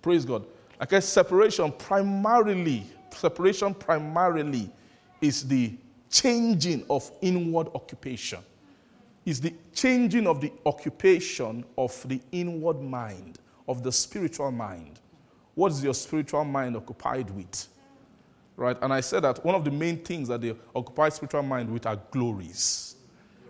Praise 0.00 0.24
God. 0.24 0.44
Like 0.78 0.92
I 0.92 1.00
said, 1.00 1.24
separation 1.26 1.72
primarily, 1.72 2.84
separation 3.10 3.74
primarily 3.74 4.70
is 5.20 5.46
the 5.46 5.72
changing 6.14 6.84
of 6.88 7.10
inward 7.20 7.68
occupation. 7.74 8.40
Is 9.24 9.40
the 9.40 9.54
changing 9.74 10.26
of 10.26 10.40
the 10.40 10.52
occupation 10.66 11.64
of 11.76 12.06
the 12.08 12.20
inward 12.30 12.80
mind, 12.80 13.38
of 13.66 13.82
the 13.82 13.90
spiritual 13.90 14.52
mind. 14.52 15.00
What 15.54 15.72
is 15.72 15.82
your 15.82 15.94
spiritual 15.94 16.44
mind 16.44 16.76
occupied 16.76 17.30
with? 17.30 17.68
right? 18.56 18.76
And 18.82 18.92
I 18.92 19.00
said 19.00 19.24
that 19.24 19.44
one 19.44 19.54
of 19.54 19.64
the 19.64 19.70
main 19.70 19.98
things 19.98 20.28
that 20.28 20.40
they 20.40 20.54
occupy 20.74 21.08
spiritual 21.08 21.42
mind 21.42 21.70
with 21.70 21.86
are 21.86 21.98
glories, 22.10 22.96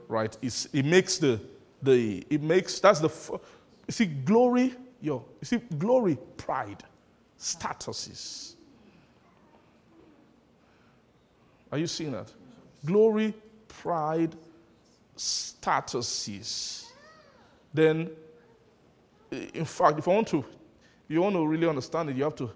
right? 0.09 0.37
It's, 0.41 0.67
it 0.67 0.85
makes 0.85 1.19
the, 1.19 1.41
the, 1.83 2.27
it 2.31 2.43
makes, 2.43 2.81
that's 2.81 3.01
the, 3.01 3.11
you 3.87 3.93
see, 3.93 4.07
glory, 4.07 4.75
yo, 5.01 5.25
you 5.41 5.45
see, 5.45 5.59
glory, 5.79 6.19
pride, 6.37 6.83
statuses. 7.39 8.55
Are 11.71 11.79
you 11.79 11.87
seeing 11.87 12.13
that? 12.13 12.31
Glory, 12.85 13.35
pride, 13.69 14.35
statuses. 15.17 16.87
Then, 17.73 18.11
in 19.31 19.65
fact, 19.65 19.99
if 19.99 20.09
I 20.09 20.13
want 20.13 20.29
to, 20.29 20.45
you 21.09 21.23
want 21.23 21.35
to 21.35 21.47
really 21.47 21.69
understand 21.69 22.11
it, 22.11 22.17
you 22.17 22.25
have 22.25 22.37
to, 22.37 22.51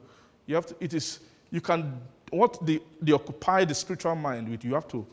you 0.46 0.54
have 0.54 0.66
to, 0.66 0.76
it 0.80 0.94
is, 0.94 1.20
you 1.50 1.60
can, 1.60 2.00
what 2.30 2.64
they, 2.64 2.80
they 3.00 3.12
occupy 3.12 3.64
the 3.64 3.74
spiritual 3.74 4.14
mind 4.14 4.48
with, 4.48 4.64
you 4.64 4.74
have 4.74 4.88
to, 4.88 5.06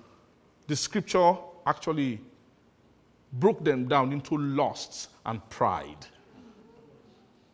the 0.68 0.76
scripture 0.76 1.36
actually 1.66 2.20
broke 3.34 3.64
them 3.64 3.88
down 3.88 4.12
into 4.12 4.38
lusts 4.38 5.10
and 5.26 5.48
pride. 5.50 6.06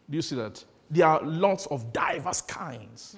Do 0.10 0.16
you 0.16 0.22
see 0.22 0.36
that? 0.36 0.64
There 0.90 1.08
are 1.08 1.24
lots 1.24 1.68
of 1.68 1.94
diverse 1.94 2.42
kinds. 2.42 3.16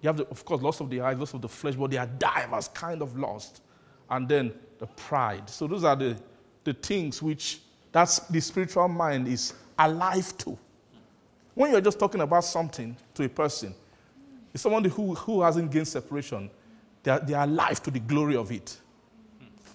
You 0.00 0.08
have, 0.08 0.16
the, 0.16 0.26
of 0.28 0.44
course, 0.44 0.62
loss 0.62 0.80
of 0.80 0.90
the 0.90 1.00
eyes, 1.00 1.18
loss 1.18 1.34
of 1.34 1.42
the 1.42 1.48
flesh, 1.48 1.74
but 1.74 1.90
there 1.90 2.00
are 2.00 2.06
diverse 2.06 2.68
kind 2.68 3.02
of 3.02 3.18
lust. 3.18 3.62
And 4.10 4.28
then 4.28 4.52
the 4.78 4.86
pride. 4.86 5.50
So 5.50 5.66
those 5.66 5.84
are 5.84 5.96
the, 5.96 6.16
the 6.64 6.72
things 6.72 7.22
which 7.22 7.60
that's 7.92 8.20
the 8.20 8.40
spiritual 8.40 8.88
mind 8.88 9.28
is 9.28 9.54
alive 9.78 10.36
to. 10.38 10.58
When 11.54 11.72
you're 11.72 11.80
just 11.80 11.98
talking 11.98 12.20
about 12.20 12.44
something 12.44 12.96
to 13.14 13.24
a 13.24 13.28
person, 13.28 13.74
it's 14.52 14.62
someone 14.62 14.84
who, 14.84 15.14
who 15.14 15.42
hasn't 15.42 15.70
gained 15.70 15.88
separation. 15.88 16.50
They 17.02 17.10
are, 17.10 17.20
they 17.20 17.34
are 17.34 17.44
alive 17.44 17.82
to 17.82 17.90
the 17.90 18.00
glory 18.00 18.36
of 18.36 18.52
it. 18.52 18.76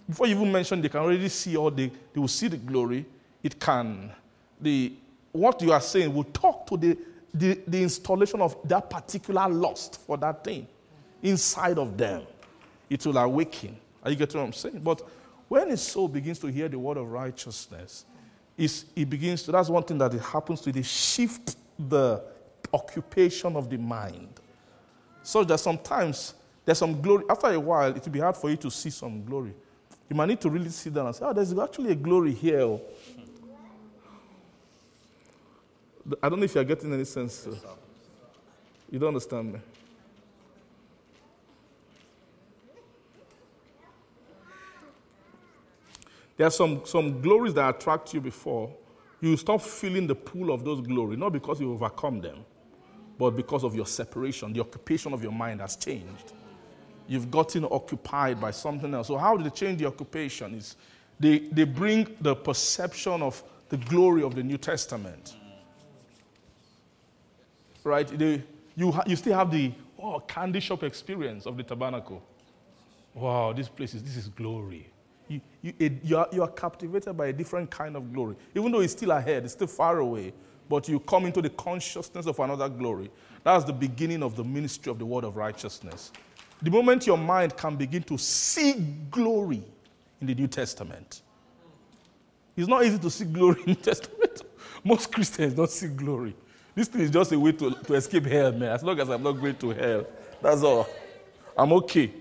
Before 0.08 0.28
you 0.28 0.36
even 0.36 0.52
mention, 0.52 0.82
they 0.82 0.90
can 0.90 1.02
already 1.02 1.30
see 1.30 1.56
or 1.56 1.72
they, 1.72 1.88
they 2.14 2.20
will 2.20 2.28
see 2.28 2.48
the 2.48 2.58
glory. 2.58 3.06
It 3.42 3.60
can, 3.60 4.12
the, 4.60 4.94
what 5.32 5.62
you 5.62 5.72
are 5.72 5.82
saying 5.82 6.14
will 6.14 6.26
talk 6.26 6.68
to 6.68 6.78
the, 6.78 6.98
the, 7.34 7.60
the 7.68 7.82
installation 7.82 8.42
of 8.42 8.56
that 8.68 8.90
particular 8.90 9.50
lust 9.50 10.00
for 10.06 10.18
that 10.18 10.44
thing 10.44 10.68
inside 11.22 11.80
of 11.80 11.98
them. 11.98 12.24
It 12.90 13.06
will 13.06 13.18
awaken. 13.18 13.78
Are 14.04 14.12
you 14.12 14.18
getting 14.18 14.40
what 14.40 14.48
I'm 14.48 14.54
saying? 14.54 14.80
But 14.80 15.02
when 15.48 15.70
his 15.70 15.82
soul 15.82 16.08
begins 16.08 16.40
to 16.40 16.48
hear 16.48 16.68
the 16.68 16.78
word 16.78 16.98
of 16.98 17.12
righteousness, 17.12 18.06
it's, 18.58 18.86
it 18.96 19.10
begins 19.10 19.44
to, 19.44 19.52
that's 19.52 19.70
one 19.70 19.84
thing 19.84 19.98
that 19.98 20.14
it 20.14 20.22
happens 20.22 20.62
to, 20.62 20.72
they 20.72 20.84
shift 20.84 21.56
the 21.80 22.24
occupation 22.72 23.56
of 23.56 23.70
the 23.70 23.78
mind. 23.78 24.40
So 25.24 25.44
that 25.44 25.60
sometimes 25.60 26.36
There's 26.66 26.78
some 26.78 27.02
glory. 27.02 27.26
After 27.30 27.48
a 27.48 27.60
while, 27.60 27.96
it 27.96 28.04
will 28.04 28.12
be 28.12 28.20
hard 28.20 28.38
for 28.38 28.50
you 28.50 28.58
to 28.58 28.72
see 28.72 28.90
some 28.90 29.24
glory. 29.24 29.54
You 30.10 30.16
might 30.16 30.28
need 30.28 30.42
to 30.42 30.50
really 30.50 30.70
sit 30.70 30.94
down 30.94 31.08
and 31.08 31.16
say, 31.16 31.26
oh, 31.26 31.34
there's 31.34 31.58
actually 31.58 31.92
a 31.92 31.96
glory 31.96 32.34
here. 32.34 32.62
Oh. 32.62 32.82
Oh." 36.10 36.16
I 36.22 36.30
don't 36.30 36.40
know 36.40 36.46
if 36.46 36.56
you're 36.56 36.64
getting 36.64 36.94
any 36.94 37.06
sense. 37.06 37.48
You 38.90 39.00
don't 39.00 39.10
understand 39.10 39.54
me. 39.54 39.60
There 46.36 46.48
are 46.48 46.52
some, 46.52 46.82
some 46.86 47.22
glories 47.22 47.54
that 47.54 47.76
attract 47.76 48.14
you 48.14 48.22
before. 48.22 48.74
You 49.22 49.38
stop 49.38 49.62
feeling 49.62 50.08
the 50.08 50.16
pull 50.16 50.52
of 50.52 50.66
those 50.66 50.82
glory, 50.82 51.16
not 51.16 51.32
because 51.32 51.62
you 51.62 51.72
overcome 51.72 52.20
them, 52.20 52.40
but 53.18 53.32
because 53.32 53.64
of 53.64 53.76
your 53.76 53.86
separation. 53.86 54.52
The 54.52 54.60
occupation 54.60 55.14
of 55.14 55.24
your 55.24 55.32
mind 55.32 55.62
has 55.62 55.76
changed. 55.76 56.34
You've 57.08 57.30
gotten 57.30 57.66
occupied 57.66 58.42
by 58.42 58.52
something 58.52 58.94
else. 58.94 59.08
So, 59.08 59.18
how 59.18 59.38
do 59.38 59.44
they 59.44 59.50
change 59.50 59.80
the 59.80 59.86
occupation? 59.86 60.56
Is 60.56 60.76
they, 61.20 61.40
they 61.40 61.64
bring 61.64 62.08
the 62.20 62.36
perception 62.36 63.22
of 63.22 63.44
the 63.70 63.78
glory 63.78 64.24
of 64.24 64.36
the 64.36 64.44
New 64.44 64.58
Testament. 64.58 65.36
Right? 67.84 68.10
You, 68.76 68.92
ha- 68.92 69.04
you 69.06 69.16
still 69.16 69.36
have 69.36 69.52
the 69.52 69.72
oh, 70.02 70.20
candy 70.20 70.60
shop 70.60 70.84
experience 70.84 71.46
of 71.46 71.58
the 71.58 71.64
tabernacle. 71.64 72.24
Wow, 73.14 73.54
this 73.54 73.70
place 73.70 73.94
is 73.94 74.04
this 74.04 74.18
is 74.18 74.28
glory. 74.30 74.90
You, 75.28 75.42
you, 75.62 75.74
it, 75.80 75.94
you, 76.04 76.18
are, 76.18 76.28
you 76.32 76.42
are 76.42 76.50
captivated 76.50 77.16
by 77.16 77.28
a 77.28 77.34
different 77.34 77.70
kind 77.70 77.96
of 77.96 78.12
glory. 78.14 78.36
Even 78.56 78.72
though 78.72 78.82
it's 78.82 78.94
still 78.94 79.12
ahead, 79.12 79.44
it's 79.44 79.54
still 79.54 79.68
far 79.68 80.00
away, 80.00 80.34
but 80.68 80.88
you 80.90 81.00
come 81.00 81.26
into 81.26 81.42
the 81.42 81.50
consciousness 81.50 82.26
of 82.26 82.40
another 82.40 82.68
glory. 82.68 83.12
That's 83.44 83.64
the 83.64 83.74
beginning 83.74 84.24
of 84.24 84.36
the 84.36 84.44
ministry 84.44 84.92
of 84.92 85.00
the 85.00 85.06
word 85.06 85.24
of 85.24 85.38
righteousness. 85.38 86.12
The 86.62 86.72
moment 86.72 87.06
your 87.06 87.18
mind 87.18 87.56
can 87.56 87.76
begin 87.76 88.04
to 88.04 88.18
see 88.18 88.74
glory 89.12 89.64
in 90.22 90.28
the 90.28 90.36
New 90.36 90.48
Testament, 90.48 91.22
it's 92.56 92.68
not 92.68 92.86
easy 92.86 93.00
to 93.00 93.10
see 93.10 93.26
glory 93.26 93.62
in 93.66 93.74
the 93.74 93.80
Testament. 93.80 94.44
Most 94.84 95.12
Christians 95.12 95.54
don't 95.54 95.70
see 95.70 95.88
glory. 95.88 96.36
This 96.76 96.88
thing 96.88 97.02
is 97.02 97.12
just 97.12 97.32
a 97.32 97.40
way 97.40 97.52
to, 97.52 97.72
to 97.72 97.94
escape 97.94 98.26
hell, 98.26 98.52
man. 98.52 98.72
As 98.72 98.84
long 98.84 99.00
as 99.00 99.10
I'm 99.10 99.22
not 99.22 99.34
going 99.34 99.56
to 99.56 99.70
hell, 99.72 100.06
that's 100.42 100.64
all. 100.64 100.88
I'm 101.58 101.72
okay. 101.74 102.12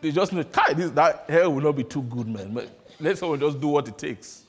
They 0.00 0.10
just 0.10 0.32
know, 0.32 0.42
this, 0.74 0.90
that 0.92 1.26
hell 1.28 1.52
will 1.52 1.62
not 1.62 1.76
be 1.76 1.84
too 1.84 2.02
good, 2.02 2.26
man. 2.26 2.52
But 2.54 2.68
Let 2.98 3.18
someone 3.18 3.38
just 3.38 3.60
do 3.60 3.68
what 3.68 3.86
it 3.86 3.98
takes. 3.98 4.44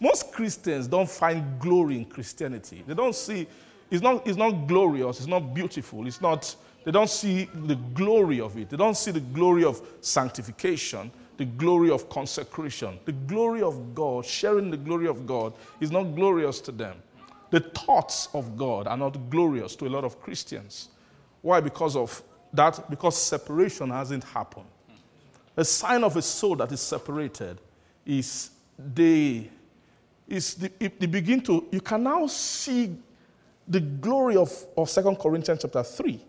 Most 0.00 0.32
Christians 0.32 0.86
don't 0.86 1.08
find 1.08 1.58
glory 1.58 1.96
in 1.96 2.04
Christianity. 2.04 2.82
They 2.86 2.94
don't 2.94 3.14
see, 3.14 3.46
it's 3.90 4.02
not, 4.02 4.26
it's 4.26 4.36
not 4.36 4.66
glorious, 4.66 5.18
it's 5.18 5.28
not 5.28 5.54
beautiful, 5.54 6.06
it's 6.06 6.20
not, 6.20 6.54
they 6.84 6.90
don't 6.90 7.08
see 7.08 7.48
the 7.54 7.76
glory 7.76 8.40
of 8.40 8.58
it. 8.58 8.68
They 8.68 8.76
don't 8.76 8.96
see 8.96 9.12
the 9.12 9.20
glory 9.20 9.64
of 9.64 9.80
sanctification, 10.00 11.10
the 11.36 11.44
glory 11.44 11.90
of 11.90 12.08
consecration. 12.08 12.98
The 13.04 13.12
glory 13.12 13.62
of 13.62 13.94
God, 13.94 14.26
sharing 14.26 14.70
the 14.70 14.76
glory 14.76 15.06
of 15.06 15.26
God, 15.26 15.54
is 15.80 15.90
not 15.90 16.14
glorious 16.14 16.60
to 16.62 16.72
them. 16.72 16.96
The 17.54 17.60
thoughts 17.60 18.30
of 18.34 18.56
God 18.56 18.88
are 18.88 18.96
not 18.96 19.30
glorious 19.30 19.76
to 19.76 19.86
a 19.86 19.88
lot 19.88 20.02
of 20.02 20.20
Christians. 20.20 20.88
Why? 21.40 21.60
Because 21.60 21.94
of 21.94 22.20
that, 22.52 22.90
because 22.90 23.16
separation 23.16 23.90
hasn't 23.90 24.24
happened. 24.24 24.66
A 25.56 25.64
sign 25.64 26.02
of 26.02 26.16
a 26.16 26.22
soul 26.22 26.56
that 26.56 26.72
is 26.72 26.80
separated 26.80 27.60
is 28.04 28.50
they 28.76 29.48
is 30.26 30.54
the, 30.56 30.68
they 30.98 31.06
begin 31.06 31.40
to 31.42 31.68
you 31.70 31.80
can 31.80 32.02
now 32.02 32.26
see 32.26 32.96
the 33.68 33.78
glory 33.78 34.34
of, 34.34 34.50
of 34.76 34.90
2 34.90 35.16
Corinthians 35.22 35.60
chapter 35.62 35.84
3 35.84 36.20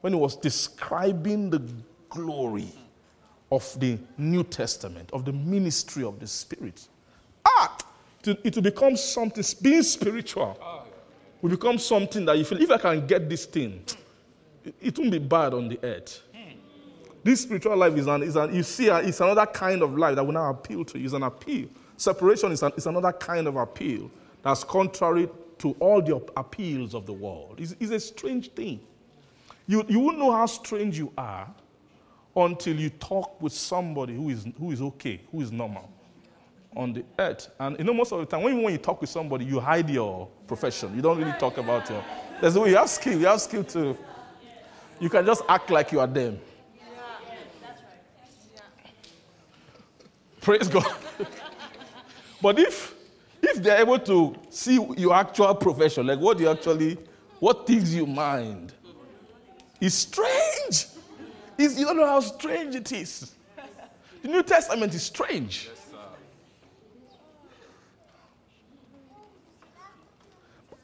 when 0.00 0.14
he 0.14 0.18
was 0.18 0.36
describing 0.36 1.50
the 1.50 1.60
glory 2.08 2.72
of 3.52 3.78
the 3.78 3.98
New 4.16 4.42
Testament, 4.42 5.10
of 5.12 5.26
the 5.26 5.34
ministry 5.34 6.02
of 6.02 6.18
the 6.18 6.26
Spirit. 6.26 6.88
Ah, 7.44 7.76
it 8.26 8.54
will 8.54 8.62
become 8.62 8.96
something, 8.96 9.44
being 9.62 9.82
spiritual 9.82 10.58
will 11.42 11.50
become 11.50 11.78
something 11.78 12.24
that 12.24 12.38
you 12.38 12.44
feel, 12.44 12.60
if 12.60 12.70
I 12.70 12.78
can 12.78 13.06
get 13.06 13.28
this 13.28 13.46
thing, 13.46 13.82
it, 14.64 14.74
it 14.80 14.98
won't 14.98 15.10
be 15.10 15.18
bad 15.18 15.54
on 15.54 15.68
the 15.68 15.78
earth. 15.82 16.22
This 17.22 17.40
spiritual 17.40 17.76
life 17.76 17.96
is 17.96 18.06
an, 18.06 18.22
is 18.22 18.36
an 18.36 18.54
you 18.54 18.62
see, 18.62 18.88
uh, 18.88 18.98
it's 18.98 19.20
another 19.20 19.46
kind 19.46 19.82
of 19.82 19.98
life 19.98 20.14
that 20.14 20.24
will 20.24 20.32
now 20.32 20.48
appeal 20.48 20.84
to 20.84 20.98
you. 20.98 21.06
It's 21.06 21.14
an 21.14 21.24
appeal. 21.24 21.68
Separation 21.96 22.52
is, 22.52 22.62
an, 22.62 22.70
is 22.76 22.86
another 22.86 23.12
kind 23.12 23.48
of 23.48 23.56
appeal 23.56 24.10
that's 24.44 24.62
contrary 24.62 25.28
to 25.58 25.72
all 25.80 26.00
the 26.00 26.14
appeals 26.36 26.94
of 26.94 27.04
the 27.04 27.12
world. 27.12 27.56
It's, 27.58 27.74
it's 27.80 27.90
a 27.90 27.98
strange 27.98 28.52
thing. 28.52 28.78
You, 29.66 29.84
you 29.88 29.98
won't 29.98 30.18
know 30.18 30.30
how 30.30 30.46
strange 30.46 30.96
you 30.96 31.12
are 31.18 31.52
until 32.36 32.76
you 32.76 32.90
talk 32.90 33.42
with 33.42 33.52
somebody 33.52 34.14
who 34.14 34.28
is, 34.28 34.46
who 34.56 34.70
is 34.70 34.80
okay, 34.80 35.20
who 35.32 35.40
is 35.40 35.50
normal 35.50 35.90
on 36.76 36.92
the 36.92 37.04
earth. 37.18 37.48
And 37.58 37.78
you 37.78 37.84
know, 37.84 37.94
most 37.94 38.12
of 38.12 38.20
the 38.20 38.26
time, 38.26 38.42
when, 38.42 38.62
when 38.62 38.72
you 38.72 38.78
talk 38.78 39.00
with 39.00 39.10
somebody, 39.10 39.46
you 39.46 39.58
hide 39.58 39.88
your 39.88 40.28
profession. 40.46 40.94
You 40.94 41.02
don't 41.02 41.18
really 41.18 41.36
talk 41.38 41.56
about 41.58 41.88
your. 41.88 42.04
There's 42.40 42.54
a 42.54 42.60
way 42.60 42.70
you 42.70 42.76
have 42.76 42.90
skill. 42.90 43.18
You 43.18 43.26
have 43.26 43.40
skill 43.40 43.64
to. 43.64 43.96
You 45.00 45.08
can 45.08 45.24
just 45.24 45.42
act 45.48 45.70
like 45.70 45.90
you 45.90 46.00
are 46.00 46.06
them. 46.06 46.38
Praise 50.40 50.68
God. 50.68 50.86
but 52.42 52.58
if 52.58 52.94
if 53.42 53.62
they're 53.62 53.80
able 53.80 53.98
to 53.98 54.36
see 54.50 54.78
your 54.96 55.14
actual 55.14 55.54
profession, 55.54 56.06
like 56.06 56.20
what 56.20 56.38
you 56.38 56.48
actually, 56.48 56.98
what 57.40 57.66
things 57.66 57.94
you 57.94 58.06
mind, 58.06 58.72
it's 59.80 59.94
strange. 59.94 60.86
It's, 61.58 61.78
you 61.78 61.86
don't 61.86 61.96
know 61.96 62.06
how 62.06 62.20
strange 62.20 62.74
it 62.74 62.92
is. 62.92 63.32
The 64.22 64.28
New 64.28 64.42
Testament 64.42 64.94
is 64.94 65.02
strange. 65.02 65.68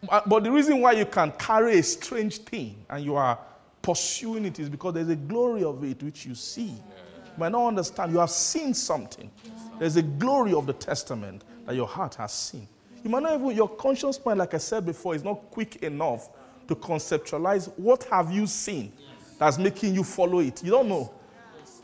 But 0.03 0.29
but 0.29 0.45
the 0.45 0.51
reason 0.51 0.81
why 0.81 0.93
you 0.93 1.07
can 1.07 1.33
carry 1.33 1.79
a 1.79 1.83
strange 1.83 2.39
thing 2.39 2.85
and 2.91 3.05
you 3.05 3.17
are 3.17 3.39
pursuing 3.83 4.45
it 4.45 4.59
is 4.59 4.69
because 4.69 4.95
there's 4.95 5.09
a 5.09 5.17
glory 5.17 5.65
of 5.65 5.83
it 5.85 6.03
which 6.03 6.27
you 6.27 6.35
see. 6.35 6.69
You 6.71 7.39
might 7.39 7.53
not 7.53 7.67
understand. 7.67 8.13
You 8.13 8.19
have 8.19 8.31
seen 8.31 8.75
something. 8.75 9.31
There's 9.79 9.97
a 9.97 10.03
glory 10.03 10.55
of 10.55 10.67
the 10.67 10.73
testament 10.73 11.45
that 11.67 11.75
your 11.75 11.87
heart 11.87 12.15
has 12.17 12.33
seen. 12.33 12.69
You 13.03 13.11
might 13.11 13.23
not 13.23 13.35
even, 13.35 13.51
your 13.51 13.69
conscious 13.69 14.25
mind, 14.25 14.39
like 14.39 14.55
I 14.55 14.59
said 14.59 14.87
before, 14.87 15.15
is 15.15 15.25
not 15.25 15.51
quick 15.51 15.77
enough 15.83 16.29
to 16.69 16.77
conceptualize 16.77 17.69
what 17.77 18.05
have 18.05 18.31
you 18.31 18.47
seen 18.47 18.93
that's 19.39 19.59
making 19.59 19.95
you 19.95 20.05
follow 20.05 20.39
it. 20.39 20.63
You 20.63 20.71
don't 20.71 20.89
know. 20.89 21.13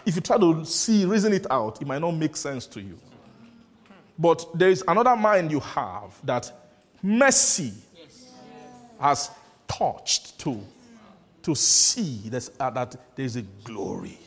If 0.07 0.15
you 0.15 0.21
try 0.21 0.39
to 0.39 0.65
see, 0.65 1.05
reason 1.05 1.33
it 1.33 1.47
out, 1.51 1.83
it 1.83 1.89
might 1.89 2.01
not 2.01 2.13
make 2.13 2.37
sense 2.37 2.67
to 2.69 2.81
you. 2.81 2.99
But 4.17 4.47
there 4.55 4.71
is 4.71 4.85
another 4.87 5.17
mind 5.17 5.51
you 5.51 5.61
have 5.61 6.15
that 6.25 6.53
mercy 7.03 7.73
has 9.01 9.31
touched 9.67 10.39
to, 10.41 10.61
to 11.43 11.55
see 11.55 12.29
this, 12.29 12.51
uh, 12.59 12.71
that 12.71 12.97
there's 13.15 13.37
a 13.37 13.43
glory. 13.43 14.19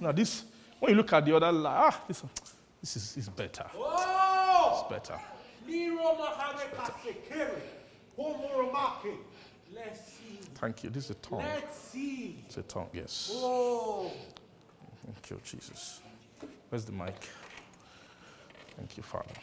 Now, 0.00 0.12
this, 0.12 0.44
when 0.78 0.90
you 0.90 0.96
look 0.96 1.12
at 1.12 1.24
the 1.24 1.36
other 1.36 1.50
ah, 1.66 2.02
this, 2.08 2.22
this 2.80 2.96
is, 2.96 3.16
is 3.16 3.28
better. 3.28 3.66
It's 3.74 4.90
better. 4.90 5.20
Let's 9.74 10.00
see. 10.00 10.38
Thank 10.54 10.84
you. 10.84 10.90
This 10.90 11.04
is 11.04 11.10
a 11.10 11.14
tongue. 11.14 11.38
Let's 11.38 11.78
see. 11.78 12.44
It's 12.46 12.56
a 12.56 12.62
tongue, 12.62 12.88
yes. 12.92 13.30
Oh. 13.32 14.10
Thank 15.04 15.30
you, 15.30 15.40
Jesus. 15.44 16.00
Where's 16.68 16.84
the 16.84 16.92
mic? 16.92 17.28
Thank 18.76 18.96
you, 18.96 19.02
Father. 19.02 19.34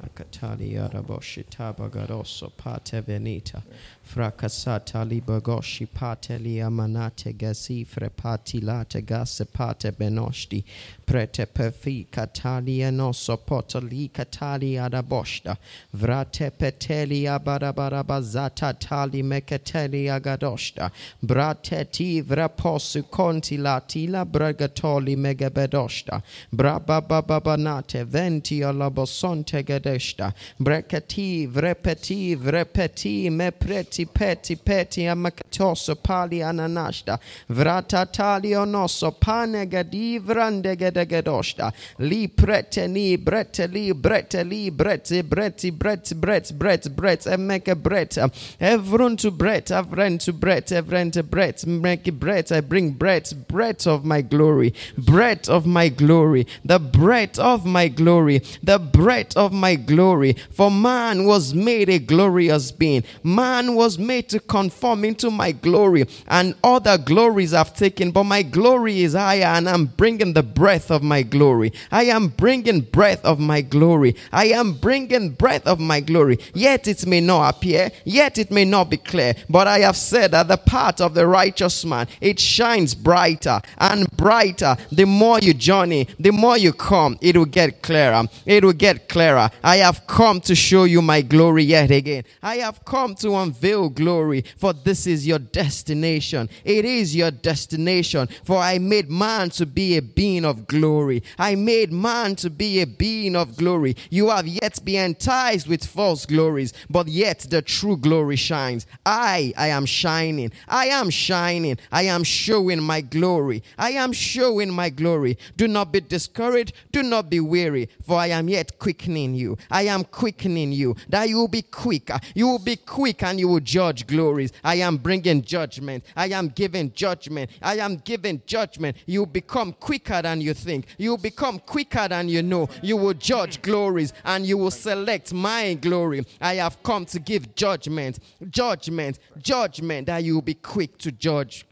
Makatali 0.00 0.74
Araboshita 0.74 1.74
Bagaroso 1.74 2.50
Pate 2.56 3.02
Venita. 3.02 3.62
Fracasata 4.02 5.04
Libagoshi 5.04 5.86
Pateli 5.88 6.56
Amanate 6.58 7.34
Gazifre 7.34 8.10
Patilate 8.10 9.04
Gasse 9.04 9.44
Pate 9.44 9.92
Benoshti. 9.92 10.64
Prete 11.04 11.46
Perfi 11.46 12.06
Catalia 12.10 12.90
Noso 12.90 13.36
Potali 13.38 14.10
Catali 14.10 14.74
Araboshta. 14.74 15.56
Vrate 15.94 16.50
Peteli 16.50 17.22
Abarabarabazata 17.22 18.78
Tali 18.78 19.22
Mekateli 19.22 20.06
Agadoshta. 20.06 20.90
Brateti 21.24 22.22
Vraposu 22.22 23.08
Conti 23.10 23.56
Latila 23.58 24.24
Bragatoli 24.24 25.16
Megabedoshta 25.16 26.22
Brabababanate 26.54 28.04
Venti 28.04 28.62
Alabosonte 28.62 29.62
gedeshta. 29.78 30.32
Brekati, 30.58 31.46
vrepeti, 31.46 32.36
vrepeti, 32.36 33.30
me 33.30 33.50
preti, 33.50 34.06
peti, 34.06 34.56
peti, 34.56 35.02
amakatoso 35.02 35.94
pali 36.02 36.42
ananashta. 36.42 37.18
Vratatali 37.48 38.54
onoso 38.54 39.10
pane 39.20 39.66
gadi 39.66 40.18
vrande 40.18 40.76
gedegedoshta. 40.76 41.72
Li 41.98 42.28
prete 42.28 42.88
ni 42.88 43.16
brete 43.16 43.66
li 43.66 43.92
brete 43.92 44.44
li 44.44 44.70
brete 44.70 45.22
breti 45.22 45.70
bret 45.70 46.12
bret 46.14 46.52
bret 46.58 46.96
bret 46.96 47.26
emeke 47.26 47.74
bret. 47.74 48.18
Evrun 48.60 49.16
to 49.16 49.30
bret, 49.30 49.66
avren 49.70 50.18
to 50.18 50.32
bret, 50.32 50.66
evren 50.66 51.12
to 51.12 51.22
bret, 51.22 51.66
make 51.66 52.12
bread. 52.12 52.52
I 52.52 52.60
bring 52.60 52.90
bread, 52.90 53.32
bread 53.48 53.86
of 53.86 54.04
my 54.04 54.20
glory, 54.22 54.74
bread 54.98 55.48
of 55.48 55.66
my 55.66 55.88
glory, 55.88 56.46
the 56.64 56.78
bread 56.78 57.38
of 57.38 57.66
my 57.66 57.88
glory, 57.88 58.42
the 58.62 58.78
bread 58.78 59.32
of 59.36 59.52
my 59.52 59.65
glory. 59.74 60.34
For 60.50 60.70
man 60.70 61.24
was 61.24 61.54
made 61.54 61.88
a 61.88 61.98
glorious 61.98 62.70
being, 62.70 63.04
man 63.22 63.74
was 63.74 63.98
made 63.98 64.28
to 64.28 64.40
conform 64.40 65.04
into 65.04 65.30
my 65.30 65.52
glory, 65.52 66.04
and 66.28 66.54
other 66.62 66.96
glories 66.96 67.52
I've 67.52 67.74
taken, 67.74 68.10
but 68.12 68.24
my 68.24 68.42
glory 68.42 69.00
is 69.02 69.14
higher, 69.14 69.44
and 69.44 69.68
I'm 69.68 69.86
bringing 69.86 70.32
the 70.32 70.42
breath 70.42 70.90
of 70.90 71.02
my 71.02 71.22
glory. 71.22 71.72
I 71.90 72.04
am 72.04 72.28
bringing 72.28 72.80
breath 72.82 73.24
of 73.24 73.40
my 73.40 73.62
glory. 73.62 74.14
I 74.32 74.46
am 74.46 74.74
bringing 74.74 75.30
breath 75.30 75.66
of 75.66 75.80
my 75.80 76.00
glory. 76.00 76.38
Yet 76.54 76.86
it 76.86 77.04
may 77.06 77.20
not 77.20 77.56
appear, 77.56 77.90
yet 78.04 78.38
it 78.38 78.50
may 78.50 78.64
not 78.64 78.90
be 78.90 78.96
clear, 78.96 79.34
but 79.48 79.66
I 79.66 79.80
have 79.80 79.96
said 79.96 80.30
that 80.32 80.48
the 80.48 80.56
path 80.56 81.00
of 81.00 81.14
the 81.14 81.26
righteous 81.26 81.84
man 81.84 82.06
it 82.20 82.38
shines 82.40 82.94
brighter 82.94 83.60
and 83.78 84.10
brighter. 84.16 84.76
The 84.92 85.04
more 85.04 85.38
you 85.38 85.54
journey, 85.54 86.08
the 86.18 86.30
more 86.30 86.56
you 86.56 86.72
come, 86.72 87.18
it 87.20 87.36
will 87.36 87.44
get 87.44 87.82
clearer. 87.82 88.24
It 88.44 88.64
will 88.64 88.72
get 88.72 89.08
clearer. 89.08 89.50
I 89.62 89.78
have 89.78 90.06
come 90.06 90.40
to 90.42 90.54
show 90.54 90.84
you 90.84 91.02
my 91.02 91.22
glory 91.22 91.64
yet 91.64 91.90
again. 91.90 92.24
I 92.42 92.56
have 92.56 92.84
come 92.84 93.14
to 93.16 93.34
unveil 93.34 93.88
glory, 93.90 94.44
for 94.56 94.72
this 94.72 95.06
is 95.06 95.26
your 95.26 95.38
destination. 95.38 96.48
It 96.64 96.84
is 96.84 97.14
your 97.14 97.30
destination. 97.30 98.28
For 98.44 98.56
I 98.58 98.78
made 98.78 99.10
man 99.10 99.50
to 99.50 99.66
be 99.66 99.96
a 99.96 100.02
being 100.02 100.44
of 100.44 100.66
glory. 100.66 101.22
I 101.38 101.54
made 101.54 101.92
man 101.92 102.36
to 102.36 102.50
be 102.50 102.80
a 102.80 102.86
being 102.86 103.36
of 103.36 103.56
glory. 103.56 103.96
You 104.10 104.30
have 104.30 104.46
yet 104.46 104.84
been 104.84 105.04
enticed 105.06 105.68
with 105.68 105.84
false 105.84 106.26
glories, 106.26 106.72
but 106.90 107.08
yet 107.08 107.40
the 107.50 107.62
true 107.62 107.96
glory 107.96 108.36
shines. 108.36 108.86
I, 109.04 109.52
I 109.56 109.68
am 109.68 109.86
shining. 109.86 110.52
I 110.68 110.86
am 110.86 111.10
shining. 111.10 111.78
I 111.92 112.02
am 112.04 112.24
showing 112.24 112.82
my 112.82 113.00
glory. 113.00 113.62
I 113.78 113.90
am 113.92 114.12
showing 114.12 114.72
my 114.72 114.90
glory. 114.90 115.38
Do 115.56 115.68
not 115.68 115.92
be 115.92 116.00
discouraged. 116.00 116.72
Do 116.92 117.02
not 117.02 117.30
be 117.30 117.40
weary, 117.40 117.88
for 118.04 118.16
I 118.16 118.28
am 118.28 118.48
yet 118.48 118.78
quickening 118.78 119.34
you. 119.36 119.56
I 119.70 119.82
am 119.82 120.04
quickening 120.04 120.72
you, 120.72 120.96
that 121.08 121.28
you 121.28 121.36
will 121.36 121.48
be 121.48 121.62
quick. 121.62 122.10
You 122.34 122.48
will 122.48 122.58
be 122.58 122.76
quick 122.76 123.22
and 123.22 123.38
you 123.38 123.48
will 123.48 123.60
judge 123.60 124.06
glories. 124.06 124.52
I 124.64 124.76
am 124.76 124.96
bringing 124.96 125.42
judgment. 125.42 126.04
I 126.16 126.28
am 126.28 126.48
giving 126.48 126.92
judgment. 126.92 127.50
I 127.62 127.76
am 127.78 127.96
giving 127.96 128.42
judgment. 128.46 128.96
You 129.06 129.26
become 129.26 129.72
quicker 129.72 130.22
than 130.22 130.40
you 130.40 130.54
think. 130.54 130.86
You 130.98 131.16
become 131.18 131.58
quicker 131.60 132.08
than 132.08 132.28
you 132.28 132.42
know. 132.42 132.68
You 132.82 132.96
will 132.96 133.14
judge 133.14 133.62
glories 133.62 134.12
and 134.24 134.46
you 134.46 134.58
will 134.58 134.70
select 134.70 135.32
my 135.32 135.74
glory. 135.74 136.24
I 136.40 136.54
have 136.54 136.82
come 136.82 137.06
to 137.06 137.18
give 137.18 137.54
judgment, 137.54 138.18
judgment, 138.50 139.18
judgment, 139.38 140.06
that 140.06 140.24
you 140.24 140.34
will 140.34 140.42
be 140.42 140.54
quick 140.54 140.98
to 140.98 141.12
judge. 141.12 141.66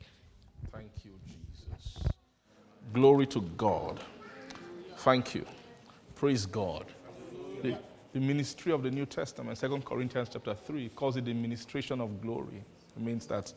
Thank 0.73 0.91
you, 1.05 1.13
Jesus. 1.27 2.13
Glory 2.93 3.27
to 3.29 3.41
God. 3.57 4.01
Thank 4.99 5.35
you. 5.35 5.45
Praise 6.15 6.47
God. 6.47 6.87
The, 8.15 8.21
ministry 8.21 8.73
of 8.73 8.83
the 8.83 8.91
New 8.91 9.07
Testament, 9.07 9.59
2 9.59 9.83
Corinthians 9.85 10.29
chapter 10.33 10.55
3, 10.55 10.89
calls 10.91 11.17
it 11.17 11.25
the 11.25 11.35
ministration 11.35 12.01
of 12.01 12.23
glory. 12.23 12.63
It 12.97 13.03
means 13.03 13.27
that 13.27 13.53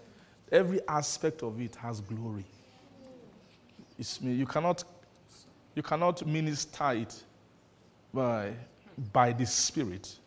every 0.51 0.79
aspect 0.87 1.43
of 1.43 1.61
it 1.61 1.75
has 1.75 2.01
glory. 2.01 2.45
It's, 3.99 4.19
you, 4.21 4.47
cannot, 4.47 4.83
you 5.75 5.83
cannot 5.83 6.25
minister 6.25 6.91
it 6.93 7.23
by, 8.11 8.53
by 9.13 9.31
the 9.31 9.45
Spirit 9.45 10.17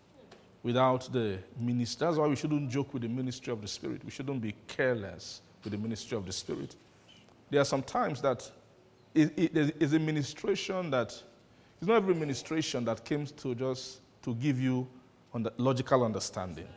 without 0.62 1.12
the 1.12 1.38
ministry. 1.58 2.06
That's 2.06 2.18
why 2.18 2.26
we 2.28 2.36
shouldn't 2.36 2.70
joke 2.70 2.92
with 2.94 3.02
the 3.02 3.08
ministry 3.08 3.52
of 3.52 3.60
the 3.60 3.68
Spirit. 3.68 4.04
We 4.04 4.10
shouldn't 4.10 4.40
be 4.40 4.54
careless 4.68 5.42
with 5.64 5.72
the 5.72 5.78
ministry 5.78 6.16
of 6.16 6.26
the 6.26 6.32
Spirit. 6.32 6.76
There 7.50 7.60
are 7.60 7.64
some 7.64 7.82
times 7.82 8.22
that 8.22 8.48
it, 9.14 9.32
it, 9.36 9.76
is 9.80 9.92
a 9.92 9.98
ministration 9.98 10.90
that 10.90 11.20
it's 11.80 11.88
not 11.88 11.96
every 11.96 12.14
ministration 12.14 12.84
that 12.84 13.04
comes 13.04 13.32
to 13.32 13.54
just 13.54 13.99
to 14.22 14.34
give 14.34 14.60
you 14.60 14.86
under, 15.32 15.50
logical 15.56 16.04
understanding. 16.04 16.68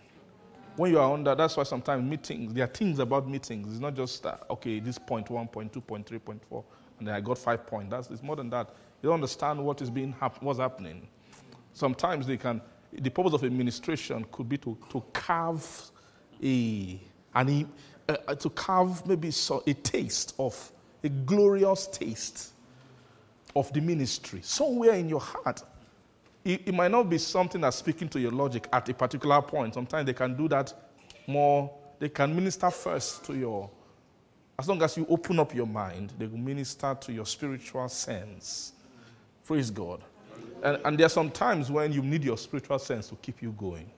When 0.75 0.91
you 0.91 0.99
are 0.99 1.13
under, 1.13 1.35
that's 1.35 1.55
why 1.55 1.63
sometimes 1.63 2.03
meetings, 2.03 2.53
there 2.53 2.63
are 2.63 2.67
things 2.67 2.99
about 2.99 3.29
meetings. 3.29 3.67
It's 3.71 3.79
not 3.79 3.95
just 3.95 4.25
uh, 4.25 4.37
okay, 4.49 4.79
this 4.79 4.97
point 4.97 5.29
one, 5.29 5.47
point 5.47 5.71
two, 5.71 5.81
point 5.81 6.05
three, 6.07 6.19
point 6.19 6.41
four, 6.49 6.63
and 6.97 7.07
then 7.07 7.15
I 7.15 7.21
got 7.21 7.37
five 7.37 7.67
points. 7.67 7.91
That's 7.91 8.09
it's 8.09 8.23
more 8.23 8.35
than 8.35 8.49
that. 8.49 8.69
You 9.01 9.09
don't 9.09 9.15
understand 9.15 9.63
what 9.63 9.81
is 9.81 9.89
being 9.89 10.13
hap- 10.19 10.41
what's 10.41 10.59
happening. 10.59 11.07
Sometimes 11.73 12.25
they 12.25 12.37
can. 12.37 12.61
The 12.91 13.09
purpose 13.09 13.33
of 13.33 13.43
administration 13.43 14.25
could 14.31 14.47
be 14.47 14.57
to, 14.59 14.77
to 14.89 15.03
carve 15.13 15.91
a 16.41 16.99
an, 17.35 17.69
uh, 18.07 18.15
uh, 18.27 18.35
to 18.35 18.49
carve 18.49 19.05
maybe 19.07 19.31
so, 19.31 19.63
a 19.65 19.73
taste 19.73 20.35
of 20.39 20.71
a 21.03 21.09
glorious 21.09 21.87
taste 21.87 22.53
of 23.55 23.71
the 23.73 23.81
ministry 23.81 24.41
somewhere 24.41 24.93
in 24.93 25.09
your 25.09 25.19
heart. 25.19 25.63
It, 26.43 26.67
it 26.67 26.73
might 26.73 26.91
not 26.91 27.09
be 27.09 27.17
something 27.17 27.61
that's 27.61 27.77
speaking 27.77 28.09
to 28.09 28.19
your 28.19 28.31
logic 28.31 28.67
at 28.73 28.87
a 28.89 28.93
particular 28.93 29.41
point. 29.41 29.73
Sometimes 29.73 30.05
they 30.05 30.13
can 30.13 30.35
do 30.35 30.47
that 30.49 30.73
more. 31.25 31.73
They 31.99 32.09
can 32.09 32.35
minister 32.35 32.69
first 32.69 33.23
to 33.25 33.33
your. 33.33 33.69
As 34.59 34.67
long 34.67 34.81
as 34.83 34.97
you 34.97 35.05
open 35.09 35.39
up 35.39 35.55
your 35.55 35.65
mind, 35.65 36.13
they 36.19 36.27
will 36.27 36.37
minister 36.37 36.95
to 36.99 37.13
your 37.13 37.25
spiritual 37.25 37.87
sense. 37.89 38.73
Praise 39.45 39.71
God. 39.71 40.01
And, 40.61 40.79
and 40.85 40.97
there 40.97 41.05
are 41.05 41.09
some 41.09 41.31
times 41.31 41.71
when 41.71 41.91
you 41.91 42.01
need 42.01 42.23
your 42.23 42.37
spiritual 42.37 42.79
sense 42.79 43.07
to 43.09 43.15
keep 43.15 43.41
you 43.41 43.51
going. 43.53 43.89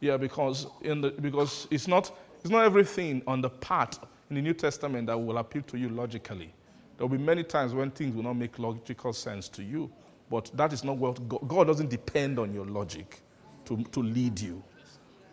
Yeah, 0.00 0.16
because, 0.16 0.66
in 0.82 1.00
the, 1.00 1.10
because 1.10 1.68
it's, 1.70 1.86
not, 1.86 2.16
it's 2.40 2.50
not 2.50 2.64
everything 2.64 3.22
on 3.26 3.40
the 3.40 3.50
part 3.50 3.98
in 4.30 4.36
the 4.36 4.42
New 4.42 4.54
Testament 4.54 5.06
that 5.06 5.18
will 5.18 5.38
appeal 5.38 5.62
to 5.62 5.78
you 5.78 5.88
logically. 5.88 6.52
There 7.02 7.08
will 7.08 7.18
be 7.18 7.24
many 7.24 7.42
times 7.42 7.74
when 7.74 7.90
things 7.90 8.14
will 8.14 8.22
not 8.22 8.34
make 8.34 8.60
logical 8.60 9.12
sense 9.12 9.48
to 9.48 9.64
you, 9.64 9.90
but 10.30 10.52
that 10.54 10.72
is 10.72 10.84
not 10.84 10.98
what 10.98 11.28
God, 11.28 11.48
God 11.48 11.66
doesn't 11.66 11.90
depend 11.90 12.38
on 12.38 12.54
your 12.54 12.64
logic 12.64 13.22
to, 13.64 13.82
to 13.90 14.00
lead 14.04 14.38
you. 14.38 14.62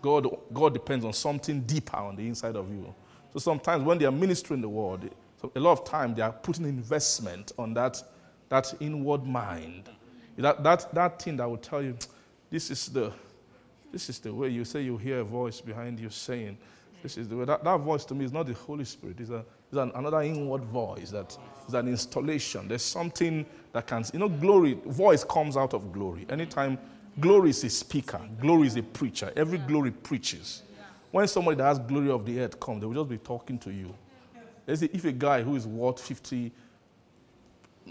God, 0.02 0.36
God 0.52 0.74
depends 0.74 1.06
on 1.06 1.14
something 1.14 1.62
deeper 1.62 1.98
on 1.98 2.16
the 2.16 2.28
inside 2.28 2.56
of 2.56 2.72
you. 2.72 2.92
So 3.32 3.38
sometimes 3.38 3.84
when 3.84 4.00
they 4.00 4.06
are 4.06 4.12
ministering 4.12 4.62
the 4.62 4.68
word, 4.68 5.12
so 5.40 5.52
a 5.56 5.60
lot 5.60 5.74
of 5.74 5.86
time 5.86 6.16
they 6.16 6.24
are 6.24 6.32
putting 6.32 6.66
investment 6.66 7.52
on 7.60 7.76
that, 7.76 8.02
that 8.50 8.74
inward 8.80 9.24
mind. 9.24 9.92
That, 10.40 10.64
that, 10.64 10.92
that 10.96 11.22
thing 11.22 11.38
that 11.38 11.48
will 11.48 11.58
tell 11.58 11.84
you, 11.84 11.96
this 12.50 12.72
is 12.72 12.88
the, 12.88 13.14
this 13.92 14.10
is 14.10 14.18
the 14.18 14.34
way 14.34 14.50
you 14.50 14.66
say 14.66 14.82
you 14.82 14.98
hear 14.98 15.20
a 15.20 15.24
voice 15.24 15.62
behind 15.62 16.00
you 16.00 16.10
saying, 16.10 16.58
this 17.04 17.16
is 17.16 17.30
the 17.30 17.38
way. 17.38 17.46
That, 17.46 17.64
that 17.64 17.78
voice 17.78 18.06
to 18.06 18.16
me 18.16 18.26
is 18.26 18.34
not 18.34 18.48
the 18.48 18.56
Holy 18.56 18.86
Spirit. 18.86 19.20
It's, 19.20 19.30
a, 19.30 19.46
it's 19.72 19.78
an, 19.78 19.92
another 19.96 20.22
inward 20.22 20.64
voice 20.64 21.12
that 21.12 21.38
is 21.68 21.74
an 21.76 21.88
installation. 21.88 22.68
There's 22.68 22.84
something 22.84 23.46
that 23.72 23.86
can, 23.86 24.04
you 24.12 24.20
know, 24.20 24.30
glory, 24.30 24.74
voice 24.86 25.24
comes 25.24 25.56
out 25.56 25.74
of 25.74 25.92
glory. 25.94 26.26
Anytime 26.30 26.80
glory 27.20 27.52
is 27.52 27.64
a 27.64 27.70
speaker, 27.70 28.20
glory 28.42 28.68
is 28.68 28.76
a 28.78 28.84
preacher. 28.84 29.32
Every 29.36 29.60
glory 29.60 29.92
preaches. 29.92 30.64
When 31.12 31.28
somebody 31.28 31.58
that 31.58 31.66
has 31.66 31.80
glory 31.80 32.10
of 32.10 32.26
the 32.26 32.40
earth 32.40 32.60
comes, 32.60 32.82
they 32.82 32.88
will 32.88 32.96
just 32.96 33.10
be 33.10 33.18
talking 33.18 33.60
to 33.60 33.72
you. 33.72 33.94
Let's 34.66 34.82
say 34.82 34.90
if 34.92 35.06
a 35.06 35.12
guy 35.12 35.44
who 35.44 35.56
is 35.56 35.68
worth 35.68 36.00
50, 36.00 36.52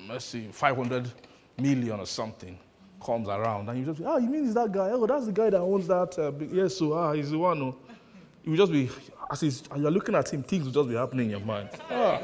let's 0.09 0.25
see, 0.25 0.49
500 0.51 1.11
million 1.59 2.01
or 2.01 2.07
something 2.07 2.59
comes 3.05 3.29
around 3.29 3.69
and 3.69 3.79
you 3.79 3.85
just, 3.85 4.01
ah, 4.05 4.17
you 4.17 4.29
mean 4.29 4.45
it's 4.45 4.55
that 4.55 4.73
guy? 4.73 4.91
Oh, 4.91 5.07
that's 5.07 5.27
the 5.27 5.33
guy 5.33 5.51
that 5.51 5.61
owns 5.61 5.87
that. 5.87 6.19
Uh, 6.19 6.33
yes, 6.53 6.77
so 6.77 6.93
ah, 6.93 7.13
he's 7.13 7.31
the 7.31 7.39
one. 7.39 7.59
Who, 7.59 7.75
you 8.49 8.57
just 8.57 8.73
be, 8.73 8.89
as 9.31 9.41
he's, 9.41 9.63
as 9.71 9.81
you're 9.81 9.91
looking 9.91 10.15
at 10.15 10.33
him, 10.33 10.43
things 10.43 10.65
will 10.65 10.73
just 10.73 10.89
be 10.89 10.95
happening 10.95 11.27
in 11.27 11.31
your 11.33 11.41
mind. 11.41 11.69
Ah, 11.91 12.19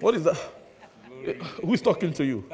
what 0.00 0.14
is 0.14 0.24
that? 0.24 0.38
Who's 1.64 1.82
talking 1.82 2.12
to 2.12 2.24
you? 2.24 2.44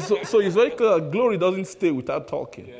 so, 0.00 0.22
so 0.24 0.40
it's 0.40 0.54
very 0.56 0.70
clear 0.70 0.98
glory 1.00 1.38
doesn't 1.38 1.66
stay 1.66 1.92
without 1.92 2.26
talking. 2.26 2.72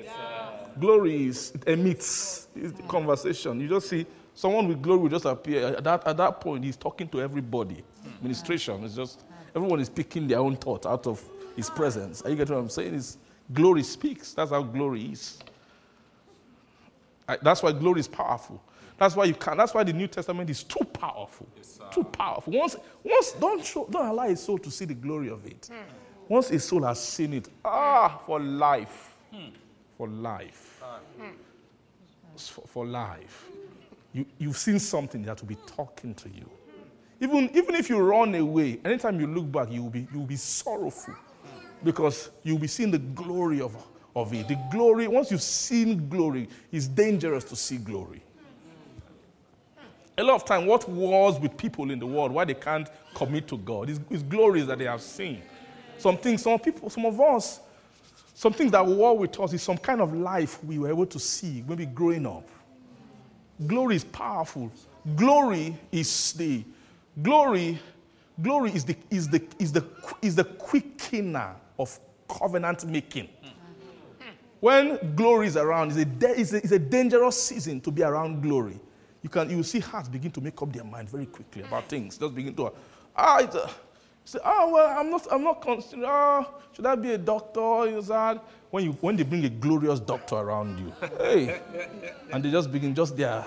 Glory 0.80 1.26
is, 1.26 1.52
it 1.52 1.68
emits 1.68 2.48
it's 2.54 2.72
the 2.72 2.82
conversation. 2.84 3.60
You 3.60 3.68
just 3.68 3.88
see 3.88 4.06
someone 4.34 4.66
with 4.68 4.82
glory 4.82 5.00
will 5.00 5.08
just 5.08 5.24
appear. 5.24 5.68
At 5.76 5.84
that, 5.84 6.06
at 6.06 6.16
that 6.16 6.40
point, 6.40 6.64
he's 6.64 6.76
talking 6.76 7.08
to 7.08 7.20
everybody. 7.20 7.84
Administration 8.16 8.82
is 8.84 8.94
just, 8.94 9.24
everyone 9.54 9.80
is 9.80 9.88
picking 9.88 10.26
their 10.26 10.38
own 10.38 10.56
thought 10.56 10.86
out 10.86 11.06
of 11.06 11.22
his 11.56 11.70
presence. 11.70 12.22
Are 12.22 12.30
you 12.30 12.36
getting 12.36 12.54
what 12.54 12.62
I'm 12.62 12.68
saying? 12.68 12.94
It's, 12.94 13.18
glory 13.52 13.82
speaks. 13.82 14.34
That's 14.34 14.50
how 14.50 14.62
glory 14.62 15.04
is. 15.12 15.38
That's 17.42 17.62
why 17.62 17.72
glory 17.72 18.00
is 18.00 18.08
powerful. 18.08 18.62
That's 18.96 19.14
why 19.14 19.24
you 19.26 19.34
can. 19.34 19.56
That's 19.56 19.72
why 19.74 19.84
the 19.84 19.92
New 19.92 20.08
Testament 20.08 20.50
is 20.50 20.64
too 20.64 20.84
powerful. 20.84 21.46
too 21.92 22.04
powerful. 22.04 22.52
Once, 22.52 22.76
once 23.04 23.32
don't 23.32 23.64
show, 23.64 23.86
don't 23.90 24.06
allow 24.06 24.24
a 24.24 24.36
soul 24.36 24.58
to 24.58 24.70
see 24.70 24.84
the 24.84 24.94
glory 24.94 25.30
of 25.30 25.46
it. 25.46 25.70
Hmm. 25.72 25.92
Once 26.28 26.50
a 26.50 26.58
soul 26.58 26.82
has 26.82 27.00
seen 27.00 27.34
it, 27.34 27.48
ah, 27.64 28.20
for 28.26 28.40
life, 28.40 29.16
hmm. 29.32 29.48
for 29.96 30.08
life, 30.08 30.82
ah. 30.82 30.98
It's 32.34 32.48
for, 32.48 32.62
for 32.66 32.86
life. 32.86 33.48
You, 34.12 34.26
you've 34.38 34.56
seen 34.56 34.78
something 34.78 35.22
that 35.22 35.40
will 35.40 35.48
be 35.48 35.58
talking 35.66 36.14
to 36.14 36.28
you. 36.28 36.48
Even, 37.20 37.50
even 37.56 37.74
if 37.74 37.88
you 37.88 37.98
run 37.98 38.34
away, 38.34 38.78
anytime 38.84 39.20
you 39.20 39.26
look 39.26 39.50
back, 39.50 39.72
you 39.72 39.82
will 39.82 39.90
be, 39.90 40.06
you 40.12 40.20
will 40.20 40.26
be 40.26 40.36
sorrowful 40.36 41.14
hmm. 41.14 41.84
because 41.84 42.30
you'll 42.42 42.58
be 42.58 42.68
seeing 42.68 42.90
the 42.90 42.98
glory 42.98 43.60
of, 43.60 43.76
of 44.20 44.32
it. 44.34 44.48
The 44.48 44.58
glory, 44.70 45.08
once 45.08 45.30
you've 45.30 45.42
seen 45.42 46.08
glory, 46.08 46.48
it's 46.72 46.86
dangerous 46.86 47.44
to 47.44 47.56
see 47.56 47.78
glory. 47.78 48.22
A 50.16 50.22
lot 50.22 50.34
of 50.34 50.44
time, 50.44 50.66
what 50.66 50.88
wars 50.88 51.38
with 51.38 51.56
people 51.56 51.90
in 51.90 51.98
the 51.98 52.06
world, 52.06 52.32
why 52.32 52.44
they 52.44 52.54
can't 52.54 52.88
commit 53.14 53.46
to 53.48 53.56
God, 53.58 53.88
is, 53.88 54.00
is 54.10 54.22
glories 54.22 54.66
that 54.66 54.78
they 54.78 54.84
have 54.84 55.00
seen. 55.00 55.42
Some 55.96 56.16
things, 56.16 56.42
some 56.42 56.58
people, 56.58 56.90
some 56.90 57.06
of 57.06 57.20
us, 57.20 57.60
some 58.34 58.52
things 58.52 58.72
that 58.72 58.84
war 58.84 59.16
with 59.16 59.38
us 59.40 59.52
is 59.52 59.62
some 59.62 59.78
kind 59.78 60.00
of 60.00 60.12
life 60.12 60.62
we 60.64 60.78
were 60.78 60.88
able 60.88 61.06
to 61.06 61.18
see 61.18 61.64
maybe 61.68 61.86
growing 61.86 62.26
up. 62.26 62.48
Glory 63.66 63.96
is 63.96 64.04
powerful. 64.04 64.70
Glory 65.16 65.76
is 65.90 66.32
the 66.34 66.64
glory. 67.20 67.78
Glory 68.40 68.70
is 68.72 68.84
the 68.84 68.96
is 69.10 69.28
the 69.28 69.42
is 69.58 69.72
the 69.72 69.84
is 70.22 70.36
the 70.36 70.44
quickener 70.44 71.54
of 71.78 71.98
covenant 72.28 72.84
making. 72.86 73.28
When 74.60 75.14
glory 75.14 75.46
is 75.46 75.56
around, 75.56 75.92
it's 75.92 75.98
a, 75.98 76.04
da- 76.04 76.34
it's 76.34 76.52
a, 76.52 76.56
it's 76.56 76.72
a 76.72 76.78
dangerous 76.78 77.40
season 77.42 77.80
to 77.82 77.90
be 77.90 78.02
around 78.02 78.42
glory. 78.42 78.78
You 79.22 79.28
can 79.28 79.50
you 79.50 79.62
see 79.62 79.80
hearts 79.80 80.08
begin 80.08 80.30
to 80.32 80.40
make 80.40 80.60
up 80.60 80.72
their 80.72 80.84
mind 80.84 81.08
very 81.10 81.26
quickly 81.26 81.62
about 81.62 81.84
hmm. 81.84 81.88
things. 81.88 82.18
Just 82.18 82.34
begin 82.34 82.54
to 82.54 82.66
ah, 82.66 82.72
ah 83.16 83.38
it's 83.38 83.54
a, 83.54 83.70
say, 84.24 84.38
oh 84.44 84.50
ah, 84.50 84.70
well, 84.70 84.98
I'm 84.98 85.10
not 85.10 85.26
I'm 85.30 85.44
not 85.44 85.62
considering. 85.62 86.04
Oh, 86.08 86.46
should 86.72 86.86
I 86.86 86.94
be 86.94 87.12
a 87.12 87.18
doctor? 87.18 87.86
Is 87.86 88.08
that 88.08 88.42
when 88.70 88.84
you 88.84 88.92
when 89.00 89.16
they 89.16 89.24
bring 89.24 89.44
a 89.44 89.50
glorious 89.50 90.00
doctor 90.00 90.36
around 90.36 90.78
you, 90.78 90.92
hey, 91.18 91.60
and 92.32 92.44
they 92.44 92.50
just 92.50 92.70
begin 92.70 92.94
just 92.94 93.16
their 93.16 93.44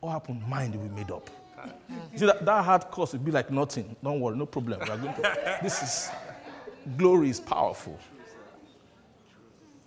what 0.00 0.12
happened? 0.12 0.46
Mind 0.46 0.74
will 0.74 0.88
be 0.88 0.94
made 0.94 1.10
up. 1.10 1.28
See 2.16 2.26
that, 2.26 2.44
that 2.44 2.64
hard 2.64 2.82
course 2.90 3.12
will 3.12 3.20
be 3.20 3.32
like 3.32 3.50
nothing. 3.50 3.96
Don't 4.04 4.20
worry, 4.20 4.36
no 4.36 4.46
problem. 4.46 4.80
We 4.80 4.90
are 4.90 4.98
going 4.98 5.14
to, 5.14 5.58
this 5.62 5.82
is 5.82 6.10
glory 6.96 7.30
is 7.30 7.40
powerful. 7.40 7.98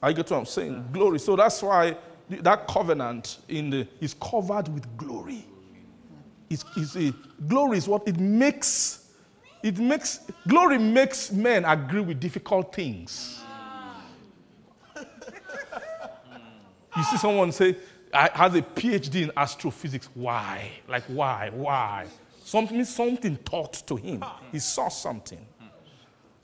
I 0.02 0.14
get 0.14 0.30
what 0.32 0.38
I'm 0.38 0.46
saying. 0.46 0.90
Glory. 0.92 1.20
So 1.20 1.36
that's 1.36 1.62
why 1.62 1.98
that 2.30 2.68
covenant 2.68 3.40
in 3.48 3.70
the, 3.70 3.88
is 4.00 4.14
covered 4.14 4.68
with 4.70 4.98
glory. 4.98 5.46
It's, 6.50 6.64
it's 6.78 6.96
a, 6.96 7.14
glory 7.48 7.78
is 7.78 7.88
what 7.88 8.08
it 8.08 8.20
makes. 8.20 9.06
It 9.62 9.78
makes 9.78 10.22
glory 10.48 10.78
makes 10.78 11.32
men 11.32 11.66
agree 11.66 12.02
with 12.02 12.20
difficult 12.20 12.74
things. 12.74 13.42
You 16.98 17.04
see 17.04 17.18
someone 17.18 17.52
say, 17.52 17.78
I 18.12 18.30
has 18.34 18.56
a 18.56 18.62
PhD 18.64 19.22
in 19.22 19.32
astrophysics. 19.38 20.10
Why? 20.16 20.72
Like 20.88 21.04
why? 21.04 21.52
Why? 21.54 22.08
Something, 22.44 22.84
something 22.84 23.38
talked 23.38 23.86
to 23.88 23.96
him. 23.96 24.26
He 24.52 24.58
saw 24.58 24.90
something. 24.90 25.46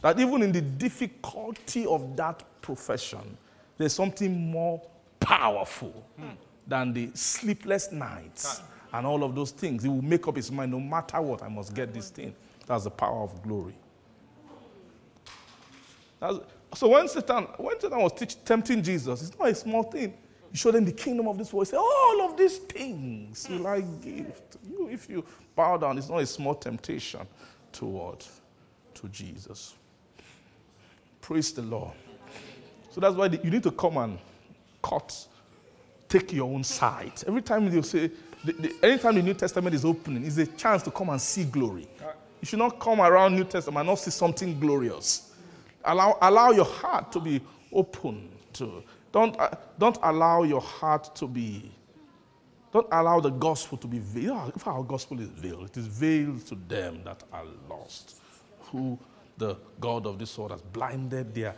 That 0.01 0.19
even 0.19 0.43
in 0.43 0.51
the 0.51 0.61
difficulty 0.61 1.87
of 1.87 2.15
that 2.15 2.43
profession, 2.61 3.37
there's 3.77 3.93
something 3.93 4.51
more 4.51 4.81
powerful 5.19 6.05
than 6.67 6.93
the 6.93 7.09
sleepless 7.13 7.91
nights 7.91 8.61
and 8.93 9.05
all 9.05 9.23
of 9.23 9.35
those 9.35 9.51
things. 9.51 9.83
He 9.83 9.89
will 9.89 10.01
make 10.01 10.27
up 10.27 10.35
his 10.35 10.51
mind 10.51 10.71
no 10.71 10.79
matter 10.79 11.21
what, 11.21 11.43
I 11.43 11.47
must 11.49 11.73
get 11.73 11.93
this 11.93 12.09
thing. 12.09 12.33
That's 12.65 12.85
the 12.85 12.91
power 12.91 13.23
of 13.23 13.41
glory. 13.43 13.75
That's- 16.19 16.41
so 16.73 16.89
when 16.89 17.07
Satan, 17.07 17.43
when 17.57 17.79
Satan 17.79 17.99
was 18.01 18.13
teach, 18.13 18.43
tempting 18.43 18.81
Jesus, 18.83 19.21
it's 19.21 19.37
not 19.37 19.49
a 19.49 19.55
small 19.55 19.83
thing. 19.83 20.13
He 20.51 20.57
showed 20.57 20.71
them 20.73 20.85
the 20.85 20.91
kingdom 20.91 21.27
of 21.27 21.37
this 21.37 21.51
world. 21.53 21.67
He 21.67 21.71
said, 21.71 21.79
All 21.79 22.21
of 22.21 22.37
these 22.37 22.57
things 22.57 23.47
will 23.49 23.67
I 23.67 23.81
give 23.81 24.41
to 24.51 24.57
you. 24.67 24.89
If 24.89 25.09
you 25.09 25.23
bow 25.55 25.77
down, 25.77 25.97
it's 25.97 26.09
not 26.09 26.17
a 26.21 26.25
small 26.25 26.55
temptation 26.55 27.21
toward 27.71 28.25
to 28.95 29.07
Jesus. 29.09 29.75
Praise 31.21 31.51
the 31.53 31.61
Lord. 31.61 31.91
So 32.95 33.01
that's 33.01 33.13
why 33.13 33.25
you 33.25 33.51
need 33.51 33.63
to 33.63 33.71
come 33.71 33.97
and 33.97 34.17
cut, 34.81 35.27
take 36.07 36.31
your 36.31 36.49
own 36.49 36.63
side. 36.63 37.11
Every 37.27 37.41
time 37.41 37.69
you 37.69 37.83
say, 37.83 38.09
the, 38.45 38.53
the, 38.53 38.73
anytime 38.83 39.15
the 39.15 39.21
New 39.21 39.33
Testament 39.33 39.75
is 39.75 39.83
opening, 39.83 40.23
is 40.23 40.37
a 40.37 40.47
chance 40.47 40.81
to 40.83 40.91
come 40.91 41.09
and 41.09 41.19
see 41.19 41.43
glory. 41.43 41.89
You 42.39 42.45
should 42.45 42.59
not 42.59 42.79
come 42.79 43.01
around 43.01 43.35
New 43.35 43.43
Testament 43.43 43.79
and 43.81 43.89
not 43.89 43.99
see 43.99 44.11
something 44.11 44.57
glorious. 44.61 45.33
Allow, 45.83 46.17
allow 46.21 46.51
your 46.51 46.63
heart 46.63 47.11
to 47.11 47.19
be 47.19 47.41
open 47.73 48.29
to. 48.53 48.81
Don't, 49.11 49.37
uh, 49.41 49.49
don't 49.77 49.97
allow 50.01 50.43
your 50.43 50.61
heart 50.61 51.13
to 51.17 51.27
be. 51.27 51.69
Don't 52.71 52.87
allow 52.93 53.19
the 53.19 53.29
gospel 53.29 53.77
to 53.77 53.87
be 53.87 53.99
veiled. 53.99 54.53
If 54.55 54.65
our 54.69 54.83
gospel 54.83 55.19
is 55.19 55.27
veiled, 55.27 55.65
it 55.65 55.75
is 55.75 55.87
veiled 55.87 56.45
to 56.47 56.55
them 56.69 57.01
that 57.03 57.23
are 57.33 57.43
lost, 57.69 58.21
who 58.71 58.97
the 59.37 59.57
God 59.81 60.05
of 60.05 60.17
this 60.17 60.37
world 60.37 60.51
has 60.51 60.61
blinded 60.61 61.35
their 61.35 61.55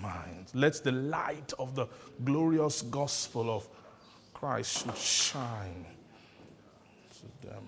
minds. 0.00 0.54
Let 0.54 0.74
the 0.82 0.92
light 0.92 1.52
of 1.58 1.74
the 1.74 1.86
glorious 2.24 2.82
gospel 2.82 3.50
of 3.50 3.68
Christ 4.34 4.96
shine 4.96 5.86
to 7.10 7.46
them. 7.46 7.58
Um, 7.58 7.64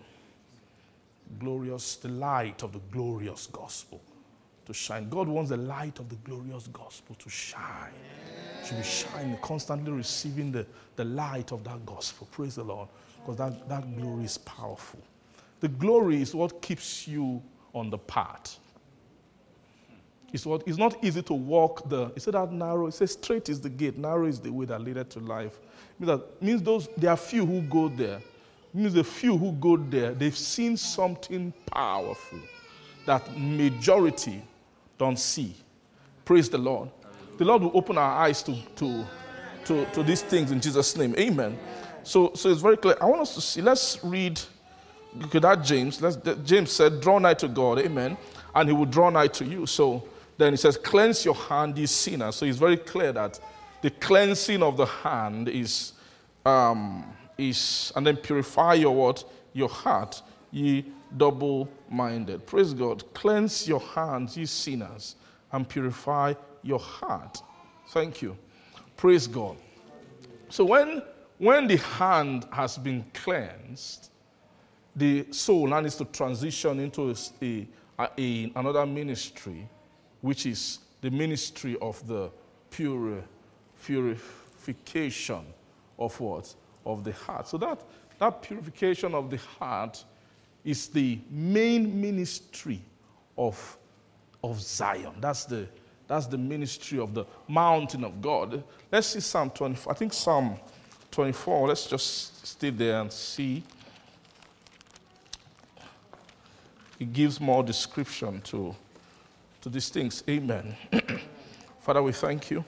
glorious, 1.38 1.96
the 1.96 2.08
light 2.08 2.62
of 2.62 2.72
the 2.72 2.80
glorious 2.90 3.46
gospel 3.46 4.00
to 4.66 4.72
shine. 4.72 5.08
God 5.08 5.28
wants 5.28 5.50
the 5.50 5.56
light 5.56 5.98
of 5.98 6.08
the 6.08 6.16
glorious 6.16 6.68
gospel 6.68 7.14
to 7.16 7.28
shine. 7.28 7.92
Should 8.64 8.78
be 8.78 8.82
shining, 8.82 9.36
constantly 9.42 9.92
receiving 9.92 10.50
the, 10.50 10.66
the 10.96 11.04
light 11.04 11.52
of 11.52 11.64
that 11.64 11.84
gospel. 11.84 12.26
Praise 12.30 12.54
the 12.54 12.64
Lord. 12.64 12.88
Because 13.20 13.36
that, 13.36 13.68
that 13.68 13.96
glory 13.96 14.24
is 14.24 14.38
powerful. 14.38 15.00
The 15.60 15.68
glory 15.68 16.20
is 16.22 16.34
what 16.34 16.60
keeps 16.60 17.06
you 17.06 17.42
on 17.74 17.90
the 17.90 17.98
path. 17.98 18.58
It's, 20.34 20.44
what, 20.44 20.64
it's 20.66 20.78
not 20.78 20.96
easy 21.04 21.22
to 21.22 21.32
walk 21.32 21.88
the, 21.88 22.10
it 22.16 22.20
said 22.20 22.34
that 22.34 22.50
narrow, 22.50 22.88
it 22.88 22.94
says 22.94 23.12
straight 23.12 23.48
is 23.48 23.60
the 23.60 23.68
gate, 23.70 23.96
narrow 23.96 24.26
is 24.26 24.40
the 24.40 24.50
way 24.50 24.66
that 24.66 24.80
leadeth 24.80 25.10
to 25.10 25.20
life. 25.20 25.60
Means 26.00 26.08
that 26.08 26.42
means 26.42 26.60
those 26.60 26.88
there 26.96 27.10
are 27.10 27.16
few 27.16 27.46
who 27.46 27.62
go 27.62 27.88
there. 27.88 28.20
means 28.72 28.94
the 28.94 29.04
few 29.04 29.38
who 29.38 29.52
go 29.52 29.76
there, 29.76 30.12
they've 30.12 30.36
seen 30.36 30.76
something 30.76 31.52
powerful 31.72 32.40
that 33.06 33.22
majority 33.38 34.42
don't 34.98 35.20
see. 35.20 35.54
Praise 36.24 36.48
the 36.48 36.58
Lord. 36.58 36.90
The 37.38 37.44
Lord 37.44 37.62
will 37.62 37.70
open 37.72 37.96
our 37.96 38.18
eyes 38.18 38.42
to, 38.42 38.56
to, 38.74 39.04
to, 39.66 39.84
to 39.92 40.02
these 40.02 40.22
things 40.22 40.50
in 40.50 40.60
Jesus' 40.60 40.96
name. 40.96 41.14
Amen. 41.16 41.56
So, 42.02 42.32
so 42.34 42.48
it's 42.48 42.60
very 42.60 42.76
clear. 42.76 42.96
I 43.00 43.04
want 43.04 43.22
us 43.22 43.36
to 43.36 43.40
see. 43.40 43.62
Let's 43.62 44.02
read 44.02 44.40
okay, 45.26 45.38
that 45.38 45.62
James. 45.62 46.02
Let's, 46.02 46.16
James 46.44 46.72
said, 46.72 47.00
Draw 47.00 47.20
nigh 47.20 47.34
to 47.34 47.46
God. 47.46 47.78
Amen. 47.78 48.16
And 48.52 48.68
he 48.68 48.74
will 48.74 48.84
draw 48.84 49.10
nigh 49.10 49.28
to 49.28 49.44
you. 49.44 49.66
So 49.66 50.02
then 50.36 50.52
he 50.52 50.56
says, 50.56 50.76
Cleanse 50.76 51.24
your 51.24 51.34
hand, 51.34 51.78
ye 51.78 51.86
sinners. 51.86 52.36
So 52.36 52.46
it's 52.46 52.58
very 52.58 52.76
clear 52.76 53.12
that 53.12 53.38
the 53.82 53.90
cleansing 53.90 54.62
of 54.62 54.76
the 54.76 54.86
hand 54.86 55.48
is, 55.48 55.92
um, 56.44 57.04
is 57.38 57.92
and 57.96 58.06
then 58.06 58.16
purify 58.16 58.74
your 58.74 58.94
what? 58.94 59.24
Your 59.52 59.68
heart, 59.68 60.22
ye 60.50 60.86
double 61.16 61.68
minded. 61.88 62.46
Praise 62.46 62.74
God. 62.74 63.04
Cleanse 63.14 63.68
your 63.68 63.80
hands, 63.80 64.36
ye 64.36 64.46
sinners, 64.46 65.16
and 65.52 65.68
purify 65.68 66.34
your 66.62 66.80
heart. 66.80 67.42
Thank 67.88 68.22
you. 68.22 68.36
Praise 68.96 69.26
God. 69.26 69.56
So 70.48 70.64
when, 70.64 71.02
when 71.38 71.66
the 71.66 71.76
hand 71.76 72.46
has 72.52 72.78
been 72.78 73.04
cleansed, 73.12 74.10
the 74.96 75.26
soul 75.30 75.66
now 75.66 75.80
needs 75.80 75.96
to 75.96 76.04
transition 76.06 76.80
into 76.80 77.10
a, 77.10 77.14
a, 77.42 77.68
a- 78.18 78.52
another 78.56 78.86
ministry, 78.86 79.68
which 80.24 80.46
is 80.46 80.78
the 81.02 81.10
ministry 81.10 81.76
of 81.82 82.06
the 82.08 82.30
pure, 82.70 83.22
purification 83.84 85.44
of 85.98 86.18
what? 86.18 86.54
Of 86.86 87.04
the 87.04 87.12
heart. 87.12 87.46
So 87.46 87.58
that, 87.58 87.82
that 88.18 88.40
purification 88.40 89.14
of 89.14 89.28
the 89.28 89.36
heart 89.36 90.02
is 90.64 90.86
the 90.88 91.18
main 91.28 92.00
ministry 92.00 92.80
of, 93.36 93.76
of 94.42 94.62
Zion. 94.62 95.12
That's 95.20 95.44
the, 95.44 95.68
that's 96.06 96.24
the 96.24 96.38
ministry 96.38 96.98
of 96.98 97.12
the 97.12 97.26
mountain 97.46 98.02
of 98.02 98.22
God. 98.22 98.64
Let's 98.90 99.08
see 99.08 99.20
Psalm 99.20 99.50
24. 99.50 99.92
I 99.92 99.94
think 99.94 100.14
Psalm 100.14 100.56
24. 101.10 101.68
Let's 101.68 101.86
just 101.86 102.46
stay 102.46 102.70
there 102.70 103.02
and 103.02 103.12
see. 103.12 103.62
It 106.98 107.12
gives 107.12 107.38
more 107.42 107.62
description 107.62 108.40
to, 108.44 108.74
to 109.64 109.70
these 109.70 109.88
things. 109.88 110.22
Amen. 110.28 110.76
Father, 111.80 112.02
we 112.02 112.12
thank 112.12 112.50
you. 112.50 112.62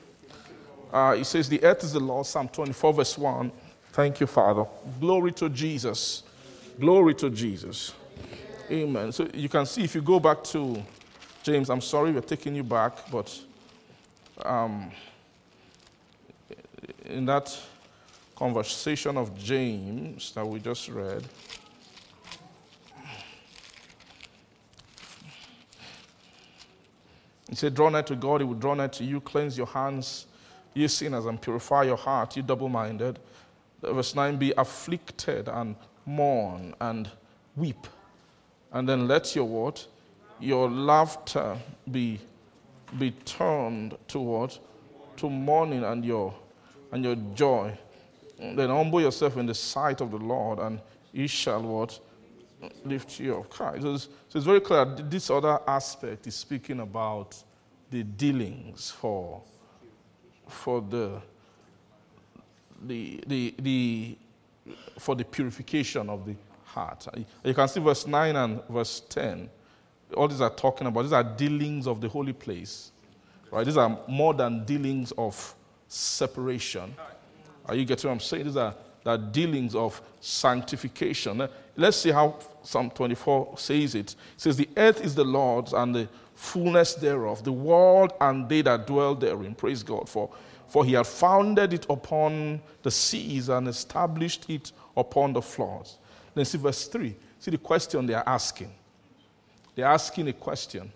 Uh, 0.91 1.15
it 1.19 1.25
says, 1.25 1.47
The 1.47 1.63
earth 1.63 1.83
is 1.83 1.93
the 1.93 1.99
Lord, 1.99 2.25
Psalm 2.25 2.49
24, 2.49 2.93
verse 2.93 3.15
1. 3.19 3.51
Thank 3.91 4.19
you, 4.19 4.25
Father. 4.25 4.65
Glory 4.99 5.31
to 5.33 5.47
Jesus. 5.47 6.23
Glory 6.79 7.13
to 7.13 7.29
Jesus. 7.29 7.93
Amen. 8.71 9.11
So 9.11 9.27
you 9.31 9.47
can 9.47 9.67
see 9.67 9.83
if 9.83 9.93
you 9.93 10.01
go 10.01 10.19
back 10.19 10.43
to 10.45 10.83
James, 11.43 11.69
I'm 11.69 11.81
sorry 11.81 12.11
we're 12.11 12.21
taking 12.21 12.55
you 12.55 12.63
back, 12.63 13.11
but 13.11 13.39
um, 14.43 14.89
in 17.05 17.27
that 17.27 17.55
conversation 18.35 19.17
of 19.17 19.37
James 19.37 20.31
that 20.31 20.45
we 20.45 20.59
just 20.59 20.89
read, 20.89 21.23
he 27.49 27.55
said, 27.55 27.73
Draw 27.73 27.89
nigh 27.89 28.01
to 28.03 28.15
God, 28.15 28.41
he 28.41 28.45
will 28.45 28.55
draw 28.55 28.73
nigh 28.73 28.87
to 28.87 29.03
you, 29.03 29.21
cleanse 29.21 29.57
your 29.57 29.67
hands, 29.67 30.27
ye 30.73 30.87
sinners, 30.87 31.25
and 31.25 31.41
purify 31.41 31.83
your 31.83 31.97
heart, 31.97 32.35
you 32.35 32.43
double 32.43 32.69
minded. 32.69 33.19
Verse 33.81 34.15
9 34.15 34.37
Be 34.37 34.53
afflicted 34.57 35.47
and 35.47 35.75
mourn 36.05 36.73
and 36.81 37.09
weep. 37.55 37.87
And 38.71 38.87
then 38.87 39.07
let 39.07 39.35
your 39.35 39.45
what? 39.45 39.87
Your 40.39 40.69
laughter 40.69 41.57
be, 41.89 42.19
be 42.99 43.11
turned 43.11 43.97
to 44.09 44.19
what? 44.19 44.59
To 45.17 45.29
mourning 45.29 45.83
and 45.83 46.03
your, 46.05 46.33
and 46.91 47.03
your 47.03 47.15
joy. 47.33 47.77
Then 48.37 48.69
humble 48.69 49.01
yourself 49.01 49.37
in 49.37 49.47
the 49.47 49.55
sight 49.55 50.01
of 50.01 50.11
the 50.11 50.17
Lord, 50.17 50.59
and 50.59 50.79
he 51.11 51.25
shall 51.27 51.61
what? 51.61 51.99
Lift 52.83 53.19
you 53.19 53.37
up. 53.37 53.61
Okay, 53.61 53.81
So 53.81 53.93
it's, 53.93 54.03
so 54.03 54.37
it's 54.37 54.45
very 54.45 54.61
clear. 54.61 54.85
This 54.85 55.29
other 55.29 55.59
aspect 55.67 56.25
is 56.27 56.35
speaking 56.35 56.79
about 56.79 57.35
the 57.91 58.03
dealings 58.03 58.91
for, 58.91 59.41
for 60.47 60.81
the, 60.81 61.21
the, 62.85 63.21
the, 63.27 63.55
the, 63.59 64.17
for 64.97 65.15
the 65.15 65.23
purification 65.23 66.09
of 66.09 66.25
the 66.25 66.35
heart. 66.65 67.07
You 67.43 67.53
can 67.53 67.67
see 67.67 67.79
verse 67.79 68.07
9 68.07 68.35
and 68.35 68.67
verse 68.67 69.01
10. 69.09 69.49
All 70.15 70.27
these 70.27 70.41
are 70.41 70.49
talking 70.49 70.87
about, 70.87 71.03
these 71.03 71.13
are 71.13 71.23
dealings 71.23 71.87
of 71.87 72.01
the 72.01 72.07
holy 72.07 72.33
place. 72.33 72.91
Right? 73.51 73.65
These 73.65 73.77
are 73.77 73.99
more 74.07 74.33
than 74.33 74.65
dealings 74.65 75.13
of 75.17 75.55
separation. 75.87 76.95
Are 77.65 77.75
you 77.75 77.85
getting 77.85 78.07
what 78.07 78.13
I'm 78.15 78.19
saying? 78.19 78.45
These 78.45 78.57
are, 78.57 78.73
are 79.05 79.17
dealings 79.17 79.75
of 79.75 80.01
sanctification. 80.19 81.47
Let's 81.75 81.97
see 81.97 82.11
how 82.11 82.39
Psalm 82.63 82.89
24 82.89 83.57
says 83.57 83.95
it. 83.95 84.11
It 84.11 84.15
says, 84.37 84.57
The 84.57 84.69
earth 84.75 85.03
is 85.03 85.15
the 85.15 85.23
Lord's 85.23 85.73
and 85.73 85.95
the 85.95 86.09
fullness 86.35 86.93
thereof, 86.95 87.43
the 87.43 87.51
world 87.51 88.13
and 88.21 88.47
they 88.47 88.61
that 88.61 88.87
dwell 88.87 89.15
therein. 89.15 89.55
Praise 89.55 89.83
God. 89.83 90.09
For, 90.09 90.29
for 90.67 90.83
he 90.83 90.93
hath 90.93 91.07
founded 91.07 91.73
it 91.73 91.85
upon 91.89 92.61
the 92.83 92.91
seas 92.91 93.49
and 93.49 93.67
established 93.67 94.49
it 94.49 94.71
upon 94.95 95.33
the 95.33 95.41
floods. 95.41 95.97
Then 96.35 96.45
see 96.45 96.57
verse 96.57 96.87
3. 96.87 97.15
See 97.39 97.51
the 97.51 97.57
question 97.57 98.05
they 98.05 98.13
are 98.13 98.27
asking. 98.27 98.71
They're 99.75 99.85
asking 99.85 100.27
a 100.27 100.33
question 100.33 100.91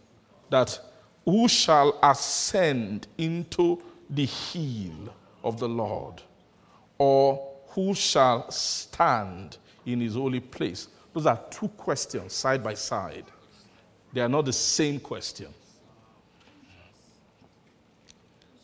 that 0.49 0.80
who 1.26 1.48
shall 1.48 1.99
ascend 2.02 3.07
into 3.18 3.82
the 4.10 4.26
hill 4.26 5.14
of 5.44 5.60
the 5.60 5.69
Lord? 5.69 6.22
Or 6.98 7.51
who 7.72 7.93
shall 7.93 8.49
stand 8.52 9.57
in 9.85 10.02
his 10.02 10.15
holy 10.15 10.39
place? 10.39 10.88
Those 11.14 11.26
are 11.26 11.39
two 11.49 11.68
questions 11.69 12.34
side 12.34 12.64
by 12.64 12.73
side. 12.73 13.26
They 14.14 14.22
are 14.22 14.30
not 14.30 14.45
the 14.45 14.53
same 14.53 14.99
question. 14.99 15.48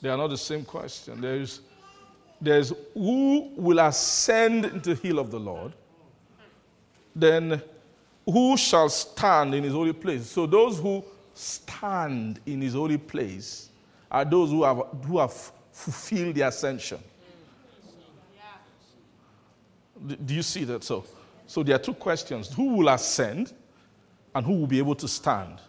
They 0.01 0.09
are 0.09 0.17
not 0.17 0.27
the 0.27 0.37
same 0.37 0.63
question. 0.63 1.21
There's, 1.21 1.61
there's 2.39 2.71
who 2.93 3.51
will 3.55 3.79
ascend 3.79 4.65
into 4.65 4.93
the 4.93 5.01
hill 5.01 5.19
of 5.19 5.31
the 5.31 5.39
Lord, 5.39 5.73
then 7.15 7.61
who 8.25 8.57
shall 8.57 8.89
stand 8.89 9.55
in 9.55 9.63
his 9.63 9.73
holy 9.73 9.93
place? 9.93 10.27
So 10.27 10.45
those 10.45 10.79
who 10.79 11.03
stand 11.33 12.39
in 12.45 12.61
his 12.61 12.73
holy 12.73 12.97
place 12.97 13.69
are 14.11 14.25
those 14.25 14.49
who 14.51 14.63
have, 14.63 14.81
who 15.05 15.17
have 15.17 15.33
fulfilled 15.71 16.35
the 16.35 16.41
ascension. 16.41 16.99
Do 20.05 20.33
you 20.33 20.43
see 20.43 20.63
that? 20.65 20.83
So, 20.83 21.05
so 21.45 21.63
there 21.63 21.75
are 21.75 21.79
two 21.79 21.93
questions 21.93 22.53
who 22.53 22.75
will 22.75 22.89
ascend 22.89 23.53
and 24.35 24.45
who 24.45 24.53
will 24.53 24.67
be 24.67 24.77
able 24.77 24.95
to 24.95 25.07
stand? 25.07 25.59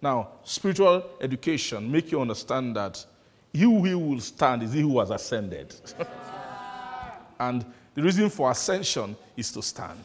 Now, 0.00 0.28
spiritual 0.44 1.04
education 1.20 1.90
make 1.90 2.12
you 2.12 2.20
understand 2.20 2.76
that 2.76 3.04
he 3.52 3.60
who 3.60 3.80
will 3.98 4.20
stand 4.20 4.62
is 4.62 4.72
he 4.72 4.80
who 4.80 5.00
has 5.00 5.10
ascended. 5.10 5.74
and 7.40 7.64
the 7.94 8.02
reason 8.02 8.30
for 8.30 8.50
ascension 8.50 9.16
is 9.36 9.50
to 9.52 9.62
stand. 9.62 10.04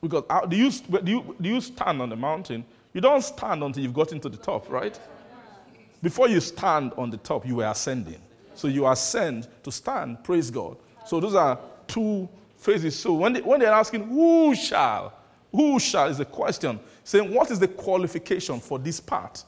Because 0.00 0.24
do, 0.48 0.56
you, 0.56 0.70
do, 0.70 1.10
you, 1.10 1.36
do 1.40 1.48
you 1.48 1.60
stand 1.60 2.02
on 2.02 2.08
the 2.08 2.16
mountain? 2.16 2.64
You 2.92 3.00
don't 3.00 3.22
stand 3.22 3.62
until 3.62 3.82
you've 3.82 3.94
gotten 3.94 4.20
to 4.20 4.28
the 4.28 4.36
top, 4.36 4.70
right? 4.70 4.98
Before 6.02 6.28
you 6.28 6.40
stand 6.40 6.92
on 6.96 7.10
the 7.10 7.16
top, 7.16 7.46
you 7.46 7.56
were 7.56 7.66
ascending. 7.66 8.20
So 8.58 8.66
you 8.66 8.88
ascend 8.88 9.46
to 9.62 9.70
stand, 9.70 10.24
praise 10.24 10.50
God. 10.50 10.78
So 11.06 11.20
those 11.20 11.36
are 11.36 11.60
two 11.86 12.28
phases. 12.56 12.98
So 12.98 13.12
when, 13.12 13.34
they, 13.34 13.40
when 13.40 13.60
they're 13.60 13.72
asking, 13.72 14.08
who 14.08 14.52
shall? 14.56 15.12
Who 15.52 15.78
shall 15.78 16.08
is 16.08 16.18
the 16.18 16.24
question. 16.24 16.80
Saying, 17.04 17.32
what 17.32 17.52
is 17.52 17.60
the 17.60 17.68
qualification 17.68 18.58
for 18.58 18.80
this 18.80 18.98
part? 18.98 19.44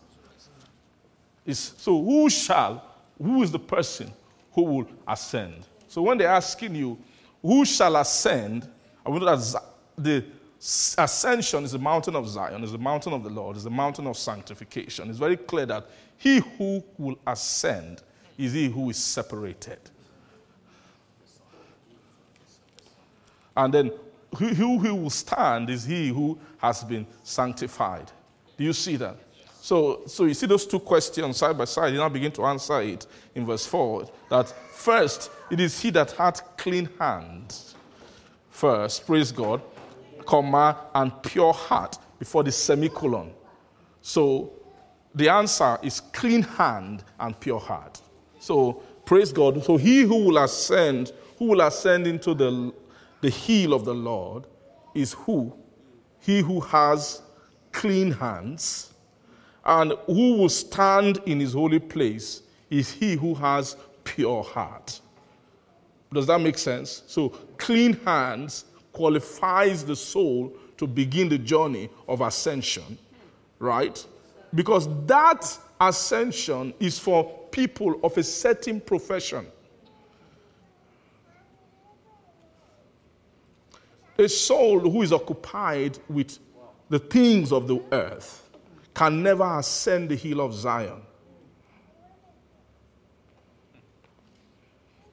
Is, 1.44 1.58
so 1.58 2.00
who 2.00 2.30
shall? 2.30 2.84
Who 3.20 3.42
is 3.42 3.50
the 3.50 3.58
person 3.58 4.12
who 4.52 4.62
will 4.62 4.86
ascend? 5.08 5.66
So 5.88 6.02
when 6.02 6.16
they're 6.16 6.28
asking 6.28 6.76
you, 6.76 6.96
who 7.42 7.64
shall 7.64 7.96
ascend? 7.96 8.68
I 9.04 9.10
know 9.10 9.36
that 9.36 9.60
the 9.98 10.24
ascension 10.96 11.64
is 11.64 11.72
the 11.72 11.80
mountain 11.80 12.14
of 12.14 12.28
Zion, 12.28 12.62
is 12.62 12.70
the 12.70 12.78
mountain 12.78 13.12
of 13.12 13.24
the 13.24 13.30
Lord, 13.30 13.56
is 13.56 13.64
the 13.64 13.70
mountain 13.70 14.06
of 14.06 14.16
sanctification. 14.16 15.10
It's 15.10 15.18
very 15.18 15.36
clear 15.36 15.66
that 15.66 15.88
he 16.16 16.38
who 16.58 16.84
will 16.96 17.18
ascend 17.26 18.02
is 18.40 18.52
he 18.54 18.68
who 18.68 18.90
is 18.90 18.96
separated. 18.96 19.78
And 23.56 23.74
then 23.74 23.92
he 24.38 24.54
who 24.54 24.76
will 24.76 25.10
stand 25.10 25.68
is 25.68 25.84
he 25.84 26.08
who 26.08 26.38
has 26.58 26.82
been 26.84 27.06
sanctified. 27.22 28.10
Do 28.56 28.64
you 28.64 28.72
see 28.72 28.96
that? 28.96 29.16
So, 29.60 30.02
so 30.06 30.24
you 30.24 30.34
see 30.34 30.46
those 30.46 30.66
two 30.66 30.78
questions 30.78 31.36
side 31.36 31.58
by 31.58 31.66
side. 31.66 31.92
You 31.92 31.98
now 31.98 32.08
begin 32.08 32.32
to 32.32 32.44
answer 32.46 32.80
it 32.80 33.06
in 33.34 33.44
verse 33.44 33.66
4 33.66 34.10
that 34.30 34.48
first, 34.72 35.30
it 35.50 35.60
is 35.60 35.78
he 35.78 35.90
that 35.90 36.12
hath 36.12 36.56
clean 36.56 36.88
hands. 36.98 37.74
First, 38.50 39.06
praise 39.06 39.32
God, 39.32 39.60
comma, 40.24 40.78
and 40.94 41.22
pure 41.22 41.52
heart 41.52 41.98
before 42.18 42.42
the 42.42 42.52
semicolon. 42.52 43.32
So 44.00 44.52
the 45.14 45.28
answer 45.28 45.78
is 45.82 46.00
clean 46.00 46.42
hand 46.42 47.04
and 47.18 47.38
pure 47.38 47.60
heart. 47.60 48.00
So 48.40 48.82
praise 49.04 49.32
God. 49.32 49.62
So 49.62 49.76
he 49.76 50.00
who 50.00 50.24
will 50.24 50.38
ascend, 50.38 51.12
who 51.38 51.44
will 51.44 51.60
ascend 51.60 52.08
into 52.08 52.34
the, 52.34 52.72
the 53.20 53.30
hill 53.30 53.72
of 53.72 53.84
the 53.84 53.94
Lord 53.94 54.46
is 54.94 55.12
who? 55.12 55.52
He 56.18 56.40
who 56.40 56.58
has 56.60 57.22
clean 57.70 58.10
hands. 58.10 58.92
And 59.64 59.92
who 60.06 60.38
will 60.38 60.48
stand 60.48 61.20
in 61.26 61.38
his 61.38 61.52
holy 61.52 61.78
place 61.78 62.42
is 62.70 62.90
he 62.90 63.14
who 63.14 63.34
has 63.34 63.76
pure 64.04 64.42
heart. 64.42 65.00
Does 66.12 66.26
that 66.26 66.40
make 66.40 66.58
sense? 66.58 67.02
So 67.06 67.28
clean 67.58 67.92
hands 68.04 68.64
qualifies 68.92 69.84
the 69.84 69.94
soul 69.94 70.52
to 70.78 70.86
begin 70.86 71.28
the 71.28 71.38
journey 71.38 71.90
of 72.08 72.22
ascension, 72.22 72.98
right? 73.58 74.04
Because 74.54 74.88
that 75.06 75.58
ascension 75.80 76.74
is 76.80 76.98
for 76.98 77.39
people 77.51 78.01
of 78.02 78.16
a 78.18 78.22
certain 78.22 78.81
profession. 78.81 79.47
A 84.18 84.28
soul 84.28 84.81
who 84.81 85.02
is 85.02 85.12
occupied 85.12 85.98
with 86.09 86.39
the 86.90 86.98
things 86.98 87.52
of 87.52 87.66
the 87.66 87.82
earth 87.93 88.51
can 88.93 89.22
never 89.22 89.59
ascend 89.59 90.10
the 90.10 90.16
hill 90.16 90.40
of 90.40 90.52
Zion. 90.52 91.01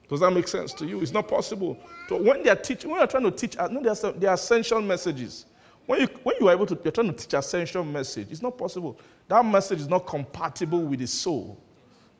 Does 0.08 0.20
that 0.20 0.30
make 0.30 0.48
sense 0.48 0.72
to 0.74 0.86
you? 0.86 1.00
It's 1.00 1.12
not 1.12 1.28
possible. 1.28 1.78
So 2.08 2.20
when 2.20 2.42
they 2.42 2.50
are 2.50 2.56
teaching, 2.56 2.90
when 2.90 3.00
you're 3.00 3.06
trying 3.06 3.24
to 3.24 3.30
teach, 3.30 3.56
no, 3.56 3.82
they 3.82 4.26
are 4.26 4.34
essential 4.34 4.80
messages. 4.80 5.46
When 5.86 6.00
you, 6.00 6.06
when 6.22 6.36
you 6.40 6.48
are 6.48 6.52
able 6.52 6.66
to, 6.66 6.78
you're 6.82 6.92
trying 6.92 7.08
to 7.08 7.12
teach 7.12 7.34
essential 7.34 7.84
message, 7.84 8.28
it's 8.30 8.42
not 8.42 8.58
possible. 8.58 8.98
That 9.28 9.44
message 9.44 9.80
is 9.80 9.88
not 9.88 10.06
compatible 10.06 10.82
with 10.82 11.00
the 11.00 11.06
soul 11.06 11.58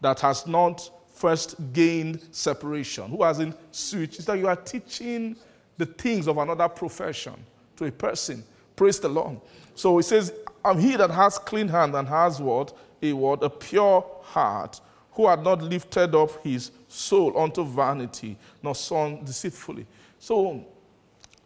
that 0.01 0.21
has 0.21 0.47
not 0.47 0.91
first 1.15 1.57
gained 1.73 2.23
separation, 2.31 3.11
who 3.11 3.23
hasn't 3.23 3.57
switched. 3.75 4.17
It's 4.17 4.25
that 4.27 4.39
you 4.39 4.47
are 4.47 4.57
teaching 4.57 5.37
the 5.77 5.87
things 5.87 6.29
of 6.29 6.39
another 6.39 6.69
profession 6.69 7.35
to 7.77 7.87
a 7.87 7.93
person. 7.93 8.45
Praise 8.77 9.01
the 9.01 9.09
Lord. 9.09 9.41
So 9.75 9.97
he 9.97 10.03
says, 10.03 10.33
I'm 10.65 10.79
he 10.79 10.97
that 10.97 11.11
has 11.11 11.39
clean 11.39 11.69
hand 11.69 11.95
and 11.95 12.07
has 12.09 12.41
what? 12.41 12.77
A 13.03 13.13
what? 13.13 13.43
A 13.43 13.51
pure 13.51 14.05
heart, 14.23 14.81
who 15.13 15.27
had 15.27 15.43
not 15.43 15.63
lifted 15.63 16.15
up 16.15 16.43
his 16.43 16.71
soul 16.89 17.37
unto 17.39 17.65
vanity, 17.65 18.37
nor 18.63 18.75
son 18.75 19.25
deceitfully. 19.25 19.87
So, 20.19 20.65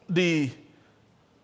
the, 0.09 0.51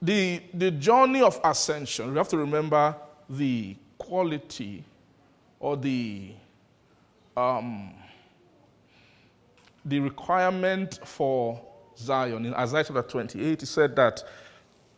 the, 0.01 0.43
the 0.53 0.71
journey 0.71 1.23
of 1.23 1.41
ascension, 1.45 2.11
we 2.11 2.19
have 2.19 2.29
to 2.29 2.37
remember 2.39 2.95
the 3.29 3.77
quality 3.97 4.85
or 5.61 5.77
the, 5.77 6.33
um, 7.39 7.94
the 9.85 10.01
requirement 10.01 10.98
for 11.05 11.60
Zion. 11.97 12.47
In 12.47 12.55
Isaiah 12.55 12.85
chapter 12.85 13.02
28, 13.02 13.60
he 13.60 13.66
said 13.66 13.94
that, 13.97 14.23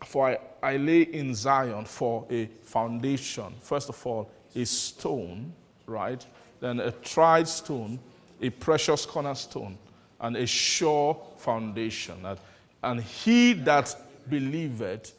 For 0.05 0.31
I, 0.31 0.39
I 0.63 0.77
lay 0.77 1.03
in 1.03 1.35
Zion 1.35 1.85
for 1.85 2.27
a 2.31 2.47
foundation. 2.65 3.55
First 3.61 3.89
of 3.91 4.07
all, 4.07 4.31
a 4.55 4.65
stone, 4.65 5.53
right? 5.87 6.25
Then 6.61 6.81
a 6.81 6.91
tried 6.91 7.47
stone, 7.47 7.99
a 8.41 8.51
precious 8.51 9.05
cornerstone, 9.05 9.79
and 10.21 10.37
a 10.37 10.47
sure 10.47 11.21
foundation. 11.37 12.27
And, 12.83 13.01
he 13.03 13.53
that 13.53 13.95
believeth 14.29 15.13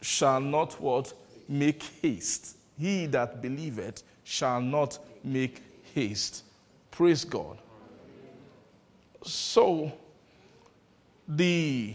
shall 0.00 0.40
not 0.40 0.80
what? 0.80 1.12
Make 1.48 1.82
haste. 2.02 2.56
He 2.78 3.06
that 3.06 3.42
believeth 3.42 4.04
shall 4.22 4.60
not 4.60 4.98
make 5.24 5.62
haste. 5.94 6.44
Praise 6.98 7.24
God. 7.24 7.58
So, 9.22 9.92
the 11.28 11.94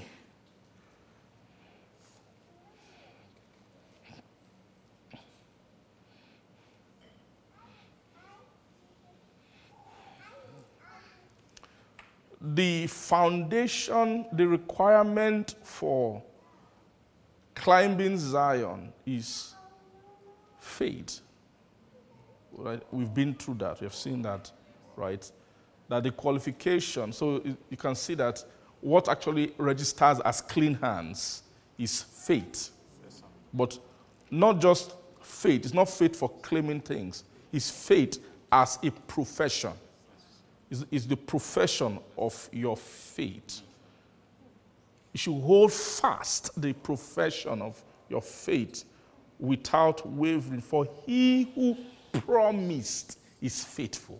the 12.40 12.88
foundation, 12.88 14.26
the 14.32 14.48
requirement 14.48 15.56
for 15.64 16.24
climbing 17.56 18.18
Zion 18.18 18.94
is 19.06 19.54
faith. 20.62 21.20
Right? 22.54 22.82
We've 22.90 23.14
been 23.14 23.34
through 23.34 23.56
that. 23.56 23.82
We 23.82 23.86
have 23.86 23.96
seen 23.96 24.22
that, 24.22 24.50
right? 24.96 25.30
That 25.90 26.04
the 26.04 26.12
qualification, 26.12 27.12
so 27.14 27.42
you 27.70 27.78
can 27.78 27.96
see 27.96 28.16
that 28.16 28.44
what 28.82 29.08
actually 29.10 29.54
registers 29.58 30.20
as 30.22 30.42
clean 30.42 30.76
hands 30.76 31.44
is 31.78 32.02
faith. 32.02 32.72
But 33.54 33.78
not 34.32 34.60
just 34.60 34.96
faith, 35.22 35.66
it's 35.66 35.74
not 35.74 35.90
faith 35.90 36.16
for 36.16 36.30
claiming 36.42 36.82
things, 36.82 37.24
it's 37.52 37.70
faith 37.70 38.20
as 38.52 38.80
a 38.84 38.92
profession 38.92 39.74
is, 40.74 40.86
is 40.90 41.08
the 41.08 41.16
profession 41.16 42.00
of 42.18 42.50
your 42.52 42.76
faith. 42.76 43.62
You 45.14 45.20
should 45.20 45.40
hold 45.40 45.72
fast 45.72 46.60
the 46.60 46.74
profession 46.74 47.62
of 47.62 47.82
your 48.10 48.22
faith 48.22 48.84
without 49.40 50.08
wavering, 50.08 50.62
for 50.62 50.88
he 51.06 51.52
who 51.54 51.78
promised 52.12 53.20
is 53.40 53.64
faithful. 53.64 54.20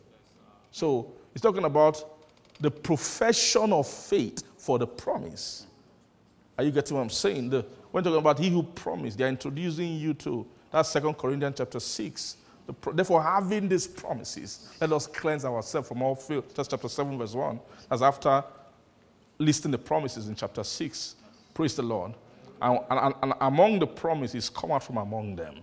So 0.74 1.14
he's 1.32 1.42
talking 1.42 1.64
about 1.64 2.04
the 2.60 2.70
profession 2.70 3.72
of 3.72 3.88
faith 3.88 4.44
for 4.58 4.78
the 4.78 4.88
promise. 4.88 5.68
Are 6.58 6.66
you 6.66 6.72
getting 6.72 6.98
what 6.98 7.04
I'm 7.04 7.10
saying? 7.10 7.50
The, 7.50 7.66
when 7.92 8.04
talking 8.04 8.20
about 8.20 8.40
he 8.40 8.50
who 8.50 8.64
promised, 8.64 9.18
they're 9.18 9.30
introducing 9.30 9.96
you 9.96 10.14
to 10.16 10.46
that's 10.72 10.90
Second 10.90 11.14
Corinthians 11.14 11.56
chapter 11.58 11.80
6, 11.80 12.38
Therefore, 12.94 13.22
having 13.22 13.68
these 13.68 13.86
promises, 13.86 14.70
let 14.80 14.92
us 14.94 15.06
cleanse 15.06 15.44
ourselves 15.44 15.88
from 15.88 16.02
all 16.02 16.16
filth. 16.16 16.56
That's 16.56 16.70
chapter 16.70 16.88
7, 16.88 17.18
verse 17.18 17.34
1. 17.34 17.60
As 17.92 18.02
after 18.02 18.44
listing 19.38 19.72
the 19.72 19.78
promises 19.78 20.28
in 20.28 20.36
chapter 20.36 20.64
6. 20.64 21.16
Praise 21.54 21.76
the 21.76 21.84
Lord. 21.84 22.14
And, 22.62 22.80
and, 22.90 23.14
and 23.22 23.34
among 23.42 23.80
the 23.80 23.88
promises, 23.88 24.50
come 24.50 24.72
out 24.72 24.84
from 24.84 24.98
among 24.98 25.36
them 25.36 25.56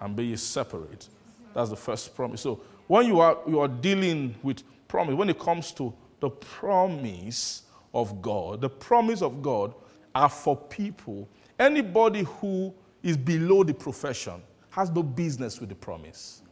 and 0.00 0.16
be 0.16 0.36
separate. 0.36 1.08
That's 1.54 1.70
the 1.70 1.76
first 1.76 2.14
promise. 2.14 2.40
So 2.40 2.60
when 2.92 3.06
you 3.06 3.20
are, 3.20 3.38
you 3.46 3.58
are 3.58 3.68
dealing 3.68 4.34
with 4.42 4.62
promise, 4.86 5.14
when 5.14 5.30
it 5.30 5.38
comes 5.38 5.72
to 5.72 5.94
the 6.20 6.28
promise 6.28 7.62
of 7.94 8.20
God, 8.20 8.60
the 8.60 8.68
promise 8.68 9.22
of 9.22 9.40
God 9.40 9.72
are 10.14 10.28
for 10.28 10.54
people, 10.54 11.26
anybody 11.58 12.24
who 12.24 12.74
is 13.02 13.16
below 13.16 13.64
the 13.64 13.72
profession 13.72 14.42
has 14.68 14.90
no 14.90 15.02
business 15.02 15.58
with 15.58 15.70
the 15.70 15.74
promise. 15.74 16.42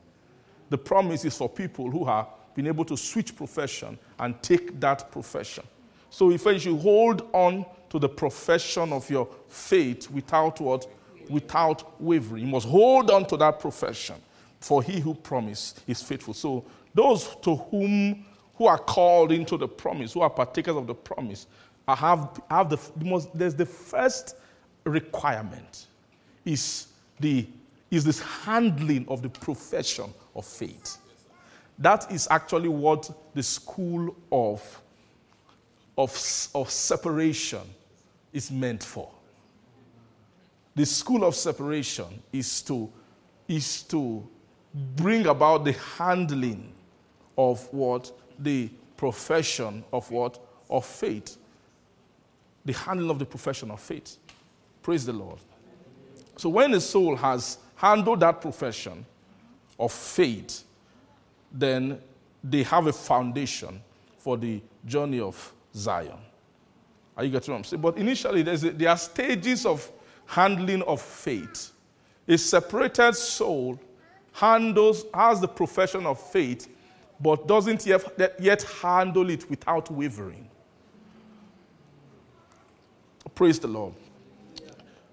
The 0.70 0.78
promise 0.78 1.26
is 1.26 1.36
for 1.36 1.46
people 1.46 1.90
who 1.90 2.06
have 2.06 2.28
been 2.54 2.68
able 2.68 2.86
to 2.86 2.96
switch 2.96 3.36
profession 3.36 3.98
and 4.18 4.42
take 4.42 4.80
that 4.80 5.12
profession. 5.12 5.64
So 6.08 6.30
if 6.30 6.46
you 6.64 6.78
hold 6.78 7.28
on 7.34 7.66
to 7.90 7.98
the 7.98 8.08
profession 8.08 8.94
of 8.94 9.10
your 9.10 9.28
faith 9.50 10.10
without 10.10 10.58
what? 10.58 10.86
Without 11.28 12.00
wavering. 12.00 12.46
You 12.46 12.50
must 12.50 12.66
hold 12.66 13.10
on 13.10 13.26
to 13.26 13.36
that 13.36 13.60
profession. 13.60 14.16
For 14.60 14.82
he 14.82 15.00
who 15.00 15.14
promised 15.14 15.82
is 15.86 16.02
faithful. 16.02 16.34
So 16.34 16.64
those 16.94 17.36
to 17.42 17.56
whom 17.56 18.26
who 18.54 18.66
are 18.66 18.78
called 18.78 19.32
into 19.32 19.56
the 19.56 19.66
promise, 19.68 20.12
who 20.12 20.20
are 20.20 20.30
partakers 20.30 20.76
of 20.76 20.86
the 20.86 20.94
promise, 20.94 21.46
have, 21.88 22.40
have 22.50 22.68
the, 22.68 22.78
the 22.96 23.04
most, 23.04 23.36
there's 23.36 23.54
the 23.54 23.66
first 23.66 24.36
requirement 24.84 25.86
is 26.44 26.88
the 27.18 27.46
is 27.90 28.04
this 28.04 28.20
handling 28.20 29.04
of 29.08 29.20
the 29.20 29.28
profession 29.28 30.14
of 30.36 30.46
faith. 30.46 30.98
That 31.78 32.10
is 32.12 32.28
actually 32.30 32.68
what 32.68 33.10
the 33.34 33.42
school 33.42 34.14
of, 34.30 34.82
of, 35.98 36.10
of 36.54 36.70
separation 36.70 37.62
is 38.32 38.50
meant 38.50 38.84
for. 38.84 39.10
The 40.76 40.86
school 40.86 41.24
of 41.24 41.34
separation 41.34 42.22
is 42.32 42.62
to, 42.62 42.88
is 43.48 43.82
to 43.84 44.28
bring 44.74 45.26
about 45.26 45.64
the 45.64 45.72
handling 45.72 46.72
of 47.36 47.66
what? 47.72 48.12
The 48.38 48.70
profession 48.96 49.84
of 49.92 50.10
what? 50.10 50.38
Of 50.68 50.84
faith. 50.86 51.36
The 52.64 52.72
handling 52.72 53.10
of 53.10 53.18
the 53.18 53.26
profession 53.26 53.70
of 53.70 53.80
faith. 53.80 54.16
Praise 54.82 55.04
the 55.04 55.12
Lord. 55.12 55.38
So 56.36 56.48
when 56.48 56.70
the 56.70 56.80
soul 56.80 57.16
has 57.16 57.58
handled 57.76 58.20
that 58.20 58.40
profession 58.40 59.04
of 59.78 59.92
faith, 59.92 60.64
then 61.52 62.00
they 62.42 62.62
have 62.62 62.86
a 62.86 62.92
foundation 62.92 63.80
for 64.18 64.36
the 64.36 64.60
journey 64.86 65.20
of 65.20 65.52
Zion. 65.74 66.18
Are 67.16 67.24
you 67.24 67.30
getting 67.30 67.52
what 67.52 67.58
I'm 67.58 67.64
saying? 67.64 67.82
But 67.82 67.98
initially, 67.98 68.40
a, 68.40 68.56
there 68.56 68.88
are 68.88 68.96
stages 68.96 69.66
of 69.66 69.90
handling 70.26 70.82
of 70.82 71.02
faith. 71.02 71.72
A 72.28 72.38
separated 72.38 73.14
soul 73.14 73.78
handles, 74.40 75.04
has 75.12 75.40
the 75.40 75.48
profession 75.48 76.06
of 76.06 76.20
faith, 76.20 76.68
but 77.20 77.46
doesn't 77.46 77.84
yet, 77.84 78.34
yet 78.40 78.62
handle 78.62 79.28
it 79.28 79.48
without 79.50 79.90
wavering. 79.90 80.48
Praise 83.34 83.58
the 83.58 83.68
Lord 83.68 83.94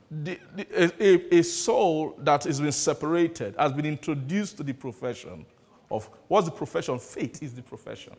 the, 0.10 0.40
the, 0.56 1.04
a, 1.04 1.40
a, 1.40 1.44
soul 1.44 2.16
that 2.20 2.46
has 2.46 2.62
been 2.62 2.72
separated 2.72 3.56
has 3.58 3.74
been 3.74 3.86
introduced 3.86 4.58
to 4.58 4.64
the 4.64 4.74
profession 4.74 5.46
of 5.92 6.10
what's 6.28 6.46
the 6.46 6.52
profession? 6.52 6.98
Faith 7.00 7.44
is 7.44 7.54
the 7.54 7.62
profession. 7.62 8.14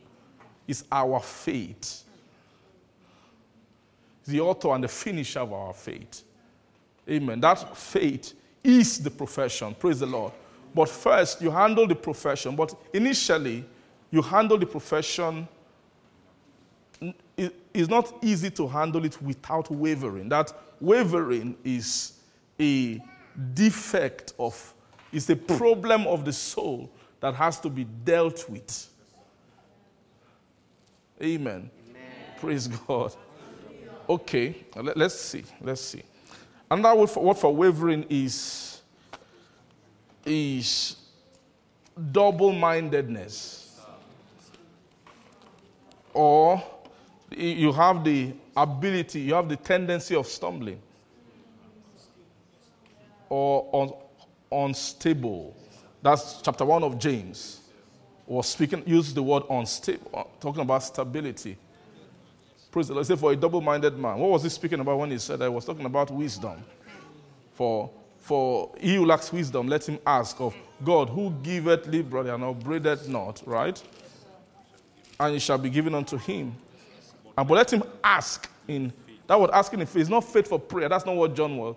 It's 0.66 0.84
our 0.92 1.20
faith. 1.20 2.04
The 4.26 4.40
author 4.40 4.74
and 4.74 4.84
the 4.84 4.88
finisher 4.88 5.40
of 5.40 5.52
our 5.52 5.72
faith. 5.72 6.24
Amen. 7.08 7.40
That 7.40 7.76
faith 7.76 8.34
is 8.62 9.02
the 9.02 9.10
profession. 9.10 9.74
Praise 9.74 10.00
the 10.00 10.06
Lord. 10.06 10.32
But 10.74 10.88
first, 10.88 11.40
you 11.40 11.50
handle 11.50 11.86
the 11.86 11.94
profession. 11.94 12.56
But 12.56 12.74
initially, 12.92 13.64
you 14.10 14.22
handle 14.22 14.58
the 14.58 14.66
profession 14.66 15.48
it's 17.74 17.88
not 17.88 18.12
easy 18.22 18.50
to 18.50 18.66
handle 18.66 19.04
it 19.04 19.20
without 19.22 19.70
wavering. 19.70 20.28
That 20.28 20.52
wavering 20.80 21.56
is 21.64 22.14
a 22.58 23.00
defect 23.54 24.32
of, 24.38 24.74
it's 25.12 25.30
a 25.30 25.36
problem 25.36 26.06
of 26.06 26.24
the 26.24 26.32
soul 26.32 26.90
that 27.20 27.34
has 27.34 27.60
to 27.60 27.68
be 27.68 27.84
dealt 27.84 28.48
with. 28.48 28.88
Amen. 31.22 31.70
Amen. 31.90 32.02
Praise 32.40 32.66
God. 32.68 33.14
Okay, 34.08 34.64
let's 34.74 35.20
see. 35.20 35.44
Let's 35.60 35.82
see. 35.82 36.02
Another 36.70 36.98
word 36.98 37.10
for, 37.10 37.22
word 37.22 37.36
for 37.36 37.54
wavering 37.54 38.06
is, 38.08 38.67
is 40.28 40.96
double 42.12 42.52
mindedness. 42.52 43.80
Or 46.14 46.62
you 47.30 47.72
have 47.72 48.04
the 48.04 48.32
ability, 48.56 49.20
you 49.20 49.34
have 49.34 49.48
the 49.48 49.56
tendency 49.56 50.14
of 50.14 50.26
stumbling 50.26 50.80
or 53.28 53.68
un- 54.52 54.66
unstable. 54.66 55.56
That's 56.02 56.40
chapter 56.42 56.64
1 56.64 56.82
of 56.82 56.98
James. 56.98 57.60
was 58.26 58.48
speaking, 58.48 58.82
used 58.86 59.14
the 59.14 59.22
word 59.22 59.42
unstable, 59.50 60.10
uh, 60.14 60.24
talking 60.40 60.62
about 60.62 60.82
stability. 60.82 61.56
Praise 62.70 62.88
the 62.88 62.94
Lord. 62.94 63.06
Said, 63.06 63.18
for 63.18 63.32
a 63.32 63.36
double 63.36 63.60
minded 63.60 63.96
man. 63.98 64.18
What 64.18 64.30
was 64.30 64.42
he 64.42 64.48
speaking 64.50 64.80
about 64.80 64.98
when 64.98 65.10
he 65.10 65.18
said 65.18 65.38
that? 65.38 65.46
He 65.46 65.54
was 65.54 65.64
talking 65.64 65.86
about 65.86 66.10
wisdom. 66.10 66.62
For, 67.54 67.90
for 68.28 68.70
he 68.78 68.96
who 68.96 69.06
lacks 69.06 69.32
wisdom, 69.32 69.68
let 69.68 69.88
him 69.88 69.98
ask 70.06 70.38
of 70.38 70.54
God, 70.84 71.08
who 71.08 71.30
giveth 71.42 71.86
liberally 71.86 72.28
and 72.28 72.44
upbraideth 72.44 73.08
not, 73.08 73.42
right? 73.46 73.82
And 75.18 75.34
it 75.34 75.40
shall 75.40 75.56
be 75.56 75.70
given 75.70 75.94
unto 75.94 76.18
him. 76.18 76.54
And 77.38 77.48
but 77.48 77.54
let 77.54 77.72
him 77.72 77.82
ask 78.04 78.50
in 78.68 78.92
that 79.28 79.40
word 79.40 79.48
asking 79.54 79.80
in 79.80 79.86
faith 79.86 80.02
is 80.02 80.08
not 80.10 80.24
faith 80.24 80.46
for 80.46 80.58
prayer. 80.58 80.90
That's 80.90 81.06
not 81.06 81.16
what 81.16 81.34
John 81.34 81.56
was. 81.56 81.76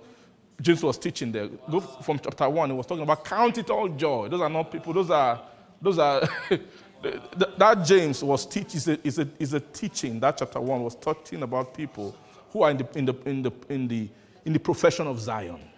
James 0.60 0.84
was 0.84 0.98
teaching 0.98 1.32
there. 1.32 1.48
Go 1.48 1.80
from 1.80 2.20
chapter 2.20 2.50
one. 2.50 2.70
He 2.70 2.76
was 2.76 2.86
talking 2.86 3.04
about 3.04 3.24
count 3.24 3.58
it 3.58 3.70
all 3.70 3.88
joy. 3.88 4.28
Those 4.28 4.42
are 4.42 4.50
not 4.50 4.70
people. 4.74 4.92
Those 4.92 5.10
are 5.10 5.42
those 5.82 6.00
are 6.00 6.28
that 7.02 7.84
James 7.86 8.22
was 8.26 8.46
teaching 8.46 8.76
is 8.76 8.88
a, 8.90 9.08
is, 9.08 9.20
a, 9.20 9.28
is 9.40 9.54
a 9.54 9.62
teaching. 9.62 10.20
That 10.20 10.36
chapter 10.36 10.60
one 10.60 10.84
was 10.84 10.96
talking 10.96 11.44
about 11.44 11.74
people 11.74 12.14
who 12.50 12.64
are 12.64 12.72
in 12.72 12.78
the 12.78 12.98
in 12.98 13.06
the 13.06 13.16
in 13.26 13.42
the 13.42 13.52
in 13.70 13.88
the 13.88 14.10
in 14.44 14.52
the 14.52 14.60
profession 14.60 15.08
of 15.08 15.18
Zion. 15.18 15.71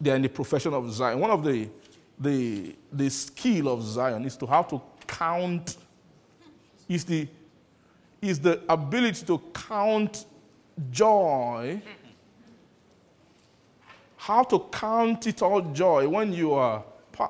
They 0.00 0.10
are 0.10 0.16
in 0.16 0.22
the 0.22 0.28
profession 0.28 0.72
of 0.72 0.90
Zion. 0.92 1.20
One 1.20 1.30
of 1.30 1.44
the 1.44 1.68
the 2.18 2.74
the 2.92 3.10
skill 3.10 3.68
of 3.68 3.82
Zion 3.82 4.24
is 4.24 4.36
to 4.38 4.46
how 4.46 4.62
to 4.62 4.80
count. 5.06 5.76
Is 6.88 7.04
the 7.04 7.28
is 8.20 8.40
the 8.40 8.60
ability 8.68 9.24
to 9.26 9.38
count 9.52 10.26
joy. 10.90 11.80
How 14.16 14.42
to 14.44 14.58
count 14.70 15.26
it 15.26 15.40
all 15.42 15.62
joy 15.62 16.08
when 16.08 16.32
you 16.32 16.52
are 16.52 16.84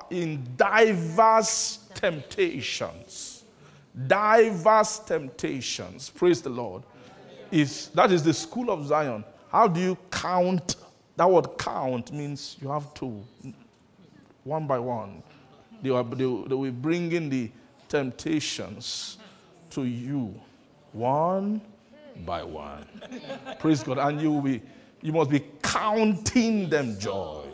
in 0.09 0.45
diverse 0.55 1.79
temptations. 1.93 3.43
Diverse 4.07 4.99
temptations. 4.99 6.09
Praise 6.09 6.41
the 6.41 6.49
Lord. 6.49 6.83
Is 7.51 7.89
that 7.89 8.11
is 8.11 8.23
the 8.23 8.33
school 8.33 8.69
of 8.69 8.85
Zion. 8.87 9.23
How 9.49 9.67
do 9.67 9.81
you 9.81 9.97
count? 10.09 10.77
That 11.21 11.29
word 11.29 11.55
count 11.59 12.11
means 12.11 12.57
you 12.59 12.69
have 12.69 12.95
to, 12.95 13.23
one 14.43 14.65
by 14.65 14.79
one. 14.79 15.21
They, 15.83 15.91
are, 15.91 16.03
they, 16.03 16.15
they 16.15 16.25
will 16.25 16.71
bring 16.71 17.11
in 17.11 17.29
the 17.29 17.51
temptations 17.87 19.19
to 19.69 19.83
you 19.83 20.33
one 20.93 21.61
by 22.25 22.41
one. 22.41 22.87
Praise 23.59 23.83
God. 23.83 23.99
And 23.99 24.19
you 24.19 24.31
will 24.31 24.41
be, 24.41 24.63
you 25.03 25.13
must 25.13 25.29
be 25.29 25.43
counting 25.61 26.67
them 26.71 26.99
joy. 26.99 27.45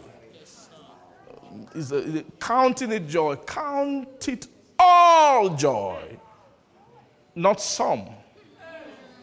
Is 1.75 1.93
counting 2.39 2.93
it 2.93 3.05
joy. 3.09 3.35
Count 3.35 4.29
it 4.29 4.47
all 4.79 5.49
joy. 5.57 6.17
Not 7.35 7.59
some. 7.59 8.05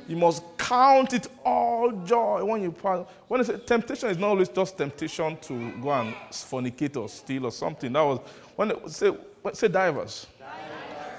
You 0.07 0.17
must 0.17 0.43
count 0.59 1.15
it 1.15 1.29
all 1.45 1.91
joy 2.05 2.45
when 2.45 2.63
you 2.63 2.73
pass. 2.73 3.07
When 3.29 3.41
I 3.41 3.45
say 3.45 3.57
temptation 3.59 4.11
is 4.11 4.19
not 4.19 4.29
always 4.29 4.49
just 4.49 4.77
temptation 4.77 5.37
to 5.43 5.73
go 5.81 5.91
and 5.91 6.15
fornicate 6.31 6.97
or 6.97 7.09
steal 7.09 7.47
or 7.47 7.53
something. 7.53 7.93
That 7.93 8.03
was 8.03 8.19
when 8.57 8.71
it, 8.73 8.91
say 8.91 9.11
say 9.53 9.69
divers. 9.69 10.27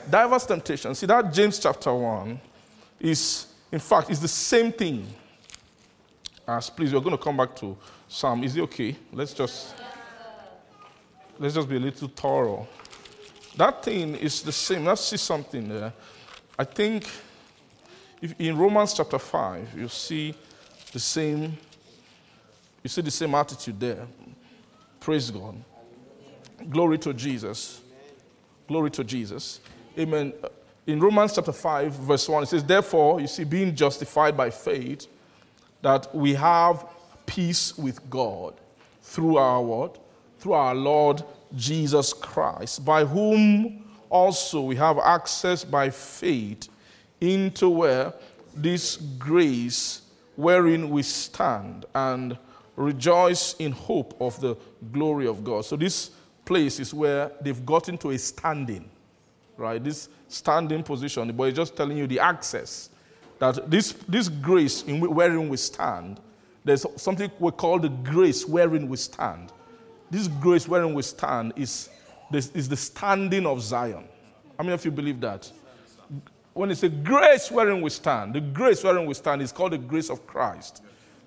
Divers 0.09 0.45
temptation. 0.45 0.93
See 0.93 1.07
that 1.07 1.33
James 1.33 1.57
chapter 1.57 1.93
one 1.93 2.39
is 2.99 3.47
in 3.71 3.79
fact 3.79 4.11
is 4.11 4.19
the 4.19 4.27
same 4.27 4.71
thing 4.71 5.07
as 6.47 6.69
please 6.69 6.93
we're 6.93 6.99
going 6.99 7.17
to 7.17 7.23
come 7.23 7.37
back 7.37 7.55
to 7.55 7.75
Psalm. 8.07 8.43
Is 8.43 8.55
it 8.55 8.61
okay? 8.61 8.95
Let's 9.11 9.33
just 9.33 9.75
let's 11.39 11.55
just 11.55 11.67
be 11.67 11.77
a 11.77 11.79
little 11.79 12.07
thorough. 12.09 12.67
That 13.57 13.83
thing 13.83 14.15
is 14.15 14.43
the 14.43 14.51
same. 14.51 14.85
Let's 14.85 15.01
see 15.01 15.17
something 15.17 15.69
there. 15.69 15.93
I 16.59 16.63
think 16.65 17.07
if 18.25 18.39
in 18.39 18.57
Romans 18.57 18.91
chapter 18.93 19.19
5, 19.19 19.77
you 19.77 19.87
see 19.87 20.33
the 20.91 20.99
same, 20.99 21.55
you 22.81 22.89
see 22.89 23.01
the 23.01 23.11
same 23.11 23.35
attitude 23.35 23.79
there. 23.79 24.07
Praise 24.99 25.29
God. 25.29 25.55
Glory 26.69 26.97
to 26.97 27.13
Jesus. 27.13 27.81
Glory 28.67 28.89
to 28.89 29.03
Jesus. 29.03 29.59
Amen. 29.99 30.33
Uh, 30.43 30.47
in 30.87 30.99
Romans 30.99 31.35
chapter 31.35 31.51
5, 31.51 31.93
verse 31.93 32.27
1, 32.27 32.43
it 32.43 32.45
says, 32.47 32.63
Therefore, 32.63 33.21
you 33.21 33.27
see, 33.27 33.43
being 33.43 33.75
justified 33.75 34.35
by 34.35 34.49
faith, 34.49 35.05
that 35.83 36.13
we 36.15 36.33
have 36.33 36.83
peace 37.27 37.77
with 37.77 38.09
God 38.09 38.55
through 39.03 39.37
our 39.37 39.61
what? 39.61 39.99
Through 40.39 40.53
our 40.53 40.73
Lord 40.73 41.23
Jesus 41.55 42.11
Christ, 42.11 42.83
by 42.83 43.05
whom 43.05 43.85
also 44.09 44.61
we 44.61 44.75
have 44.77 44.97
access 44.97 45.63
by 45.63 45.91
faith 45.91 46.69
into 47.25 47.69
where 47.69 48.13
this 48.55 48.97
grace 48.97 50.01
wherein 50.35 50.89
we 50.89 51.01
stand 51.01 51.85
and 51.93 52.37
rejoice 52.75 53.55
in 53.55 53.71
hope 53.71 54.19
of 54.21 54.39
the 54.41 54.55
glory 54.91 55.27
of 55.27 55.43
God. 55.43 55.65
So 55.65 55.75
this 55.75 56.11
place 56.43 56.79
is 56.79 56.93
where 56.93 57.31
they've 57.41 57.65
gotten 57.65 57.97
to 57.99 58.11
a 58.11 58.17
standing, 58.17 58.89
right? 59.57 59.83
This 59.83 60.09
standing 60.27 60.83
position, 60.83 61.31
but 61.31 61.45
it's 61.45 61.57
just 61.57 61.75
telling 61.75 61.97
you 61.97 62.07
the 62.07 62.19
access 62.19 62.89
that 63.39 63.69
this, 63.69 63.93
this 64.07 64.29
grace 64.29 64.83
in 64.83 64.99
wherein 65.01 65.49
we 65.49 65.57
stand, 65.57 66.19
there's 66.63 66.85
something 66.95 67.29
we 67.39 67.51
call 67.51 67.79
the 67.79 67.89
grace 67.89 68.45
wherein 68.45 68.87
we 68.87 68.97
stand. 68.97 69.51
This 70.09 70.27
grace 70.27 70.67
wherein 70.67 70.93
we 70.93 71.01
stand 71.01 71.53
is, 71.55 71.89
this, 72.31 72.49
is 72.51 72.69
the 72.69 72.77
standing 72.77 73.45
of 73.45 73.61
Zion. 73.61 74.05
How 74.57 74.63
many 74.63 74.73
of 74.73 74.85
you 74.85 74.91
believe 74.91 75.19
that? 75.21 75.51
When 76.55 76.71
it's 76.71 76.83
a 76.83 76.89
grace 76.89 77.51
wherein 77.51 77.81
we 77.81 77.89
stand, 77.89 78.33
the 78.33 78.39
grace 78.39 78.81
wherein 78.81 79.05
we 79.05 79.13
stand 79.13 79.41
is 79.41 79.51
called 79.51 79.73
the 79.73 79.77
grace 79.77 80.09
of 80.09 80.25
Christ. 80.25 80.81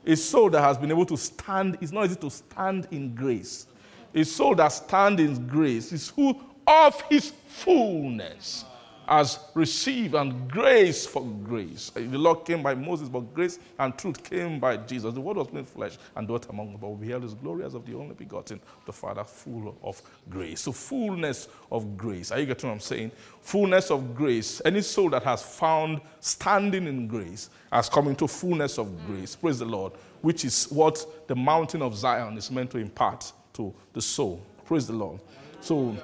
A 0.07 0.17
soul 0.17 0.49
that 0.49 0.63
has 0.63 0.79
been 0.79 0.91
able 0.91 1.05
to 1.05 1.19
stand, 1.19 1.77
it's 1.83 1.93
not 1.93 2.07
easy 2.07 2.17
to 2.17 2.31
stand 2.31 2.89
in 2.91 3.15
grace. 3.15 3.67
A 4.15 4.25
soul 4.25 4.55
that 4.55 4.69
stands 4.69 5.21
in 5.21 5.47
grace 5.47 5.93
is 5.93 6.09
who 6.09 6.35
of 6.67 6.99
his 7.03 7.31
fullness 7.47 8.65
has 9.09 9.39
received 9.55 10.15
and 10.15 10.51
grace 10.51 11.07
for 11.07 11.25
grace. 11.25 11.91
Uh, 11.97 12.01
the 12.01 12.19
Lord 12.19 12.45
came 12.45 12.63
by 12.63 12.75
Moses, 12.75 13.09
but 13.09 13.21
grace 13.33 13.59
and 13.79 13.97
truth 13.97 14.23
came 14.23 14.61
by 14.61 14.77
Jesus. 14.77 15.15
The 15.15 15.21
word 15.21 15.39
was 15.39 15.51
made 15.51 15.67
flesh 15.67 15.97
and 16.15 16.29
dwelt 16.29 16.47
among 16.51 16.75
us, 16.75 16.79
but 16.79 16.89
we 16.89 17.07
beheld 17.07 17.23
his 17.23 17.33
glory 17.33 17.65
as 17.65 17.73
of 17.73 17.87
the 17.87 17.95
only 17.95 18.15
begotten, 18.15 18.61
the 18.85 18.93
Father, 18.93 19.25
full 19.25 19.79
of 19.83 20.03
grace. 20.29 20.61
So, 20.61 20.73
fullness 20.73 21.49
of 21.73 21.97
grace. 21.97 22.31
Are 22.31 22.39
you 22.39 22.45
getting 22.45 22.69
what 22.69 22.75
I'm 22.75 22.81
saying? 22.81 23.11
Fullness 23.41 23.91
of 23.91 24.15
grace. 24.15 24.61
Any 24.65 24.83
soul 24.83 25.09
that 25.11 25.23
has 25.23 25.43
found 25.43 26.03
standing 26.21 26.87
in 26.87 27.09
grace 27.09 27.49
has 27.73 27.89
come 27.89 28.09
into 28.09 28.29
fullness 28.29 28.79
of 28.79 29.07
grace. 29.07 29.35
Praise 29.35 29.59
the 29.59 29.65
Lord. 29.65 29.95
Which 30.21 30.45
is 30.45 30.67
what 30.67 31.29
the 31.29 31.35
mountain 31.37 31.81
of 31.81 31.97
Zion 31.97 32.37
is 32.37 32.51
meant 32.51 32.73
to 32.73 32.79
impart 32.79 33.33
to 33.55 33.73
the 33.95 34.03
soul. 34.03 34.43
Praise 34.67 34.87
the 34.87 34.93
Lord. 34.93 35.21
So, 35.63 35.97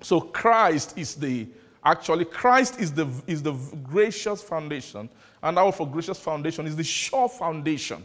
so 0.00 0.20
Christ 0.20 0.96
is 0.96 1.16
the 1.16 1.48
actually 1.86 2.24
Christ 2.24 2.80
is 2.80 2.92
the 2.92 3.08
is 3.26 3.42
the 3.42 3.52
gracious 3.84 4.42
foundation, 4.42 5.08
and 5.42 5.58
our 5.58 5.72
for 5.72 5.88
gracious 5.88 6.18
foundation 6.18 6.66
is 6.66 6.76
the 6.76 6.84
sure 6.84 7.28
foundation. 7.28 8.04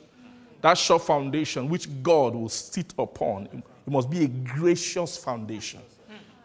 That 0.61 0.77
sure 0.77 0.99
foundation 0.99 1.67
which 1.67 1.89
God 2.03 2.35
will 2.35 2.49
sit 2.49 2.93
upon. 2.99 3.47
It 3.51 3.91
must 3.91 4.09
be 4.09 4.23
a 4.23 4.27
gracious 4.27 5.17
foundation. 5.17 5.81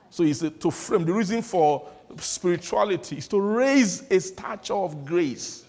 So 0.09 0.23
it's 0.23 0.41
to 0.41 0.71
frame 0.71 1.05
the 1.05 1.13
reason 1.13 1.43
for 1.43 1.87
spirituality 2.17 3.19
is 3.19 3.29
to 3.29 3.41
raise 3.41 4.11
a 4.11 4.19
stature 4.19 4.75
of 4.75 5.05
grace. 5.05 5.65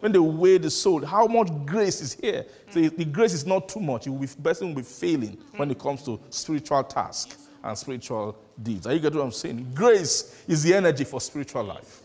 When 0.00 0.10
they 0.10 0.18
weigh 0.18 0.58
the 0.58 0.70
soul, 0.70 1.06
how 1.06 1.26
much 1.26 1.48
grace 1.64 2.00
is 2.00 2.14
here? 2.14 2.44
So 2.70 2.80
the 2.80 3.04
grace 3.04 3.32
is 3.32 3.46
not 3.46 3.68
too 3.68 3.80
much. 3.80 4.06
You 4.06 4.12
will 4.12 4.28
person 4.42 4.68
will 4.68 4.76
be 4.76 4.82
failing 4.82 5.38
when 5.56 5.70
it 5.70 5.78
comes 5.78 6.02
to 6.02 6.20
spiritual 6.30 6.82
tasks 6.82 7.43
and 7.64 7.76
spiritual 7.76 8.36
deeds. 8.62 8.86
Are 8.86 8.92
you 8.92 9.00
getting 9.00 9.18
what 9.18 9.24
I'm 9.24 9.32
saying? 9.32 9.72
Grace 9.74 10.44
is 10.46 10.62
the 10.62 10.74
energy 10.74 11.04
for 11.04 11.20
spiritual 11.20 11.64
life. 11.64 12.02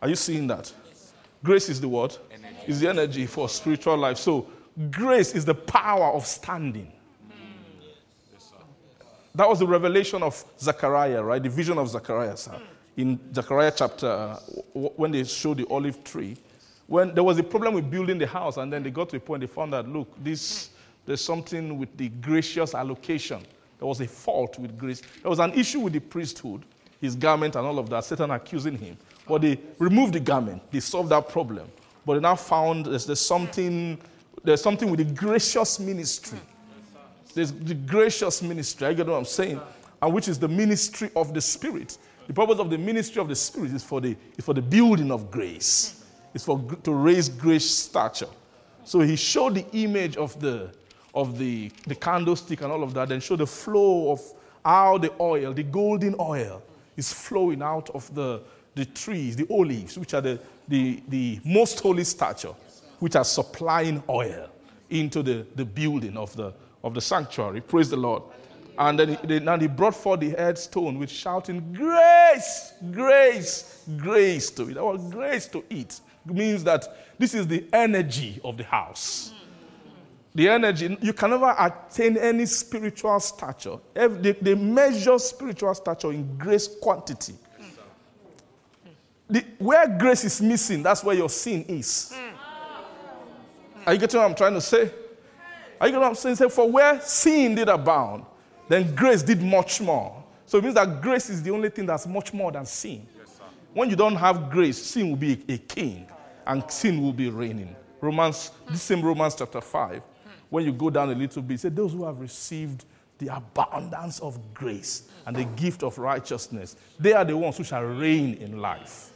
Are 0.00 0.08
you 0.08 0.16
seeing 0.16 0.46
that? 0.48 0.72
Grace 1.44 1.68
is 1.68 1.80
the 1.80 1.88
what? 1.88 2.18
Is 2.66 2.80
the 2.80 2.88
energy 2.88 3.26
for 3.26 3.48
spiritual 3.48 3.96
life. 3.96 4.16
So 4.16 4.48
grace 4.90 5.34
is 5.34 5.44
the 5.44 5.54
power 5.54 6.12
of 6.12 6.26
standing. 6.26 6.90
That 9.34 9.48
was 9.48 9.58
the 9.58 9.66
revelation 9.66 10.22
of 10.22 10.44
Zechariah, 10.58 11.22
right? 11.22 11.42
The 11.42 11.48
vision 11.48 11.78
of 11.78 11.88
Zechariah, 11.88 12.36
sir. 12.36 12.60
In 12.96 13.18
Zechariah 13.34 13.72
chapter, 13.74 14.34
when 14.74 15.12
they 15.12 15.24
showed 15.24 15.58
the 15.58 15.66
olive 15.68 16.02
tree, 16.04 16.36
when 16.86 17.14
there 17.14 17.24
was 17.24 17.38
a 17.38 17.42
problem 17.42 17.74
with 17.74 17.90
building 17.90 18.18
the 18.18 18.26
house, 18.26 18.56
and 18.56 18.72
then 18.72 18.82
they 18.82 18.90
got 18.90 19.08
to 19.10 19.16
a 19.16 19.20
point 19.20 19.40
they 19.40 19.46
found 19.46 19.72
that, 19.72 19.88
look, 19.88 20.08
this, 20.22 20.70
there's 21.06 21.20
something 21.20 21.78
with 21.78 21.96
the 21.96 22.08
gracious 22.08 22.74
allocation. 22.74 23.42
There 23.78 23.88
was 23.88 24.00
a 24.00 24.06
fault 24.06 24.58
with 24.58 24.78
grace. 24.78 25.02
There 25.20 25.30
was 25.30 25.40
an 25.40 25.52
issue 25.54 25.80
with 25.80 25.92
the 25.92 26.00
priesthood, 26.00 26.64
his 27.00 27.16
garment, 27.16 27.56
and 27.56 27.66
all 27.66 27.78
of 27.78 27.90
that. 27.90 28.04
Satan 28.04 28.30
accusing 28.30 28.78
him. 28.78 28.96
But 29.26 29.42
they 29.42 29.58
removed 29.78 30.14
the 30.14 30.20
garment. 30.20 30.62
They 30.70 30.80
solved 30.80 31.10
that 31.10 31.28
problem. 31.28 31.68
But 32.06 32.14
they 32.14 32.20
now 32.20 32.36
found 32.36 32.86
there's, 32.86 33.06
there's 33.06 33.20
something, 33.20 33.98
there's 34.44 34.62
something 34.62 34.90
with 34.90 34.98
the 34.98 35.14
gracious 35.14 35.80
ministry. 35.80 36.38
There's 37.34 37.52
the 37.52 37.74
gracious 37.74 38.42
ministry. 38.42 38.86
I 38.86 38.92
get 38.92 39.06
what 39.06 39.16
I'm 39.16 39.24
saying. 39.24 39.60
and 40.02 40.12
which 40.12 40.28
is 40.28 40.38
the 40.38 40.48
ministry 40.48 41.10
of 41.14 41.32
the 41.32 41.40
Spirit. 41.40 41.96
The 42.26 42.34
purpose 42.34 42.58
of 42.58 42.68
the 42.68 42.78
ministry 42.78 43.22
of 43.22 43.28
the 43.28 43.36
Spirit 43.36 43.72
is 43.72 43.84
for 43.84 44.00
the, 44.00 44.16
is 44.36 44.44
for 44.44 44.52
the 44.52 44.62
building 44.62 45.10
of 45.10 45.30
grace, 45.30 46.04
it's 46.34 46.44
for 46.44 46.60
to 46.82 46.92
raise 46.92 47.28
grace 47.28 47.68
stature. 47.68 48.28
So 48.84 49.00
he 49.00 49.16
showed 49.16 49.54
the 49.54 49.66
image 49.72 50.16
of 50.16 50.38
the 50.40 50.72
of 51.14 51.38
the, 51.38 51.70
the 51.86 51.94
candlestick 51.94 52.62
and 52.62 52.72
all 52.72 52.82
of 52.82 52.94
that, 52.94 53.08
then 53.08 53.20
showed 53.20 53.40
the 53.40 53.46
flow 53.46 54.12
of 54.12 54.20
how 54.64 54.98
the 54.98 55.12
oil, 55.20 55.52
the 55.52 55.62
golden 55.62 56.14
oil, 56.18 56.62
is 56.96 57.12
flowing 57.12 57.62
out 57.62 57.90
of 57.90 58.12
the, 58.14 58.40
the 58.74 58.84
trees, 58.84 59.36
the 59.36 59.46
olives, 59.50 59.98
which 59.98 60.14
are 60.14 60.20
the, 60.20 60.38
the, 60.68 61.02
the 61.08 61.40
most 61.44 61.80
holy 61.80 62.04
stature, 62.04 62.54
which 62.98 63.16
are 63.16 63.24
supplying 63.24 64.02
oil 64.08 64.48
into 64.90 65.22
the, 65.22 65.46
the 65.56 65.64
building 65.64 66.16
of 66.16 66.34
the, 66.36 66.52
of 66.84 66.94
the 66.94 67.00
sanctuary. 67.00 67.60
Praise 67.60 67.90
the 67.90 67.96
Lord. 67.96 68.22
And 68.78 68.98
then 68.98 69.08
he, 69.08 69.38
then 69.38 69.60
he 69.60 69.66
brought 69.66 69.94
forth 69.94 70.20
the 70.20 70.30
headstone 70.30 70.98
with 70.98 71.10
shouting, 71.10 71.72
Grace, 71.72 72.72
grace, 72.90 73.84
grace 73.98 74.50
to 74.50 74.70
it. 74.70 74.78
Our 74.78 74.96
grace 74.96 75.46
to 75.48 75.62
it 75.68 76.00
means 76.24 76.64
that 76.64 77.18
this 77.18 77.34
is 77.34 77.46
the 77.46 77.66
energy 77.72 78.40
of 78.42 78.56
the 78.56 78.64
house. 78.64 79.32
The 80.34 80.48
energy, 80.48 80.96
you 81.02 81.12
can 81.12 81.30
never 81.30 81.54
attain 81.58 82.16
any 82.16 82.46
spiritual 82.46 83.20
stature. 83.20 83.76
They, 83.92 84.32
they 84.32 84.54
measure 84.54 85.18
spiritual 85.18 85.74
stature 85.74 86.10
in 86.10 86.38
grace 86.38 86.68
quantity. 86.80 87.34
The, 89.28 89.44
where 89.58 89.86
grace 89.98 90.24
is 90.24 90.40
missing, 90.40 90.82
that's 90.82 91.04
where 91.04 91.14
your 91.14 91.28
sin 91.28 91.64
is. 91.68 92.14
Are 93.86 93.92
you 93.92 93.98
getting 93.98 94.20
what 94.20 94.30
I'm 94.30 94.34
trying 94.34 94.54
to 94.54 94.60
say? 94.60 94.90
Are 95.80 95.86
you 95.86 95.92
getting 95.92 96.00
what 96.00 96.08
I'm 96.08 96.14
saying? 96.14 96.36
Say, 96.36 96.48
for 96.48 96.70
where 96.70 97.00
sin 97.00 97.54
did 97.54 97.68
abound, 97.68 98.24
then 98.68 98.94
grace 98.94 99.22
did 99.22 99.42
much 99.42 99.80
more. 99.80 100.22
So 100.46 100.58
it 100.58 100.64
means 100.64 100.74
that 100.74 101.02
grace 101.02 101.28
is 101.30 101.42
the 101.42 101.50
only 101.50 101.70
thing 101.70 101.86
that's 101.86 102.06
much 102.06 102.32
more 102.32 102.52
than 102.52 102.64
sin. 102.64 103.06
When 103.74 103.88
you 103.88 103.96
don't 103.96 104.16
have 104.16 104.50
grace, 104.50 104.76
sin 104.82 105.08
will 105.08 105.16
be 105.16 105.42
a 105.48 105.58
king 105.58 106.06
and 106.46 106.70
sin 106.70 107.02
will 107.02 107.12
be 107.12 107.30
reigning. 107.30 107.74
Romans, 108.00 108.50
this 108.68 108.82
same 108.82 109.02
Romans 109.02 109.34
chapter 109.34 109.60
5, 109.60 110.02
when 110.52 110.66
you 110.66 110.72
go 110.72 110.90
down 110.90 111.10
a 111.10 111.14
little 111.14 111.40
bit, 111.40 111.54
it 111.54 111.60
says, 111.60 111.72
Those 111.72 111.94
who 111.94 112.04
have 112.04 112.20
received 112.20 112.84
the 113.16 113.34
abundance 113.34 114.20
of 114.20 114.52
grace 114.52 115.04
and 115.24 115.34
the 115.34 115.44
gift 115.44 115.82
of 115.82 115.96
righteousness, 115.96 116.76
they 117.00 117.14
are 117.14 117.24
the 117.24 117.34
ones 117.34 117.56
who 117.56 117.64
shall 117.64 117.82
reign 117.82 118.34
in 118.34 118.60
life 118.60 119.12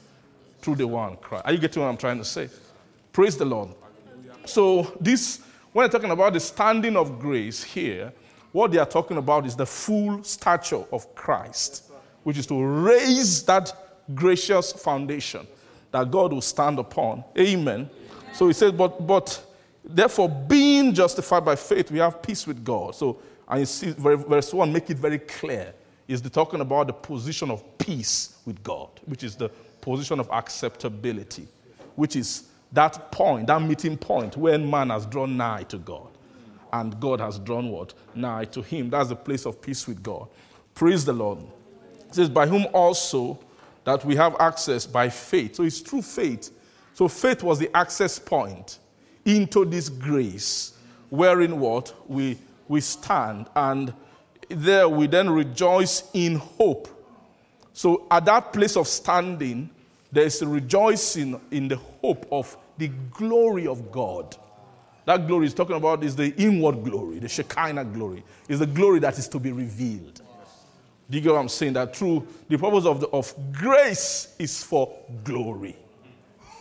through 0.60 0.76
the 0.76 0.88
one 0.88 1.18
Christ. 1.18 1.44
Are 1.44 1.52
you 1.52 1.58
getting 1.58 1.82
what 1.82 1.90
I'm 1.90 1.98
trying 1.98 2.16
to 2.16 2.24
say? 2.24 2.48
Praise 3.12 3.36
the 3.36 3.44
Lord. 3.44 3.68
So, 4.46 4.96
this, 4.98 5.42
when 5.74 5.82
they're 5.82 6.00
talking 6.00 6.10
about 6.10 6.32
the 6.32 6.40
standing 6.40 6.96
of 6.96 7.18
grace 7.18 7.62
here, 7.62 8.14
what 8.52 8.72
they 8.72 8.78
are 8.78 8.86
talking 8.86 9.18
about 9.18 9.44
is 9.44 9.54
the 9.54 9.66
full 9.66 10.24
stature 10.24 10.84
of 10.90 11.14
Christ, 11.14 11.90
which 12.22 12.38
is 12.38 12.46
to 12.46 12.64
raise 12.64 13.42
that 13.42 13.74
gracious 14.14 14.72
foundation 14.72 15.46
that 15.90 16.10
God 16.10 16.32
will 16.32 16.40
stand 16.40 16.78
upon. 16.78 17.24
Amen. 17.38 17.90
So 18.32 18.46
he 18.46 18.54
says, 18.54 18.72
but, 18.72 19.06
but 19.06 19.45
therefore, 19.86 20.28
being 20.28 20.92
justified 20.92 21.44
by 21.44 21.56
faith, 21.56 21.90
we 21.90 21.98
have 21.98 22.22
peace 22.22 22.46
with 22.46 22.64
God. 22.64 22.94
So, 22.94 23.18
and 23.48 23.60
you 23.60 23.66
see, 23.66 23.94
verse 23.96 24.52
1 24.52 24.72
make 24.72 24.90
it 24.90 24.98
very 24.98 25.18
clear. 25.18 25.72
Is 26.08 26.22
the 26.22 26.30
talking 26.30 26.60
about 26.60 26.86
the 26.86 26.92
position 26.92 27.50
of 27.50 27.64
peace 27.78 28.38
with 28.46 28.62
God, 28.62 28.88
which 29.06 29.24
is 29.24 29.34
the 29.34 29.48
position 29.80 30.20
of 30.20 30.30
acceptability, 30.30 31.48
which 31.96 32.14
is 32.14 32.44
that 32.72 33.10
point, 33.10 33.48
that 33.48 33.60
meeting 33.60 33.96
point 33.96 34.36
when 34.36 34.68
man 34.70 34.90
has 34.90 35.04
drawn 35.06 35.36
nigh 35.36 35.64
to 35.64 35.78
God 35.78 36.08
and 36.72 36.98
God 37.00 37.20
has 37.20 37.38
drawn 37.38 37.70
what? 37.70 37.94
Nigh 38.14 38.44
to 38.46 38.62
him. 38.62 38.90
That's 38.90 39.08
the 39.08 39.16
place 39.16 39.46
of 39.46 39.60
peace 39.60 39.86
with 39.86 40.02
God. 40.02 40.28
Praise 40.74 41.04
the 41.04 41.12
Lord. 41.12 41.38
It 42.08 42.14
says, 42.14 42.28
by 42.28 42.46
whom 42.46 42.66
also 42.72 43.38
that 43.84 44.04
we 44.04 44.16
have 44.16 44.36
access 44.40 44.86
by 44.86 45.08
faith. 45.08 45.56
So 45.56 45.62
it's 45.62 45.80
through 45.80 46.02
faith. 46.02 46.50
So 46.94 47.08
faith 47.08 47.42
was 47.42 47.58
the 47.58 47.74
access 47.76 48.18
point 48.18 48.78
into 49.26 49.64
this 49.66 49.90
grace, 49.90 50.72
wherein 51.10 51.60
what? 51.60 51.92
We, 52.08 52.38
we 52.68 52.80
stand. 52.80 53.48
And 53.54 53.92
there 54.48 54.88
we 54.88 55.06
then 55.06 55.28
rejoice 55.28 56.08
in 56.14 56.36
hope. 56.36 56.88
So 57.72 58.06
at 58.10 58.24
that 58.24 58.52
place 58.52 58.76
of 58.76 58.88
standing, 58.88 59.68
there 60.10 60.24
is 60.24 60.42
rejoicing 60.42 61.38
in 61.50 61.68
the 61.68 61.76
hope 61.76 62.26
of 62.32 62.56
the 62.78 62.88
glory 63.10 63.66
of 63.66 63.92
God. 63.92 64.36
That 65.04 65.26
glory 65.26 65.46
is 65.46 65.54
talking 65.54 65.76
about 65.76 66.02
is 66.02 66.16
the 66.16 66.34
inward 66.36 66.82
glory, 66.82 67.18
the 67.18 67.28
Shekinah 67.28 67.84
glory, 67.84 68.24
is 68.48 68.60
the 68.60 68.66
glory 68.66 68.98
that 69.00 69.18
is 69.18 69.28
to 69.28 69.38
be 69.38 69.52
revealed. 69.52 70.22
Do 71.08 71.16
you 71.16 71.22
get 71.22 71.32
what 71.32 71.38
I'm 71.38 71.48
saying? 71.48 71.74
That 71.74 71.94
through 71.94 72.26
the 72.48 72.58
purpose 72.58 72.84
of, 72.84 73.00
the, 73.00 73.08
of 73.08 73.32
grace 73.52 74.34
is 74.38 74.62
for 74.62 74.92
glory. 75.22 75.76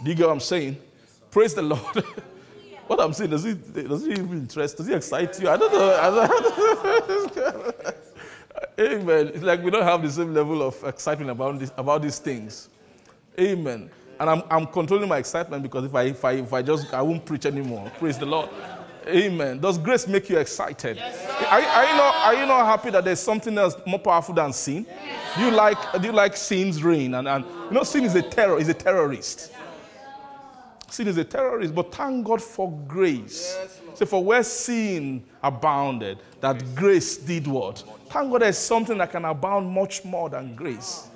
Do 0.04 0.10
you 0.10 0.16
get 0.16 0.28
what 0.28 0.34
I'm 0.34 0.40
saying? 0.40 0.78
Praise 1.32 1.56
the 1.56 1.64
Lord. 1.64 2.04
what 2.88 3.00
I'm 3.00 3.14
saying, 3.14 3.32
does 3.32 3.46
it, 3.46 3.74
does 3.74 4.04
it 4.06 4.12
even 4.18 4.40
interest? 4.40 4.78
Does 4.78 4.88
it 4.88 4.96
excite 4.96 5.40
you? 5.42 5.50
I 5.50 5.58
don't 5.58 5.74
know. 5.74 5.96
I 5.96 6.28
don't 6.28 7.86
Amen. 8.80 9.28
It's 9.34 9.44
like 9.44 9.64
we 9.64 9.72
don't 9.72 9.84
have 9.84 10.02
the 10.02 10.12
same 10.12 10.34
level 10.34 10.62
of 10.62 10.82
excitement 10.84 11.32
about, 11.32 11.60
this, 11.60 11.72
about 11.78 12.02
these 12.02 12.20
things. 12.20 12.70
Amen. 13.40 13.90
And 14.20 14.30
I'm, 14.30 14.44
I'm 14.50 14.68
controlling 14.68 15.10
my 15.10 15.18
excitement 15.18 15.64
because 15.64 15.86
if 15.86 15.96
I, 15.96 16.04
if, 16.04 16.24
I, 16.24 16.32
if 16.34 16.54
I 16.54 16.62
just, 16.62 16.94
I 16.94 17.02
won't 17.02 17.26
preach 17.26 17.46
anymore. 17.46 17.92
Praise 18.00 18.18
the 18.18 18.26
Lord. 18.26 18.50
Amen. 19.08 19.60
Does 19.60 19.78
grace 19.78 20.08
make 20.08 20.30
you 20.30 20.38
excited? 20.38 20.98
are, 20.98 21.60
you- 21.62 21.68
are, 21.68 21.86
you 21.86 21.96
not, 21.96 22.16
are 22.16 22.34
you 22.36 22.46
not 22.46 22.66
happy 22.66 22.90
that 22.92 23.04
there's 23.06 23.20
something 23.20 23.58
else 23.58 23.76
more 23.86 24.00
powerful 24.00 24.34
than 24.34 24.52
sin? 24.52 24.86
Do 25.38 25.44
you 25.46 25.52
like, 25.52 25.78
do 26.02 26.08
you 26.08 26.14
like 26.14 26.36
sin's 26.36 26.82
reign? 26.82 27.14
And, 27.14 27.28
and 27.28 27.46
you 27.46 27.72
know, 27.72 27.84
sin 27.84 28.04
is 28.04 28.16
a 28.16 28.22
terror, 28.22 28.60
is 28.60 28.70
a 28.70 28.74
terrorist. 28.74 29.52
Sin 30.90 31.08
is 31.08 31.18
a 31.18 31.24
terrorist, 31.24 31.74
but 31.74 31.94
thank 31.94 32.26
God 32.26 32.42
for 32.42 32.72
grace. 32.88 33.58
so 33.96 34.06
for 34.06 34.24
where 34.24 34.44
sin 34.44 35.24
abounded, 35.42 36.20
that 36.42 36.76
grace 36.76 37.18
did 37.18 37.48
what? 37.48 37.84
Thank 38.10 38.32
God 38.32 38.42
there's 38.42 38.58
something 38.58 38.98
that 38.98 39.12
can 39.12 39.26
abound 39.26 39.70
much 39.70 40.06
more 40.06 40.30
than 40.30 40.56
grace, 40.56 41.08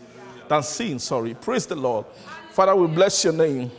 than 0.48 0.64
sin, 0.64 1.00
sorry. 1.00 1.34
Praise 1.34 1.66
the 1.66 1.76
Lord. 1.76 2.06
Father, 2.52 2.76
we 2.76 2.88
bless 2.88 3.24
your 3.24 3.34
name. 3.34 3.72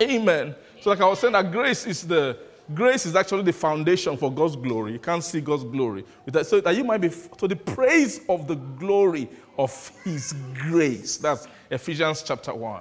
Amen. 0.00 0.54
So, 0.80 0.90
like 0.90 1.00
I 1.00 1.06
was 1.06 1.20
saying, 1.20 1.32
that 1.32 1.52
grace 1.52 1.86
is 1.86 2.06
the 2.06 2.36
grace 2.74 3.06
is 3.06 3.14
actually 3.16 3.42
the 3.42 3.52
foundation 3.52 4.16
for 4.16 4.32
God's 4.32 4.56
glory. 4.56 4.92
You 4.92 4.98
can't 4.98 5.22
see 5.22 5.40
God's 5.40 5.64
glory. 5.64 6.04
So 6.42 6.60
that 6.60 6.76
you 6.76 6.84
might 6.84 6.98
be 6.98 7.10
to 7.38 7.48
the 7.48 7.56
praise 7.56 8.20
of 8.28 8.46
the 8.46 8.54
glory 8.54 9.28
of 9.58 9.92
his 10.04 10.34
grace. 10.54 11.16
That's 11.16 11.46
Ephesians 11.70 12.22
chapter 12.22 12.54
1. 12.54 12.80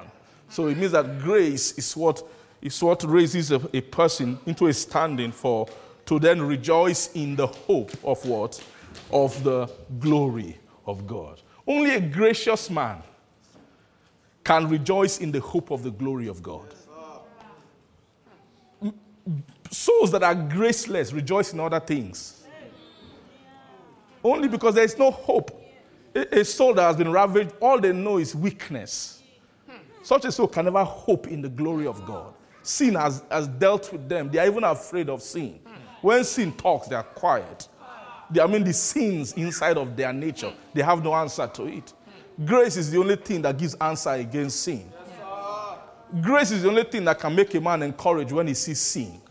So 0.51 0.67
it 0.67 0.77
means 0.77 0.91
that 0.91 1.19
grace 1.19 1.77
is 1.77 1.95
what 1.95 2.23
is 2.61 2.81
what 2.83 3.03
raises 3.03 3.51
a, 3.51 3.61
a 3.73 3.81
person 3.81 4.37
into 4.45 4.67
a 4.67 4.73
standing 4.73 5.31
for 5.31 5.67
to 6.05 6.19
then 6.19 6.41
rejoice 6.41 7.11
in 7.13 7.35
the 7.35 7.47
hope 7.47 7.91
of 8.03 8.23
what? 8.25 8.61
Of 9.11 9.43
the 9.43 9.69
glory 9.99 10.59
of 10.85 11.07
God. 11.07 11.41
Only 11.65 11.95
a 11.95 12.01
gracious 12.01 12.69
man 12.69 13.01
can 14.43 14.67
rejoice 14.67 15.19
in 15.19 15.31
the 15.31 15.39
hope 15.39 15.71
of 15.71 15.83
the 15.83 15.91
glory 15.91 16.27
of 16.27 16.43
God. 16.43 16.65
Souls 19.69 20.11
that 20.11 20.21
are 20.21 20.35
graceless 20.35 21.13
rejoice 21.13 21.53
in 21.53 21.59
other 21.61 21.79
things. 21.79 22.43
Only 24.23 24.49
because 24.49 24.75
there 24.75 24.83
is 24.83 24.97
no 24.97 25.11
hope. 25.11 25.57
A, 26.13 26.39
a 26.39 26.45
soul 26.45 26.73
that 26.73 26.81
has 26.81 26.97
been 26.97 27.11
ravaged, 27.11 27.53
all 27.61 27.79
they 27.79 27.93
know 27.93 28.17
is 28.17 28.35
weakness. 28.35 29.20
Such 30.03 30.25
a 30.25 30.31
soul 30.31 30.47
can 30.47 30.65
never 30.65 30.83
hope 30.83 31.27
in 31.27 31.41
the 31.41 31.49
glory 31.49 31.87
of 31.87 32.05
God. 32.05 32.33
Sin 32.63 32.95
has, 32.95 33.23
has 33.29 33.47
dealt 33.47 33.91
with 33.91 34.07
them. 34.07 34.29
They 34.29 34.39
are 34.39 34.47
even 34.47 34.63
afraid 34.63 35.09
of 35.09 35.21
sin. 35.21 35.59
When 36.01 36.23
sin 36.23 36.51
talks, 36.53 36.87
they 36.87 36.95
are 36.95 37.03
quiet. 37.03 37.67
They, 38.29 38.41
I 38.41 38.47
mean, 38.47 38.63
the 38.63 38.73
sins 38.73 39.33
inside 39.33 39.77
of 39.77 39.95
their 39.95 40.13
nature, 40.13 40.53
they 40.73 40.81
have 40.81 41.03
no 41.03 41.13
answer 41.13 41.47
to 41.47 41.65
it. 41.65 41.93
Grace 42.45 42.77
is 42.77 42.89
the 42.89 42.97
only 42.97 43.17
thing 43.17 43.41
that 43.41 43.57
gives 43.57 43.75
answer 43.75 44.11
against 44.11 44.61
sin. 44.61 44.91
Grace 46.21 46.51
is 46.51 46.63
the 46.63 46.69
only 46.69 46.83
thing 46.83 47.05
that 47.05 47.19
can 47.19 47.35
make 47.35 47.53
a 47.53 47.61
man 47.61 47.83
encourage 47.83 48.31
when 48.31 48.47
he 48.47 48.53
sees 48.53 48.79
sin. 48.79 49.21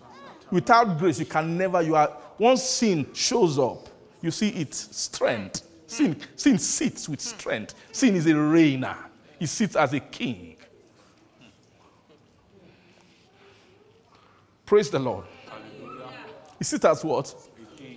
Without 0.50 0.98
grace, 0.98 1.18
you 1.18 1.26
can 1.26 1.56
never, 1.56 1.82
you 1.82 1.94
are, 1.94 2.16
once 2.38 2.62
sin 2.62 3.06
shows 3.12 3.58
up, 3.58 3.88
you 4.20 4.30
see 4.30 4.48
its 4.50 4.96
strength. 4.96 5.62
Sin, 5.86 6.16
sin 6.36 6.58
sits 6.58 7.08
with 7.08 7.20
strength. 7.20 7.74
Sin 7.92 8.14
is 8.16 8.26
a 8.26 8.30
reigner, 8.30 8.96
he 9.38 9.46
sits 9.46 9.76
as 9.76 9.92
a 9.92 10.00
king. 10.00 10.56
Praise 14.70 14.88
the 14.88 15.00
Lord. 15.00 15.24
He 16.56 16.64
sits 16.64 16.84
as 16.84 17.04
what? 17.04 17.34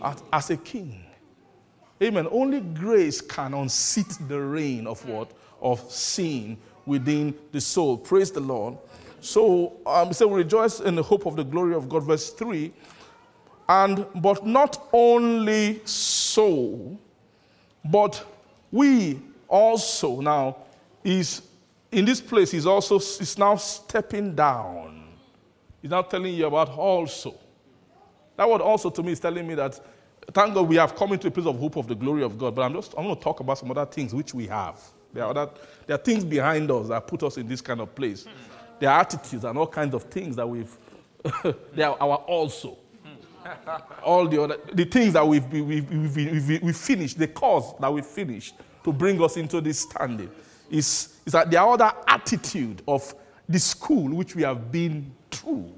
As, 0.01 0.23
as 0.33 0.49
a 0.49 0.57
king. 0.57 1.05
Amen. 2.01 2.27
Only 2.31 2.61
grace 2.61 3.21
can 3.21 3.53
unseat 3.53 4.07
the 4.27 4.41
reign 4.41 4.87
of 4.87 5.07
what? 5.07 5.29
Of 5.61 5.79
sin 5.91 6.57
within 6.87 7.35
the 7.51 7.61
soul. 7.61 7.95
Praise 7.95 8.31
the 8.31 8.39
Lord. 8.39 8.75
So, 9.21 9.73
um, 9.85 10.13
so 10.13 10.27
we 10.27 10.39
rejoice 10.39 10.79
in 10.79 10.95
the 10.95 11.03
hope 11.03 11.27
of 11.27 11.35
the 11.35 11.43
glory 11.43 11.75
of 11.75 11.87
God. 11.87 12.05
Verse 12.05 12.31
3. 12.31 12.73
And, 13.69 14.07
but 14.15 14.43
not 14.43 14.87
only 14.91 15.79
so, 15.85 16.97
but 17.85 18.25
we 18.71 19.19
also 19.47 20.21
now 20.21 20.57
is 21.03 21.43
in 21.91 22.03
this 22.03 22.19
place 22.19 22.49
he's 22.49 22.65
also 22.65 22.95
is 22.95 23.37
now 23.37 23.57
stepping 23.57 24.33
down 24.33 25.02
he's 25.83 25.91
now 25.91 26.01
telling 26.01 26.33
you 26.33 26.47
about 26.47 26.69
also. 26.69 27.35
That 28.37 28.49
word 28.49 28.61
also 28.61 28.89
to 28.89 29.03
me 29.03 29.11
is 29.11 29.19
telling 29.19 29.45
me 29.45 29.53
that 29.53 29.79
thank 30.33 30.55
god 30.55 30.67
we 30.67 30.77
have 30.77 30.95
come 30.95 31.11
into 31.13 31.27
a 31.27 31.31
place 31.31 31.45
of 31.45 31.59
hope 31.59 31.75
of 31.75 31.85
the 31.87 31.93
glory 31.93 32.23
of 32.23 32.37
god 32.37 32.55
but 32.55 32.61
i'm 32.61 32.73
just 32.73 32.93
i'm 32.97 33.03
going 33.03 33.15
to 33.17 33.21
talk 33.21 33.41
about 33.41 33.57
some 33.57 33.69
other 33.69 33.85
things 33.85 34.13
which 34.15 34.33
we 34.33 34.47
have. 34.47 34.81
There 35.11 35.23
are 35.23 35.29
other 35.29 35.51
there 35.85 35.95
are 35.95 36.01
things 36.01 36.23
behind 36.23 36.71
us 36.71 36.87
that 36.87 37.05
put 37.05 37.21
us 37.21 37.37
in 37.37 37.47
this 37.47 37.61
kind 37.61 37.81
of 37.81 37.93
place. 37.93 38.25
There 38.79 38.89
are 38.89 39.01
attitudes 39.01 39.43
and 39.43 39.57
all 39.57 39.67
kinds 39.67 39.93
of 39.93 40.03
things 40.03 40.35
that 40.37 40.47
we've 40.47 40.75
they 41.73 41.83
are 41.83 41.97
our 41.99 42.17
also. 42.17 42.77
All 44.03 44.27
the 44.27 44.41
other 44.41 44.57
the 44.73 44.85
things 44.85 45.13
that 45.13 45.27
we've, 45.27 45.45
we've, 45.51 45.67
we've, 45.67 46.15
we've, 46.15 46.63
we've 46.63 46.77
finished 46.77 47.19
the 47.19 47.27
cause 47.27 47.77
that 47.79 47.93
we 47.93 48.01
finished 48.01 48.55
to 48.85 48.93
bring 48.93 49.21
us 49.21 49.37
into 49.37 49.59
this 49.61 49.81
standing 49.81 50.31
is, 50.71 51.17
is 51.25 51.33
that 51.33 51.51
the 51.51 51.61
other 51.61 51.91
attitude 52.07 52.81
of 52.87 53.13
the 53.47 53.59
school 53.59 54.09
which 54.15 54.35
we 54.35 54.43
have 54.43 54.71
been 54.71 55.13
through 55.33 55.71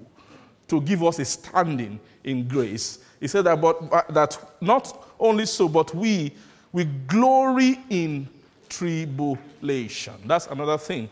to 0.68 0.82
give 0.82 1.04
us 1.04 1.20
a 1.20 1.26
standing 1.26 2.00
in 2.24 2.48
grace 2.48 3.00
he 3.20 3.28
said 3.28 3.44
that 3.44 3.60
but 3.60 3.78
uh, 3.92 4.02
that 4.10 4.38
not 4.62 5.06
only 5.20 5.46
so 5.46 5.68
but 5.68 5.94
we 5.94 6.34
we 6.72 6.86
glory 6.86 7.80
in 7.90 8.28
tribulation 8.70 10.14
that's 10.26 10.48
another 10.48 10.78
thing 10.78 11.10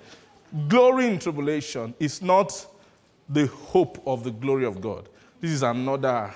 glory 0.68 1.08
in 1.08 1.20
tribulation 1.20 1.94
is 2.00 2.22
not 2.22 2.66
the 3.30 3.48
hope 3.48 4.02
of 4.06 4.24
the 4.24 4.32
glory 4.32 4.66
of 4.66 4.82
god 4.82 5.08
this 5.40 5.52
is 5.52 5.64
another 5.64 6.32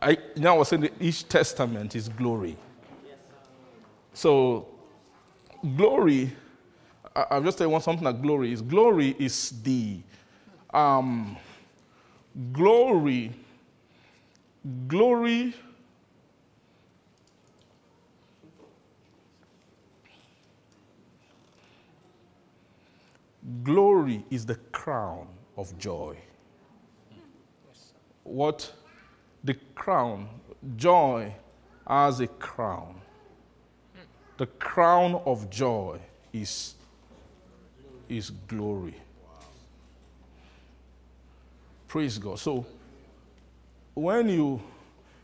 I, 0.00 0.18
know, 0.36 0.54
I 0.54 0.58
was 0.58 0.68
saying 0.68 0.82
that 0.82 0.92
each 1.00 1.28
testament 1.28 1.96
is 1.96 2.08
glory. 2.08 2.56
So, 4.12 4.68
glory, 5.76 6.32
I, 7.14 7.26
I'm 7.30 7.44
just 7.44 7.58
telling 7.58 7.72
you 7.72 7.80
something 7.80 8.04
that 8.04 8.20
glory 8.20 8.52
is. 8.52 8.62
Glory 8.62 9.16
is 9.18 9.50
the, 9.62 10.00
um, 10.76 11.38
glory, 12.52 13.32
glory, 14.86 15.54
glory 23.62 24.22
is 24.30 24.44
the 24.44 24.56
crown 24.70 25.26
of 25.56 25.76
joy. 25.78 26.14
What 28.22 28.70
the 29.42 29.54
crown, 29.74 30.28
joy 30.76 31.32
as 31.86 32.20
a 32.20 32.26
crown. 32.26 33.00
The 34.36 34.46
crown 34.46 35.22
of 35.24 35.48
joy 35.48 36.00
is, 36.34 36.74
is 38.10 38.28
glory. 38.28 38.96
Praise 41.96 42.18
God. 42.18 42.38
So, 42.38 42.66
when 43.94 44.28
you, 44.28 44.60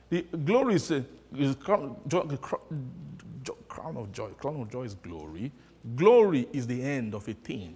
the 0.08 0.22
glory 0.22 0.76
is, 0.76 0.90
a, 0.90 1.04
is 1.36 1.54
crown, 1.56 1.96
joy, 2.08 2.22
crown, 3.68 3.98
of 3.98 4.10
joy. 4.10 4.28
Crown 4.38 4.58
of 4.58 4.70
joy 4.70 4.84
is 4.84 4.94
glory. 4.94 5.52
Glory 5.94 6.48
is 6.50 6.66
the 6.66 6.82
end 6.82 7.14
of 7.14 7.28
a 7.28 7.34
thing. 7.34 7.74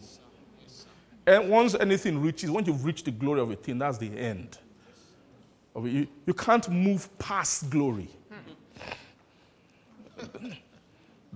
And 1.27 1.51
once 1.51 1.75
anything 1.75 2.23
reaches, 2.23 2.51
once 2.51 2.69
you've 2.69 2.87
reached 2.87 3.05
the 3.05 3.11
glory 3.11 3.43
of 3.43 3.51
a 3.51 3.57
thing, 3.57 3.77
that's 3.77 3.99
the 3.99 4.09
end. 4.17 4.57
You, 5.77 6.07
you 6.25 6.33
can't 6.33 6.67
move 6.71 7.07
past 7.19 7.69
glory. 7.69 8.09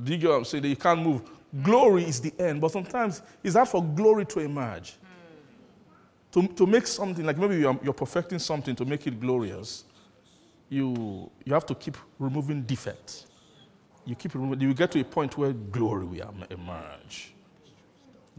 Do 0.03 0.13
you 0.13 0.17
get 0.17 0.31
what 0.31 0.37
I'm 0.37 0.45
saying? 0.47 0.63
That 0.63 0.69
you 0.71 0.77
can't 0.77 1.03
move. 1.03 1.29
Glory 1.63 2.05
is 2.05 2.23
the 2.23 2.33
end, 2.39 2.63
but 2.63 2.73
sometimes 2.73 3.21
it's 3.45 3.55
hard 3.55 3.69
for 3.69 3.85
glory 3.85 4.25
to 4.25 4.41
emerge. 4.41 4.95
To, 6.33 6.47
to 6.47 6.67
make 6.67 6.87
something, 6.87 7.25
like 7.25 7.39
maybe 7.39 7.57
you're, 7.57 7.79
you're 7.83 7.93
perfecting 7.93 8.39
something 8.39 8.77
to 8.77 8.85
make 8.85 9.07
it 9.07 9.21
glorious, 9.21 9.85
you, 10.69 11.29
you 11.45 11.53
have 11.53 11.67
to 11.67 11.75
keep 11.75 11.97
removing 12.19 12.63
defects. 12.63 13.27
You 14.07 14.15
keep 14.15 14.35
removing, 14.35 14.61
you 14.61 14.73
get 14.73 14.93
to 14.93 15.01
a 15.01 15.05
point 15.05 15.37
where 15.37 15.53
glory 15.53 16.05
will 16.05 16.35
emerge. 16.51 17.35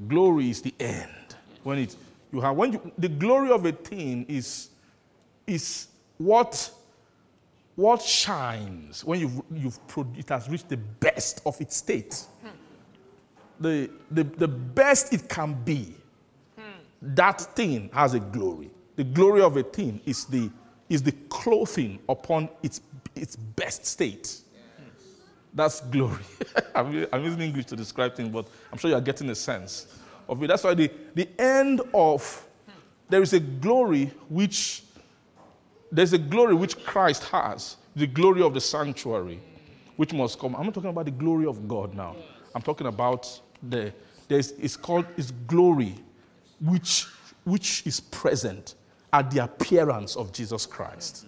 Glory 0.07 0.49
is 0.49 0.61
the 0.61 0.73
end. 0.79 1.35
When 1.63 1.79
it, 1.79 1.95
you 2.31 2.39
have, 2.39 2.55
when 2.55 2.73
you, 2.73 2.91
the 2.97 3.09
glory 3.09 3.51
of 3.51 3.65
a 3.65 3.73
thing 3.73 4.25
is, 4.29 4.69
is 5.45 5.87
what, 6.17 6.71
what 7.75 8.01
shines 8.01 9.03
when 9.03 9.19
you've, 9.19 9.41
you've 9.53 9.79
it 10.17 10.29
has 10.29 10.49
reached 10.49 10.69
the 10.69 10.77
best 10.77 11.41
of 11.45 11.59
its 11.59 11.75
state. 11.75 12.25
The, 13.59 13.89
the, 14.09 14.23
the 14.23 14.47
best 14.47 15.13
it 15.13 15.27
can 15.27 15.53
be, 15.53 15.95
that 17.01 17.41
thing 17.41 17.89
has 17.93 18.13
a 18.13 18.19
glory. 18.19 18.69
The 18.95 19.03
glory 19.03 19.41
of 19.41 19.57
a 19.57 19.63
thing 19.63 19.99
is 20.05 20.25
the, 20.25 20.51
is 20.89 21.01
the 21.01 21.13
clothing 21.29 21.99
upon 22.07 22.49
its, 22.61 22.81
its 23.15 23.35
best 23.35 23.85
state. 23.85 24.41
That's 25.53 25.81
glory. 25.81 26.23
I'm, 26.75 27.07
I'm 27.11 27.23
using 27.23 27.41
English 27.41 27.65
to 27.67 27.75
describe 27.75 28.15
things, 28.15 28.29
but 28.29 28.47
I'm 28.71 28.77
sure 28.77 28.89
you're 28.89 29.01
getting 29.01 29.29
a 29.29 29.35
sense 29.35 29.87
of 30.29 30.41
it. 30.41 30.47
That's 30.47 30.63
why 30.63 30.73
the, 30.73 30.91
the 31.13 31.27
end 31.39 31.81
of, 31.93 32.47
there 33.09 33.21
is 33.21 33.33
a 33.33 33.39
glory 33.39 34.11
which, 34.29 34.83
there's 35.91 36.13
a 36.13 36.17
glory 36.17 36.55
which 36.55 36.83
Christ 36.85 37.23
has, 37.25 37.77
the 37.95 38.07
glory 38.07 38.41
of 38.41 38.53
the 38.53 38.61
sanctuary, 38.61 39.39
which 39.97 40.13
must 40.13 40.39
come. 40.39 40.55
I'm 40.55 40.65
not 40.65 40.73
talking 40.73 40.89
about 40.89 41.05
the 41.05 41.11
glory 41.11 41.45
of 41.45 41.67
God 41.67 41.93
now. 41.95 42.15
I'm 42.55 42.61
talking 42.61 42.87
about 42.87 43.41
the, 43.61 43.93
there's, 44.27 44.51
it's 44.51 44.77
called, 44.77 45.05
it's 45.17 45.31
glory, 45.31 45.95
which, 46.61 47.07
which 47.43 47.85
is 47.85 47.99
present 47.99 48.75
at 49.11 49.29
the 49.31 49.43
appearance 49.43 50.15
of 50.15 50.31
Jesus 50.31 50.65
Christ. 50.65 51.27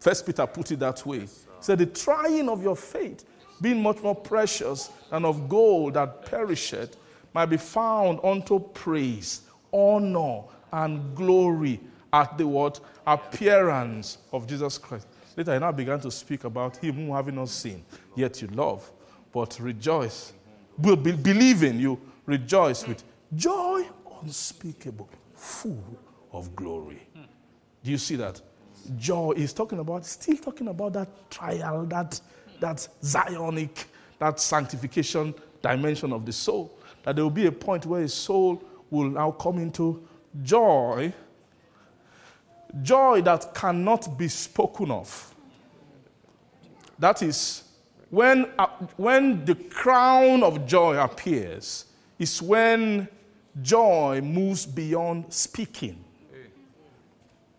First 0.00 0.26
Peter 0.26 0.46
put 0.46 0.70
it 0.70 0.80
that 0.80 1.04
way. 1.04 1.20
He 1.20 1.28
said, 1.60 1.78
The 1.78 1.86
trying 1.86 2.48
of 2.48 2.62
your 2.62 2.76
faith, 2.76 3.24
being 3.60 3.82
much 3.82 4.02
more 4.02 4.14
precious 4.14 4.90
than 5.10 5.24
of 5.24 5.48
gold 5.48 5.94
that 5.94 6.26
perisheth, 6.26 6.96
might 7.32 7.46
be 7.46 7.56
found 7.56 8.20
unto 8.22 8.60
praise, 8.60 9.42
honor, 9.72 10.42
and 10.72 11.14
glory 11.14 11.80
at 12.12 12.38
the 12.38 12.46
what? 12.46 12.80
Appearance 13.06 14.18
of 14.32 14.46
Jesus 14.46 14.78
Christ. 14.78 15.08
Later, 15.36 15.54
he 15.54 15.58
now 15.58 15.72
began 15.72 15.98
to 16.00 16.10
speak 16.10 16.44
about 16.44 16.76
him 16.76 16.94
who 16.94 17.14
having 17.14 17.34
not 17.34 17.48
seen, 17.48 17.84
yet 18.14 18.40
you 18.40 18.48
love, 18.48 18.90
but 19.32 19.58
rejoice. 19.58 20.32
Be- 20.80 20.94
be- 20.94 21.12
believing 21.12 21.80
you 21.80 22.00
rejoice 22.24 22.86
with 22.86 23.02
joy 23.34 23.84
unspeakable, 24.24 25.08
full 25.34 25.98
of 26.32 26.54
glory. 26.56 27.06
Do 27.82 27.90
you 27.90 27.98
see 27.98 28.16
that? 28.16 28.40
Joy 28.96 29.32
is 29.36 29.52
talking 29.52 29.78
about, 29.78 30.04
still 30.06 30.36
talking 30.36 30.68
about 30.68 30.94
that 30.94 31.30
trial, 31.30 31.84
that, 31.86 32.20
that 32.60 32.88
Zionic, 33.02 33.84
that 34.18 34.40
sanctification 34.40 35.34
dimension 35.62 36.12
of 36.12 36.24
the 36.26 36.32
soul. 36.32 36.78
That 37.02 37.16
there 37.16 37.24
will 37.24 37.30
be 37.30 37.46
a 37.46 37.52
point 37.52 37.86
where 37.86 38.02
a 38.02 38.08
soul 38.08 38.62
will 38.90 39.10
now 39.10 39.30
come 39.32 39.58
into 39.58 40.06
joy, 40.42 41.12
joy 42.82 43.22
that 43.22 43.54
cannot 43.54 44.18
be 44.18 44.28
spoken 44.28 44.90
of. 44.90 45.34
That 46.98 47.22
is, 47.22 47.64
when, 48.10 48.50
uh, 48.58 48.66
when 48.96 49.44
the 49.44 49.54
crown 49.54 50.42
of 50.42 50.66
joy 50.66 51.02
appears, 51.02 51.86
is 52.18 52.40
when 52.40 53.08
joy 53.62 54.20
moves 54.22 54.66
beyond 54.66 55.32
speaking. 55.32 56.02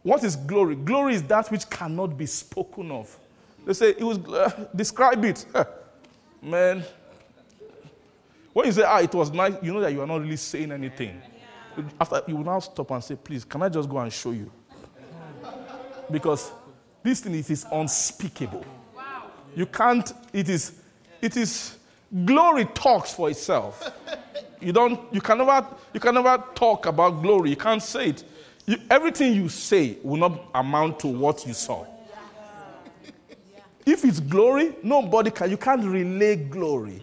What 0.03 0.23
is 0.23 0.35
glory? 0.35 0.75
Glory 0.75 1.15
is 1.15 1.23
that 1.23 1.49
which 1.51 1.67
cannot 1.69 2.17
be 2.17 2.25
spoken 2.27 2.91
of. 2.91 3.17
They 3.65 3.73
say 3.73 3.89
it 3.89 4.03
was 4.03 4.19
uh, 4.19 4.67
describe 4.75 5.25
it, 5.25 5.45
man. 6.41 6.83
When 8.53 8.67
you 8.67 8.71
say 8.71 8.83
ah, 8.83 8.99
it 8.99 9.13
was 9.13 9.31
nice, 9.31 9.55
you 9.63 9.73
know 9.73 9.81
that 9.81 9.91
you 9.91 10.01
are 10.01 10.07
not 10.07 10.21
really 10.21 10.37
saying 10.37 10.71
anything. 10.71 11.21
After 11.99 12.21
you 12.27 12.37
will 12.37 12.45
now 12.45 12.59
stop 12.59 12.91
and 12.91 13.03
say, 13.03 13.15
please, 13.15 13.43
can 13.43 13.61
I 13.63 13.69
just 13.69 13.89
go 13.89 13.97
and 13.97 14.13
show 14.13 14.31
you? 14.31 14.49
Because 16.09 16.51
this 17.03 17.21
thing 17.21 17.35
it 17.35 17.49
is 17.49 17.65
unspeakable. 17.71 18.63
You 19.55 19.65
can't. 19.65 20.13
It 20.33 20.49
is. 20.49 20.73
It 21.21 21.35
is. 21.35 21.77
Glory 22.25 22.65
talks 22.65 23.13
for 23.13 23.29
itself. 23.29 23.91
You 24.61 24.71
don't. 24.71 24.99
You 25.13 25.21
can 25.21 25.37
never. 25.37 25.65
You 25.93 25.99
can 25.99 26.13
never 26.15 26.43
talk 26.55 26.85
about 26.85 27.21
glory. 27.21 27.51
You 27.51 27.55
can't 27.55 27.81
say 27.81 28.09
it. 28.09 28.23
You, 28.65 28.77
everything 28.89 29.33
you 29.33 29.49
say 29.49 29.97
will 30.03 30.17
not 30.17 30.41
amount 30.53 30.99
to 31.01 31.07
what 31.07 31.45
you 31.45 31.53
saw. 31.53 31.85
If 33.85 34.03
it's 34.03 34.19
glory, 34.19 34.75
nobody 34.81 35.29
can. 35.31 35.51
You 35.51 35.57
can't 35.57 35.83
relay 35.83 36.35
glory. 36.35 37.01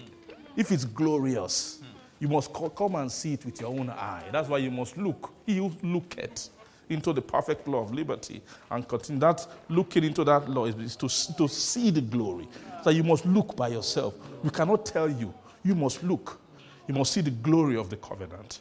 If 0.56 0.72
it's 0.72 0.84
glorious, 0.84 1.80
you 2.18 2.28
must 2.28 2.52
co- 2.52 2.70
come 2.70 2.96
and 2.96 3.10
see 3.10 3.34
it 3.34 3.44
with 3.44 3.60
your 3.60 3.70
own 3.70 3.90
eye. 3.90 4.24
That's 4.32 4.48
why 4.48 4.58
you 4.58 4.70
must 4.70 4.96
look. 4.96 5.32
You 5.46 5.72
look 5.82 6.18
at. 6.18 6.48
into 6.92 7.12
the 7.12 7.22
perfect 7.22 7.66
law 7.66 7.82
of 7.82 7.92
liberty 7.94 8.42
and 8.70 8.86
continue. 8.86 9.20
That 9.20 9.46
looking 9.68 10.04
into 10.04 10.24
that 10.24 10.48
law 10.48 10.66
is, 10.66 10.96
to, 10.96 11.08
to 11.36 11.48
see 11.48 11.90
the 11.90 12.00
glory. 12.00 12.46
So 12.84 12.90
you 12.90 13.02
must 13.02 13.24
look 13.24 13.56
by 13.56 13.68
yourself. 13.68 14.14
We 14.42 14.50
cannot 14.50 14.84
tell 14.84 15.08
you. 15.08 15.32
You 15.64 15.74
must 15.74 16.02
look. 16.02 16.40
You 16.86 16.94
must 16.94 17.12
see 17.12 17.20
the 17.20 17.30
glory 17.30 17.76
of 17.76 17.90
the 17.90 17.96
covenant. 17.96 18.60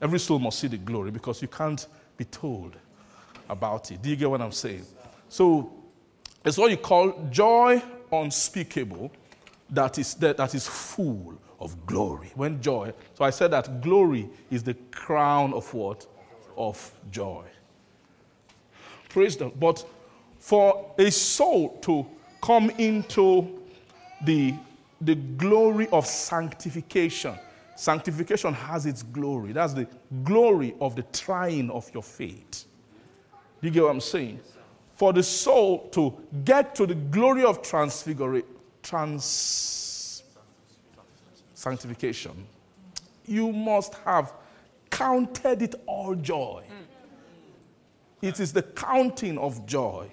Every 0.00 0.18
soul 0.18 0.38
must 0.38 0.58
see 0.58 0.68
the 0.68 0.78
glory 0.78 1.10
because 1.10 1.42
you 1.42 1.48
can't 1.48 1.86
be 2.16 2.24
told 2.24 2.76
about 3.48 3.90
it. 3.90 4.02
Do 4.02 4.08
you 4.08 4.16
get 4.16 4.30
what 4.30 4.40
I'm 4.40 4.52
saying? 4.52 4.86
So 5.28 5.72
it's 6.44 6.58
what 6.58 6.70
you 6.70 6.76
call 6.76 7.28
joy 7.30 7.82
unspeakable 8.12 9.10
that 9.70 9.98
is, 9.98 10.14
that, 10.14 10.36
that 10.36 10.54
is 10.54 10.66
full 10.66 11.38
of 11.58 11.86
glory. 11.86 12.30
When 12.34 12.60
joy, 12.60 12.92
so 13.14 13.24
I 13.24 13.30
said 13.30 13.50
that 13.52 13.80
glory 13.80 14.28
is 14.50 14.62
the 14.62 14.74
crown 14.90 15.54
of 15.54 15.72
what? 15.72 16.06
Of 16.56 16.92
joy. 17.10 17.44
Praise 19.08 19.36
the 19.36 19.46
But 19.46 19.84
for 20.38 20.94
a 20.98 21.10
soul 21.10 21.78
to 21.82 22.06
come 22.42 22.70
into 22.70 23.60
the, 24.24 24.54
the 25.04 25.14
glory 25.14 25.88
of 25.88 26.06
sanctification, 26.06 27.34
sanctification 27.76 28.54
has 28.54 28.86
its 28.86 29.02
glory. 29.02 29.52
That's 29.52 29.74
the 29.74 29.88
glory 30.22 30.74
of 30.80 30.96
the 30.96 31.02
trying 31.12 31.70
of 31.70 31.90
your 31.92 32.02
faith. 32.02 32.66
Do 33.60 33.68
you 33.68 33.70
get 33.70 33.82
what 33.82 33.90
I'm 33.90 34.00
saying? 34.00 34.40
For 34.94 35.12
the 35.12 35.22
soul 35.22 35.88
to 35.90 36.16
get 36.44 36.74
to 36.76 36.86
the 36.86 36.94
glory 36.94 37.44
of 37.44 37.62
transfiguration, 37.62 38.46
trans 38.82 40.22
sanctification, 41.54 42.46
you 43.26 43.52
must 43.52 43.94
have 44.04 44.32
counted 44.90 45.62
it 45.62 45.74
all 45.86 46.14
joy. 46.14 46.62
It 48.20 48.38
is 48.38 48.52
the 48.52 48.62
counting 48.62 49.38
of 49.38 49.64
joy. 49.66 50.08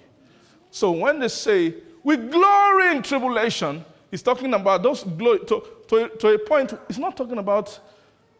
So 0.70 0.90
when 0.92 1.18
they 1.20 1.28
say, 1.28 1.74
we 2.02 2.16
glory 2.16 2.96
in 2.96 3.02
tribulation, 3.02 3.84
he's 4.10 4.22
talking 4.22 4.52
about 4.54 4.82
those 4.82 5.04
glory 5.04 5.40
to, 5.40 5.62
to, 5.88 6.08
to 6.08 6.28
a 6.28 6.38
point, 6.38 6.74
he's 6.88 6.98
not 6.98 7.16
talking 7.16 7.38
about, 7.38 7.78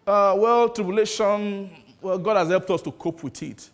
uh, 0.07 0.35
well, 0.37 0.69
tribulation, 0.69 1.71
well, 2.01 2.19
God 2.19 2.37
has 2.37 2.49
helped 2.49 2.71
us 2.71 2.83
to 2.83 2.93
cope 2.93 3.23
with 3.23 3.43
it. 3.43 3.71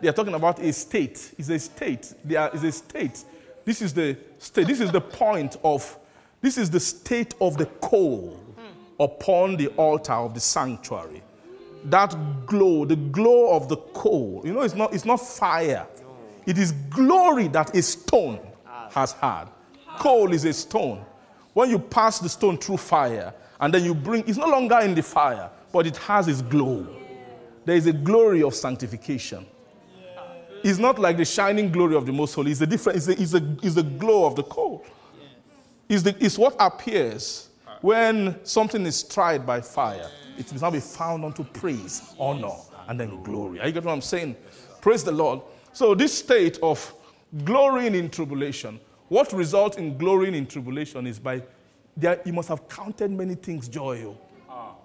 They 0.00 0.08
are 0.08 0.12
talking 0.12 0.34
about 0.34 0.58
a 0.60 0.72
state. 0.72 1.34
It's 1.36 1.48
a 1.48 1.58
state. 1.58 2.14
There 2.24 2.50
is 2.54 2.64
a 2.64 2.72
state. 2.72 3.24
This 3.64 3.82
is 3.82 3.92
the 3.92 4.16
state. 4.38 4.66
This 4.66 4.80
is 4.80 4.90
the 4.90 5.00
point 5.00 5.56
of, 5.62 5.98
this 6.40 6.56
is 6.56 6.70
the 6.70 6.80
state 6.80 7.34
of 7.40 7.58
the 7.58 7.66
coal 7.66 8.40
upon 8.98 9.56
the 9.56 9.68
altar 9.68 10.12
of 10.12 10.34
the 10.34 10.40
sanctuary. 10.40 11.22
That 11.84 12.14
glow, 12.46 12.84
the 12.84 12.96
glow 12.96 13.54
of 13.54 13.68
the 13.68 13.76
coal. 13.76 14.42
You 14.44 14.52
know, 14.52 14.60
it's 14.62 14.74
not, 14.74 14.94
it's 14.94 15.04
not 15.04 15.16
fire. 15.16 15.86
It 16.46 16.58
is 16.58 16.72
glory 16.72 17.48
that 17.48 17.74
a 17.76 17.82
stone 17.82 18.40
has 18.90 19.12
had. 19.12 19.46
Coal 19.98 20.32
is 20.32 20.44
a 20.44 20.52
stone. 20.52 21.04
When 21.52 21.70
you 21.70 21.78
pass 21.78 22.18
the 22.18 22.28
stone 22.28 22.58
through 22.58 22.78
fire 22.78 23.34
and 23.60 23.74
then 23.74 23.84
you 23.84 23.94
bring, 23.94 24.26
it's 24.28 24.38
no 24.38 24.46
longer 24.46 24.78
in 24.80 24.94
the 24.94 25.02
fire, 25.02 25.50
but 25.72 25.86
it 25.86 25.96
has 25.98 26.28
its 26.28 26.42
glow. 26.42 26.86
There 27.64 27.76
is 27.76 27.86
a 27.86 27.92
glory 27.92 28.42
of 28.42 28.54
sanctification. 28.54 29.46
It's 30.62 30.78
not 30.78 30.98
like 30.98 31.16
the 31.16 31.24
shining 31.24 31.72
glory 31.72 31.96
of 31.96 32.06
the 32.06 32.12
Most 32.12 32.34
Holy. 32.34 32.50
It's 32.50 32.60
a 32.60 32.66
different. 32.66 32.96
It's 32.98 33.08
a, 33.08 33.12
it's 33.12 33.34
a, 33.34 33.56
it's 33.62 33.76
a 33.76 33.82
glow 33.82 34.26
of 34.26 34.36
the 34.36 34.42
coal. 34.42 34.84
It's, 35.88 36.02
the, 36.02 36.14
it's 36.24 36.38
what 36.38 36.54
appears 36.58 37.48
when 37.80 38.38
something 38.44 38.84
is 38.84 39.02
tried 39.02 39.46
by 39.46 39.60
fire. 39.60 40.08
It 40.38 40.52
will 40.52 40.60
now 40.60 40.70
be 40.70 40.80
found 40.80 41.24
unto 41.24 41.44
praise, 41.44 42.14
honor, 42.18 42.56
and 42.88 43.00
then 43.00 43.22
glory. 43.22 43.60
Are 43.60 43.66
you 43.66 43.72
get 43.72 43.84
what 43.84 43.92
I'm 43.92 44.00
saying? 44.00 44.36
Praise 44.80 45.02
the 45.02 45.12
Lord. 45.12 45.40
So 45.72 45.94
this 45.94 46.16
state 46.16 46.58
of 46.62 46.94
glorying 47.44 47.94
in 47.94 48.10
tribulation, 48.10 48.80
what 49.10 49.32
results 49.32 49.76
in 49.76 49.98
glorying 49.98 50.36
in 50.36 50.46
tribulation 50.46 51.04
is 51.04 51.18
by 51.18 51.42
there, 51.96 52.20
you 52.24 52.32
must 52.32 52.48
have 52.48 52.68
counted 52.68 53.10
many 53.10 53.34
things 53.34 53.68
joy. 53.68 54.06
oh. 54.48 54.76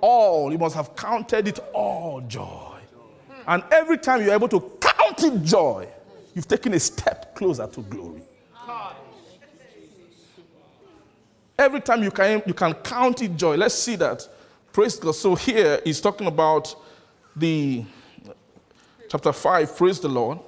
All, 0.00 0.50
you 0.50 0.56
must 0.56 0.74
have 0.74 0.96
counted 0.96 1.46
it 1.46 1.58
all 1.74 2.22
joy. 2.22 2.78
And 3.46 3.62
every 3.70 3.98
time 3.98 4.22
you're 4.24 4.32
able 4.32 4.48
to 4.48 4.60
count 4.80 5.22
it 5.22 5.42
joy, 5.44 5.86
you've 6.34 6.48
taken 6.48 6.72
a 6.72 6.80
step 6.80 7.34
closer 7.34 7.66
to 7.66 7.82
glory. 7.82 8.22
Every 11.58 11.82
time 11.82 12.02
you 12.02 12.10
can, 12.10 12.42
you 12.46 12.54
can 12.54 12.72
count 12.72 13.20
it 13.20 13.36
joy. 13.36 13.56
Let's 13.56 13.74
see 13.74 13.96
that. 13.96 14.26
Praise 14.72 14.96
God. 14.96 15.14
So 15.14 15.34
here 15.34 15.82
he's 15.84 16.00
talking 16.00 16.26
about 16.26 16.74
the 17.36 17.84
chapter 19.10 19.34
5, 19.34 19.76
praise 19.76 20.00
the 20.00 20.08
Lord. 20.08 20.38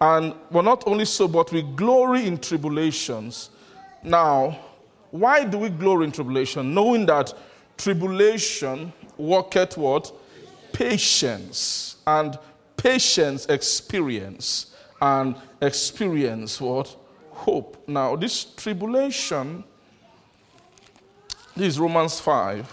And 0.00 0.34
well, 0.50 0.62
not 0.62 0.84
only 0.86 1.04
so, 1.04 1.28
but 1.28 1.52
we 1.52 1.62
glory 1.62 2.26
in 2.26 2.38
tribulations. 2.38 3.50
Now, 4.02 4.58
why 5.10 5.44
do 5.44 5.58
we 5.58 5.68
glory 5.68 6.06
in 6.06 6.12
tribulation? 6.12 6.72
Knowing 6.72 7.04
that 7.06 7.34
tribulation 7.76 8.92
worketh 9.18 9.76
what? 9.76 10.10
Patience. 10.72 11.96
And 12.06 12.38
patience 12.76 13.44
experience. 13.46 14.74
And 15.02 15.36
experience 15.60 16.60
what? 16.60 16.96
Hope. 17.32 17.82
Now, 17.86 18.16
this 18.16 18.44
tribulation, 18.44 19.64
this 21.54 21.68
is 21.68 21.80
Romans 21.80 22.20
5. 22.20 22.72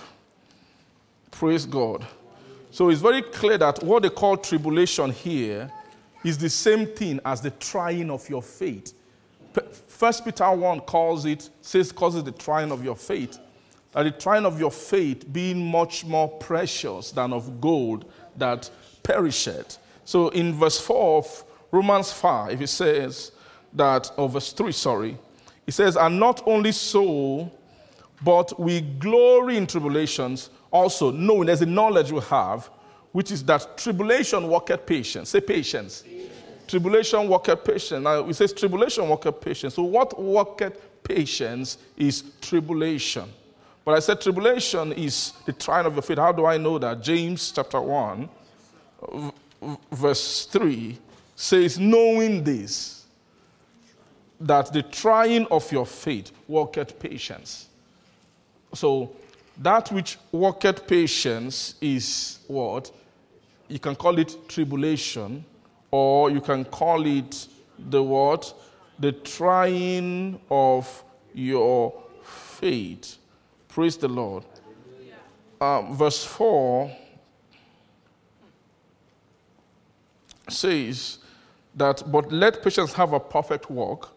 Praise 1.32 1.66
God. 1.66 2.06
So 2.72 2.90
it's 2.90 3.02
very 3.02 3.22
clear 3.22 3.58
that 3.58 3.84
what 3.84 4.04
they 4.04 4.10
call 4.10 4.38
tribulation 4.38 5.12
here 5.12 5.72
is 6.24 6.38
the 6.38 6.50
same 6.50 6.88
thing 6.88 7.20
as 7.26 7.42
the 7.42 7.52
trying 7.52 8.10
of 8.10 8.28
your 8.30 8.42
faith. 8.42 8.94
First 9.88 10.26
Peter 10.26 10.52
1 10.52 10.82
calls 10.82 11.26
it, 11.26 11.50
says, 11.62 11.92
causes 11.92 12.24
the 12.24 12.32
trying 12.32 12.72
of 12.72 12.84
your 12.84 12.96
faith. 12.96 13.40
That 13.94 14.04
the 14.04 14.12
trying 14.12 14.46
of 14.46 14.60
your 14.60 14.72
faith 14.72 15.32
being 15.32 15.72
much 15.72 16.06
more 16.06 16.28
precious 16.28 17.12
than 17.12 17.34
of 17.34 17.60
gold 17.60 18.12
that 18.36 18.70
perisheth. 19.04 19.78
So 20.06 20.30
in 20.30 20.54
verse 20.54 20.80
4 20.80 21.18
of 21.18 21.44
Romans 21.72 22.12
5, 22.12 22.62
it 22.62 22.68
says 22.68 23.32
that, 23.74 24.12
or 24.18 24.30
verse 24.30 24.54
3, 24.54 24.72
sorry, 24.72 25.18
it 25.66 25.74
says, 25.74 25.98
And 25.98 26.20
not 26.20 26.44
only 26.46 26.72
so, 26.72 27.52
but 28.24 28.60
we 28.60 28.82
glory 28.82 29.58
in 29.58 29.68
tribulations, 29.68 30.50
also 30.72 31.12
knowing 31.12 31.48
there's 31.48 31.62
a 31.62 31.66
knowledge 31.66 32.12
we 32.12 32.22
have, 32.22 32.70
which 33.18 33.32
is 33.32 33.44
that 33.44 33.76
tribulation 33.80 34.48
worketh 34.48 34.86
patience. 34.86 35.30
Say 35.30 35.42
patience. 35.42 36.04
Tribulation 36.68 37.28
worketh 37.28 37.64
patience. 37.64 38.04
Now 38.04 38.30
it 38.30 38.34
says 38.36 38.54
tribulation 38.54 39.10
worketh 39.10 39.42
patience. 39.42 39.74
So 39.74 39.82
what 39.82 40.22
worketh 40.22 40.80
patience 41.02 41.80
is 41.98 42.24
tribulation. 42.40 43.24
But 43.84 43.96
I 43.96 44.00
said 44.02 44.22
tribulation 44.22 44.94
is 44.94 45.34
the 45.48 45.54
trying 45.54 45.88
of 45.88 45.96
your 45.96 46.04
faith. 46.04 46.20
How 46.20 46.32
do 46.32 46.46
I 46.46 46.58
know 46.58 46.78
that? 46.78 47.02
James 47.02 47.52
chapter 47.52 47.82
1, 47.82 48.30
v- 49.12 49.32
verse 49.92 50.46
3 50.46 51.00
says, 51.36 51.80
Knowing 51.80 52.44
this, 52.44 53.08
that 54.40 54.72
the 54.72 54.84
trying 54.84 55.48
of 55.48 55.72
your 55.72 55.88
faith 55.88 56.32
worketh 56.48 57.00
patience. 57.00 57.68
So 58.76 59.16
that 59.58 59.92
which 59.92 60.20
worketh 60.32 60.86
patience 60.86 61.74
is 61.82 62.38
what? 62.46 62.92
You 63.68 63.80
can 63.80 63.96
call 63.96 64.18
it 64.18 64.36
tribulation, 64.48 65.44
or 65.92 66.30
you 66.30 66.42
can 66.42 66.66
call 66.66 67.06
it 67.06 67.48
the 67.78 68.02
what? 68.02 68.54
The 69.00 69.12
trying 69.12 70.40
of 70.50 71.04
your 71.34 71.94
faith. 72.24 73.18
Praise 73.68 73.98
the 73.98 74.08
Lord. 74.08 74.44
Um, 75.60 75.96
verse 75.96 76.24
4 76.24 76.96
says 80.50 81.20
that, 81.76 82.04
but 82.12 82.32
let 82.32 82.64
patience 82.64 82.94
have 82.94 83.14
a 83.14 83.20
perfect 83.20 83.70
work, 83.70 84.10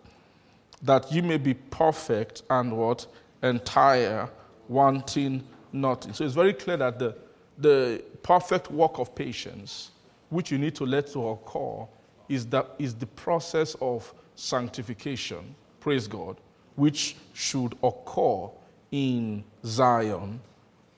that 0.82 1.10
you 1.12 1.22
may 1.22 1.36
be 1.36 1.54
perfect 1.54 2.42
and 2.50 2.76
what? 2.76 3.06
Entire, 3.42 4.28
wanting 4.68 5.44
nothing. 5.72 6.12
So 6.12 6.24
it's 6.24 6.34
very 6.34 6.52
clear 6.52 6.76
that 6.76 6.98
the, 6.98 7.16
the 7.60 8.02
perfect 8.22 8.70
work 8.70 8.98
of 8.98 9.14
patience, 9.14 9.90
which 10.28 10.50
you 10.50 10.58
need 10.58 10.74
to 10.76 10.86
let 10.86 11.08
to 11.08 11.28
occur, 11.28 11.86
is, 12.28 12.46
that, 12.46 12.70
is 12.78 12.94
the 12.94 13.06
process 13.06 13.76
of 13.80 14.12
sanctification. 14.36 15.54
Praise 15.80 16.06
God. 16.06 16.36
Which 16.76 17.16
should 17.34 17.76
occur 17.82 18.48
in 18.90 19.44
Zion. 19.64 20.40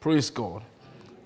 Praise 0.01 0.30
God. 0.30 0.62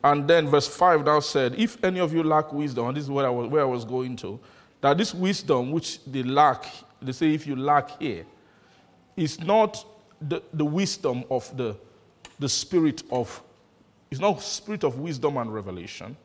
And 0.04 0.28
then 0.28 0.46
verse 0.46 0.68
5 0.68 1.04
now 1.04 1.20
said, 1.20 1.54
If 1.58 1.82
any 1.82 1.98
of 1.98 2.12
you 2.12 2.22
lack 2.22 2.52
wisdom, 2.52 2.94
this 2.94 3.04
is 3.04 3.10
where 3.10 3.26
I 3.26 3.30
was, 3.30 3.48
where 3.48 3.62
I 3.62 3.66
was 3.66 3.84
going 3.84 4.16
to, 4.16 4.38
that 4.80 4.98
this 4.98 5.12
wisdom 5.12 5.72
which 5.72 6.04
they 6.04 6.22
lack, 6.22 6.66
they 7.02 7.12
say 7.12 7.34
if 7.34 7.46
you 7.46 7.56
lack 7.56 8.00
here, 8.00 8.24
is 9.16 9.40
not 9.40 9.84
the, 10.20 10.42
the 10.52 10.64
wisdom 10.64 11.24
of 11.30 11.54
the, 11.56 11.76
the 12.38 12.48
spirit 12.48 13.02
of, 13.10 13.42
it's 14.10 14.20
not 14.20 14.40
spirit 14.40 14.84
of 14.84 14.98
wisdom 14.98 15.36
and 15.36 15.52
revelation 15.52 16.16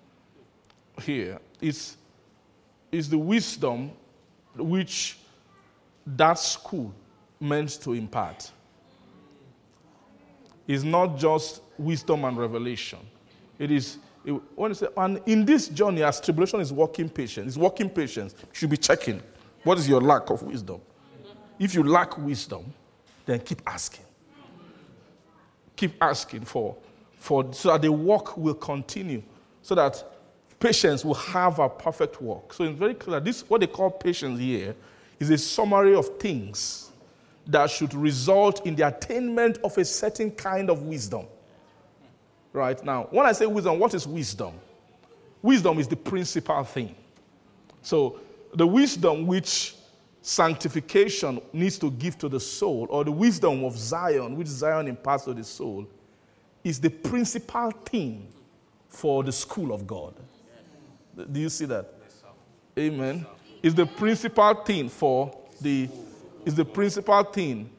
here. 1.02 1.40
It's 1.60 1.98
is 2.92 3.10
the 3.10 3.18
wisdom 3.18 3.92
which 4.56 5.18
that 6.06 6.38
school 6.38 6.94
meant 7.40 7.70
to 7.82 7.94
impart. 7.94 8.52
It's 10.68 10.84
not 10.84 11.18
just 11.18 11.62
wisdom 11.78 12.26
and 12.26 12.38
revelation. 12.38 13.00
It 13.58 13.72
is, 13.72 13.98
it, 14.26 14.32
when 14.56 14.72
you 14.72 14.76
say, 14.76 14.88
and 14.98 15.22
in 15.26 15.46
this 15.46 15.68
journey, 15.68 16.04
as 16.04 16.20
tribulation 16.20 16.60
is 16.60 16.72
working 16.72 17.10
patience, 17.10 17.48
it's 17.48 17.58
working 17.58 17.90
patience, 17.90 18.36
you 18.40 18.48
should 18.54 18.70
be 18.70 18.78
checking 18.78 19.22
what 19.64 19.78
is 19.78 19.88
your 19.88 20.02
lack 20.02 20.30
of 20.30 20.42
wisdom. 20.44 20.82
If 21.60 21.74
you 21.74 21.84
lack 21.84 22.18
wisdom, 22.18 22.74
then 23.26 23.40
keep 23.40 23.62
asking. 23.66 24.06
Keep 25.76 26.02
asking 26.02 26.46
for, 26.46 26.76
for 27.22 27.54
so 27.54 27.70
that 27.70 27.84
the 27.84 27.92
work 27.92 28.36
will 28.36 28.56
continue, 28.56 29.22
so 29.62 29.76
that 29.76 30.04
patience 30.60 31.06
will 31.06 31.14
have 31.14 31.60
a 31.60 31.70
perfect 31.70 32.20
work. 32.20 32.52
So 32.52 32.64
it's 32.64 32.78
very 32.78 32.96
clear. 32.96 33.20
This 33.20 33.48
what 33.48 33.62
they 33.62 33.68
call 33.68 33.92
patience 33.92 34.40
here 34.40 34.76
is 35.20 35.30
a 35.30 35.38
summary 35.38 35.94
of 35.94 36.18
things 36.18 36.90
that 37.46 37.70
should 37.70 37.94
result 37.94 38.66
in 38.66 38.76
the 38.76 38.88
attainment 38.88 39.60
of 39.64 39.78
a 39.78 39.86
certain 39.86 40.32
kind 40.32 40.72
of 40.72 40.82
wisdom. 40.82 41.28
Right 42.54 42.84
now, 42.84 43.08
when 43.12 43.28
I 43.28 43.34
say 43.34 43.46
wisdom, 43.46 43.78
what 43.78 43.94
is 43.94 44.08
wisdom? 44.08 44.54
Wisdom 45.44 45.78
is 45.78 45.88
the 45.88 45.96
principal 45.96 46.64
thing. 46.64 46.96
So 47.84 48.20
the 48.56 48.66
wisdom 48.66 49.28
which 49.28 49.76
sanctification 50.24 51.40
needs 51.54 51.78
to 51.80 51.92
give 51.92 52.18
to 52.18 52.30
the 52.30 52.40
soul, 52.40 52.88
or 52.90 53.04
the 53.04 53.12
wisdom 53.12 53.64
of 53.64 53.78
Zion, 53.78 54.36
which 54.36 54.48
Zion 54.48 54.88
imparts 54.88 55.26
to 55.26 55.36
the 55.36 55.44
soul, 55.44 55.88
is 56.64 56.80
the 56.80 56.90
principal 56.90 57.72
thing 57.72 58.28
for 58.90 59.24
the 59.24 59.32
school 59.32 59.74
of 59.74 59.88
God. 59.88 60.14
Do 61.32 61.40
you 61.40 61.50
see 61.50 61.66
that? 61.66 61.94
Amen. 62.78 63.26
Is 63.62 63.76
the 63.76 63.86
principal 63.86 64.54
thing 64.56 64.90
for 64.90 65.38
the 65.60 65.90
is 66.46 66.56
the 66.56 66.66
principal 66.66 67.24
thing. 67.24 67.70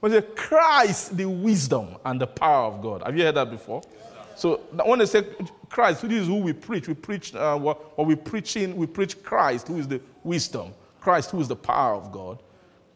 When 0.00 0.12
they 0.12 0.20
say 0.20 0.26
Christ, 0.34 1.16
the 1.16 1.26
wisdom 1.26 1.96
and 2.04 2.20
the 2.20 2.26
power 2.26 2.66
of 2.66 2.82
God. 2.82 3.02
Have 3.04 3.16
you 3.16 3.24
heard 3.24 3.34
that 3.34 3.50
before? 3.50 3.82
So 4.36 4.58
when 4.84 5.00
they 5.00 5.06
say 5.06 5.24
Christ, 5.68 6.02
this 6.02 6.12
is 6.12 6.28
who 6.28 6.36
we 6.36 6.52
preach. 6.52 6.86
We 6.86 6.94
preach 6.94 7.34
uh, 7.34 7.58
what, 7.58 7.98
what 7.98 8.06
we 8.06 8.14
preaching. 8.14 8.76
We 8.76 8.86
preach 8.86 9.20
Christ, 9.22 9.68
who 9.68 9.78
is 9.78 9.88
the 9.88 10.00
wisdom. 10.22 10.72
Christ, 11.00 11.30
who 11.30 11.40
is 11.40 11.48
the 11.48 11.56
power 11.56 11.94
of 11.94 12.12
God. 12.12 12.40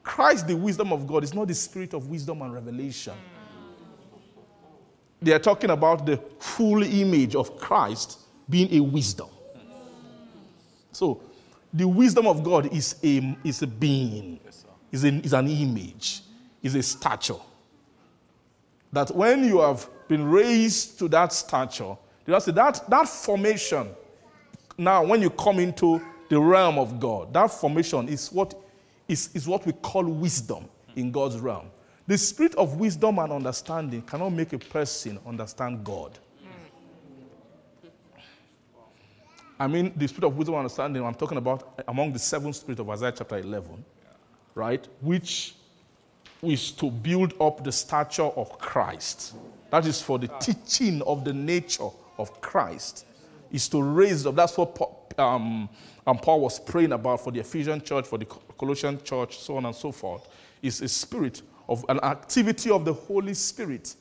Christ, 0.02 0.46
the 0.46 0.56
wisdom 0.56 0.92
of 0.92 1.06
God, 1.06 1.24
is 1.24 1.34
not 1.34 1.48
the 1.48 1.54
spirit 1.54 1.94
of 1.94 2.08
wisdom 2.08 2.42
and 2.42 2.52
revelation. 2.52 3.14
They 5.22 5.32
are 5.32 5.38
talking 5.38 5.70
about 5.70 6.04
the 6.04 6.16
full 6.38 6.82
image 6.82 7.36
of 7.36 7.56
Christ 7.58 8.18
being 8.48 8.72
a 8.74 8.80
wisdom. 8.80 9.28
So, 10.90 11.22
the 11.72 11.88
wisdom 11.88 12.26
of 12.26 12.42
God 12.42 12.72
is 12.72 12.96
a, 13.02 13.36
is 13.44 13.62
a 13.62 13.66
being, 13.66 14.40
is, 14.90 15.04
a, 15.04 15.08
is 15.08 15.32
an 15.32 15.48
image, 15.48 16.20
is 16.62 16.74
a 16.74 16.82
stature. 16.82 17.40
That 18.92 19.14
when 19.14 19.44
you 19.44 19.60
have 19.60 19.88
been 20.06 20.28
raised 20.28 20.98
to 20.98 21.08
that 21.08 21.32
stature, 21.32 21.96
say 22.26 22.52
that, 22.52 22.82
that 22.90 23.08
formation, 23.08 23.88
now 24.76 25.02
when 25.04 25.22
you 25.22 25.30
come 25.30 25.60
into 25.60 26.02
the 26.28 26.38
realm 26.38 26.78
of 26.78 27.00
God, 27.00 27.32
that 27.32 27.50
formation 27.50 28.08
is 28.08 28.30
what, 28.30 28.54
is, 29.08 29.30
is 29.34 29.48
what 29.48 29.64
we 29.64 29.72
call 29.72 30.04
wisdom 30.04 30.68
in 30.94 31.10
God's 31.10 31.38
realm. 31.38 31.68
The 32.06 32.18
spirit 32.18 32.54
of 32.56 32.74
wisdom 32.80 33.18
and 33.18 33.32
understanding 33.32 34.02
cannot 34.02 34.30
make 34.30 34.52
a 34.52 34.58
person 34.58 35.18
understand 35.26 35.84
God. 35.84 36.18
I 39.58 39.68
mean, 39.68 39.92
the 39.96 40.08
spirit 40.08 40.26
of 40.26 40.36
wisdom 40.36 40.54
and 40.54 40.60
understanding, 40.60 41.04
I'm 41.04 41.14
talking 41.14 41.38
about 41.38 41.80
among 41.86 42.12
the 42.12 42.18
seven 42.18 42.52
spirits 42.52 42.80
of 42.80 42.90
Isaiah 42.90 43.12
chapter 43.16 43.38
11, 43.38 43.84
right? 44.56 44.86
Which 45.00 45.54
is 46.42 46.72
to 46.72 46.90
build 46.90 47.34
up 47.40 47.62
the 47.62 47.70
stature 47.70 48.24
of 48.24 48.58
Christ. 48.58 49.34
That 49.70 49.86
is 49.86 50.02
for 50.02 50.18
the 50.18 50.28
teaching 50.40 51.00
of 51.02 51.24
the 51.24 51.32
nature 51.32 51.88
of 52.18 52.40
Christ. 52.40 53.06
Is 53.52 53.68
to 53.68 53.82
raise 53.82 54.26
up. 54.26 54.34
That's 54.34 54.56
what 54.56 54.74
Paul, 54.74 55.08
um, 55.18 55.68
um, 56.06 56.18
Paul 56.18 56.40
was 56.40 56.58
praying 56.58 56.92
about 56.92 57.22
for 57.22 57.30
the 57.30 57.40
Ephesian 57.40 57.82
church, 57.82 58.06
for 58.06 58.18
the 58.18 58.24
Colossian 58.24 59.00
church, 59.04 59.38
so 59.38 59.58
on 59.58 59.66
and 59.66 59.74
so 59.74 59.92
forth. 59.92 60.26
Is 60.62 60.80
a 60.80 60.88
spirit 60.88 61.42
of 61.68 61.84
an 61.88 62.00
activity 62.02 62.70
of 62.70 62.84
the 62.84 62.92
Holy 62.92 63.34
Spirit 63.34 63.94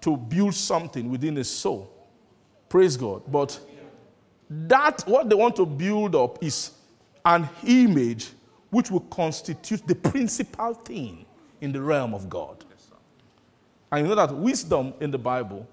to 0.00 0.16
build 0.16 0.54
something 0.54 1.10
within 1.10 1.38
a 1.38 1.44
soul. 1.44 1.92
Praise 2.68 2.96
God. 2.96 3.22
But 3.30 3.58
that, 4.48 5.02
what 5.06 5.28
they 5.28 5.34
want 5.34 5.56
to 5.56 5.66
build 5.66 6.14
up 6.14 6.42
is 6.42 6.72
an 7.24 7.48
image 7.66 8.28
which 8.70 8.90
will 8.90 9.00
constitute 9.00 9.86
the 9.86 9.94
principal 9.94 10.74
thing 10.74 11.26
in 11.60 11.72
the 11.72 11.80
realm 11.80 12.14
of 12.14 12.28
God. 12.28 12.64
And 13.90 14.02
you 14.02 14.08
know 14.08 14.26
that 14.26 14.34
wisdom 14.34 14.94
in 15.00 15.10
the 15.10 15.18
Bible 15.18 15.66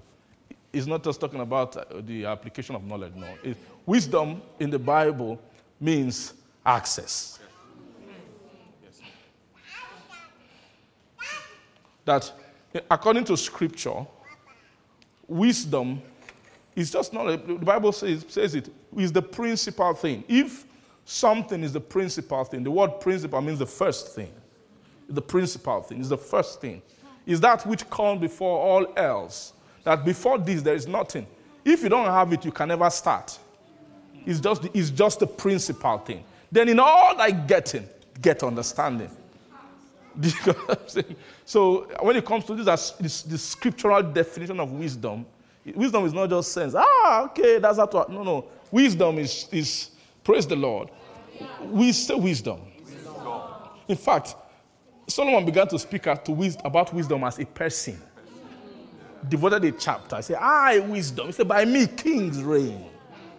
is 0.72 0.88
not 0.88 1.04
just 1.04 1.20
talking 1.20 1.42
about 1.42 1.76
uh, 1.76 1.84
the 2.02 2.26
application 2.26 2.76
of 2.76 2.84
knowledge, 2.84 3.14
no. 3.16 3.28
It, 3.44 3.58
wisdom 3.86 4.42
in 4.60 4.70
the 4.70 4.80
Bible 4.80 5.40
means 5.80 6.34
access. 6.66 7.40
That 12.06 12.32
according 12.90 13.26
to 13.26 13.38
scripture, 13.38 14.06
wisdom 15.28 16.02
is 16.76 16.92
just 16.92 17.14
not, 17.14 17.48
the 17.48 17.56
Bible 17.56 17.92
says, 17.92 18.26
says 18.28 18.56
it 18.56 18.70
is 18.98 19.12
the 19.12 19.22
principal 19.22 19.94
thing. 19.94 20.24
If 20.28 20.66
something 21.06 21.64
is 21.64 21.74
the 21.74 21.80
principal 21.80 22.44
thing, 22.44 22.64
the 22.64 22.72
word 22.72 23.00
principal 23.00 23.42
means 23.42 23.60
the 23.60 23.66
first 23.66 24.16
thing. 24.16 24.32
The 25.10 25.22
principal 25.22 25.82
thing 25.82 26.02
is 26.02 26.10
the 26.10 26.18
first 26.18 26.62
thing. 26.62 26.82
Is 27.26 27.40
that 27.42 27.66
which 27.66 27.90
comes 27.90 28.20
before 28.22 28.60
all 28.60 28.94
else. 28.98 29.54
That 29.84 30.04
before 30.04 30.38
this, 30.38 30.62
there 30.62 30.76
is 30.76 30.88
nothing. 30.88 31.28
If 31.64 31.84
you 31.84 31.90
don't 31.90 32.06
have 32.06 32.34
it, 32.34 32.44
you 32.44 32.52
can 32.52 32.70
never 32.70 32.90
start. 32.90 33.38
It's 34.26 34.40
just, 34.40 34.66
it's 34.74 34.90
just 34.90 35.20
the 35.20 35.28
principal 35.28 35.98
thing. 36.00 36.24
Then 36.52 36.70
in 36.70 36.80
all 36.80 37.16
thy 37.16 37.32
getting, 37.32 37.88
get 38.22 38.44
understanding. 38.44 39.10
so 41.46 41.88
when 42.02 42.16
it 42.16 42.26
comes 42.26 42.46
to 42.46 42.56
this, 42.56 42.92
this 43.24 43.42
scriptural 43.42 44.04
definition 44.04 44.60
of 44.60 44.72
wisdom, 44.72 45.26
Wisdom 45.66 46.06
is 46.06 46.14
not 46.14 46.30
just 46.30 46.52
sense. 46.52 46.76
Ah, 46.76 47.24
okay, 47.24 47.58
that's 47.58 47.78
not 47.78 47.94
what. 47.94 48.10
No, 48.10 48.24
no. 48.24 48.46
Wisdom 48.70 49.18
is, 49.20 49.48
is 49.52 49.92
praise 50.24 50.46
the 50.46 50.56
Lord. 50.56 50.90
We 51.66 51.92
say 51.94 52.16
wisdom. 52.16 52.60
In 53.88 53.96
fact, 53.96 54.36
Solomon 55.08 55.46
began 55.46 55.68
to 55.70 55.80
speak 55.80 56.04
to 56.04 56.56
about 56.64 56.94
wisdom 56.94 57.24
as 57.24 57.40
a 57.40 57.46
person. 57.46 58.02
Devoted 59.28 59.64
a 59.64 59.72
chapter. 59.72 60.18
I 60.18 60.22
say, 60.22 60.34
I 60.34 60.80
wisdom. 60.80 61.28
He 61.28 61.32
said, 61.32 61.48
by 61.48 61.64
me 61.64 61.88
kings 61.88 62.42
reign. 62.42 62.86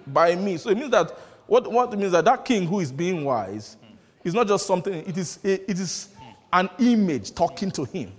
By 0.06 0.34
me. 0.34 0.56
So 0.56 0.70
it 0.70 0.78
means 0.78 0.90
that 0.90 1.10
what, 1.46 1.70
what 1.70 1.96
means 1.98 2.12
that 2.12 2.24
that 2.24 2.44
king 2.44 2.66
who 2.66 2.80
is 2.80 2.90
being 2.90 3.24
wise 3.24 3.76
is 4.22 4.32
not 4.32 4.46
just 4.48 4.66
something, 4.66 4.94
it 4.94 5.18
is, 5.18 5.38
it 5.42 5.78
is 5.78 6.08
an 6.54 6.70
image 6.78 7.34
talking 7.34 7.70
to 7.72 7.84
him 7.84 8.12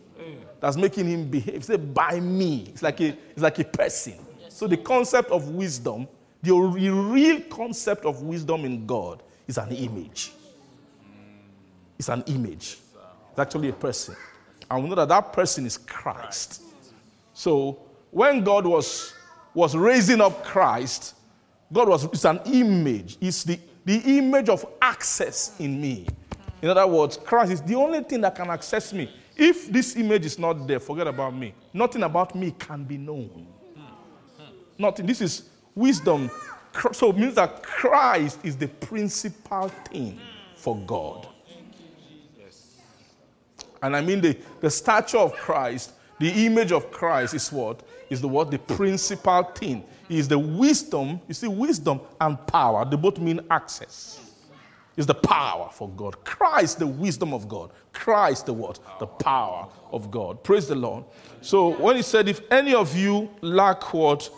that's 0.60 0.78
making 0.78 1.08
him 1.08 1.30
behave. 1.30 1.64
Say, 1.64 1.78
by 1.78 2.20
me. 2.20 2.66
It's 2.70 2.84
like 2.84 3.00
a, 3.02 3.18
it's 3.32 3.42
like 3.42 3.58
a 3.60 3.64
person. 3.64 4.14
So 4.50 4.68
the 4.68 4.78
concept 4.78 5.32
of 5.32 5.50
wisdom, 5.50 6.08
the 6.44 6.54
real 6.54 7.40
concept 7.42 8.06
of 8.06 8.22
wisdom 8.22 8.66
in 8.66 8.86
God 8.86 9.24
is 9.48 9.58
an 9.58 9.72
image. 9.72 10.32
It's 11.98 12.10
an 12.10 12.24
image. 12.28 12.78
It's 13.32 13.40
actually 13.40 13.70
a 13.70 13.74
person. 13.74 14.16
And 14.70 14.84
we 14.84 14.90
know 14.90 14.96
that 14.96 15.10
that 15.10 15.32
person 15.34 15.66
is 15.66 15.78
Christ. 15.78 16.62
So 17.34 17.80
when 18.12 18.44
God 18.44 18.66
was, 18.66 19.14
was 19.54 19.76
raising 19.76 20.20
up 20.20 20.44
Christ, 20.44 21.16
God 21.72 21.88
was, 21.88 22.04
it's 22.06 22.26
an 22.26 22.40
image. 22.46 23.18
It's 23.22 23.44
the, 23.44 23.60
the 23.86 24.18
image 24.18 24.50
of 24.50 24.66
access 24.82 25.56
in 25.60 25.80
me. 25.80 26.08
In 26.66 26.72
other 26.72 26.88
words, 26.88 27.18
Christ 27.18 27.52
is 27.52 27.62
the 27.62 27.76
only 27.76 28.02
thing 28.02 28.22
that 28.22 28.34
can 28.34 28.50
access 28.50 28.92
me. 28.92 29.08
If 29.38 29.72
this 29.72 29.96
image 29.98 30.26
is 30.26 30.40
not 30.40 30.66
there, 30.66 30.80
forget 30.80 31.06
about 31.06 31.36
me. 31.36 31.54
Nothing 31.72 32.02
about 32.02 32.34
me 32.34 32.56
can 32.58 32.84
be 32.84 32.98
known. 32.98 33.46
Nothing. 34.76 35.06
This 35.06 35.22
is 35.22 35.50
wisdom. 35.76 36.32
So 36.92 37.12
it 37.12 37.18
means 37.18 37.36
that 37.36 37.62
Christ 37.62 38.40
is 38.44 38.58
the 38.58 38.68
principal 38.68 39.68
thing 39.68 40.20
for 40.56 40.76
God. 40.88 41.28
And 43.84 43.96
I 43.96 44.02
mean 44.02 44.20
the, 44.20 44.36
the 44.60 44.72
stature 44.72 45.20
of 45.20 45.34
Christ, 45.34 45.94
the 46.20 46.48
image 46.48 46.72
of 46.72 46.90
Christ 46.90 47.36
is 47.36 47.52
what? 47.52 47.84
Is 48.10 48.22
the 48.22 48.28
what? 48.28 48.50
The 48.50 48.58
principal 48.58 49.44
thing. 49.44 49.84
Is 50.10 50.28
the 50.28 50.40
wisdom. 50.40 51.22
You 51.28 51.36
see, 51.36 51.48
wisdom 51.48 52.02
and 52.20 52.44
power, 52.48 52.86
they 52.86 52.98
both 52.98 53.20
mean 53.20 53.42
access 53.52 54.25
is 54.98 55.06
the 55.06 55.14
power 55.14 55.70
for 55.72 55.90
God. 55.90 56.24
Christ, 56.24 56.80
the 56.80 56.88
wisdom 56.88 57.34
of 57.34 57.50
God. 57.50 57.72
Christ, 57.92 58.46
the 58.46 58.54
what? 58.54 58.80
The 59.00 59.08
power 59.08 59.68
of 59.92 60.10
God. 60.10 60.44
Praise 60.44 60.68
the 60.68 60.76
Lord. 60.76 61.04
So 61.42 61.76
when 61.76 61.98
he 61.98 62.02
said, 62.02 62.30
if 62.30 62.42
any 62.52 62.74
of 62.74 62.96
you 62.96 63.30
lack 63.42 63.94
what? 63.94 64.30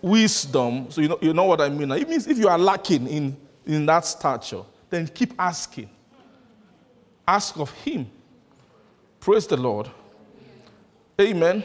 Wisdom. 0.00 0.90
So 0.90 1.00
you 1.00 1.08
know, 1.08 1.18
you 1.20 1.32
know 1.32 1.44
what 1.44 1.60
I 1.60 1.68
mean. 1.68 1.90
It 1.92 2.08
means 2.08 2.26
if 2.26 2.38
you 2.38 2.48
are 2.48 2.58
lacking 2.58 3.06
in 3.06 3.36
in 3.66 3.86
that 3.86 4.04
stature, 4.04 4.62
then 4.90 5.06
keep 5.08 5.32
asking. 5.38 5.88
Ask 7.26 7.58
of 7.58 7.70
Him. 7.70 8.10
Praise 9.20 9.46
the 9.46 9.56
Lord. 9.56 9.88
Amen. 11.20 11.64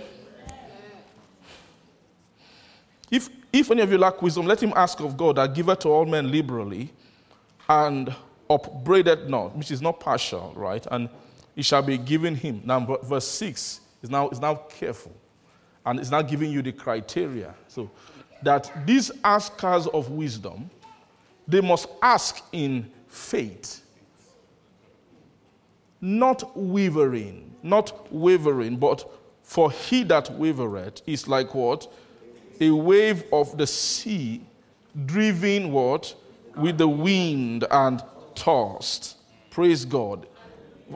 If, 3.11 3.29
if 3.51 3.71
any 3.71 3.81
of 3.81 3.91
you 3.91 3.97
lack 3.97 4.21
wisdom, 4.21 4.45
let 4.45 4.61
him 4.61 4.71
ask 4.75 4.99
of 4.99 5.17
God 5.17 5.37
that 5.37 5.53
giveth 5.53 5.79
to 5.79 5.89
all 5.89 6.05
men 6.05 6.31
liberally 6.31 6.93
and 7.69 8.13
upbraideth 8.49 9.29
not, 9.29 9.55
which 9.55 9.71
is 9.71 9.81
not 9.81 9.99
partial, 9.99 10.51
right? 10.55 10.85
And 10.91 11.07
it 11.55 11.63
shall 11.63 11.83
be 11.83 11.97
given 11.97 12.35
him. 12.35 12.61
Now, 12.65 12.79
verse 13.03 13.27
6 13.27 13.81
is 14.01 14.09
now, 14.09 14.29
is 14.29 14.39
now 14.39 14.55
careful 14.55 15.15
and 15.85 15.99
it's 15.99 16.11
now 16.11 16.21
giving 16.21 16.51
you 16.51 16.61
the 16.61 16.71
criteria. 16.71 17.53
So 17.67 17.89
that 18.43 18.71
these 18.85 19.11
askers 19.23 19.87
of 19.87 20.09
wisdom, 20.09 20.69
they 21.47 21.61
must 21.61 21.87
ask 22.01 22.43
in 22.51 22.91
faith, 23.07 23.81
not 26.01 26.57
wavering, 26.57 27.53
not 27.61 28.11
wavering, 28.13 28.77
but 28.77 29.09
for 29.43 29.71
he 29.71 30.03
that 30.03 30.25
wavereth 30.25 31.01
is 31.05 31.27
like 31.27 31.53
what? 31.53 31.91
A 32.61 32.71
wave 32.71 33.23
of 33.33 33.57
the 33.57 33.67
sea, 33.67 34.41
driven 35.05 35.71
what? 35.71 36.15
With 36.59 36.77
the 36.77 36.87
wind 36.87 37.65
and 37.71 38.03
tossed. 38.35 39.17
Praise 39.49 39.85
God. 39.85 40.27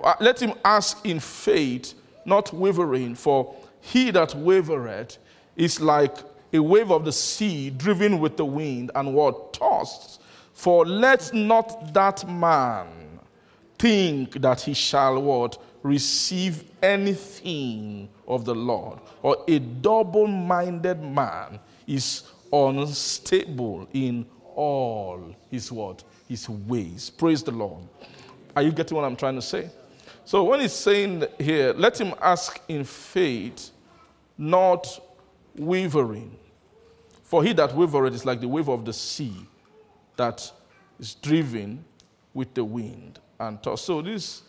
Uh, 0.03 0.13
Let 0.19 0.41
him 0.41 0.53
ask 0.63 1.05
in 1.05 1.19
faith, 1.19 1.93
not 2.25 2.53
wavering, 2.53 3.15
for 3.15 3.55
he 3.81 4.11
that 4.11 4.29
wavereth 4.29 5.17
is 5.55 5.79
like 5.79 6.17
a 6.53 6.59
wave 6.59 6.91
of 6.91 7.03
the 7.05 7.11
sea 7.11 7.69
driven 7.69 8.19
with 8.19 8.37
the 8.37 8.45
wind 8.45 8.91
and 8.95 9.13
what 9.13 9.53
tossed. 9.53 10.21
For 10.53 10.85
let 10.85 11.33
not 11.33 11.93
that 11.93 12.27
man 12.29 13.19
think 13.77 14.41
that 14.41 14.61
he 14.61 14.73
shall 14.73 15.21
what 15.21 15.61
receive 15.81 16.63
anything 16.81 18.07
of 18.27 18.45
the 18.45 18.55
Lord. 18.55 18.99
Or 19.21 19.43
a 19.47 19.59
double-minded 19.59 21.01
man 21.01 21.59
is 21.87 22.23
unstable 22.51 23.87
in 23.93 24.25
all 24.55 25.35
his 25.49 25.71
what 25.71 26.03
his 26.27 26.47
ways. 26.49 27.09
Praise 27.09 27.43
the 27.43 27.51
Lord. 27.51 27.83
Are 28.55 28.61
you 28.61 28.71
getting 28.71 28.95
what 28.95 29.05
I'm 29.05 29.15
trying 29.15 29.35
to 29.35 29.41
say? 29.41 29.69
So 30.25 30.43
when 30.43 30.61
he's 30.61 30.73
saying 30.73 31.25
here, 31.39 31.73
let 31.73 31.99
him 31.99 32.13
ask 32.21 32.61
in 32.67 32.83
faith, 32.83 33.71
not 34.37 34.87
wavering. 35.55 36.35
For 37.23 37.43
he 37.43 37.53
that 37.53 37.71
wavereth 37.71 38.13
is 38.13 38.25
like 38.25 38.39
the 38.39 38.47
wave 38.47 38.69
of 38.69 38.85
the 38.85 38.93
sea 38.93 39.35
that 40.15 40.49
is 40.99 41.15
driven 41.15 41.83
with 42.33 42.53
the 42.53 42.63
wind 42.63 43.19
and 43.39 43.61
tossed. 43.61 43.85
So 43.85 44.01
this 44.01 44.43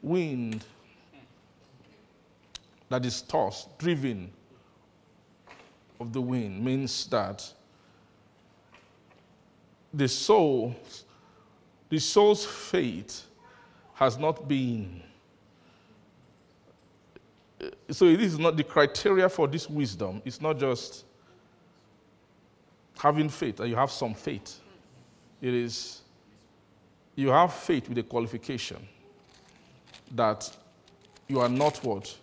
wind 0.00 0.64
that 2.88 3.04
is 3.04 3.20
tossed, 3.22 3.76
driven 3.78 4.30
of 6.00 6.12
the 6.12 6.20
wind, 6.20 6.64
means 6.64 7.06
that 7.06 7.52
the 9.94 10.08
soul, 10.08 10.74
the 11.88 11.98
soul's 11.98 12.44
faith 12.44 13.26
has 13.94 14.18
not 14.18 14.48
been. 14.48 15.02
So 17.90 18.06
it 18.06 18.20
is 18.20 18.38
not 18.38 18.56
the 18.56 18.64
criteria 18.64 19.28
for 19.28 19.46
this 19.46 19.70
wisdom. 19.70 20.20
It's 20.24 20.40
not 20.40 20.58
just 20.58 21.04
having 22.98 23.28
faith, 23.28 23.60
and 23.60 23.70
you 23.70 23.76
have 23.76 23.90
some 23.90 24.14
faith. 24.14 24.60
It 25.40 25.54
is 25.54 26.02
you 27.16 27.28
have 27.28 27.54
faith 27.54 27.88
with 27.88 27.98
a 27.98 28.02
qualification 28.02 28.88
that 30.12 30.50
you 31.28 31.40
are 31.40 31.48
not 31.48 31.78
what? 31.84 32.16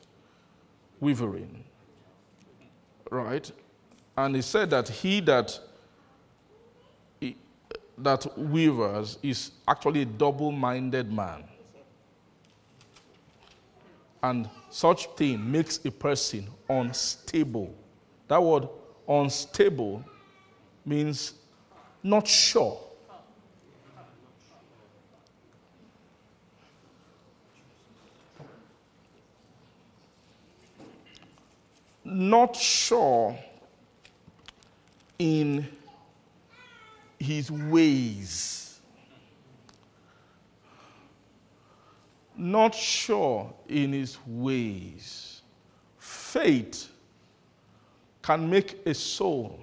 Wavering. 1.00 1.64
Right? 3.10 3.50
And 4.18 4.36
he 4.36 4.42
said 4.42 4.70
that 4.72 4.90
he 4.90 5.22
that 5.22 5.58
that 7.98 8.38
weavers 8.38 9.18
is 9.22 9.52
actually 9.68 10.02
a 10.02 10.06
double-minded 10.06 11.12
man. 11.12 11.44
And 14.24 14.50
such 14.70 15.08
thing 15.18 15.52
makes 15.52 15.80
a 15.84 15.92
person 15.92 16.48
unstable. 16.70 17.74
That 18.28 18.42
word 18.42 18.68
unstable 19.08 20.04
means 20.86 21.34
not 22.04 22.28
sure. 22.28 22.80
Not 32.04 32.56
sure 32.56 33.38
in 35.18 35.68
his 37.22 37.52
ways. 37.52 38.80
Not 42.36 42.74
sure 42.74 43.54
in 43.68 43.94
his 43.94 44.18
ways. 44.26 45.42
Faith 45.98 46.90
can 48.22 48.50
make 48.50 48.86
a 48.86 48.94
soul 48.94 49.60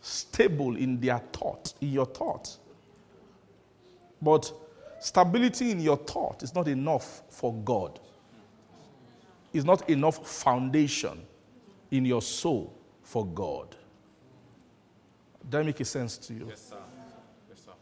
stable 0.00 0.76
in 0.76 1.00
their 1.00 1.18
thought, 1.32 1.74
in 1.80 1.92
your 1.92 2.06
thought. 2.06 2.56
But 4.22 4.52
stability 5.00 5.72
in 5.72 5.80
your 5.80 5.96
thought 5.96 6.42
is 6.42 6.54
not 6.54 6.68
enough 6.68 7.22
for 7.28 7.52
God. 7.52 7.98
It's 9.52 9.64
not 9.64 9.88
enough 9.90 10.26
foundation 10.26 11.22
in 11.90 12.04
your 12.04 12.22
soul 12.22 12.72
for 13.02 13.26
God. 13.26 13.74
Does 15.42 15.50
that 15.50 15.64
make 15.64 15.84
sense 15.86 16.18
to 16.18 16.34
you? 16.34 16.46
Yes, 16.48 16.68
sir. 16.68 16.76
Yes, 17.48 17.60
sir. 17.64 17.72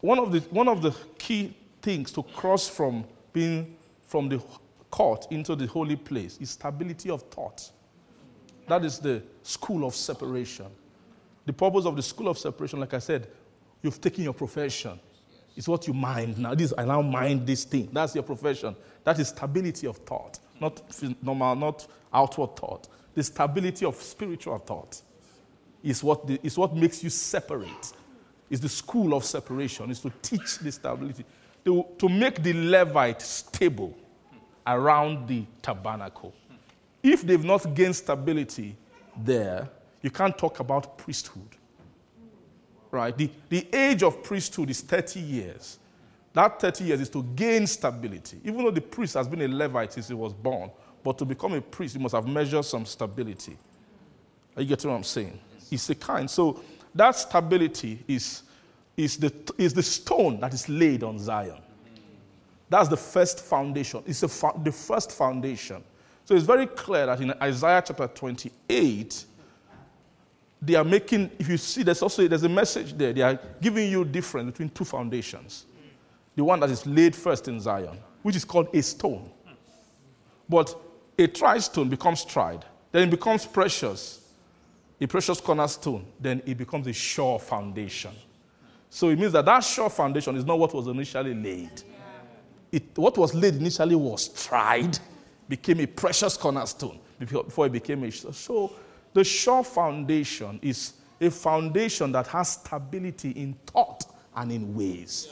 One 0.00 0.18
of 0.18 0.32
the, 0.32 0.40
one 0.50 0.68
of 0.68 0.82
the 0.82 0.94
key 1.18 1.54
things 1.82 2.12
to 2.12 2.22
cross 2.22 2.68
from 2.68 3.04
being 3.32 3.76
from 4.06 4.28
the 4.28 4.40
court 4.90 5.26
into 5.30 5.54
the 5.54 5.66
holy 5.66 5.96
place 5.96 6.38
is 6.40 6.50
stability 6.50 7.10
of 7.10 7.22
thought. 7.22 7.70
That 8.68 8.84
is 8.84 8.98
the 8.98 9.22
school 9.42 9.86
of 9.86 9.94
separation. 9.94 10.66
The 11.44 11.52
purpose 11.52 11.84
of 11.84 11.96
the 11.96 12.02
school 12.02 12.28
of 12.28 12.38
separation, 12.38 12.80
like 12.80 12.94
I 12.94 12.98
said, 12.98 13.28
you've 13.82 14.00
taken 14.00 14.24
your 14.24 14.32
profession. 14.32 14.98
It's 15.56 15.68
what 15.68 15.86
you 15.86 15.94
mind 15.94 16.38
now. 16.38 16.54
This 16.54 16.72
I 16.76 16.84
now 16.84 17.02
mind 17.02 17.46
this 17.46 17.64
thing. 17.64 17.88
That's 17.92 18.14
your 18.14 18.24
profession. 18.24 18.76
That 19.04 19.18
is 19.18 19.28
stability 19.28 19.86
of 19.86 19.96
thought, 19.98 20.38
not 20.60 20.82
normal, 21.22 21.54
not 21.56 21.86
outward 22.12 22.56
thought. 22.56 22.88
The 23.14 23.22
stability 23.22 23.86
of 23.86 23.96
spiritual 23.96 24.58
thought 24.58 25.00
is 25.86 26.02
what, 26.02 26.26
the, 26.26 26.38
is 26.42 26.58
what 26.58 26.74
makes 26.74 27.02
you 27.04 27.10
separate. 27.10 27.92
Is 28.50 28.60
the 28.60 28.68
school 28.68 29.14
of 29.14 29.24
separation, 29.24 29.90
is 29.90 30.00
to 30.00 30.12
teach 30.20 30.58
the 30.58 30.72
stability, 30.72 31.24
to, 31.64 31.86
to 31.98 32.08
make 32.08 32.42
the 32.42 32.52
Levite 32.52 33.22
stable 33.22 33.96
around 34.66 35.28
the 35.28 35.44
tabernacle. 35.62 36.34
If 37.02 37.22
they've 37.22 37.44
not 37.44 37.72
gained 37.74 37.94
stability 37.94 38.76
there, 39.16 39.68
you 40.02 40.10
can't 40.10 40.36
talk 40.36 40.58
about 40.60 40.98
priesthood. 40.98 41.48
Right? 42.90 43.16
The, 43.16 43.30
the 43.48 43.66
age 43.72 44.02
of 44.02 44.22
priesthood 44.22 44.70
is 44.70 44.80
30 44.80 45.20
years. 45.20 45.78
That 46.32 46.60
30 46.60 46.84
years 46.84 47.00
is 47.00 47.10
to 47.10 47.22
gain 47.22 47.66
stability. 47.66 48.40
Even 48.44 48.64
though 48.64 48.70
the 48.70 48.80
priest 48.80 49.14
has 49.14 49.28
been 49.28 49.42
a 49.42 49.48
Levite 49.48 49.92
since 49.92 50.08
he 50.08 50.14
was 50.14 50.32
born, 50.32 50.70
but 51.02 51.16
to 51.18 51.24
become 51.24 51.54
a 51.54 51.60
priest, 51.60 51.96
he 51.96 52.02
must 52.02 52.14
have 52.14 52.26
measured 52.26 52.64
some 52.64 52.84
stability. 52.84 53.56
Are 54.56 54.62
you 54.62 54.68
getting 54.68 54.90
what 54.90 54.96
I'm 54.96 55.04
saying? 55.04 55.38
It's 55.70 55.90
a 55.90 55.94
kind. 55.94 56.30
So 56.30 56.60
that 56.94 57.16
stability 57.16 58.04
is, 58.08 58.42
is, 58.96 59.16
the, 59.16 59.32
is 59.58 59.74
the 59.74 59.82
stone 59.82 60.40
that 60.40 60.54
is 60.54 60.68
laid 60.68 61.02
on 61.02 61.18
Zion. 61.18 61.60
That's 62.68 62.88
the 62.88 62.96
first 62.96 63.40
foundation. 63.40 64.02
It's 64.06 64.20
the, 64.20 64.28
fo- 64.28 64.60
the 64.62 64.72
first 64.72 65.12
foundation. 65.12 65.84
So 66.24 66.34
it's 66.34 66.44
very 66.44 66.66
clear 66.66 67.06
that 67.06 67.20
in 67.20 67.32
Isaiah 67.40 67.82
chapter 67.86 68.08
28, 68.08 69.24
they 70.60 70.74
are 70.74 70.84
making, 70.84 71.30
if 71.38 71.48
you 71.48 71.56
see, 71.56 71.82
there's 71.82 72.02
also 72.02 72.26
there's 72.26 72.42
a 72.42 72.48
message 72.48 72.94
there. 72.94 73.12
They 73.12 73.22
are 73.22 73.38
giving 73.60 73.90
you 73.90 74.04
difference 74.04 74.50
between 74.50 74.70
two 74.70 74.84
foundations. 74.84 75.66
The 76.34 76.42
one 76.42 76.58
that 76.60 76.70
is 76.70 76.84
laid 76.86 77.14
first 77.14 77.46
in 77.46 77.60
Zion, 77.60 77.96
which 78.22 78.34
is 78.34 78.44
called 78.44 78.74
a 78.74 78.82
stone. 78.82 79.30
But 80.48 80.74
a 81.18 81.26
tried 81.28 81.62
stone 81.62 81.88
becomes 81.88 82.24
tried, 82.24 82.64
then 82.90 83.04
it 83.04 83.10
becomes 83.10 83.46
precious, 83.46 84.25
a 85.00 85.06
precious 85.06 85.40
cornerstone, 85.40 86.06
then 86.18 86.42
it 86.46 86.56
becomes 86.56 86.86
a 86.86 86.92
sure 86.92 87.38
foundation. 87.38 88.12
So 88.88 89.10
it 89.10 89.18
means 89.18 89.32
that 89.32 89.44
that 89.44 89.60
sure 89.60 89.90
foundation 89.90 90.36
is 90.36 90.44
not 90.44 90.58
what 90.58 90.72
was 90.72 90.86
initially 90.86 91.34
laid. 91.34 91.82
It, 92.72 92.96
what 92.96 93.16
was 93.18 93.34
laid 93.34 93.56
initially 93.56 93.94
was 93.94 94.28
tried, 94.28 94.98
became 95.48 95.80
a 95.80 95.86
precious 95.86 96.36
cornerstone 96.36 96.98
before 97.18 97.66
it 97.66 97.72
became 97.72 98.04
a 98.04 98.10
sure. 98.10 98.32
so 98.32 98.72
the 99.12 99.24
sure 99.24 99.64
foundation 99.64 100.58
is 100.62 100.94
a 101.20 101.30
foundation 101.30 102.12
that 102.12 102.26
has 102.26 102.54
stability 102.54 103.30
in 103.30 103.54
thought 103.66 104.04
and 104.36 104.52
in 104.52 104.74
ways. 104.74 105.28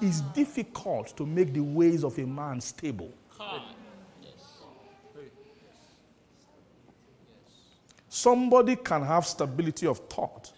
It's 0.00 0.20
difficult 0.20 1.16
to 1.16 1.24
make 1.24 1.54
the 1.54 1.60
ways 1.60 2.04
of 2.04 2.18
a 2.18 2.26
man 2.26 2.60
stable. 2.60 3.12
Somebody 8.14 8.76
can 8.76 9.02
have 9.02 9.24
stability 9.26 9.86
of 9.86 9.96
thought, 10.00 10.52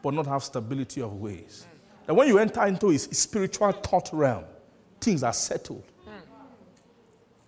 but 0.00 0.14
not 0.14 0.28
have 0.28 0.44
stability 0.44 1.02
of 1.02 1.14
ways. 1.14 1.66
And 2.06 2.16
when 2.16 2.28
you 2.28 2.38
enter 2.38 2.64
into 2.64 2.90
his 2.90 3.02
spiritual 3.10 3.72
thought 3.72 4.08
realm, 4.12 4.44
things 5.00 5.24
are 5.24 5.32
settled. 5.32 5.82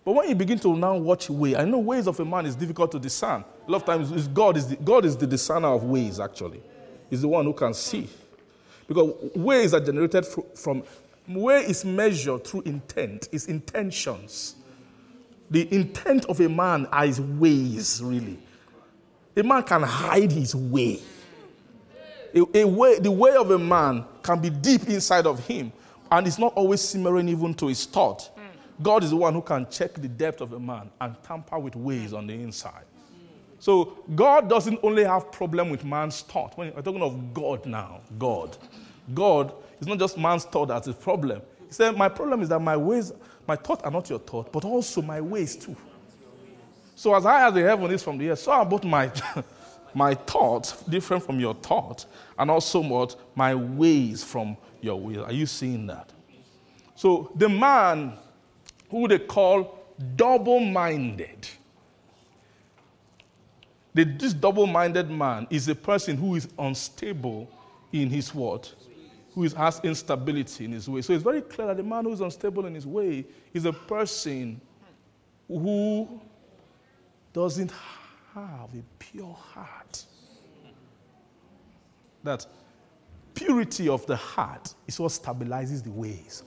But 0.03 0.15
when 0.15 0.27
you 0.27 0.35
begin 0.35 0.59
to 0.59 0.75
now 0.75 0.97
watch 0.97 1.29
way, 1.29 1.55
I 1.55 1.63
know 1.63 1.77
ways 1.77 2.07
of 2.07 2.19
a 2.19 2.25
man 2.25 2.45
is 2.45 2.57
difficult 2.57 2.91
to 2.91 2.99
discern. 2.99 3.45
A 3.65 3.71
lot 3.71 3.83
of 3.83 3.85
times, 3.85 4.27
God 4.27 4.57
is 4.57 4.67
the, 4.67 4.75
God 4.75 5.05
is 5.05 5.15
the 5.15 5.25
discerner 5.25 5.69
of 5.69 5.85
ways. 5.85 6.19
Actually, 6.19 6.61
He's 7.09 7.21
the 7.21 7.29
one 7.29 7.45
who 7.45 7.53
can 7.53 7.73
see, 7.73 8.09
because 8.85 9.13
ways 9.33 9.73
are 9.73 9.79
generated 9.79 10.25
fro- 10.25 10.45
from 10.55 10.83
way 11.25 11.61
is 11.61 11.85
measured 11.85 12.43
through 12.43 12.63
intent. 12.63 13.29
It's 13.31 13.45
intentions. 13.45 14.55
The 15.49 15.73
intent 15.73 16.25
of 16.25 16.41
a 16.41 16.49
man 16.49 16.85
are 16.87 17.05
his 17.05 17.21
ways. 17.21 18.01
Really, 18.03 18.39
a 19.35 19.43
man 19.43 19.63
can 19.63 19.83
hide 19.83 20.31
his 20.31 20.55
way. 20.55 20.99
A, 22.35 22.59
a 22.59 22.65
way, 22.65 22.99
the 22.99 23.11
way 23.11 23.35
of 23.35 23.51
a 23.51 23.59
man 23.59 24.05
can 24.21 24.39
be 24.39 24.49
deep 24.49 24.87
inside 24.87 25.27
of 25.27 25.45
him, 25.45 25.71
and 26.11 26.25
it's 26.27 26.39
not 26.39 26.53
always 26.53 26.81
simmering 26.81 27.29
even 27.29 27.53
to 27.55 27.67
his 27.67 27.85
thought. 27.85 28.29
God 28.81 29.03
is 29.03 29.11
the 29.11 29.15
one 29.15 29.33
who 29.33 29.41
can 29.41 29.67
check 29.69 29.93
the 29.93 30.07
depth 30.07 30.41
of 30.41 30.53
a 30.53 30.59
man 30.59 30.89
and 30.99 31.15
tamper 31.23 31.59
with 31.59 31.75
ways 31.75 32.11
on 32.11 32.25
the 32.25 32.33
inside. 32.33 32.85
So 33.59 33.97
God 34.15 34.49
doesn't 34.49 34.79
only 34.83 35.03
have 35.05 35.31
problem 35.31 35.69
with 35.69 35.85
man's 35.85 36.21
thought. 36.21 36.57
When 36.57 36.73
we're 36.73 36.81
talking 36.81 37.01
of 37.01 37.33
God 37.33 37.65
now, 37.65 38.01
God, 38.17 38.57
God 39.13 39.53
is 39.79 39.87
not 39.87 39.99
just 39.99 40.17
man's 40.17 40.43
thought 40.43 40.67
that's 40.67 40.87
a 40.87 40.93
problem. 40.93 41.41
He 41.67 41.73
said, 41.73 41.95
"My 41.95 42.09
problem 42.09 42.41
is 42.41 42.49
that 42.49 42.59
my 42.59 42.75
ways, 42.75 43.13
my 43.47 43.55
thoughts 43.55 43.83
are 43.83 43.91
not 43.91 44.09
your 44.09 44.19
thought, 44.19 44.51
but 44.51 44.65
also 44.65 45.01
my 45.01 45.21
ways 45.21 45.55
too." 45.55 45.75
So 46.95 47.13
as 47.15 47.23
high 47.23 47.47
as 47.47 47.53
the 47.53 47.61
heaven 47.61 47.91
is 47.91 48.03
from 48.03 48.17
the 48.17 48.29
earth, 48.29 48.39
so 48.39 48.51
are 48.51 48.65
both 48.65 48.83
my 48.83 49.11
my 49.93 50.15
thoughts 50.15 50.81
different 50.83 51.23
from 51.23 51.39
your 51.39 51.53
thought, 51.53 52.05
and 52.37 52.49
also 52.49 52.79
what 52.79 53.15
my 53.35 53.53
ways 53.55 54.23
from 54.23 54.57
your 54.81 54.99
ways. 54.99 55.17
Are 55.17 55.31
you 55.31 55.45
seeing 55.45 55.87
that? 55.87 56.11
So 56.95 57.31
the 57.35 57.49
man 57.49 58.13
who 58.89 59.07
they 59.07 59.19
call 59.19 59.79
double-minded. 60.15 61.47
The, 63.93 64.03
this 64.03 64.33
double-minded 64.33 65.09
man 65.09 65.47
is 65.49 65.67
a 65.67 65.75
person 65.75 66.17
who 66.17 66.35
is 66.35 66.47
unstable 66.57 67.49
in 67.91 68.09
his 68.09 68.33
what? 68.33 68.73
Who 69.33 69.43
is, 69.43 69.53
has 69.53 69.79
instability 69.83 70.65
in 70.65 70.71
his 70.71 70.89
way. 70.89 71.01
So 71.01 71.13
it's 71.13 71.23
very 71.23 71.41
clear 71.41 71.67
that 71.67 71.77
the 71.77 71.83
man 71.83 72.05
who 72.05 72.13
is 72.13 72.21
unstable 72.21 72.65
in 72.65 72.75
his 72.75 72.87
way 72.87 73.25
is 73.53 73.65
a 73.65 73.73
person 73.73 74.59
who 75.47 76.21
doesn't 77.33 77.71
have 78.33 78.69
a 78.73 78.83
pure 78.99 79.33
heart. 79.33 80.05
That 82.23 82.45
purity 83.33 83.89
of 83.89 84.05
the 84.05 84.15
heart 84.15 84.73
is 84.87 84.99
what 84.99 85.11
stabilizes 85.11 85.83
the 85.83 85.91
ways 85.91 86.43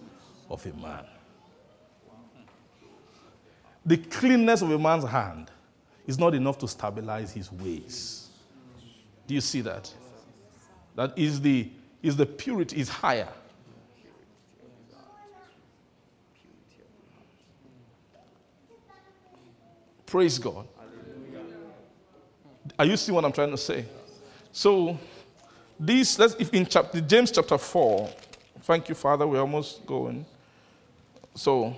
of 0.48 0.64
a 0.64 0.72
man. 0.80 1.04
The 3.84 3.98
cleanness 3.98 4.62
of 4.62 4.70
a 4.70 4.78
man's 4.78 5.04
hand 5.04 5.50
is 6.06 6.18
not 6.18 6.34
enough 6.34 6.58
to 6.58 6.68
stabilize 6.68 7.32
his 7.32 7.52
ways. 7.52 8.28
Do 9.26 9.34
you 9.34 9.40
see 9.40 9.60
that? 9.62 9.92
That 10.94 11.16
is 11.18 11.40
the, 11.40 11.70
is 12.02 12.16
the 12.16 12.26
purity 12.26 12.80
is 12.80 12.88
higher. 12.88 13.28
Praise 20.06 20.38
God. 20.38 20.66
Are 22.78 22.84
you 22.84 22.96
seeing 22.96 23.14
what 23.14 23.24
I'm 23.24 23.32
trying 23.32 23.50
to 23.50 23.58
say? 23.58 23.84
So, 24.52 24.98
this, 25.78 26.18
let's, 26.18 26.34
if 26.38 26.52
in 26.52 26.66
chapter, 26.66 27.00
James 27.00 27.30
chapter 27.30 27.58
4, 27.58 28.10
thank 28.62 28.88
you, 28.88 28.94
Father, 28.94 29.26
we're 29.26 29.40
almost 29.40 29.84
going. 29.86 30.24
So, 31.34 31.76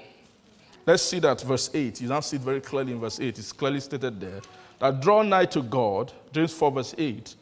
let's 0.86 1.02
see 1.02 1.18
that 1.20 1.40
verse 1.40 1.70
8. 1.72 2.00
You 2.00 2.08
now 2.08 2.20
see 2.20 2.36
it 2.36 2.42
very 2.42 2.60
clearly 2.60 2.92
in 2.92 3.00
verse 3.00 3.20
8. 3.20 3.38
It's 3.38 3.52
clearly 3.52 3.80
stated 3.80 4.20
there 4.20 4.40
that 4.78 5.00
draw 5.00 5.22
nigh 5.22 5.46
to 5.46 5.62
God, 5.62 6.12
James 6.32 6.52
4, 6.52 6.72
verse 6.72 6.94
8, 6.96 7.34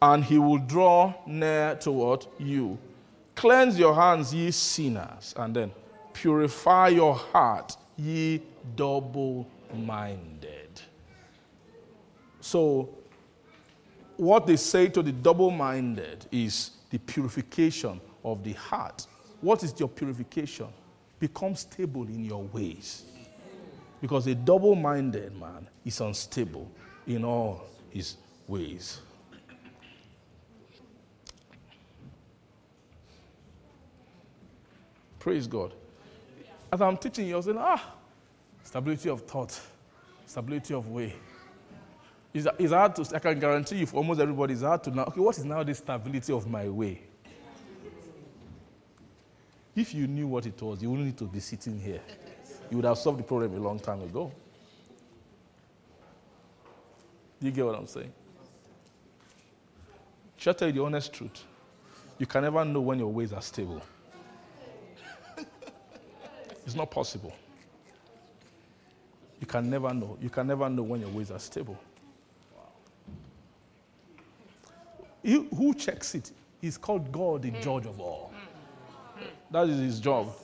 and 0.00 0.24
he 0.24 0.38
will 0.38 0.58
draw 0.58 1.14
near 1.26 1.74
toward? 1.76 2.26
You. 2.38 2.78
Cleanse 3.34 3.78
your 3.78 3.94
hands, 3.94 4.34
ye 4.34 4.50
sinners, 4.50 5.34
and 5.36 5.54
then 5.54 5.72
purify 6.12 6.88
your 6.88 7.14
heart, 7.14 7.76
ye 7.96 8.42
double 8.76 9.46
minded. 9.74 10.57
So, 12.48 12.88
what 14.16 14.46
they 14.46 14.56
say 14.56 14.88
to 14.88 15.02
the 15.02 15.12
double 15.12 15.50
minded 15.50 16.24
is 16.32 16.70
the 16.88 16.96
purification 16.96 18.00
of 18.24 18.42
the 18.42 18.54
heart. 18.54 19.06
What 19.42 19.62
is 19.62 19.74
your 19.78 19.90
purification? 19.90 20.68
Become 21.20 21.56
stable 21.56 22.04
in 22.04 22.24
your 22.24 22.44
ways. 22.44 23.04
Because 24.00 24.26
a 24.28 24.34
double 24.34 24.74
minded 24.74 25.38
man 25.38 25.68
is 25.84 26.00
unstable 26.00 26.70
in 27.06 27.22
all 27.22 27.66
his 27.90 28.16
ways. 28.46 29.02
Praise 35.18 35.46
God. 35.46 35.74
As 36.72 36.80
I'm 36.80 36.96
teaching 36.96 37.26
you, 37.26 37.34
I 37.34 37.36
was 37.36 37.44
saying, 37.44 37.58
ah, 37.60 37.94
stability 38.64 39.10
of 39.10 39.20
thought, 39.26 39.60
stability 40.24 40.72
of 40.72 40.88
way. 40.88 41.14
It's, 42.38 42.46
it's 42.56 42.72
hard 42.72 42.94
to, 42.94 43.16
I 43.16 43.18
can 43.18 43.40
guarantee 43.40 43.78
you 43.78 43.86
for 43.86 43.96
almost 43.96 44.20
everybody, 44.20 44.52
it's 44.52 44.62
hard 44.62 44.84
to 44.84 44.90
now, 44.92 45.04
okay, 45.06 45.20
what 45.20 45.36
is 45.36 45.44
now 45.44 45.64
the 45.64 45.74
stability 45.74 46.32
of 46.32 46.46
my 46.46 46.68
way? 46.68 47.02
If 49.74 49.92
you 49.92 50.06
knew 50.06 50.28
what 50.28 50.46
it 50.46 50.60
was, 50.62 50.80
you 50.80 50.88
wouldn't 50.88 51.06
need 51.06 51.18
to 51.18 51.24
be 51.24 51.40
sitting 51.40 51.80
here. 51.80 52.00
You 52.70 52.76
would 52.76 52.86
have 52.86 52.98
solved 52.98 53.18
the 53.18 53.24
problem 53.24 53.56
a 53.56 53.58
long 53.58 53.80
time 53.80 54.02
ago. 54.02 54.30
Do 57.40 57.46
you 57.46 57.52
get 57.52 57.64
what 57.64 57.74
I'm 57.74 57.86
saying? 57.88 58.12
Shall 60.36 60.52
I 60.52 60.56
tell 60.56 60.68
you 60.68 60.74
the 60.74 60.84
honest 60.84 61.12
truth? 61.12 61.44
You 62.18 62.26
can 62.26 62.42
never 62.42 62.64
know 62.64 62.80
when 62.80 63.00
your 63.00 63.08
ways 63.08 63.32
are 63.32 63.42
stable. 63.42 63.82
it's 66.64 66.74
not 66.76 66.88
possible. 66.88 67.34
You 69.40 69.46
can 69.46 69.68
never 69.68 69.92
know. 69.92 70.16
You 70.20 70.30
can 70.30 70.46
never 70.46 70.68
know 70.68 70.82
when 70.82 71.00
your 71.00 71.10
ways 71.10 71.32
are 71.32 71.38
stable. 71.40 71.78
He, 75.28 75.46
who 75.54 75.74
checks 75.74 76.14
it? 76.14 76.32
He's 76.58 76.78
called 76.78 77.12
God, 77.12 77.42
the 77.42 77.50
judge 77.50 77.84
of 77.84 78.00
all. 78.00 78.32
That 79.50 79.68
is 79.68 79.78
his 79.78 80.00
job. 80.00 80.34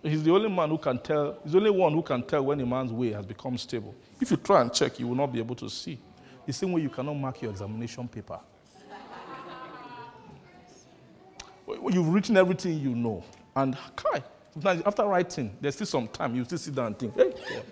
He's 0.00 0.22
the 0.22 0.32
only 0.32 0.48
man 0.48 0.68
who 0.68 0.78
can 0.78 0.96
tell, 1.00 1.38
he's 1.42 1.50
the 1.50 1.58
only 1.58 1.70
one 1.70 1.92
who 1.92 2.02
can 2.02 2.22
tell 2.22 2.44
when 2.44 2.60
a 2.60 2.66
man's 2.66 2.92
way 2.92 3.10
has 3.10 3.26
become 3.26 3.58
stable. 3.58 3.96
If 4.20 4.30
you 4.30 4.36
try 4.36 4.60
and 4.60 4.72
check, 4.72 5.00
you 5.00 5.08
will 5.08 5.16
not 5.16 5.32
be 5.32 5.40
able 5.40 5.56
to 5.56 5.68
see. 5.68 5.98
The 6.46 6.52
same 6.52 6.70
way 6.70 6.82
you 6.82 6.88
cannot 6.88 7.14
mark 7.14 7.42
your 7.42 7.50
examination 7.50 8.06
paper. 8.06 8.38
You've 11.90 12.14
written 12.14 12.36
everything 12.36 12.78
you 12.78 12.94
know. 12.94 13.24
And 13.56 13.76
Kai, 13.96 14.22
after 14.86 15.04
writing, 15.04 15.56
there's 15.60 15.74
still 15.74 15.86
some 15.88 16.06
time, 16.06 16.36
you 16.36 16.44
still 16.44 16.58
sit 16.58 16.76
down 16.76 16.86
and 16.86 16.98
think, 16.98 17.16
hey, 17.16 17.32
God. 17.48 17.64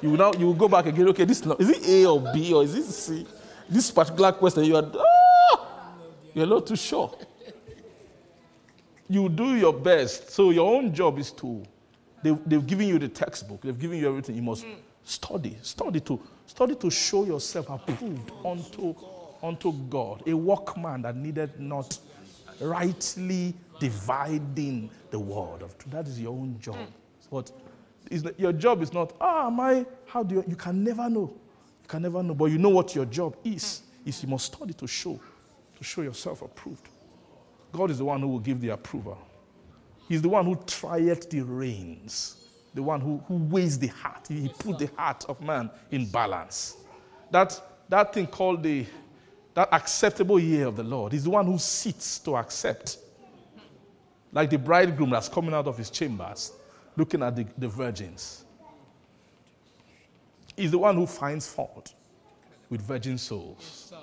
You 0.00 0.10
will 0.12 0.16
now 0.16 0.32
you 0.38 0.46
will 0.46 0.54
go 0.54 0.66
back 0.66 0.86
again, 0.86 1.08
okay, 1.08 1.26
this 1.26 1.40
is, 1.40 1.46
not, 1.46 1.60
is 1.60 1.68
it 1.68 1.86
A 1.86 2.06
or 2.06 2.32
B 2.32 2.54
or 2.54 2.64
is 2.64 2.74
it 2.74 2.84
C? 2.84 3.26
This 3.70 3.90
particular 3.90 4.32
question, 4.32 4.64
you 4.64 4.76
are 4.76 4.90
ah, 4.98 5.92
you're 6.34 6.46
not 6.46 6.66
too 6.66 6.76
sure. 6.76 7.16
You 9.08 9.28
do 9.28 9.56
your 9.56 9.72
best. 9.72 10.30
So 10.30 10.50
your 10.50 10.74
own 10.74 10.92
job 10.92 11.18
is 11.18 11.32
to 11.32 11.62
they, 12.22 12.30
they've 12.46 12.66
given 12.66 12.88
you 12.88 12.98
the 12.98 13.08
textbook, 13.08 13.62
they've 13.62 13.78
given 13.78 13.98
you 13.98 14.08
everything. 14.08 14.36
You 14.36 14.42
must 14.42 14.66
study, 15.04 15.56
study 15.62 16.00
to 16.00 16.20
study 16.46 16.74
to 16.74 16.90
show 16.90 17.24
yourself 17.24 17.70
approved 17.70 18.32
unto, 18.44 18.94
unto 19.42 19.72
God. 19.88 20.22
A 20.26 20.34
workman 20.34 21.02
that 21.02 21.16
needed 21.16 21.58
not 21.58 21.98
rightly 22.60 23.54
dividing 23.78 24.90
the 25.10 25.18
word 25.18 25.62
of 25.62 25.78
truth. 25.78 25.92
That 25.92 26.06
is 26.06 26.20
your 26.20 26.32
own 26.32 26.58
job. 26.60 26.76
But 27.30 27.50
is 28.10 28.24
your 28.36 28.52
job 28.52 28.82
is 28.82 28.92
not, 28.92 29.14
ah, 29.20 29.46
am 29.46 29.60
I, 29.60 29.86
how 30.06 30.22
do 30.22 30.36
you, 30.36 30.44
you 30.46 30.56
can 30.56 30.82
never 30.84 31.08
know. 31.08 31.32
You 31.90 31.96
can 31.96 32.02
never 32.02 32.22
know. 32.22 32.34
But 32.34 32.44
you 32.46 32.58
know 32.58 32.68
what 32.68 32.94
your 32.94 33.04
job 33.04 33.36
is. 33.42 33.82
Is 34.06 34.22
you 34.22 34.28
must 34.28 34.46
study 34.46 34.72
to 34.74 34.86
show, 34.86 35.20
to 35.76 35.84
show 35.84 36.02
yourself 36.02 36.40
approved. 36.40 36.88
God 37.72 37.90
is 37.90 37.98
the 37.98 38.04
one 38.04 38.20
who 38.20 38.28
will 38.28 38.38
give 38.38 38.60
the 38.60 38.68
approval. 38.68 39.18
He's 40.08 40.22
the 40.22 40.28
one 40.28 40.44
who 40.44 40.54
trieth 40.66 41.28
the 41.28 41.40
reins, 41.40 42.48
the 42.74 42.82
one 42.82 43.00
who, 43.00 43.18
who 43.26 43.34
weighs 43.34 43.76
the 43.76 43.88
heart. 43.88 44.28
He 44.28 44.48
put 44.56 44.78
the 44.78 44.88
heart 44.96 45.24
of 45.28 45.40
man 45.40 45.68
in 45.90 46.06
balance. 46.06 46.76
That 47.32 47.60
that 47.88 48.14
thing 48.14 48.28
called 48.28 48.62
the 48.62 48.86
that 49.54 49.68
acceptable 49.72 50.38
year 50.38 50.68
of 50.68 50.76
the 50.76 50.84
Lord. 50.84 51.12
He's 51.12 51.24
the 51.24 51.30
one 51.30 51.44
who 51.44 51.58
sits 51.58 52.20
to 52.20 52.36
accept. 52.36 52.98
Like 54.30 54.48
the 54.48 54.58
bridegroom 54.58 55.10
that's 55.10 55.28
coming 55.28 55.54
out 55.54 55.66
of 55.66 55.76
his 55.76 55.90
chambers, 55.90 56.52
looking 56.96 57.20
at 57.20 57.34
the, 57.34 57.46
the 57.58 57.66
virgins. 57.66 58.44
He's 60.60 60.72
the 60.72 60.78
one 60.78 60.94
who 60.94 61.06
finds 61.06 61.48
fault 61.48 61.94
with 62.68 62.82
virgin 62.82 63.16
souls. 63.16 63.94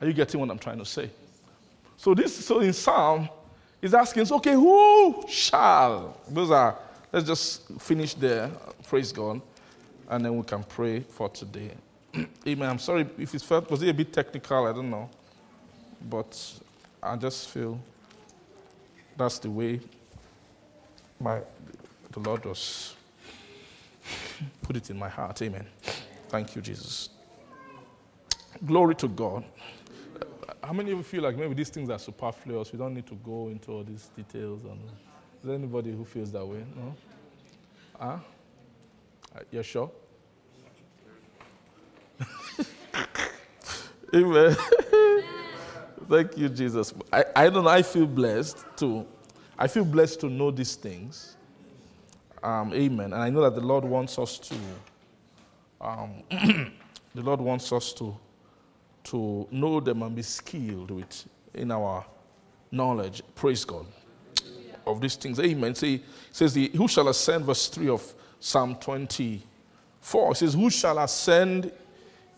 Are 0.00 0.06
you 0.06 0.12
getting 0.12 0.38
what 0.38 0.50
I'm 0.50 0.58
trying 0.58 0.78
to 0.78 0.84
say? 0.84 1.10
So 1.96 2.14
this 2.14 2.46
so 2.46 2.60
in 2.60 2.72
Psalm, 2.72 3.28
he's 3.80 3.92
asking, 3.92 4.26
so, 4.26 4.36
okay, 4.36 4.52
who 4.52 5.24
shall? 5.28 6.20
Those 6.28 6.52
are 6.52 6.78
let's 7.12 7.26
just 7.26 7.72
finish 7.80 8.14
there. 8.14 8.52
Praise 8.86 9.10
God. 9.10 9.40
And 10.08 10.24
then 10.24 10.36
we 10.36 10.44
can 10.44 10.62
pray 10.62 11.00
for 11.00 11.28
today. 11.28 11.72
Amen. 12.46 12.70
I'm 12.70 12.78
sorry 12.78 13.04
if 13.18 13.34
it 13.34 13.42
felt 13.42 13.68
was 13.68 13.82
it 13.82 13.88
a 13.88 13.94
bit 13.94 14.12
technical, 14.12 14.64
I 14.64 14.72
don't 14.72 14.90
know. 14.90 15.10
But 16.08 16.60
I 17.02 17.16
just 17.16 17.48
feel 17.48 17.80
that's 19.16 19.40
the 19.40 19.50
way 19.50 19.80
my 21.20 21.40
the 22.12 22.20
Lord 22.20 22.44
was 22.44 22.94
put 24.62 24.76
it 24.76 24.90
in 24.90 24.98
my 24.98 25.08
heart. 25.08 25.40
Amen. 25.42 25.66
Thank 26.28 26.54
you, 26.56 26.62
Jesus. 26.62 27.10
Glory 28.64 28.94
to 28.96 29.08
God. 29.08 29.44
How 30.62 30.72
many 30.72 30.92
of 30.92 30.98
you 30.98 31.04
feel 31.04 31.22
like 31.22 31.36
maybe 31.36 31.54
these 31.54 31.68
things 31.68 31.90
are 31.90 31.98
superfluous? 31.98 32.72
We 32.72 32.78
don't 32.78 32.94
need 32.94 33.06
to 33.06 33.14
go 33.16 33.48
into 33.48 33.72
all 33.72 33.82
these 33.82 34.10
details. 34.16 34.64
And 34.64 34.80
is 34.82 35.44
there 35.44 35.54
anybody 35.54 35.92
who 35.92 36.04
feels 36.04 36.32
that 36.32 36.46
way? 36.46 36.64
No. 36.76 36.94
Huh? 37.98 38.18
Uh, 39.34 39.40
You're 39.50 39.62
sure? 39.62 39.90
Amen. 44.14 44.56
Thank 46.08 46.36
you, 46.38 46.48
Jesus. 46.48 46.94
I, 47.12 47.24
I 47.34 47.50
don't 47.50 47.64
know. 47.64 47.70
I 47.70 47.82
feel 47.82 48.06
blessed 48.06 48.64
to. 48.76 49.06
I 49.58 49.66
feel 49.66 49.84
blessed 49.84 50.20
to 50.20 50.28
know 50.28 50.50
these 50.50 50.74
things. 50.74 51.36
Um, 52.42 52.72
amen. 52.74 53.12
And 53.12 53.22
I 53.22 53.30
know 53.30 53.42
that 53.42 53.54
the 53.54 53.66
Lord 53.66 53.84
wants 53.84 54.18
us 54.18 54.38
to. 54.38 54.54
Um, 55.80 56.22
the 57.14 57.22
Lord 57.22 57.40
wants 57.40 57.72
us 57.72 57.92
to 57.94 58.16
to 59.04 59.46
know 59.50 59.80
them 59.80 60.02
and 60.02 60.16
be 60.16 60.22
skilled 60.22 60.90
with 60.90 61.28
in 61.52 61.70
our 61.70 62.04
knowledge. 62.70 63.22
Praise 63.34 63.64
God. 63.64 63.86
Of 64.86 65.00
these 65.00 65.16
things. 65.16 65.38
Amen. 65.40 65.74
See, 65.74 66.02
says 66.30 66.52
the 66.52 66.68
who 66.74 66.88
shall 66.88 67.08
ascend, 67.08 67.44
verse 67.44 67.68
3 67.68 67.88
of 67.88 68.14
Psalm 68.40 68.76
24. 68.76 70.32
It 70.32 70.36
says, 70.36 70.54
Who 70.54 70.68
shall 70.68 70.98
ascend 70.98 71.72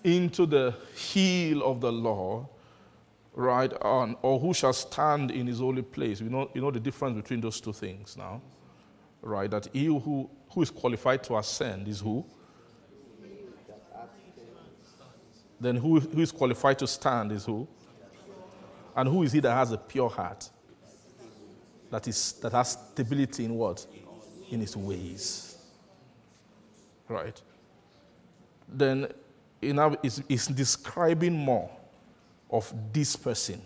into 0.05 0.47
the 0.47 0.74
hill 0.94 1.64
of 1.64 1.80
the 1.80 1.90
Lord? 1.90 2.47
Right 3.36 3.72
on, 3.82 4.16
or 4.22 4.40
who 4.40 4.54
shall 4.54 4.72
stand 4.72 5.30
in 5.30 5.46
his 5.46 5.60
holy 5.60 5.82
place? 5.82 6.20
You 6.20 6.30
know, 6.30 6.50
you 6.54 6.62
know 6.62 6.70
the 6.70 6.80
difference 6.80 7.16
between 7.16 7.40
those 7.40 7.60
two 7.60 7.72
things 7.72 8.16
now. 8.16 8.40
Right? 9.20 9.50
That 9.50 9.68
he 9.72 9.84
who, 9.84 10.30
who 10.50 10.62
is 10.62 10.70
qualified 10.70 11.22
to 11.24 11.36
ascend 11.36 11.86
is 11.86 12.00
who? 12.00 12.24
then 15.60 15.76
who, 15.76 16.00
who 16.00 16.20
is 16.20 16.32
qualified 16.32 16.78
to 16.78 16.86
stand 16.86 17.32
is 17.32 17.44
who? 17.44 17.66
And 18.94 19.08
who 19.08 19.22
is 19.22 19.32
he 19.32 19.40
that 19.40 19.54
has 19.54 19.72
a 19.72 19.78
pure 19.78 20.08
heart? 20.08 20.50
That, 21.90 22.08
is, 22.08 22.32
that 22.42 22.52
has 22.52 22.72
stability 22.72 23.44
in 23.44 23.54
what? 23.54 23.86
In 24.50 24.60
his 24.60 24.76
ways. 24.76 25.58
Right? 27.08 27.40
Then 28.68 29.08
you 29.60 29.74
know, 29.74 29.96
it's, 30.02 30.22
it's 30.28 30.46
describing 30.46 31.34
more 31.34 31.70
of 32.51 32.73
this 32.93 33.16
person. 33.16 33.60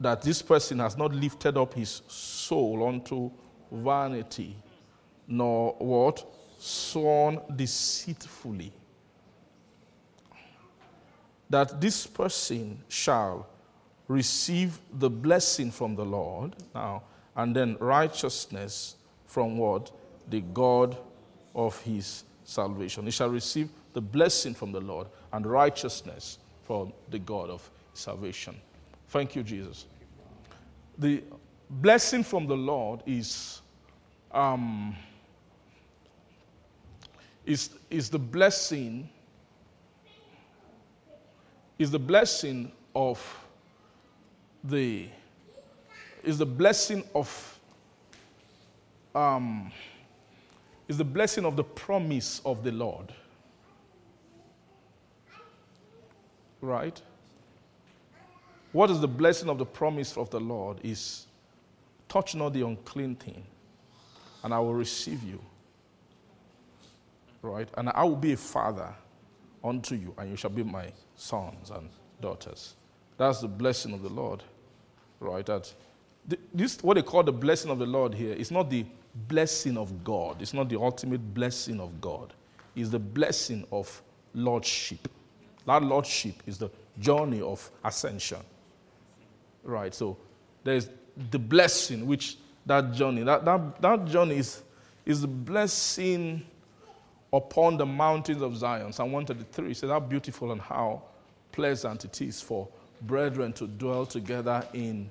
That 0.00 0.22
this 0.22 0.42
person 0.42 0.78
has 0.80 0.96
not 0.96 1.14
lifted 1.14 1.56
up 1.56 1.74
his 1.74 2.02
soul 2.08 2.86
unto 2.86 3.30
vanity, 3.70 4.56
nor 5.26 5.74
what? 5.78 6.26
Sworn 6.58 7.40
deceitfully 7.54 8.72
that 11.54 11.80
this 11.80 12.04
person 12.06 12.82
shall 12.88 13.46
receive 14.08 14.80
the 14.98 15.08
blessing 15.08 15.70
from 15.70 15.94
the 15.94 16.04
Lord 16.04 16.56
now, 16.74 17.02
and 17.36 17.54
then 17.54 17.76
righteousness 17.78 18.96
from 19.24 19.56
what? 19.56 19.92
The 20.28 20.40
God 20.40 20.96
of 21.54 21.80
his 21.82 22.24
salvation. 22.44 23.04
He 23.04 23.10
shall 23.10 23.28
receive 23.28 23.68
the 23.92 24.00
blessing 24.00 24.52
from 24.52 24.72
the 24.72 24.80
Lord 24.80 25.06
and 25.32 25.46
righteousness 25.46 26.38
from 26.66 26.92
the 27.10 27.18
God 27.18 27.50
of 27.50 27.68
salvation. 27.92 28.56
Thank 29.08 29.36
you, 29.36 29.42
Jesus. 29.42 29.86
The 30.98 31.22
blessing 31.70 32.22
from 32.22 32.46
the 32.46 32.56
Lord 32.56 33.02
is, 33.06 33.60
um, 34.32 34.96
is, 37.44 37.70
is 37.90 38.10
the 38.10 38.18
blessing 38.18 39.08
is 41.78 41.90
the 41.90 41.98
blessing 41.98 42.70
of 42.94 43.20
the 44.62 45.08
is 46.22 46.38
the 46.38 46.46
blessing 46.46 47.04
of 47.14 47.60
um, 49.14 49.70
is 50.88 50.98
the 50.98 51.04
blessing 51.04 51.44
of 51.44 51.56
the 51.56 51.64
promise 51.64 52.40
of 52.44 52.62
the 52.62 52.72
Lord. 52.72 53.12
Right? 56.64 57.00
What 58.72 58.90
is 58.90 59.00
the 59.00 59.08
blessing 59.08 59.50
of 59.50 59.58
the 59.58 59.66
promise 59.66 60.16
of 60.16 60.30
the 60.30 60.40
Lord? 60.40 60.78
Is 60.82 61.26
touch 62.08 62.34
not 62.34 62.54
the 62.54 62.62
unclean 62.62 63.16
thing, 63.16 63.44
and 64.42 64.54
I 64.54 64.58
will 64.60 64.74
receive 64.74 65.22
you. 65.22 65.40
Right? 67.42 67.68
And 67.76 67.90
I 67.90 68.04
will 68.04 68.16
be 68.16 68.32
a 68.32 68.36
father 68.36 68.94
unto 69.62 69.94
you, 69.94 70.14
and 70.16 70.30
you 70.30 70.36
shall 70.36 70.50
be 70.50 70.62
my 70.62 70.90
sons 71.16 71.70
and 71.70 71.90
daughters. 72.20 72.74
That's 73.18 73.40
the 73.42 73.48
blessing 73.48 73.92
of 73.92 74.02
the 74.02 74.08
Lord, 74.08 74.42
right? 75.20 75.44
That 75.44 75.72
this 76.54 76.82
what 76.82 76.94
they 76.94 77.02
call 77.02 77.22
the 77.22 77.32
blessing 77.32 77.70
of 77.70 77.78
the 77.78 77.86
Lord 77.86 78.14
here 78.14 78.32
is 78.32 78.50
not 78.50 78.70
the 78.70 78.86
blessing 79.28 79.76
of 79.76 80.02
God. 80.02 80.40
It's 80.40 80.54
not 80.54 80.70
the 80.70 80.80
ultimate 80.80 81.34
blessing 81.34 81.78
of 81.78 82.00
God. 82.00 82.32
It's 82.74 82.88
the 82.88 82.98
blessing 82.98 83.66
of 83.70 84.02
lordship. 84.34 85.08
That 85.66 85.82
lordship 85.82 86.42
is 86.46 86.58
the 86.58 86.70
journey 86.98 87.40
of 87.40 87.70
ascension. 87.84 88.38
Right. 89.62 89.94
So 89.94 90.16
there's 90.62 90.88
the 91.30 91.38
blessing 91.38 92.06
which 92.06 92.36
that 92.66 92.92
journey, 92.92 93.22
that, 93.22 93.44
that, 93.44 93.80
that 93.80 94.04
journey 94.06 94.36
is, 94.36 94.62
is 95.04 95.20
the 95.20 95.28
blessing 95.28 96.42
upon 97.32 97.76
the 97.76 97.86
mountains 97.86 98.42
of 98.42 98.56
Zion. 98.56 98.92
Psalm 98.92 99.12
133 99.12 99.74
says, 99.74 99.90
How 99.90 100.00
beautiful 100.00 100.52
and 100.52 100.60
how 100.60 101.02
pleasant 101.52 102.04
it 102.04 102.20
is 102.20 102.40
for 102.40 102.68
brethren 103.02 103.52
to 103.54 103.66
dwell 103.66 104.06
together 104.06 104.66
in 104.72 105.08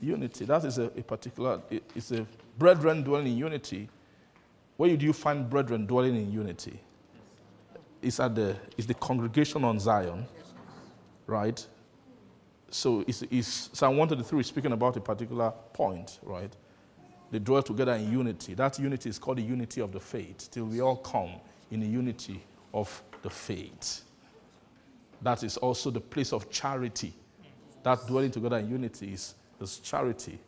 unity. 0.00 0.44
That 0.44 0.64
is 0.64 0.78
a, 0.78 0.84
a 0.84 1.02
particular, 1.02 1.60
it, 1.70 1.82
it's 1.94 2.12
a 2.12 2.26
brethren 2.58 3.02
dwelling 3.02 3.28
in 3.28 3.36
unity. 3.36 3.88
Where 4.76 4.96
do 4.96 5.04
you 5.04 5.12
find 5.12 5.48
brethren 5.48 5.86
dwelling 5.86 6.16
in 6.16 6.32
unity? 6.32 6.80
It's 8.04 8.20
at 8.20 8.34
the, 8.34 8.54
the 8.76 8.92
congregation 8.94 9.64
on 9.64 9.80
Zion, 9.80 10.26
right? 11.26 11.66
So 12.70 13.02
it's, 13.08 13.22
it's, 13.22 13.70
Psalm 13.72 13.96
133 13.96 14.40
is 14.40 14.46
speaking 14.46 14.72
about 14.72 14.96
a 14.98 15.00
particular 15.00 15.50
point, 15.72 16.18
right? 16.22 16.52
They 17.30 17.38
dwell 17.38 17.62
together 17.62 17.94
in 17.94 18.12
unity. 18.12 18.52
That 18.52 18.78
unity 18.78 19.08
is 19.08 19.18
called 19.18 19.38
the 19.38 19.42
unity 19.42 19.80
of 19.80 19.90
the 19.90 20.00
faith, 20.00 20.50
till 20.50 20.66
we 20.66 20.80
all 20.80 20.96
come 20.96 21.30
in 21.70 21.80
the 21.80 21.86
unity 21.86 22.42
of 22.74 23.02
the 23.22 23.30
faith. 23.30 24.02
That 25.22 25.42
is 25.42 25.56
also 25.56 25.90
the 25.90 26.00
place 26.00 26.34
of 26.34 26.50
charity. 26.50 27.14
That 27.84 28.06
dwelling 28.06 28.32
together 28.32 28.58
in 28.58 28.68
unity 28.68 29.14
is, 29.14 29.34
is 29.60 29.78
charity. 29.78 30.38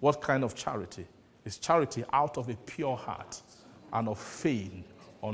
What 0.00 0.20
kind 0.20 0.44
of 0.44 0.54
charity? 0.54 1.06
It's 1.46 1.56
charity 1.56 2.04
out 2.12 2.36
of 2.36 2.50
a 2.50 2.56
pure 2.56 2.96
heart 2.96 3.40
and 3.92 4.06
of 4.08 4.18
faith 4.18 4.84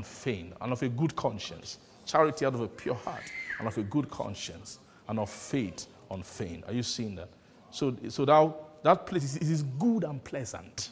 faith 0.01 0.53
and 0.61 0.71
of 0.71 0.81
a 0.81 0.89
good 0.89 1.15
conscience. 1.15 1.77
Charity 2.05 2.45
out 2.45 2.55
of 2.55 2.61
a 2.61 2.67
pure 2.67 2.95
heart 2.95 3.23
and 3.59 3.67
of 3.67 3.77
a 3.77 3.83
good 3.83 4.09
conscience 4.09 4.79
and 5.07 5.19
of 5.19 5.29
faith 5.29 5.87
faith. 6.21 6.63
Are 6.67 6.73
you 6.73 6.83
seeing 6.83 7.15
that? 7.15 7.29
So, 7.71 7.95
so 8.09 8.25
that, 8.25 8.53
that 8.83 9.07
place 9.07 9.23
is, 9.23 9.37
is 9.37 9.63
good 9.63 10.03
and 10.03 10.23
pleasant 10.23 10.91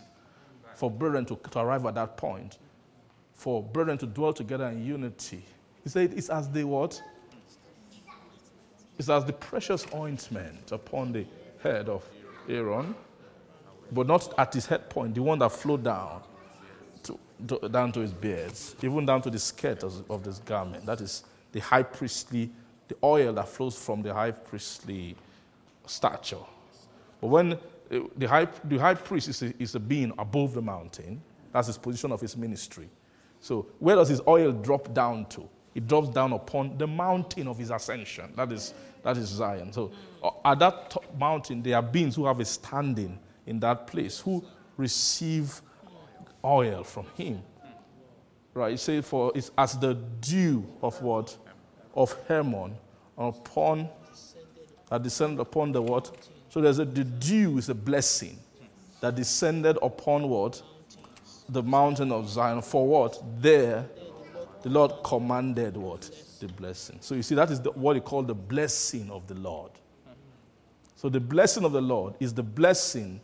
for 0.73 0.89
brethren 0.89 1.25
to, 1.25 1.35
to 1.51 1.59
arrive 1.59 1.85
at 1.85 1.95
that 1.95 2.17
point 2.17 2.57
for 3.33 3.61
brethren 3.61 3.97
to 3.97 4.05
dwell 4.05 4.33
together 4.33 4.67
in 4.67 4.85
unity. 4.85 5.43
He 5.83 5.89
said, 5.89 6.13
It's 6.15 6.29
as 6.29 6.49
the 6.49 6.63
what? 6.63 7.01
It's 8.97 9.09
as 9.09 9.25
the 9.25 9.33
precious 9.33 9.85
ointment 9.93 10.71
upon 10.71 11.11
the 11.11 11.25
head 11.63 11.89
of 11.89 12.07
Aaron, 12.47 12.93
but 13.91 14.05
not 14.05 14.31
at 14.37 14.53
his 14.53 14.67
head 14.67 14.89
point, 14.89 15.15
the 15.15 15.23
one 15.23 15.39
that 15.39 15.51
flowed 15.51 15.83
down. 15.83 16.21
Down 17.71 17.91
to 17.93 17.99
his 17.99 18.13
beards, 18.13 18.75
even 18.81 19.05
down 19.05 19.21
to 19.21 19.29
the 19.29 19.39
skirt 19.39 19.83
of, 19.83 20.23
this 20.23 20.39
garment. 20.39 20.85
That 20.85 21.01
is 21.01 21.23
the 21.51 21.59
high 21.59 21.83
priestly, 21.83 22.49
the 22.87 22.95
oil 23.03 23.33
that 23.33 23.47
flows 23.47 23.77
from 23.77 24.01
the 24.01 24.13
high 24.13 24.31
priestly 24.31 25.15
stature. 25.85 26.37
But 27.19 27.27
when 27.27 27.53
uh, 27.53 27.57
the 28.17 28.27
high, 28.27 28.47
the 28.63 28.77
high 28.77 28.93
priest 28.93 29.27
is 29.29 29.41
a, 29.41 29.53
is 29.61 29.75
a 29.75 29.79
being 29.79 30.13
above 30.17 30.53
the 30.53 30.61
mountain, 30.61 31.21
that's 31.51 31.67
his 31.67 31.77
position 31.77 32.11
of 32.11 32.21
his 32.21 32.37
ministry. 32.37 32.89
So 33.39 33.67
where 33.79 33.95
does 33.95 34.09
his 34.09 34.21
oil 34.27 34.51
drop 34.51 34.93
down 34.93 35.25
to? 35.27 35.47
It 35.73 35.87
drops 35.87 36.09
down 36.09 36.33
upon 36.33 36.77
the 36.77 36.87
mountain 36.87 37.47
of 37.47 37.57
his 37.57 37.71
ascension. 37.71 38.33
That 38.35 38.51
is, 38.51 38.73
that 39.03 39.17
is 39.17 39.27
Zion. 39.29 39.71
So 39.71 39.91
uh, 40.23 40.31
at 40.45 40.59
that 40.59 40.95
mountain, 41.17 41.61
there 41.61 41.75
are 41.75 41.81
beings 41.81 42.15
who 42.15 42.25
have 42.25 42.39
a 42.39 42.45
standing 42.45 43.17
in 43.45 43.59
that 43.61 43.87
place, 43.87 44.19
who 44.19 44.43
receive 44.77 45.61
oil 46.43 46.83
from 46.83 47.05
him. 47.15 47.41
Right? 48.53 48.73
It 48.73 48.79
says, 48.79 49.07
for 49.07 49.31
it's 49.35 49.51
as 49.57 49.77
the 49.77 49.93
dew 49.93 50.65
of 50.81 51.01
what? 51.01 51.37
Of 51.95 52.15
Hermon 52.27 52.75
upon 53.17 53.89
that 54.89 55.03
descended 55.03 55.39
upon 55.39 55.71
the 55.71 55.81
what? 55.81 56.11
So 56.49 56.59
there's 56.59 56.79
a 56.79 56.85
the 56.85 57.03
dew 57.03 57.57
is 57.57 57.69
a 57.69 57.75
blessing 57.75 58.37
that 58.99 59.15
descended 59.15 59.77
upon 59.81 60.27
what? 60.27 60.61
The 61.49 61.63
mountain 61.63 62.11
of 62.11 62.29
Zion. 62.29 62.61
For 62.61 62.85
what? 62.85 63.21
There 63.41 63.85
the 64.61 64.69
Lord 64.69 64.91
commanded 65.03 65.75
what? 65.75 66.09
The 66.39 66.47
blessing. 66.47 66.97
So 67.01 67.15
you 67.15 67.23
see, 67.23 67.35
that 67.35 67.49
is 67.51 67.61
the, 67.61 67.71
what 67.71 67.95
he 67.95 68.01
called 68.01 68.27
the 68.27 68.35
blessing 68.35 69.09
of 69.09 69.27
the 69.27 69.35
Lord. 69.35 69.71
So 70.95 71.09
the 71.09 71.19
blessing 71.19 71.65
of 71.65 71.71
the 71.71 71.81
Lord 71.81 72.15
is 72.19 72.33
the 72.33 72.43
blessing 72.43 73.21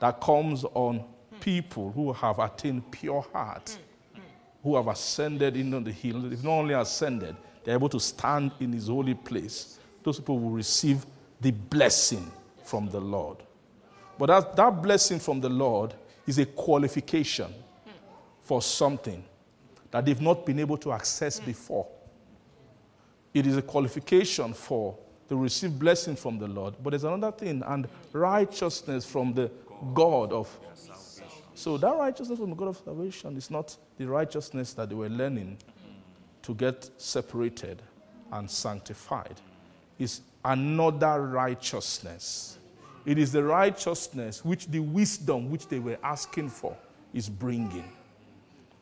that 0.00 0.20
comes 0.20 0.64
on 0.64 1.04
people 1.40 1.92
who 1.92 2.12
have 2.12 2.38
attained 2.38 2.90
pure 2.90 3.22
heart, 3.32 3.78
hmm, 4.12 4.20
hmm. 4.20 4.26
who 4.62 4.76
have 4.76 4.88
ascended 4.88 5.56
into 5.56 5.80
the 5.80 5.92
hill. 5.92 6.32
If 6.32 6.42
not 6.42 6.52
only 6.52 6.74
ascended, 6.74 7.36
they're 7.64 7.74
able 7.74 7.88
to 7.90 8.00
stand 8.00 8.52
in 8.60 8.72
his 8.72 8.88
holy 8.88 9.14
place. 9.14 9.78
Those 10.02 10.18
people 10.18 10.38
will 10.38 10.50
receive 10.50 11.04
the 11.40 11.50
blessing 11.50 12.30
from 12.64 12.88
the 12.88 13.00
Lord. 13.00 13.38
But 14.18 14.26
that, 14.26 14.56
that 14.56 14.82
blessing 14.82 15.18
from 15.18 15.40
the 15.40 15.48
Lord 15.48 15.94
is 16.26 16.38
a 16.38 16.46
qualification 16.46 17.52
for 18.42 18.62
something 18.62 19.24
that 19.90 20.04
they've 20.04 20.20
not 20.20 20.44
been 20.44 20.58
able 20.58 20.76
to 20.78 20.92
access 20.92 21.38
hmm. 21.38 21.46
before. 21.46 21.86
It 23.34 23.46
is 23.46 23.56
a 23.56 23.62
qualification 23.62 24.54
for 24.54 24.96
to 25.28 25.36
receive 25.36 25.78
blessing 25.78 26.16
from 26.16 26.38
the 26.38 26.48
Lord. 26.48 26.74
But 26.82 26.90
there's 26.90 27.04
another 27.04 27.32
thing, 27.32 27.62
and 27.66 27.86
righteousness 28.12 29.04
from 29.04 29.34
the 29.34 29.50
God 29.94 30.32
of. 30.32 30.48
So 31.58 31.76
that 31.76 31.96
righteousness 31.96 32.38
from 32.38 32.50
the 32.50 32.54
God 32.54 32.68
of 32.68 32.76
salvation 32.76 33.36
is 33.36 33.50
not 33.50 33.76
the 33.96 34.06
righteousness 34.06 34.74
that 34.74 34.90
they 34.90 34.94
were 34.94 35.08
learning 35.08 35.58
to 36.42 36.54
get 36.54 36.88
separated 36.98 37.82
and 38.30 38.48
sanctified. 38.48 39.40
It's 39.98 40.20
another 40.44 41.20
righteousness. 41.20 42.58
It 43.04 43.18
is 43.18 43.32
the 43.32 43.42
righteousness 43.42 44.44
which 44.44 44.68
the 44.68 44.78
wisdom 44.78 45.50
which 45.50 45.66
they 45.66 45.80
were 45.80 45.98
asking 46.04 46.50
for 46.50 46.76
is 47.12 47.28
bringing. 47.28 47.90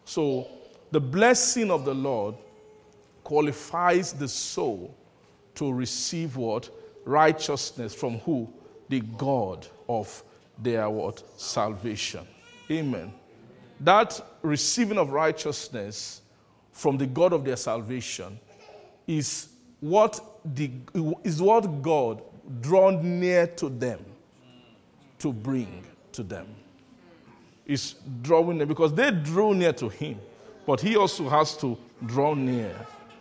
So 0.04 0.46
the 0.90 1.00
blessing 1.00 1.70
of 1.70 1.86
the 1.86 1.94
Lord 1.94 2.34
qualifies 3.24 4.12
the 4.12 4.28
soul 4.28 4.94
to 5.54 5.72
receive 5.72 6.36
what? 6.36 6.68
Righteousness 7.06 7.94
from 7.94 8.18
who? 8.18 8.52
The 8.90 9.00
God 9.00 9.66
of 9.88 10.22
their 10.58 10.90
what? 10.90 11.22
Salvation. 11.40 12.26
Amen. 12.70 13.12
That 13.80 14.20
receiving 14.42 14.98
of 14.98 15.10
righteousness 15.10 16.22
from 16.72 16.98
the 16.98 17.06
God 17.06 17.32
of 17.32 17.44
their 17.44 17.56
salvation 17.56 18.38
is 19.06 19.48
what 19.80 20.20
the 20.54 20.70
is 21.24 21.40
what 21.40 21.82
God 21.82 22.22
drawn 22.60 23.20
near 23.20 23.46
to 23.46 23.68
them 23.68 24.04
to 25.18 25.32
bring 25.32 25.84
to 26.12 26.22
them. 26.22 26.46
Is 27.66 27.96
drawing 28.22 28.58
them 28.58 28.68
because 28.68 28.94
they 28.94 29.10
drew 29.10 29.54
near 29.54 29.72
to 29.74 29.88
him, 29.88 30.20
but 30.66 30.80
he 30.80 30.96
also 30.96 31.28
has 31.28 31.56
to 31.58 31.76
draw 32.04 32.34
near 32.34 32.74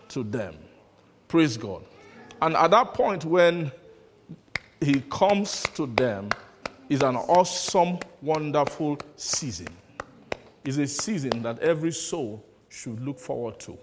to 0.10 0.24
them. 0.24 0.56
Praise 1.28 1.58
God. 1.58 1.84
And 2.42 2.56
at 2.56 2.72
that 2.72 2.94
point, 2.94 3.26
when 3.26 3.72
he 4.82 5.02
comes 5.10 5.64
to 5.74 5.88
them, 5.88 6.30
is 6.90 7.02
an 7.02 7.16
awesome, 7.16 8.00
wonderful 8.22 8.98
season. 9.16 9.68
It's 10.64 10.78
a 10.78 10.88
season 10.88 11.42
that 11.44 11.60
every 11.60 11.92
soul 11.92 12.44
should 12.70 13.00
look 13.00 13.20
forward 13.20 13.60
to. 13.62 13.78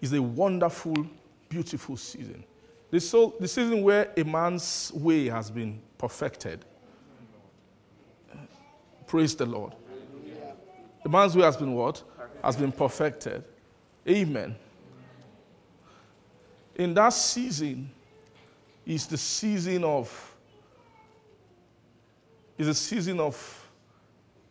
It's 0.00 0.12
a 0.12 0.22
wonderful, 0.22 1.06
beautiful 1.48 1.96
season. 1.96 2.44
The, 2.90 3.00
soul, 3.00 3.34
the 3.38 3.48
season 3.48 3.82
where 3.82 4.10
a 4.16 4.24
man's 4.24 4.92
way 4.94 5.28
has 5.28 5.50
been 5.50 5.80
perfected. 5.96 6.64
Praise 9.06 9.34
the 9.36 9.46
Lord. 9.46 9.74
The 11.02 11.08
man's 11.08 11.36
way 11.36 11.44
has 11.44 11.56
been 11.56 11.74
what? 11.74 12.02
Has 12.42 12.56
been 12.56 12.72
perfected. 12.72 13.44
Amen. 14.08 14.56
In 16.74 16.94
that 16.94 17.10
season 17.10 17.90
is 18.86 19.06
the 19.06 19.18
season 19.18 19.84
of 19.84 20.28
is 22.58 22.68
a 22.68 22.74
season 22.74 23.18
of 23.18 23.70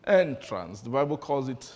entrance. 0.05 0.81
The 0.81 0.89
Bible 0.89 1.17
calls 1.17 1.49
it 1.49 1.71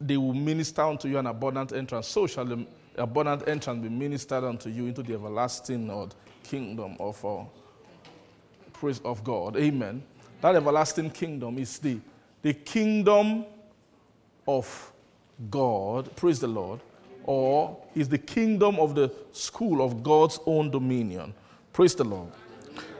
they 0.00 0.16
will 0.16 0.34
minister 0.34 0.82
unto 0.82 1.08
you 1.08 1.18
an 1.18 1.26
abundant 1.26 1.72
entrance. 1.72 2.06
So 2.06 2.26
shall 2.26 2.44
the 2.44 2.66
abundant 2.96 3.48
entrance 3.48 3.82
be 3.82 3.88
ministered 3.88 4.44
unto 4.44 4.70
you 4.70 4.86
into 4.86 5.02
the 5.02 5.14
everlasting 5.14 5.88
Lord, 5.88 6.14
kingdom 6.42 6.96
of 7.00 7.22
our 7.24 7.46
praise 8.72 9.00
of 9.04 9.24
God. 9.24 9.56
Amen. 9.56 10.02
That 10.40 10.54
everlasting 10.54 11.10
kingdom 11.10 11.58
is 11.58 11.78
the, 11.78 11.98
the 12.42 12.54
kingdom 12.54 13.44
of 14.46 14.92
God, 15.50 16.14
praise 16.16 16.40
the 16.40 16.48
Lord, 16.48 16.80
or 17.28 17.76
is 17.94 18.08
the 18.08 18.16
kingdom 18.16 18.80
of 18.80 18.94
the 18.94 19.12
school 19.32 19.84
of 19.84 20.02
God's 20.02 20.40
own 20.46 20.70
dominion. 20.70 21.34
Praise 21.74 21.94
the 21.94 22.02
Lord. 22.02 22.30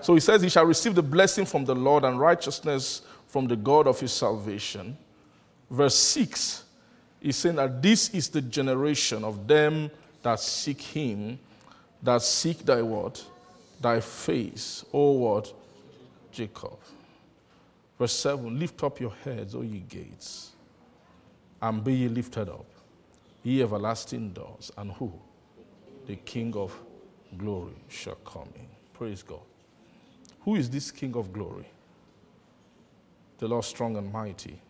So 0.03 0.13
he 0.13 0.21
says, 0.21 0.43
He 0.43 0.51
shall 0.51 0.67
receive 0.67 0.95
the 0.95 1.03
blessing 1.03 1.47
from 1.47 1.65
the 1.65 1.75
Lord 1.75 2.05
and 2.05 2.21
righteousness 2.21 3.01
from 3.27 3.47
the 3.47 3.57
God 3.57 3.87
of 3.87 3.99
his 3.99 4.13
salvation. 4.13 4.99
Verse 5.71 5.95
6 5.95 6.65
he's 7.23 7.37
saying 7.37 7.57
that 7.57 7.81
this 7.81 8.11
is 8.11 8.29
the 8.29 8.43
generation 8.43 9.25
of 9.25 9.49
them 9.49 9.91
that 10.23 10.41
seek 10.41 10.83
him, 10.83 11.39
that 12.03 12.21
seek 12.21 12.59
thy 12.67 12.83
what? 12.83 13.25
Thy 13.81 13.99
face, 14.01 14.85
O 14.93 15.13
what? 15.13 15.55
Jacob. 16.33 16.79
Verse 17.99 18.13
7 18.13 18.59
Lift 18.59 18.85
up 18.85 19.01
your 19.01 19.15
heads, 19.25 19.55
O 19.55 19.63
ye 19.63 19.79
gates, 19.89 20.53
and 21.63 21.83
be 21.83 21.95
ye 21.95 22.09
lifted 22.09 22.51
up, 22.51 22.67
ye 23.49 23.63
everlasting 23.63 24.31
doors, 24.31 24.71
and 24.77 24.93
who? 24.93 25.11
The 26.07 26.17
King 26.17 26.55
of 26.55 26.79
glory 27.37 27.77
shall 27.89 28.17
come 28.17 28.49
in. 28.55 28.69
Praise 28.93 29.23
God. 29.23 29.41
Who 30.41 30.57
is 30.57 30.69
this 30.69 30.91
King 30.91 31.17
of 31.17 31.33
glory? 31.33 31.67
The 33.39 33.49
Lord 33.49 33.65
strong 33.65 33.97
and 33.97 34.13
mighty, 34.13 34.61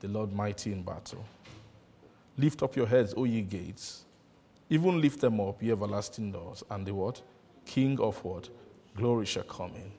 the 0.00 0.08
Lord 0.08 0.32
mighty 0.32 0.72
in 0.72 0.82
battle. 0.82 1.24
Lift 2.38 2.62
up 2.62 2.76
your 2.76 2.86
heads, 2.86 3.12
O 3.16 3.24
ye 3.24 3.42
gates. 3.42 4.04
Even 4.70 5.00
lift 5.00 5.20
them 5.20 5.38
up, 5.40 5.62
ye 5.62 5.70
everlasting 5.70 6.32
doors, 6.32 6.64
and 6.70 6.86
the 6.86 6.94
what? 6.94 7.20
King 7.66 8.00
of 8.00 8.24
what? 8.24 8.48
Glory 8.96 9.26
shall 9.26 9.42
come 9.42 9.72
in. 9.74 9.92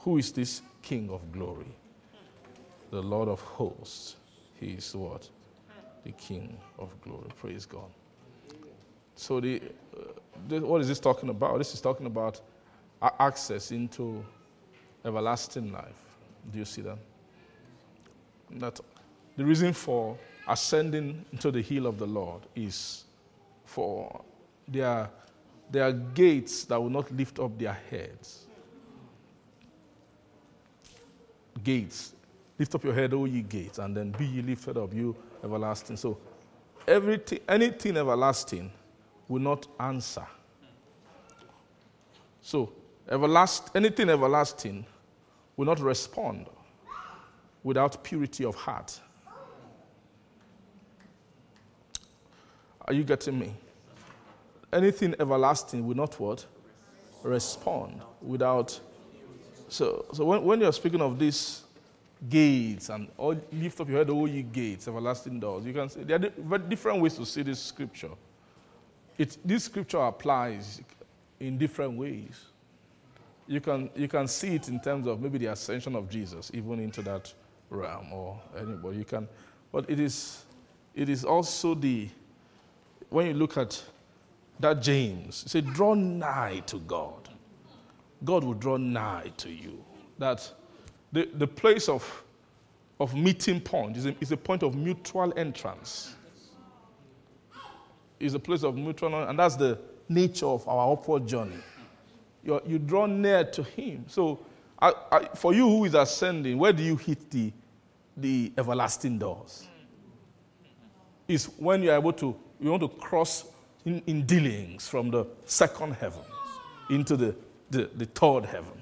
Who 0.00 0.18
is 0.18 0.32
this 0.32 0.60
King 0.82 1.08
of 1.10 1.32
glory? 1.32 1.74
The 2.90 3.00
Lord 3.00 3.28
of 3.28 3.40
hosts. 3.40 4.16
He 4.60 4.72
is 4.72 4.94
what? 4.94 5.28
The 6.04 6.12
King 6.12 6.56
of 6.78 6.88
glory. 7.02 7.28
Praise 7.36 7.66
God. 7.66 7.90
So, 9.14 9.40
the, 9.40 9.62
uh, 9.96 10.00
the, 10.48 10.60
what 10.60 10.80
is 10.80 10.88
this 10.88 10.98
talking 10.98 11.28
about? 11.28 11.58
This 11.58 11.74
is 11.74 11.80
talking 11.80 12.06
about 12.06 12.40
access 13.20 13.70
into 13.70 14.24
everlasting 15.04 15.72
life. 15.72 16.02
Do 16.50 16.58
you 16.58 16.64
see 16.64 16.82
that? 16.82 16.98
That 18.52 18.80
the 19.36 19.44
reason 19.44 19.72
for 19.72 20.16
ascending 20.48 21.24
into 21.32 21.50
the 21.50 21.62
hill 21.62 21.86
of 21.86 21.98
the 21.98 22.06
Lord 22.06 22.42
is 22.54 23.04
for 23.64 24.22
there, 24.68 25.08
there 25.70 25.84
are 25.84 25.92
gates 25.92 26.64
that 26.64 26.80
will 26.80 26.90
not 26.90 27.10
lift 27.12 27.38
up 27.38 27.58
their 27.58 27.78
heads. 27.90 28.46
Gates. 31.62 32.14
Lift 32.58 32.74
up 32.74 32.84
your 32.84 32.94
head, 32.94 33.14
O 33.14 33.24
ye 33.24 33.42
gates, 33.42 33.78
and 33.78 33.96
then 33.96 34.10
be 34.12 34.26
ye 34.26 34.42
lifted 34.42 34.76
up, 34.76 34.92
you 34.94 35.16
everlasting. 35.42 35.96
So 35.96 36.18
everything, 36.86 37.40
anything 37.48 37.96
everlasting 37.96 38.70
will 39.28 39.40
not 39.40 39.66
answer. 39.80 40.26
So 42.40 42.72
everlast, 43.08 43.74
anything 43.74 44.10
everlasting 44.10 44.84
will 45.56 45.66
not 45.66 45.80
respond 45.80 46.46
without 47.62 48.02
purity 48.02 48.44
of 48.44 48.54
heart. 48.54 48.98
Are 52.86 52.92
you 52.92 53.04
getting 53.04 53.38
me? 53.38 53.54
Anything 54.72 55.14
everlasting 55.20 55.86
will 55.86 55.94
not 55.94 56.18
what? 56.18 56.44
Respond 57.22 58.02
without. 58.20 58.78
So, 59.68 60.04
so 60.12 60.24
when, 60.24 60.42
when 60.44 60.60
you're 60.60 60.72
speaking 60.72 61.00
of 61.00 61.18
these 61.18 61.62
gates 62.28 62.88
and 62.88 63.08
all, 63.16 63.36
lift 63.52 63.80
up 63.80 63.88
your 63.88 63.98
head, 63.98 64.10
all 64.10 64.28
ye 64.28 64.42
gates, 64.42 64.88
everlasting 64.88 65.40
doors, 65.40 65.64
you 65.64 65.72
can 65.72 65.88
see 65.88 66.02
there 66.02 66.20
are 66.50 66.58
different 66.58 67.00
ways 67.00 67.14
to 67.14 67.26
see 67.26 67.42
this 67.42 67.60
scripture. 67.60 68.10
It, 69.18 69.36
this 69.44 69.64
scripture 69.64 69.98
applies 69.98 70.80
in 71.40 71.58
different 71.58 71.96
ways. 71.96 72.46
You 73.46 73.60
can, 73.60 73.90
you 73.94 74.08
can 74.08 74.28
see 74.28 74.54
it 74.54 74.68
in 74.68 74.80
terms 74.80 75.06
of 75.06 75.20
maybe 75.20 75.38
the 75.38 75.46
ascension 75.46 75.96
of 75.96 76.08
Jesus, 76.08 76.50
even 76.54 76.78
into 76.78 77.02
that 77.02 77.32
realm, 77.70 78.12
or 78.12 78.40
anybody. 78.56 78.98
You 78.98 79.04
can, 79.04 79.28
but 79.72 79.90
it 79.90 79.98
is, 79.98 80.44
it 80.94 81.08
is 81.08 81.24
also 81.24 81.74
the, 81.74 82.08
when 83.10 83.26
you 83.26 83.34
look 83.34 83.56
at 83.56 83.82
that 84.60 84.80
James, 84.80 85.44
say, 85.50 85.60
draw 85.60 85.94
nigh 85.94 86.62
to 86.66 86.78
God. 86.80 87.28
God 88.24 88.44
will 88.44 88.54
draw 88.54 88.76
nigh 88.76 89.32
to 89.38 89.50
you. 89.50 89.84
That 90.18 90.48
the, 91.12 91.28
the 91.34 91.46
place 91.46 91.88
of, 91.88 92.24
of 92.98 93.14
meeting 93.14 93.60
point 93.60 93.96
is 93.96 94.06
a, 94.06 94.14
is 94.20 94.32
a 94.32 94.36
point 94.36 94.62
of 94.62 94.74
mutual 94.74 95.32
entrance. 95.36 96.14
Is 98.18 98.34
a 98.34 98.38
place 98.38 98.62
of 98.62 98.76
mutual, 98.76 99.28
and 99.28 99.38
that's 99.38 99.56
the 99.56 99.78
nature 100.08 100.46
of 100.46 100.66
our 100.68 100.92
upward 100.92 101.26
journey. 101.26 101.58
You're, 102.44 102.62
you 102.66 102.78
draw 102.78 103.06
near 103.06 103.44
to 103.44 103.62
Him. 103.62 104.04
So, 104.08 104.40
I, 104.80 104.92
I, 105.10 105.28
for 105.34 105.52
you 105.54 105.68
who 105.68 105.84
is 105.84 105.94
ascending, 105.94 106.58
where 106.58 106.72
do 106.72 106.82
you 106.82 106.96
hit 106.96 107.30
the, 107.30 107.52
the 108.16 108.52
everlasting 108.56 109.18
doors? 109.18 109.66
Is 111.28 111.46
when 111.56 111.82
you're 111.82 111.94
able 111.94 112.12
to, 112.14 112.34
you 112.60 112.70
want 112.70 112.82
to 112.82 112.88
cross 112.88 113.44
in, 113.84 114.02
in 114.06 114.24
dealings 114.24 114.88
from 114.88 115.10
the 115.10 115.26
second 115.44 115.94
heaven 115.94 116.22
into 116.90 117.16
the, 117.16 117.34
the, 117.70 117.90
the 117.96 118.06
third 118.06 118.44
heavens. 118.44 118.81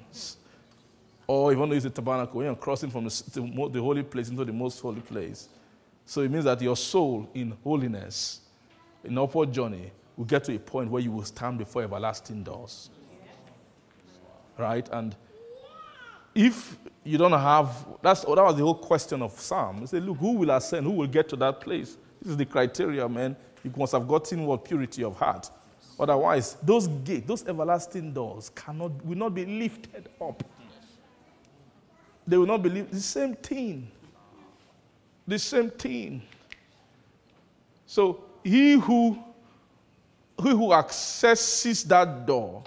Or 1.33 1.53
even 1.53 1.69
though 1.69 1.75
it's 1.77 1.85
a 1.85 1.89
tabernacle, 1.89 2.43
you're 2.43 2.53
crossing 2.57 2.89
from 2.89 3.05
the, 3.05 3.23
the, 3.31 3.69
the 3.69 3.81
holy 3.81 4.03
place 4.03 4.27
into 4.27 4.43
the 4.43 4.51
most 4.51 4.81
holy 4.81 4.99
place. 4.99 5.47
So 6.05 6.19
it 6.23 6.29
means 6.29 6.43
that 6.43 6.61
your 6.61 6.75
soul 6.75 7.29
in 7.33 7.55
holiness, 7.63 8.41
in 9.05 9.17
upward 9.17 9.53
journey, 9.53 9.93
will 10.17 10.25
get 10.25 10.43
to 10.43 10.55
a 10.55 10.59
point 10.59 10.91
where 10.91 11.01
you 11.01 11.09
will 11.09 11.23
stand 11.23 11.57
before 11.57 11.83
everlasting 11.83 12.43
doors. 12.43 12.89
Right? 14.57 14.89
And 14.91 15.15
if 16.35 16.77
you 17.05 17.17
don't 17.17 17.31
have, 17.31 17.87
that's, 18.01 18.25
that 18.25 18.35
was 18.35 18.57
the 18.57 18.63
whole 18.63 18.75
question 18.75 19.21
of 19.21 19.31
Psalm. 19.39 19.79
He 19.79 19.87
said, 19.87 20.03
look, 20.03 20.17
who 20.17 20.33
will 20.33 20.51
ascend? 20.51 20.85
Who 20.85 20.91
will 20.91 21.07
get 21.07 21.29
to 21.29 21.37
that 21.37 21.61
place? 21.61 21.97
This 22.21 22.31
is 22.31 22.35
the 22.35 22.45
criteria, 22.45 23.07
man. 23.07 23.37
You 23.63 23.71
must 23.77 23.93
have 23.93 24.05
gotten 24.05 24.45
what 24.45 24.65
purity 24.65 25.05
of 25.05 25.15
heart. 25.15 25.49
Otherwise, 25.97 26.57
those 26.61 26.89
gates, 26.89 27.25
those 27.25 27.47
everlasting 27.47 28.11
doors 28.11 28.49
cannot, 28.49 29.05
will 29.05 29.17
not 29.17 29.33
be 29.33 29.45
lifted 29.45 30.09
up. 30.19 30.43
They 32.25 32.37
will 32.37 32.45
not 32.45 32.61
believe 32.61 32.91
the 32.91 32.99
same 32.99 33.35
thing. 33.35 33.89
The 35.27 35.39
same 35.39 35.69
thing. 35.69 36.21
So 37.85 38.23
he 38.43 38.73
who 38.73 39.17
he 40.41 40.49
who 40.49 40.73
accesses 40.73 41.83
that 41.83 42.25
door, 42.25 42.63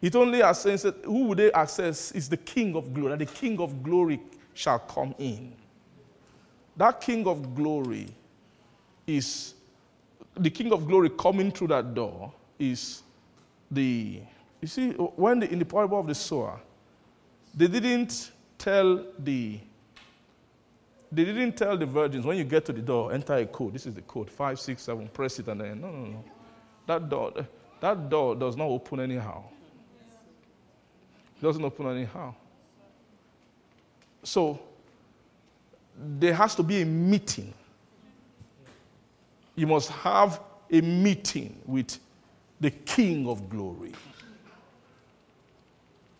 it 0.00 0.16
only 0.16 0.42
accesses 0.42 0.92
who 1.04 1.24
would 1.24 1.38
they 1.38 1.52
access 1.52 2.12
is 2.12 2.28
the 2.28 2.36
King 2.36 2.74
of 2.76 2.92
glory, 2.92 3.12
and 3.12 3.20
the 3.20 3.26
King 3.26 3.60
of 3.60 3.82
glory 3.82 4.20
shall 4.54 4.78
come 4.78 5.14
in. 5.18 5.52
That 6.76 7.00
King 7.00 7.26
of 7.26 7.54
glory 7.54 8.08
is 9.06 9.54
the 10.34 10.50
King 10.50 10.72
of 10.72 10.86
glory 10.86 11.10
coming 11.10 11.50
through 11.50 11.68
that 11.68 11.94
door 11.94 12.32
is 12.58 13.02
the 13.70 14.20
you 14.60 14.68
see 14.68 14.90
when 14.92 15.40
the, 15.40 15.52
in 15.52 15.58
the 15.58 15.64
parable 15.64 16.00
of 16.00 16.06
the 16.06 16.14
sower, 16.14 16.60
they 17.54 17.68
didn't 17.68 18.32
tell 18.58 19.04
the 19.18 19.60
they 21.10 21.24
didn't 21.24 21.56
tell 21.56 21.76
the 21.76 21.86
virgins 21.86 22.26
when 22.26 22.36
you 22.36 22.44
get 22.44 22.66
to 22.66 22.72
the 22.72 22.82
door, 22.82 23.12
enter 23.12 23.34
a 23.34 23.46
code. 23.46 23.72
This 23.72 23.86
is 23.86 23.94
the 23.94 24.02
code 24.02 24.30
five, 24.30 24.60
six, 24.60 24.82
seven. 24.82 25.08
Press 25.08 25.38
it 25.38 25.48
and 25.48 25.60
then 25.60 25.80
no, 25.80 25.90
no, 25.90 26.04
no. 26.04 26.24
That 26.86 27.08
door, 27.08 27.32
that 27.80 28.10
door 28.10 28.34
does 28.34 28.56
not 28.56 28.66
open 28.66 29.00
anyhow. 29.00 29.44
It 31.36 31.42
doesn't 31.42 31.64
open 31.64 31.86
anyhow. 31.86 32.34
So 34.22 34.60
there 35.96 36.34
has 36.34 36.54
to 36.56 36.62
be 36.62 36.82
a 36.82 36.84
meeting. 36.84 37.54
You 39.54 39.66
must 39.66 39.90
have 39.90 40.40
a 40.70 40.80
meeting 40.80 41.58
with 41.64 41.98
the 42.60 42.70
King 42.70 43.28
of 43.28 43.48
glory. 43.48 43.92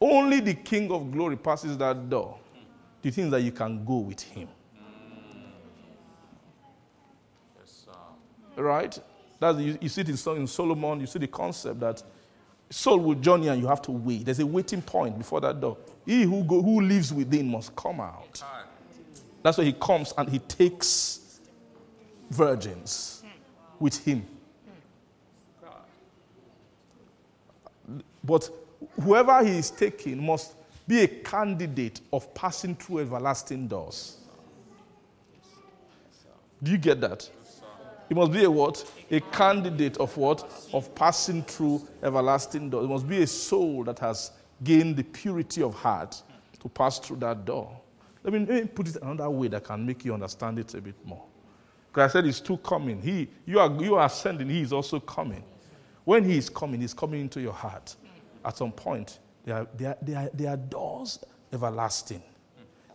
Only 0.00 0.40
the 0.40 0.54
King 0.54 0.90
of 0.92 1.10
glory 1.10 1.36
passes 1.36 1.76
that 1.78 2.08
door. 2.08 2.38
The 3.02 3.10
things 3.10 3.30
that 3.30 3.40
you 3.40 3.52
can 3.52 3.84
go 3.84 3.98
with 3.98 4.20
him. 4.20 4.48
Right? 8.56 8.98
That's, 9.38 9.58
you, 9.58 9.78
you 9.80 9.88
see 9.88 10.00
it 10.00 10.08
in, 10.08 10.36
in 10.36 10.46
Solomon, 10.46 11.00
you 11.00 11.06
see 11.06 11.20
the 11.20 11.28
concept 11.28 11.78
that 11.80 12.02
soul 12.70 12.98
will 12.98 13.14
journey 13.14 13.48
and 13.48 13.60
you 13.60 13.68
have 13.68 13.80
to 13.82 13.92
wait. 13.92 14.24
There's 14.24 14.40
a 14.40 14.46
waiting 14.46 14.82
point 14.82 15.16
before 15.16 15.40
that 15.40 15.60
door. 15.60 15.76
He 16.04 16.22
who, 16.22 16.42
go, 16.42 16.60
who 16.60 16.80
lives 16.80 17.12
within 17.12 17.50
must 17.50 17.74
come 17.76 18.00
out. 18.00 18.42
That's 19.42 19.58
why 19.58 19.64
he 19.64 19.72
comes 19.72 20.12
and 20.18 20.28
he 20.28 20.40
takes 20.40 21.40
virgins 22.30 23.22
with 23.78 24.04
him. 24.04 24.26
Hmm. 27.86 28.00
But 28.24 28.50
whoever 29.02 29.44
he 29.44 29.58
is 29.58 29.70
taking 29.70 30.24
must 30.24 30.54
be 30.86 31.02
a 31.02 31.08
candidate 31.08 32.00
of 32.12 32.32
passing 32.34 32.74
through 32.74 33.00
everlasting 33.00 33.68
doors. 33.68 34.18
Do 36.62 36.70
you 36.70 36.78
get 36.78 37.00
that? 37.00 37.28
He 38.08 38.14
must 38.14 38.32
be 38.32 38.44
a 38.44 38.50
what? 38.50 38.90
A 39.10 39.20
candidate 39.20 39.98
of 39.98 40.16
what? 40.16 40.50
Of 40.72 40.94
passing 40.94 41.42
through 41.42 41.86
everlasting 42.02 42.70
doors. 42.70 42.86
It 42.86 42.88
must 42.88 43.08
be 43.08 43.22
a 43.22 43.26
soul 43.26 43.84
that 43.84 43.98
has 43.98 44.32
gained 44.64 44.96
the 44.96 45.04
purity 45.04 45.62
of 45.62 45.74
heart 45.74 46.20
to 46.60 46.68
pass 46.68 46.98
through 46.98 47.18
that 47.18 47.44
door. 47.44 47.78
Let 48.24 48.32
me, 48.32 48.40
let 48.40 48.48
me 48.48 48.64
put 48.64 48.88
it 48.88 48.96
another 48.96 49.30
way 49.30 49.48
that 49.48 49.64
can 49.64 49.86
make 49.86 50.04
you 50.04 50.14
understand 50.14 50.58
it 50.58 50.74
a 50.74 50.80
bit 50.80 50.94
more. 51.04 51.24
Because 51.92 52.10
I 52.10 52.12
said 52.12 52.26
it's 52.26 52.40
two 52.40 52.56
coming. 52.58 53.00
He, 53.00 53.28
you 53.46 53.60
are 53.60 53.70
you 53.80 53.94
are 53.96 54.06
ascending, 54.06 54.48
he 54.48 54.62
is 54.62 54.72
also 54.72 54.98
coming. 55.00 55.44
When 56.04 56.24
he 56.24 56.38
is 56.38 56.48
coming, 56.48 56.80
he's 56.80 56.94
coming 56.94 57.20
into 57.20 57.40
your 57.40 57.52
heart. 57.52 57.94
At 58.48 58.56
some 58.56 58.72
point, 58.72 59.18
there 59.44 59.56
are, 59.56 59.68
there, 59.76 59.90
are, 60.16 60.30
there, 60.32 60.50
are, 60.50 60.56
doors 60.56 61.18
everlasting 61.52 62.22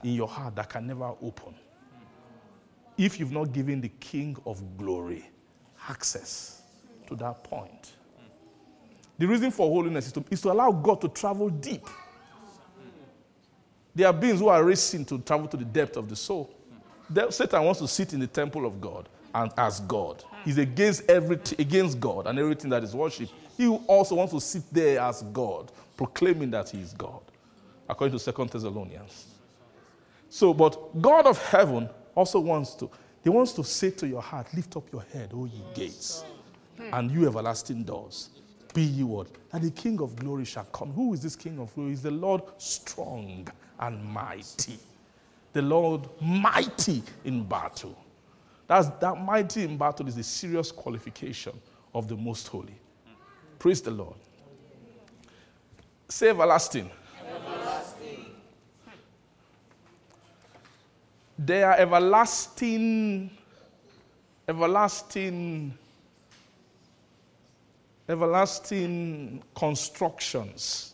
in 0.04 0.16
your 0.16 0.28
heart 0.28 0.56
that 0.56 0.68
can 0.68 0.88
never 0.88 1.14
open 1.22 1.54
if 2.98 3.20
you've 3.20 3.32
not 3.32 3.54
given 3.54 3.80
the 3.80 3.92
King 4.00 4.36
of 4.48 4.64
glory 4.78 5.30
access 5.88 6.64
to 7.08 7.16
that 7.18 7.44
point. 7.44 7.94
The 9.20 9.28
reason 9.28 9.52
for 9.52 9.70
holiness 9.70 10.08
is 10.08 10.14
to, 10.14 10.26
is 10.32 10.42
to 10.42 10.52
allow 10.52 10.72
God 10.72 11.00
to 11.02 11.08
travel 11.08 11.50
deep. 11.50 11.86
There 13.94 14.08
are 14.08 14.14
beings 14.14 14.40
who 14.40 14.48
are 14.48 14.64
racing 14.64 15.06
to 15.06 15.20
travel 15.20 15.48
to 15.50 15.58
the 15.58 15.66
depth 15.66 15.98
of 15.98 16.10
the 16.10 16.16
soul. 16.16 16.50
Satan 17.30 17.64
wants 17.64 17.80
to 17.80 17.88
sit 17.88 18.14
in 18.14 18.22
the 18.22 18.28
temple 18.28 18.66
of 18.66 18.82
God 18.82 19.08
and 19.34 19.52
as 19.58 19.80
God. 19.82 20.24
He's 20.46 20.58
against 20.58 21.10
everything, 21.10 21.60
against 21.60 22.00
God 22.00 22.28
and 22.28 22.38
everything 22.38 22.70
that 22.72 22.84
is 22.84 22.94
worship. 22.94 23.30
He 23.58 23.68
also 23.68 24.16
wants 24.16 24.34
to 24.34 24.42
sit 24.42 24.64
there 24.72 25.00
as 25.00 25.22
God, 25.22 25.72
proclaiming 25.96 26.52
that 26.52 26.70
he 26.70 26.82
is 26.82 26.94
God, 26.94 27.22
according 27.88 28.18
to 28.18 28.20
Second 28.20 28.50
Thessalonians. 28.50 29.28
So, 30.30 30.54
but 30.54 31.02
God 31.02 31.28
of 31.28 31.38
heaven 31.48 31.90
also 32.16 32.40
wants 32.40 32.74
to, 32.76 32.90
he 33.24 33.30
wants 33.30 33.54
to 33.54 33.64
say 33.64 33.92
to 33.92 34.08
your 34.08 34.22
heart, 34.22 34.54
lift 34.54 34.76
up 34.76 34.92
your 34.92 35.04
head, 35.14 35.32
O 35.34 35.46
ye 35.46 35.62
gates, 35.74 36.26
and 36.92 37.12
you 37.12 37.28
everlasting 37.28 37.84
doors. 37.84 38.30
Be 38.74 38.82
ye 38.82 39.04
what? 39.04 39.28
And 39.52 39.64
the 39.64 39.70
King 39.70 40.02
of 40.02 40.16
glory 40.16 40.46
shall 40.46 40.66
come. 40.66 40.92
Who 40.94 41.14
is 41.14 41.22
this 41.22 41.36
King 41.36 41.60
of 41.60 41.74
glory? 41.76 41.94
Is 41.94 42.02
the 42.02 42.12
Lord 42.12 42.42
strong 42.58 43.48
and 43.80 44.04
mighty. 44.04 44.80
The 45.54 45.62
Lord 45.62 46.10
mighty 46.20 47.04
in 47.24 47.44
battle. 47.44 47.96
That's, 48.68 48.88
that 49.00 49.16
mighty 49.22 49.64
in 49.64 49.78
battle 49.78 50.08
is 50.08 50.18
a 50.18 50.24
serious 50.24 50.72
qualification 50.72 51.60
of 51.94 52.08
the 52.08 52.16
most 52.16 52.48
holy. 52.48 52.76
Praise 53.60 53.82
the 53.82 53.92
Lord. 53.92 54.16
Say 56.10 56.30
everlasting. 56.30 56.90
They 61.38 61.64
are 61.64 61.76
everlasting, 61.76 63.32
everlasting, 64.48 65.78
everlasting 68.08 69.44
constructions 69.56 70.94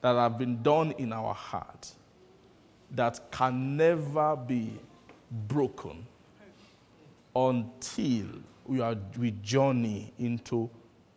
that 0.00 0.14
have 0.16 0.38
been 0.38 0.62
done 0.62 0.92
in 0.98 1.12
our 1.12 1.32
heart 1.32 1.92
that 2.90 3.30
can 3.30 3.76
never 3.76 4.36
be 4.36 4.72
broken 5.46 6.04
until 7.34 8.26
we, 8.64 8.80
are, 8.80 8.96
we 9.18 9.32
journey 9.42 10.12
into 10.18 10.70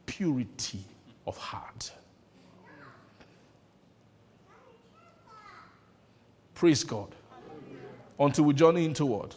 purity 0.05 0.83
of 1.25 1.37
heart. 1.37 1.91
Praise 6.55 6.83
God. 6.83 7.13
Until 8.19 8.45
we 8.45 8.53
journey 8.53 8.85
into 8.85 9.05
what? 9.05 9.35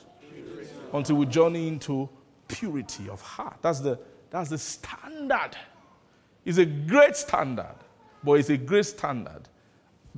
Until 0.92 1.16
we 1.16 1.26
journey 1.26 1.68
into 1.68 2.08
purity 2.48 3.08
of 3.08 3.20
heart. 3.20 3.56
That's 3.62 3.80
the, 3.80 3.98
that's 4.30 4.50
the 4.50 4.58
standard. 4.58 5.56
It's 6.44 6.58
a 6.58 6.66
great 6.66 7.16
standard, 7.16 7.74
but 8.22 8.34
it's 8.34 8.50
a 8.50 8.56
great 8.56 8.86
standard 8.86 9.48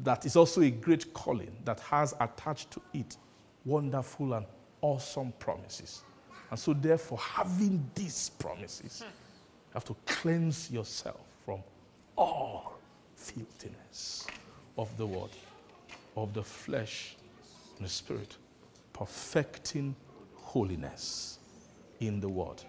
that 0.05 0.27
is 0.27 0.37
also 0.37 0.61
a 0.61 0.71
great 0.71 1.13
calling 1.15 1.57
that 1.65 1.81
has 1.81 2.15
attached 2.21 2.71
to 2.73 2.83
it 2.93 3.17
wonderful 3.65 4.35
and 4.35 4.47
awesome 4.81 5.33
promises. 5.39 6.03
And 6.51 6.59
so, 6.59 6.73
therefore, 6.73 7.19
having 7.19 7.91
these 7.95 8.31
promises, 8.39 9.03
you 9.05 9.75
have 9.75 9.85
to 9.85 9.97
cleanse 10.07 10.71
yourself 10.71 11.21
from 11.45 11.63
all 12.17 12.79
filthiness 13.17 14.27
of 14.77 14.97
the 14.97 15.07
world, 15.07 15.35
of 16.17 16.33
the 16.33 16.43
flesh, 16.43 17.17
and 17.77 17.87
the 17.87 17.91
spirit, 17.91 18.37
perfecting 18.93 19.95
holiness 20.35 21.39
in 22.01 22.21
the 22.21 22.29
word, 22.29 22.63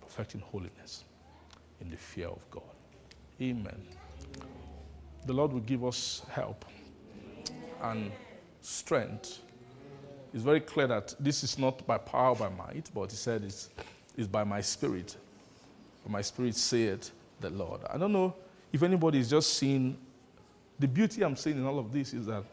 perfecting 0.00 0.40
holiness 0.40 1.04
in 1.80 1.90
the 1.90 1.96
fear 1.96 2.28
of 2.28 2.50
God. 2.50 2.62
Amen. 3.40 3.86
The 5.26 5.32
Lord 5.32 5.52
will 5.52 5.60
give 5.60 5.84
us 5.84 6.22
help 6.30 6.64
and 7.82 8.10
strength. 8.62 9.40
It's 10.32 10.42
very 10.42 10.60
clear 10.60 10.86
that 10.86 11.14
this 11.18 11.42
is 11.42 11.58
not 11.58 11.86
by 11.86 11.98
power, 11.98 12.34
by 12.34 12.48
might, 12.48 12.90
but 12.94 13.10
He 13.10 13.16
said 13.16 13.42
it's, 13.44 13.70
it's 14.16 14.28
by 14.28 14.44
my 14.44 14.60
spirit. 14.60 15.16
My 16.06 16.22
spirit 16.22 16.54
saith 16.54 17.10
the 17.40 17.50
Lord. 17.50 17.82
I 17.90 17.98
don't 17.98 18.12
know 18.12 18.34
if 18.72 18.82
anybody 18.82 19.18
is 19.18 19.28
just 19.28 19.54
seeing 19.54 19.98
the 20.78 20.86
beauty 20.88 21.22
I'm 21.22 21.36
seeing 21.36 21.58
in 21.58 21.66
all 21.66 21.78
of 21.78 21.92
this 21.92 22.14
is 22.14 22.26
that 22.26 22.44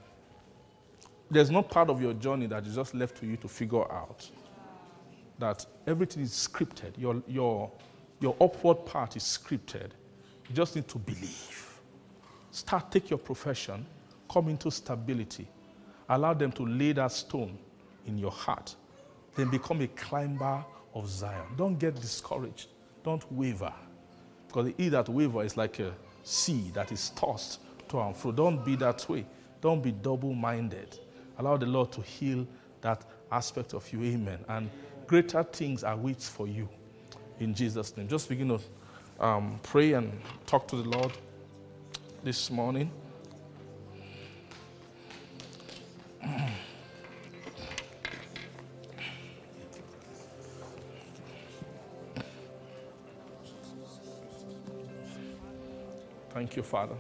there's 1.29 1.51
no 1.51 1.61
part 1.61 1.89
of 1.89 2.01
your 2.01 2.13
journey 2.13 2.47
that 2.47 2.65
is 2.65 2.75
just 2.75 2.93
left 2.93 3.17
to 3.17 3.25
you 3.25 3.37
to 3.37 3.47
figure 3.47 3.91
out. 3.91 4.29
That 5.37 5.65
everything 5.85 6.23
is 6.23 6.31
scripted. 6.31 6.97
Your, 6.97 7.21
your, 7.27 7.71
your 8.19 8.35
upward 8.39 8.85
part 8.85 9.15
is 9.15 9.23
scripted. 9.23 9.91
You 10.47 10.55
just 10.55 10.75
need 10.75 10.87
to 10.87 10.97
believe. 10.97 11.79
Start, 12.51 12.91
take 12.91 13.09
your 13.09 13.19
profession, 13.19 13.85
come 14.31 14.49
into 14.49 14.71
stability. 14.71 15.47
Allow 16.09 16.33
them 16.33 16.51
to 16.53 16.65
lay 16.65 16.91
that 16.93 17.11
stone 17.11 17.57
in 18.05 18.17
your 18.17 18.31
heart. 18.31 18.75
Then 19.35 19.49
become 19.49 19.81
a 19.81 19.87
climber 19.87 20.63
of 20.93 21.09
Zion. 21.09 21.45
Don't 21.57 21.77
get 21.77 21.95
discouraged. 21.95 22.67
Don't 23.03 23.29
waver. 23.31 23.73
Because 24.47 24.67
the 24.67 24.75
e 24.83 24.89
that 24.89 25.09
waver 25.09 25.43
is 25.43 25.57
like 25.57 25.79
a 25.79 25.93
sea 26.23 26.71
that 26.73 26.91
is 26.91 27.09
tossed 27.11 27.59
to 27.89 27.99
and 27.99 28.15
fro. 28.15 28.31
Don't 28.31 28.63
be 28.63 28.75
that 28.77 29.07
way. 29.09 29.25
Don't 29.61 29.81
be 29.81 29.91
double 29.91 30.33
minded. 30.33 30.99
Allow 31.37 31.57
the 31.57 31.65
Lord 31.65 31.91
to 31.93 32.01
heal 32.01 32.47
that 32.81 33.03
aspect 33.31 33.73
of 33.73 33.91
you. 33.91 34.03
Amen. 34.03 34.39
And 34.47 34.69
greater 35.07 35.43
things 35.43 35.83
are 35.83 35.97
waits 35.97 36.29
for 36.29 36.47
you 36.47 36.69
in 37.39 37.53
Jesus' 37.53 37.95
name. 37.97 38.07
Just 38.07 38.29
begin 38.29 38.49
to 38.49 38.59
um, 39.25 39.59
pray 39.63 39.93
and 39.93 40.11
talk 40.45 40.67
to 40.69 40.77
the 40.77 40.89
Lord 40.89 41.11
this 42.23 42.49
morning. 42.49 42.91
Thank 56.35 56.57
you, 56.57 56.63
Father. 56.63 56.97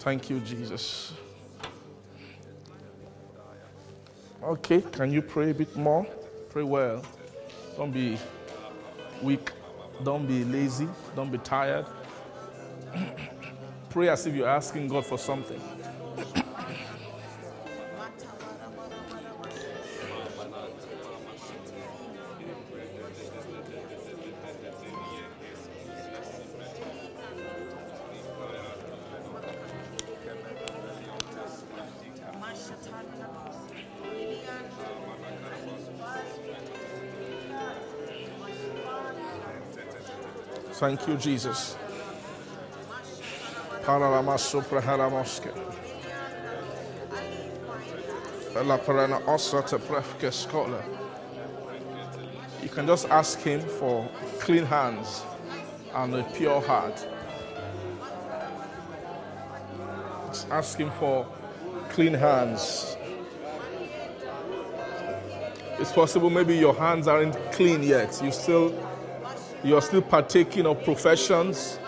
Thank 0.00 0.28
you, 0.28 0.40
Jesus. 0.40 1.12
Okay, 4.42 4.80
can 4.80 5.12
you 5.12 5.22
pray 5.22 5.50
a 5.50 5.54
bit 5.54 5.76
more? 5.76 6.04
Pray 6.50 6.64
well. 6.64 7.04
Don't 7.76 7.92
be 7.92 8.18
weak. 9.22 9.52
Don't 10.02 10.26
be 10.26 10.42
lazy. 10.42 10.88
Don't 11.14 11.30
be 11.30 11.38
tired. 11.38 11.86
pray 13.90 14.08
as 14.08 14.26
if 14.26 14.34
you're 14.34 14.48
asking 14.48 14.88
God 14.88 15.06
for 15.06 15.18
something. 15.18 15.60
Thank 40.78 41.08
you, 41.08 41.16
Jesus. 41.16 41.74
You 52.62 52.68
can 52.68 52.86
just 52.86 53.08
ask 53.08 53.40
him 53.40 53.60
for 53.62 54.06
clean 54.38 54.66
hands 54.66 55.24
and 55.94 56.14
a 56.14 56.22
pure 56.34 56.60
heart. 56.60 57.08
Just 60.26 60.50
ask 60.50 60.78
him 60.78 60.90
for 60.98 61.26
clean 61.88 62.12
hands. 62.12 62.98
It's 65.78 65.92
possible 65.92 66.28
maybe 66.28 66.54
your 66.54 66.74
hands 66.74 67.08
aren't 67.08 67.34
clean 67.52 67.82
yet. 67.82 68.20
You 68.22 68.30
still 68.30 68.74
you're 69.64 69.82
still 69.82 70.02
partaking 70.02 70.66
of 70.66 70.82
professions 70.84 71.78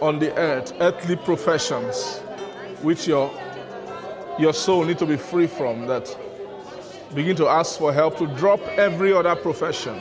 on 0.00 0.18
the 0.18 0.34
earth, 0.36 0.72
earthly 0.80 1.16
professions, 1.16 2.18
which 2.82 3.06
your 3.06 3.30
your 4.38 4.52
soul 4.52 4.84
need 4.84 4.98
to 4.98 5.06
be 5.06 5.16
free 5.16 5.46
from. 5.46 5.86
That 5.86 6.16
begin 7.14 7.36
to 7.36 7.48
ask 7.48 7.78
for 7.78 7.92
help 7.92 8.16
to 8.18 8.26
drop 8.36 8.60
every 8.78 9.12
other 9.12 9.34
profession, 9.34 10.00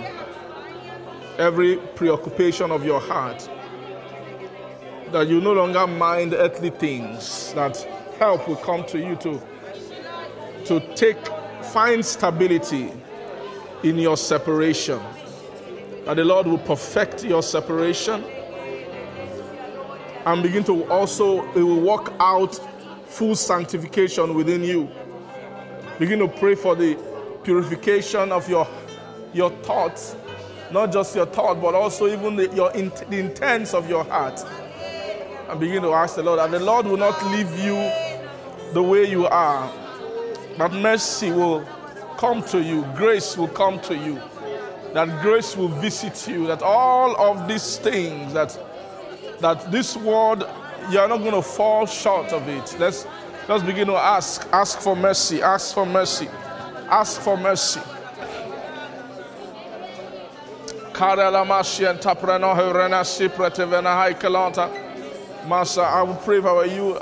every 1.37 1.77
preoccupation 1.95 2.71
of 2.71 2.85
your 2.85 2.99
heart. 2.99 3.49
That 5.11 5.27
you 5.27 5.41
no 5.41 5.53
longer 5.53 5.87
mind 5.87 6.33
earthly 6.33 6.69
things. 6.69 7.53
That 7.53 7.77
help 8.19 8.47
will 8.47 8.57
come 8.57 8.85
to 8.85 8.99
you 8.99 9.15
to 9.17 9.41
to 10.65 10.95
take 10.95 11.17
find 11.63 12.05
stability 12.05 12.91
in 13.83 13.97
your 13.97 14.17
separation 14.17 14.99
that 16.07 16.15
the 16.15 16.23
Lord 16.23 16.47
will 16.47 16.57
perfect 16.57 17.25
your 17.25 17.43
separation 17.43 18.23
and 20.25 20.41
begin 20.41 20.63
to 20.63 20.89
also, 20.89 21.43
it 21.51 21.61
will 21.61 21.81
work 21.81 22.13
out 22.21 22.55
full 23.07 23.35
sanctification 23.35 24.33
within 24.33 24.63
you. 24.63 24.89
Begin 25.99 26.19
to 26.19 26.29
pray 26.29 26.55
for 26.55 26.75
the 26.77 26.97
purification 27.43 28.31
of 28.31 28.47
your, 28.47 28.65
your 29.33 29.49
thoughts, 29.49 30.15
not 30.71 30.93
just 30.93 31.13
your 31.13 31.25
thought, 31.25 31.61
but 31.61 31.75
also 31.75 32.07
even 32.07 32.37
the, 32.37 32.55
your 32.55 32.71
in, 32.71 32.89
the 33.09 33.19
intents 33.19 33.73
of 33.73 33.89
your 33.89 34.05
heart. 34.05 34.41
And 35.49 35.59
begin 35.59 35.81
to 35.81 35.91
ask 35.91 36.15
the 36.15 36.23
Lord 36.23 36.39
that 36.39 36.51
the 36.51 36.59
Lord 36.61 36.85
will 36.85 36.95
not 36.95 37.21
leave 37.25 37.51
you 37.59 37.75
the 38.71 38.81
way 38.81 39.09
you 39.09 39.27
are, 39.27 39.69
but 40.57 40.71
mercy 40.71 41.31
will 41.31 41.67
come 42.17 42.41
to 42.43 42.63
you, 42.63 42.85
grace 42.95 43.35
will 43.35 43.49
come 43.49 43.81
to 43.81 43.97
you 43.97 44.21
that 44.97 45.21
grace 45.21 45.55
will 45.55 45.67
visit 45.67 46.27
you, 46.27 46.47
that 46.47 46.63
all 46.63 47.15
of 47.17 47.47
these 47.47 47.77
things, 47.77 48.33
that, 48.33 48.57
that 49.39 49.71
this 49.71 49.95
world, 49.95 50.49
you're 50.89 51.07
not 51.07 51.19
going 51.19 51.35
to 51.35 51.41
fall 51.43 51.85
short 51.85 52.33
of 52.33 52.49
it. 52.49 52.75
Let's, 52.79 53.05
let's 53.47 53.63
begin 53.63 53.85
to 53.89 53.93
ask. 53.93 54.47
Ask 54.51 54.79
for 54.79 54.95
mercy. 54.95 55.43
Ask 55.43 55.75
for 55.75 55.85
mercy. 55.85 56.27
Ask 56.89 57.21
for 57.21 57.37
mercy. 57.37 57.79
Master, 65.47 65.83
I 65.83 66.01
will 66.01 66.15
pray 66.15 66.41
for 66.41 66.65
you. 66.65 66.97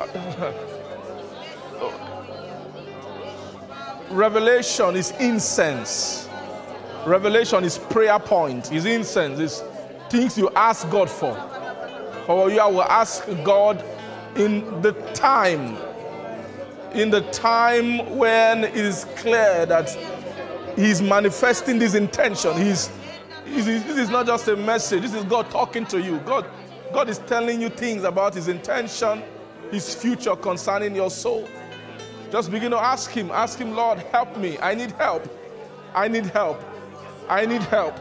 Revelation 4.14 4.98
is 4.98 5.12
incense. 5.12 6.25
Revelation 7.06 7.64
is 7.64 7.78
prayer 7.78 8.18
point, 8.18 8.72
is 8.72 8.86
incense, 8.86 9.40
is 9.40 9.64
things 10.10 10.38
you 10.38 10.50
ask 10.56 10.90
God 10.90 11.08
for. 11.08 11.36
For 12.26 12.50
you, 12.50 12.58
will 12.68 12.82
ask 12.82 13.28
God 13.44 13.86
in 14.36 14.82
the 14.82 14.94
time, 15.14 15.78
in 16.94 17.12
the 17.12 17.22
time 17.32 18.18
when 18.18 18.64
it 18.64 18.76
is 18.76 19.06
clear 19.18 19.68
that 19.68 19.96
He's 20.76 21.00
manifesting 21.00 21.78
this 21.78 21.94
intention. 21.94 22.58
He's, 22.58 22.90
he's, 23.46 23.66
this 23.66 23.98
is 23.98 24.10
not 24.10 24.26
just 24.26 24.48
a 24.48 24.56
message, 24.56 25.04
this 25.04 25.14
is 25.14 25.24
God 25.26 25.52
talking 25.52 25.86
to 25.88 26.02
you. 26.02 26.18
God, 26.26 26.48
God 26.92 27.08
is 27.08 27.20
telling 27.20 27.62
you 27.62 27.70
things 27.70 28.04
about 28.04 28.34
His 28.34 28.48
intention, 28.48 29.22
His 29.70 29.94
future 29.94 30.36
concerning 30.36 30.96
your 30.96 31.12
soul. 31.12 31.48
Just 32.32 32.50
begin 32.50 32.72
to 32.72 32.78
ask 32.78 33.12
Him. 33.12 33.30
Ask 33.30 33.60
Him, 33.60 33.76
Lord, 33.76 34.00
help 34.12 34.36
me. 34.38 34.58
I 34.58 34.74
need 34.74 34.92
help. 34.94 35.30
I 35.94 36.08
need 36.08 36.26
help. 36.26 36.60
I 37.30 37.46
need 37.46 37.64
help. 37.64 37.96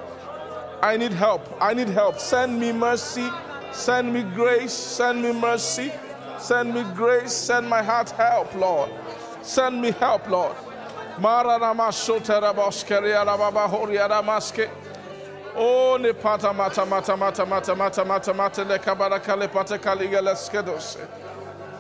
I 0.83 0.97
need 0.97 1.13
help. 1.13 1.49
I 1.61 1.75
need 1.75 1.89
help. 1.89 2.19
Send 2.19 2.61
me 2.61 2.73
mercy. 2.73 3.29
Send 3.73 4.13
me 4.13 4.23
grace. 4.23 4.73
Send 4.73 5.23
me 5.23 5.33
mercy. 5.33 5.93
Send 6.39 6.75
me 6.75 6.85
grace. 6.95 7.33
Send 7.33 7.69
my 7.69 7.83
heart 7.83 8.11
help, 8.11 8.55
Lord. 8.55 8.91
Send 9.43 9.81
me 9.81 9.93
help, 9.93 10.29
Lord. 10.29 10.57
mara 11.19 11.59
Oh, 15.57 15.97
ne 16.01 16.13
pata 16.13 16.53
mata 16.53 16.85
mata 16.85 17.17
mata 17.17 17.47
mata 17.47 17.75
mata 17.77 18.05
mata 18.05 18.35
mata 18.35 18.65
le 18.65 18.79
kabara 18.79 19.23
kale 19.23 19.47
pata 19.47 19.79
kaliga 19.79 20.21
le 20.21 20.33
skedose. 20.35 20.99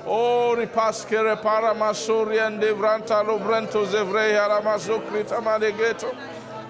Oh, 0.06 0.54
ripaske 0.56 1.10
repara 1.10 1.74
masuri 1.74 2.46
and 2.46 2.62
devranta 2.62 3.26
lo 3.26 3.36
brento 3.40 3.84
zevrei 3.84 4.34
aramazo 4.34 5.04
krita 5.08 5.40
manegeto. 5.42 6.14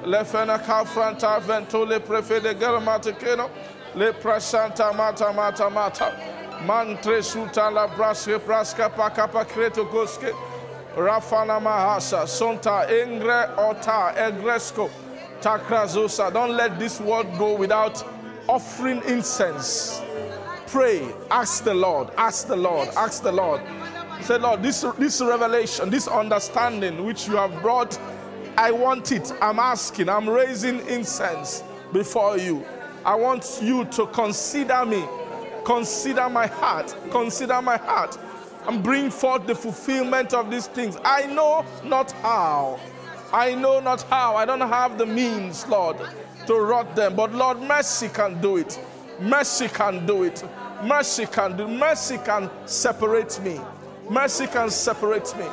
Le 0.04 0.24
fena 0.24 0.58
kafranta 0.58 1.40
vento 1.40 1.84
le 1.84 2.00
prefe 2.00 2.42
de 2.42 2.54
garamata 2.54 3.18
keno. 3.18 3.50
Le 3.94 4.12
prasanta 4.12 4.94
mata 4.94 5.32
mata 5.32 5.70
mata. 5.70 6.12
Mantre 6.66 7.22
suta 7.22 7.70
la 7.70 7.86
braske 7.88 8.38
praska 8.38 8.90
pakapa 8.90 9.44
kreto 9.44 9.84
goske. 9.84 10.32
Rafana 10.96 11.60
mahasa 11.60 12.26
sonta 12.26 12.86
engre 12.88 13.56
ota 13.58 14.14
egresco 14.16 14.90
takrazosa. 15.40 16.32
Don't 16.32 16.56
let 16.56 16.78
this 16.78 17.00
word 17.00 17.26
go 17.38 17.56
without 17.56 18.02
offering 18.48 19.02
incense 19.08 20.02
pray, 20.74 21.08
ask 21.30 21.62
the 21.62 21.72
Lord, 21.72 22.10
ask 22.16 22.48
the 22.48 22.56
Lord, 22.56 22.88
ask 22.96 23.22
the 23.22 23.30
Lord. 23.30 23.60
Say, 24.22 24.38
Lord, 24.38 24.60
this, 24.60 24.84
this 24.98 25.20
revelation, 25.20 25.88
this 25.88 26.08
understanding 26.08 27.04
which 27.04 27.28
you 27.28 27.36
have 27.36 27.62
brought, 27.62 27.96
I 28.56 28.70
want 28.70 29.12
it. 29.12 29.32
I'm 29.40 29.58
asking, 29.58 30.08
I'm 30.08 30.28
raising 30.28 30.86
incense 30.86 31.62
before 31.92 32.38
you. 32.38 32.64
I 33.04 33.14
want 33.14 33.58
you 33.62 33.84
to 33.86 34.06
consider 34.08 34.86
me, 34.86 35.04
consider 35.64 36.28
my 36.28 36.46
heart, 36.46 36.96
consider 37.10 37.60
my 37.60 37.76
heart, 37.76 38.18
and 38.66 38.82
bring 38.82 39.10
forth 39.10 39.46
the 39.46 39.54
fulfillment 39.54 40.32
of 40.32 40.50
these 40.50 40.68
things. 40.68 40.96
I 41.04 41.26
know 41.26 41.64
not 41.84 42.12
how. 42.12 42.80
I 43.32 43.54
know 43.54 43.80
not 43.80 44.02
how. 44.02 44.36
I 44.36 44.44
don't 44.44 44.60
have 44.60 44.96
the 44.96 45.06
means, 45.06 45.66
Lord, 45.66 45.96
to 46.46 46.54
wrought 46.54 46.94
them. 46.94 47.16
But 47.16 47.32
Lord, 47.32 47.60
mercy 47.60 48.08
can 48.08 48.40
do 48.40 48.56
it. 48.56 48.80
Mercy 49.20 49.68
can 49.68 50.06
do 50.06 50.22
it. 50.22 50.44
Mercy 50.82 51.26
can 51.26 51.56
do. 51.56 51.66
Mercy 51.68 52.18
can 52.18 52.50
separate 52.66 53.40
me. 53.42 53.60
Mercy 54.08 54.46
can 54.46 54.70
separate 54.70 55.36
me. 55.36 55.46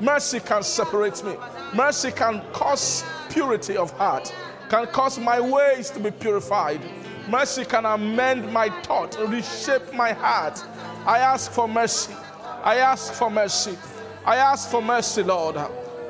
Mercy 0.00 0.40
can 0.40 0.62
separate 0.62 1.22
me. 1.24 1.34
Mercy 1.74 2.10
can 2.12 2.42
cause 2.52 3.04
purity 3.30 3.76
of 3.76 3.90
heart. 3.92 4.32
Can 4.68 4.86
cause 4.86 5.18
my 5.18 5.40
ways 5.40 5.90
to 5.90 6.00
be 6.00 6.10
purified. 6.10 6.80
Mercy 7.28 7.64
can 7.64 7.84
amend 7.84 8.50
my 8.52 8.68
thought, 8.82 9.18
reshape 9.28 9.92
my 9.92 10.12
heart. 10.12 10.62
I 11.06 11.18
ask 11.18 11.50
for 11.50 11.68
mercy. 11.68 12.14
I 12.62 12.76
ask 12.76 13.12
for 13.12 13.30
mercy. 13.30 13.76
I 14.24 14.36
ask 14.36 14.70
for 14.70 14.82
mercy, 14.82 15.22
Lord. 15.22 15.56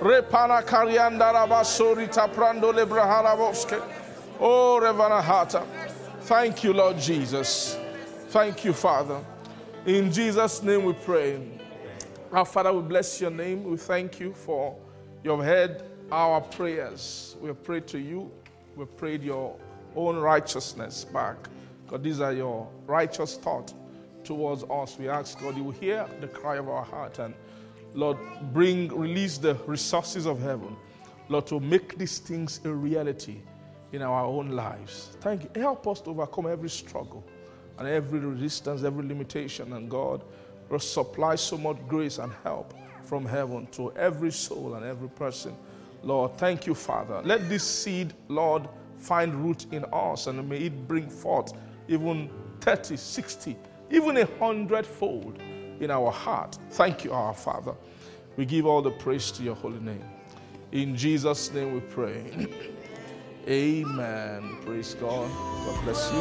Repana 0.01 0.63
karianda 0.63 1.33
rabasori 1.33 2.13
taprando 2.13 2.73
lebrahara 2.73 3.37
boske. 3.37 3.83
Oh, 4.41 4.79
Revana 4.81 5.21
Hata. 5.21 5.65
Thank 6.23 6.63
you, 6.63 6.73
Lord 6.73 6.99
Jesus. 6.99 7.77
Thank 8.29 8.65
you, 8.65 8.73
Father. 8.73 9.25
In 9.87 10.13
Jesus' 10.13 10.63
name 10.63 10.85
we 10.85 10.93
pray. 10.93 11.58
Our 12.31 12.45
Father, 12.45 12.73
we 12.73 12.83
bless 12.83 13.21
your 13.23 13.31
name. 13.31 13.65
We 13.65 13.79
thank 13.79 14.21
you 14.21 14.35
for 14.35 14.77
you 15.25 15.31
have 15.31 15.45
heard 15.45 15.83
our 16.13 16.43
prayers. 16.43 17.37
We 17.41 17.49
have 17.49 17.63
prayed 17.63 17.87
to 17.89 17.99
you. 17.99 18.31
We 18.77 18.85
prayed 18.85 19.23
your 19.23 19.57
own 19.97 20.17
righteousness 20.17 21.05
back. 21.07 21.49
God, 21.87 22.03
these 22.03 22.21
are 22.21 22.35
your 22.35 22.69
righteous 22.87 23.37
thoughts 23.37 23.75
towards 24.25 24.63
us. 24.65 24.99
We 24.99 25.09
ask 25.09 25.41
God, 25.41 25.57
you 25.57 25.65
will 25.65 25.73
hear 25.73 26.07
the 26.21 26.29
cry 26.29 26.57
of 26.57 26.69
our 26.69 26.85
heart 26.85 27.19
and 27.19 27.35
Lord, 27.95 28.19
bring, 28.53 28.89
release 28.89 29.39
the 29.39 29.55
resources 29.67 30.27
of 30.27 30.39
heaven, 30.41 30.77
Lord, 31.31 31.47
to 31.47 31.59
make 31.59 31.97
these 31.97 32.19
things 32.19 32.61
a 32.65 32.71
reality 32.71 33.39
in 33.93 34.03
our 34.03 34.25
own 34.25 34.51
lives. 34.51 35.17
Thank 35.23 35.45
you. 35.45 35.63
Help 35.63 35.89
us 35.89 36.03
to 36.03 36.11
overcome 36.11 36.47
every 36.47 36.69
struggle 36.69 37.25
and 37.79 37.89
every 37.89 38.19
resistance, 38.21 38.83
every 38.83 39.07
limitation. 39.07 39.73
And 39.73 39.91
God 39.91 40.23
will 40.69 40.79
supply 40.79 41.35
so 41.35 41.57
much 41.57 41.77
grace 41.89 42.19
and 42.19 42.33
help 42.45 42.75
from 43.05 43.25
heaven 43.25 43.67
to 43.73 43.93
every 43.93 44.31
soul 44.31 44.75
and 44.75 44.85
every 44.85 45.09
person. 45.09 45.57
Lord, 46.03 46.37
thank 46.37 46.67
you, 46.67 46.75
Father. 46.75 47.23
Let 47.25 47.49
this 47.49 47.65
seed, 47.65 48.13
Lord, 48.29 48.69
find 48.99 49.35
root 49.35 49.67
in 49.73 49.85
us 49.93 50.27
and 50.27 50.47
may 50.49 50.59
it 50.59 50.89
bring 50.89 51.09
forth 51.09 51.53
even 51.89 52.31
30, 52.61 52.97
60, 52.97 53.57
even 53.91 54.17
a 54.19 54.27
hundredfold 54.39 55.39
in 55.81 55.91
our 55.91 56.11
heart. 56.11 56.59
Thank 56.71 57.05
you, 57.05 57.13
our 57.13 57.35
Father. 57.35 57.75
We 58.37 58.45
give 58.45 58.67
all 58.67 58.83
the 58.83 58.91
praise 58.91 59.31
to 59.33 59.43
your 59.43 59.55
holy 59.55 59.81
name. 59.81 60.05
In 60.73 60.97
Jesus' 60.97 61.53
name 61.53 61.75
we 61.75 61.81
pray. 61.81 62.47
Amen. 63.49 64.59
Praise 64.65 64.95
God. 64.95 65.31
God 65.65 65.85
bless 65.85 66.13
you. 66.13 66.21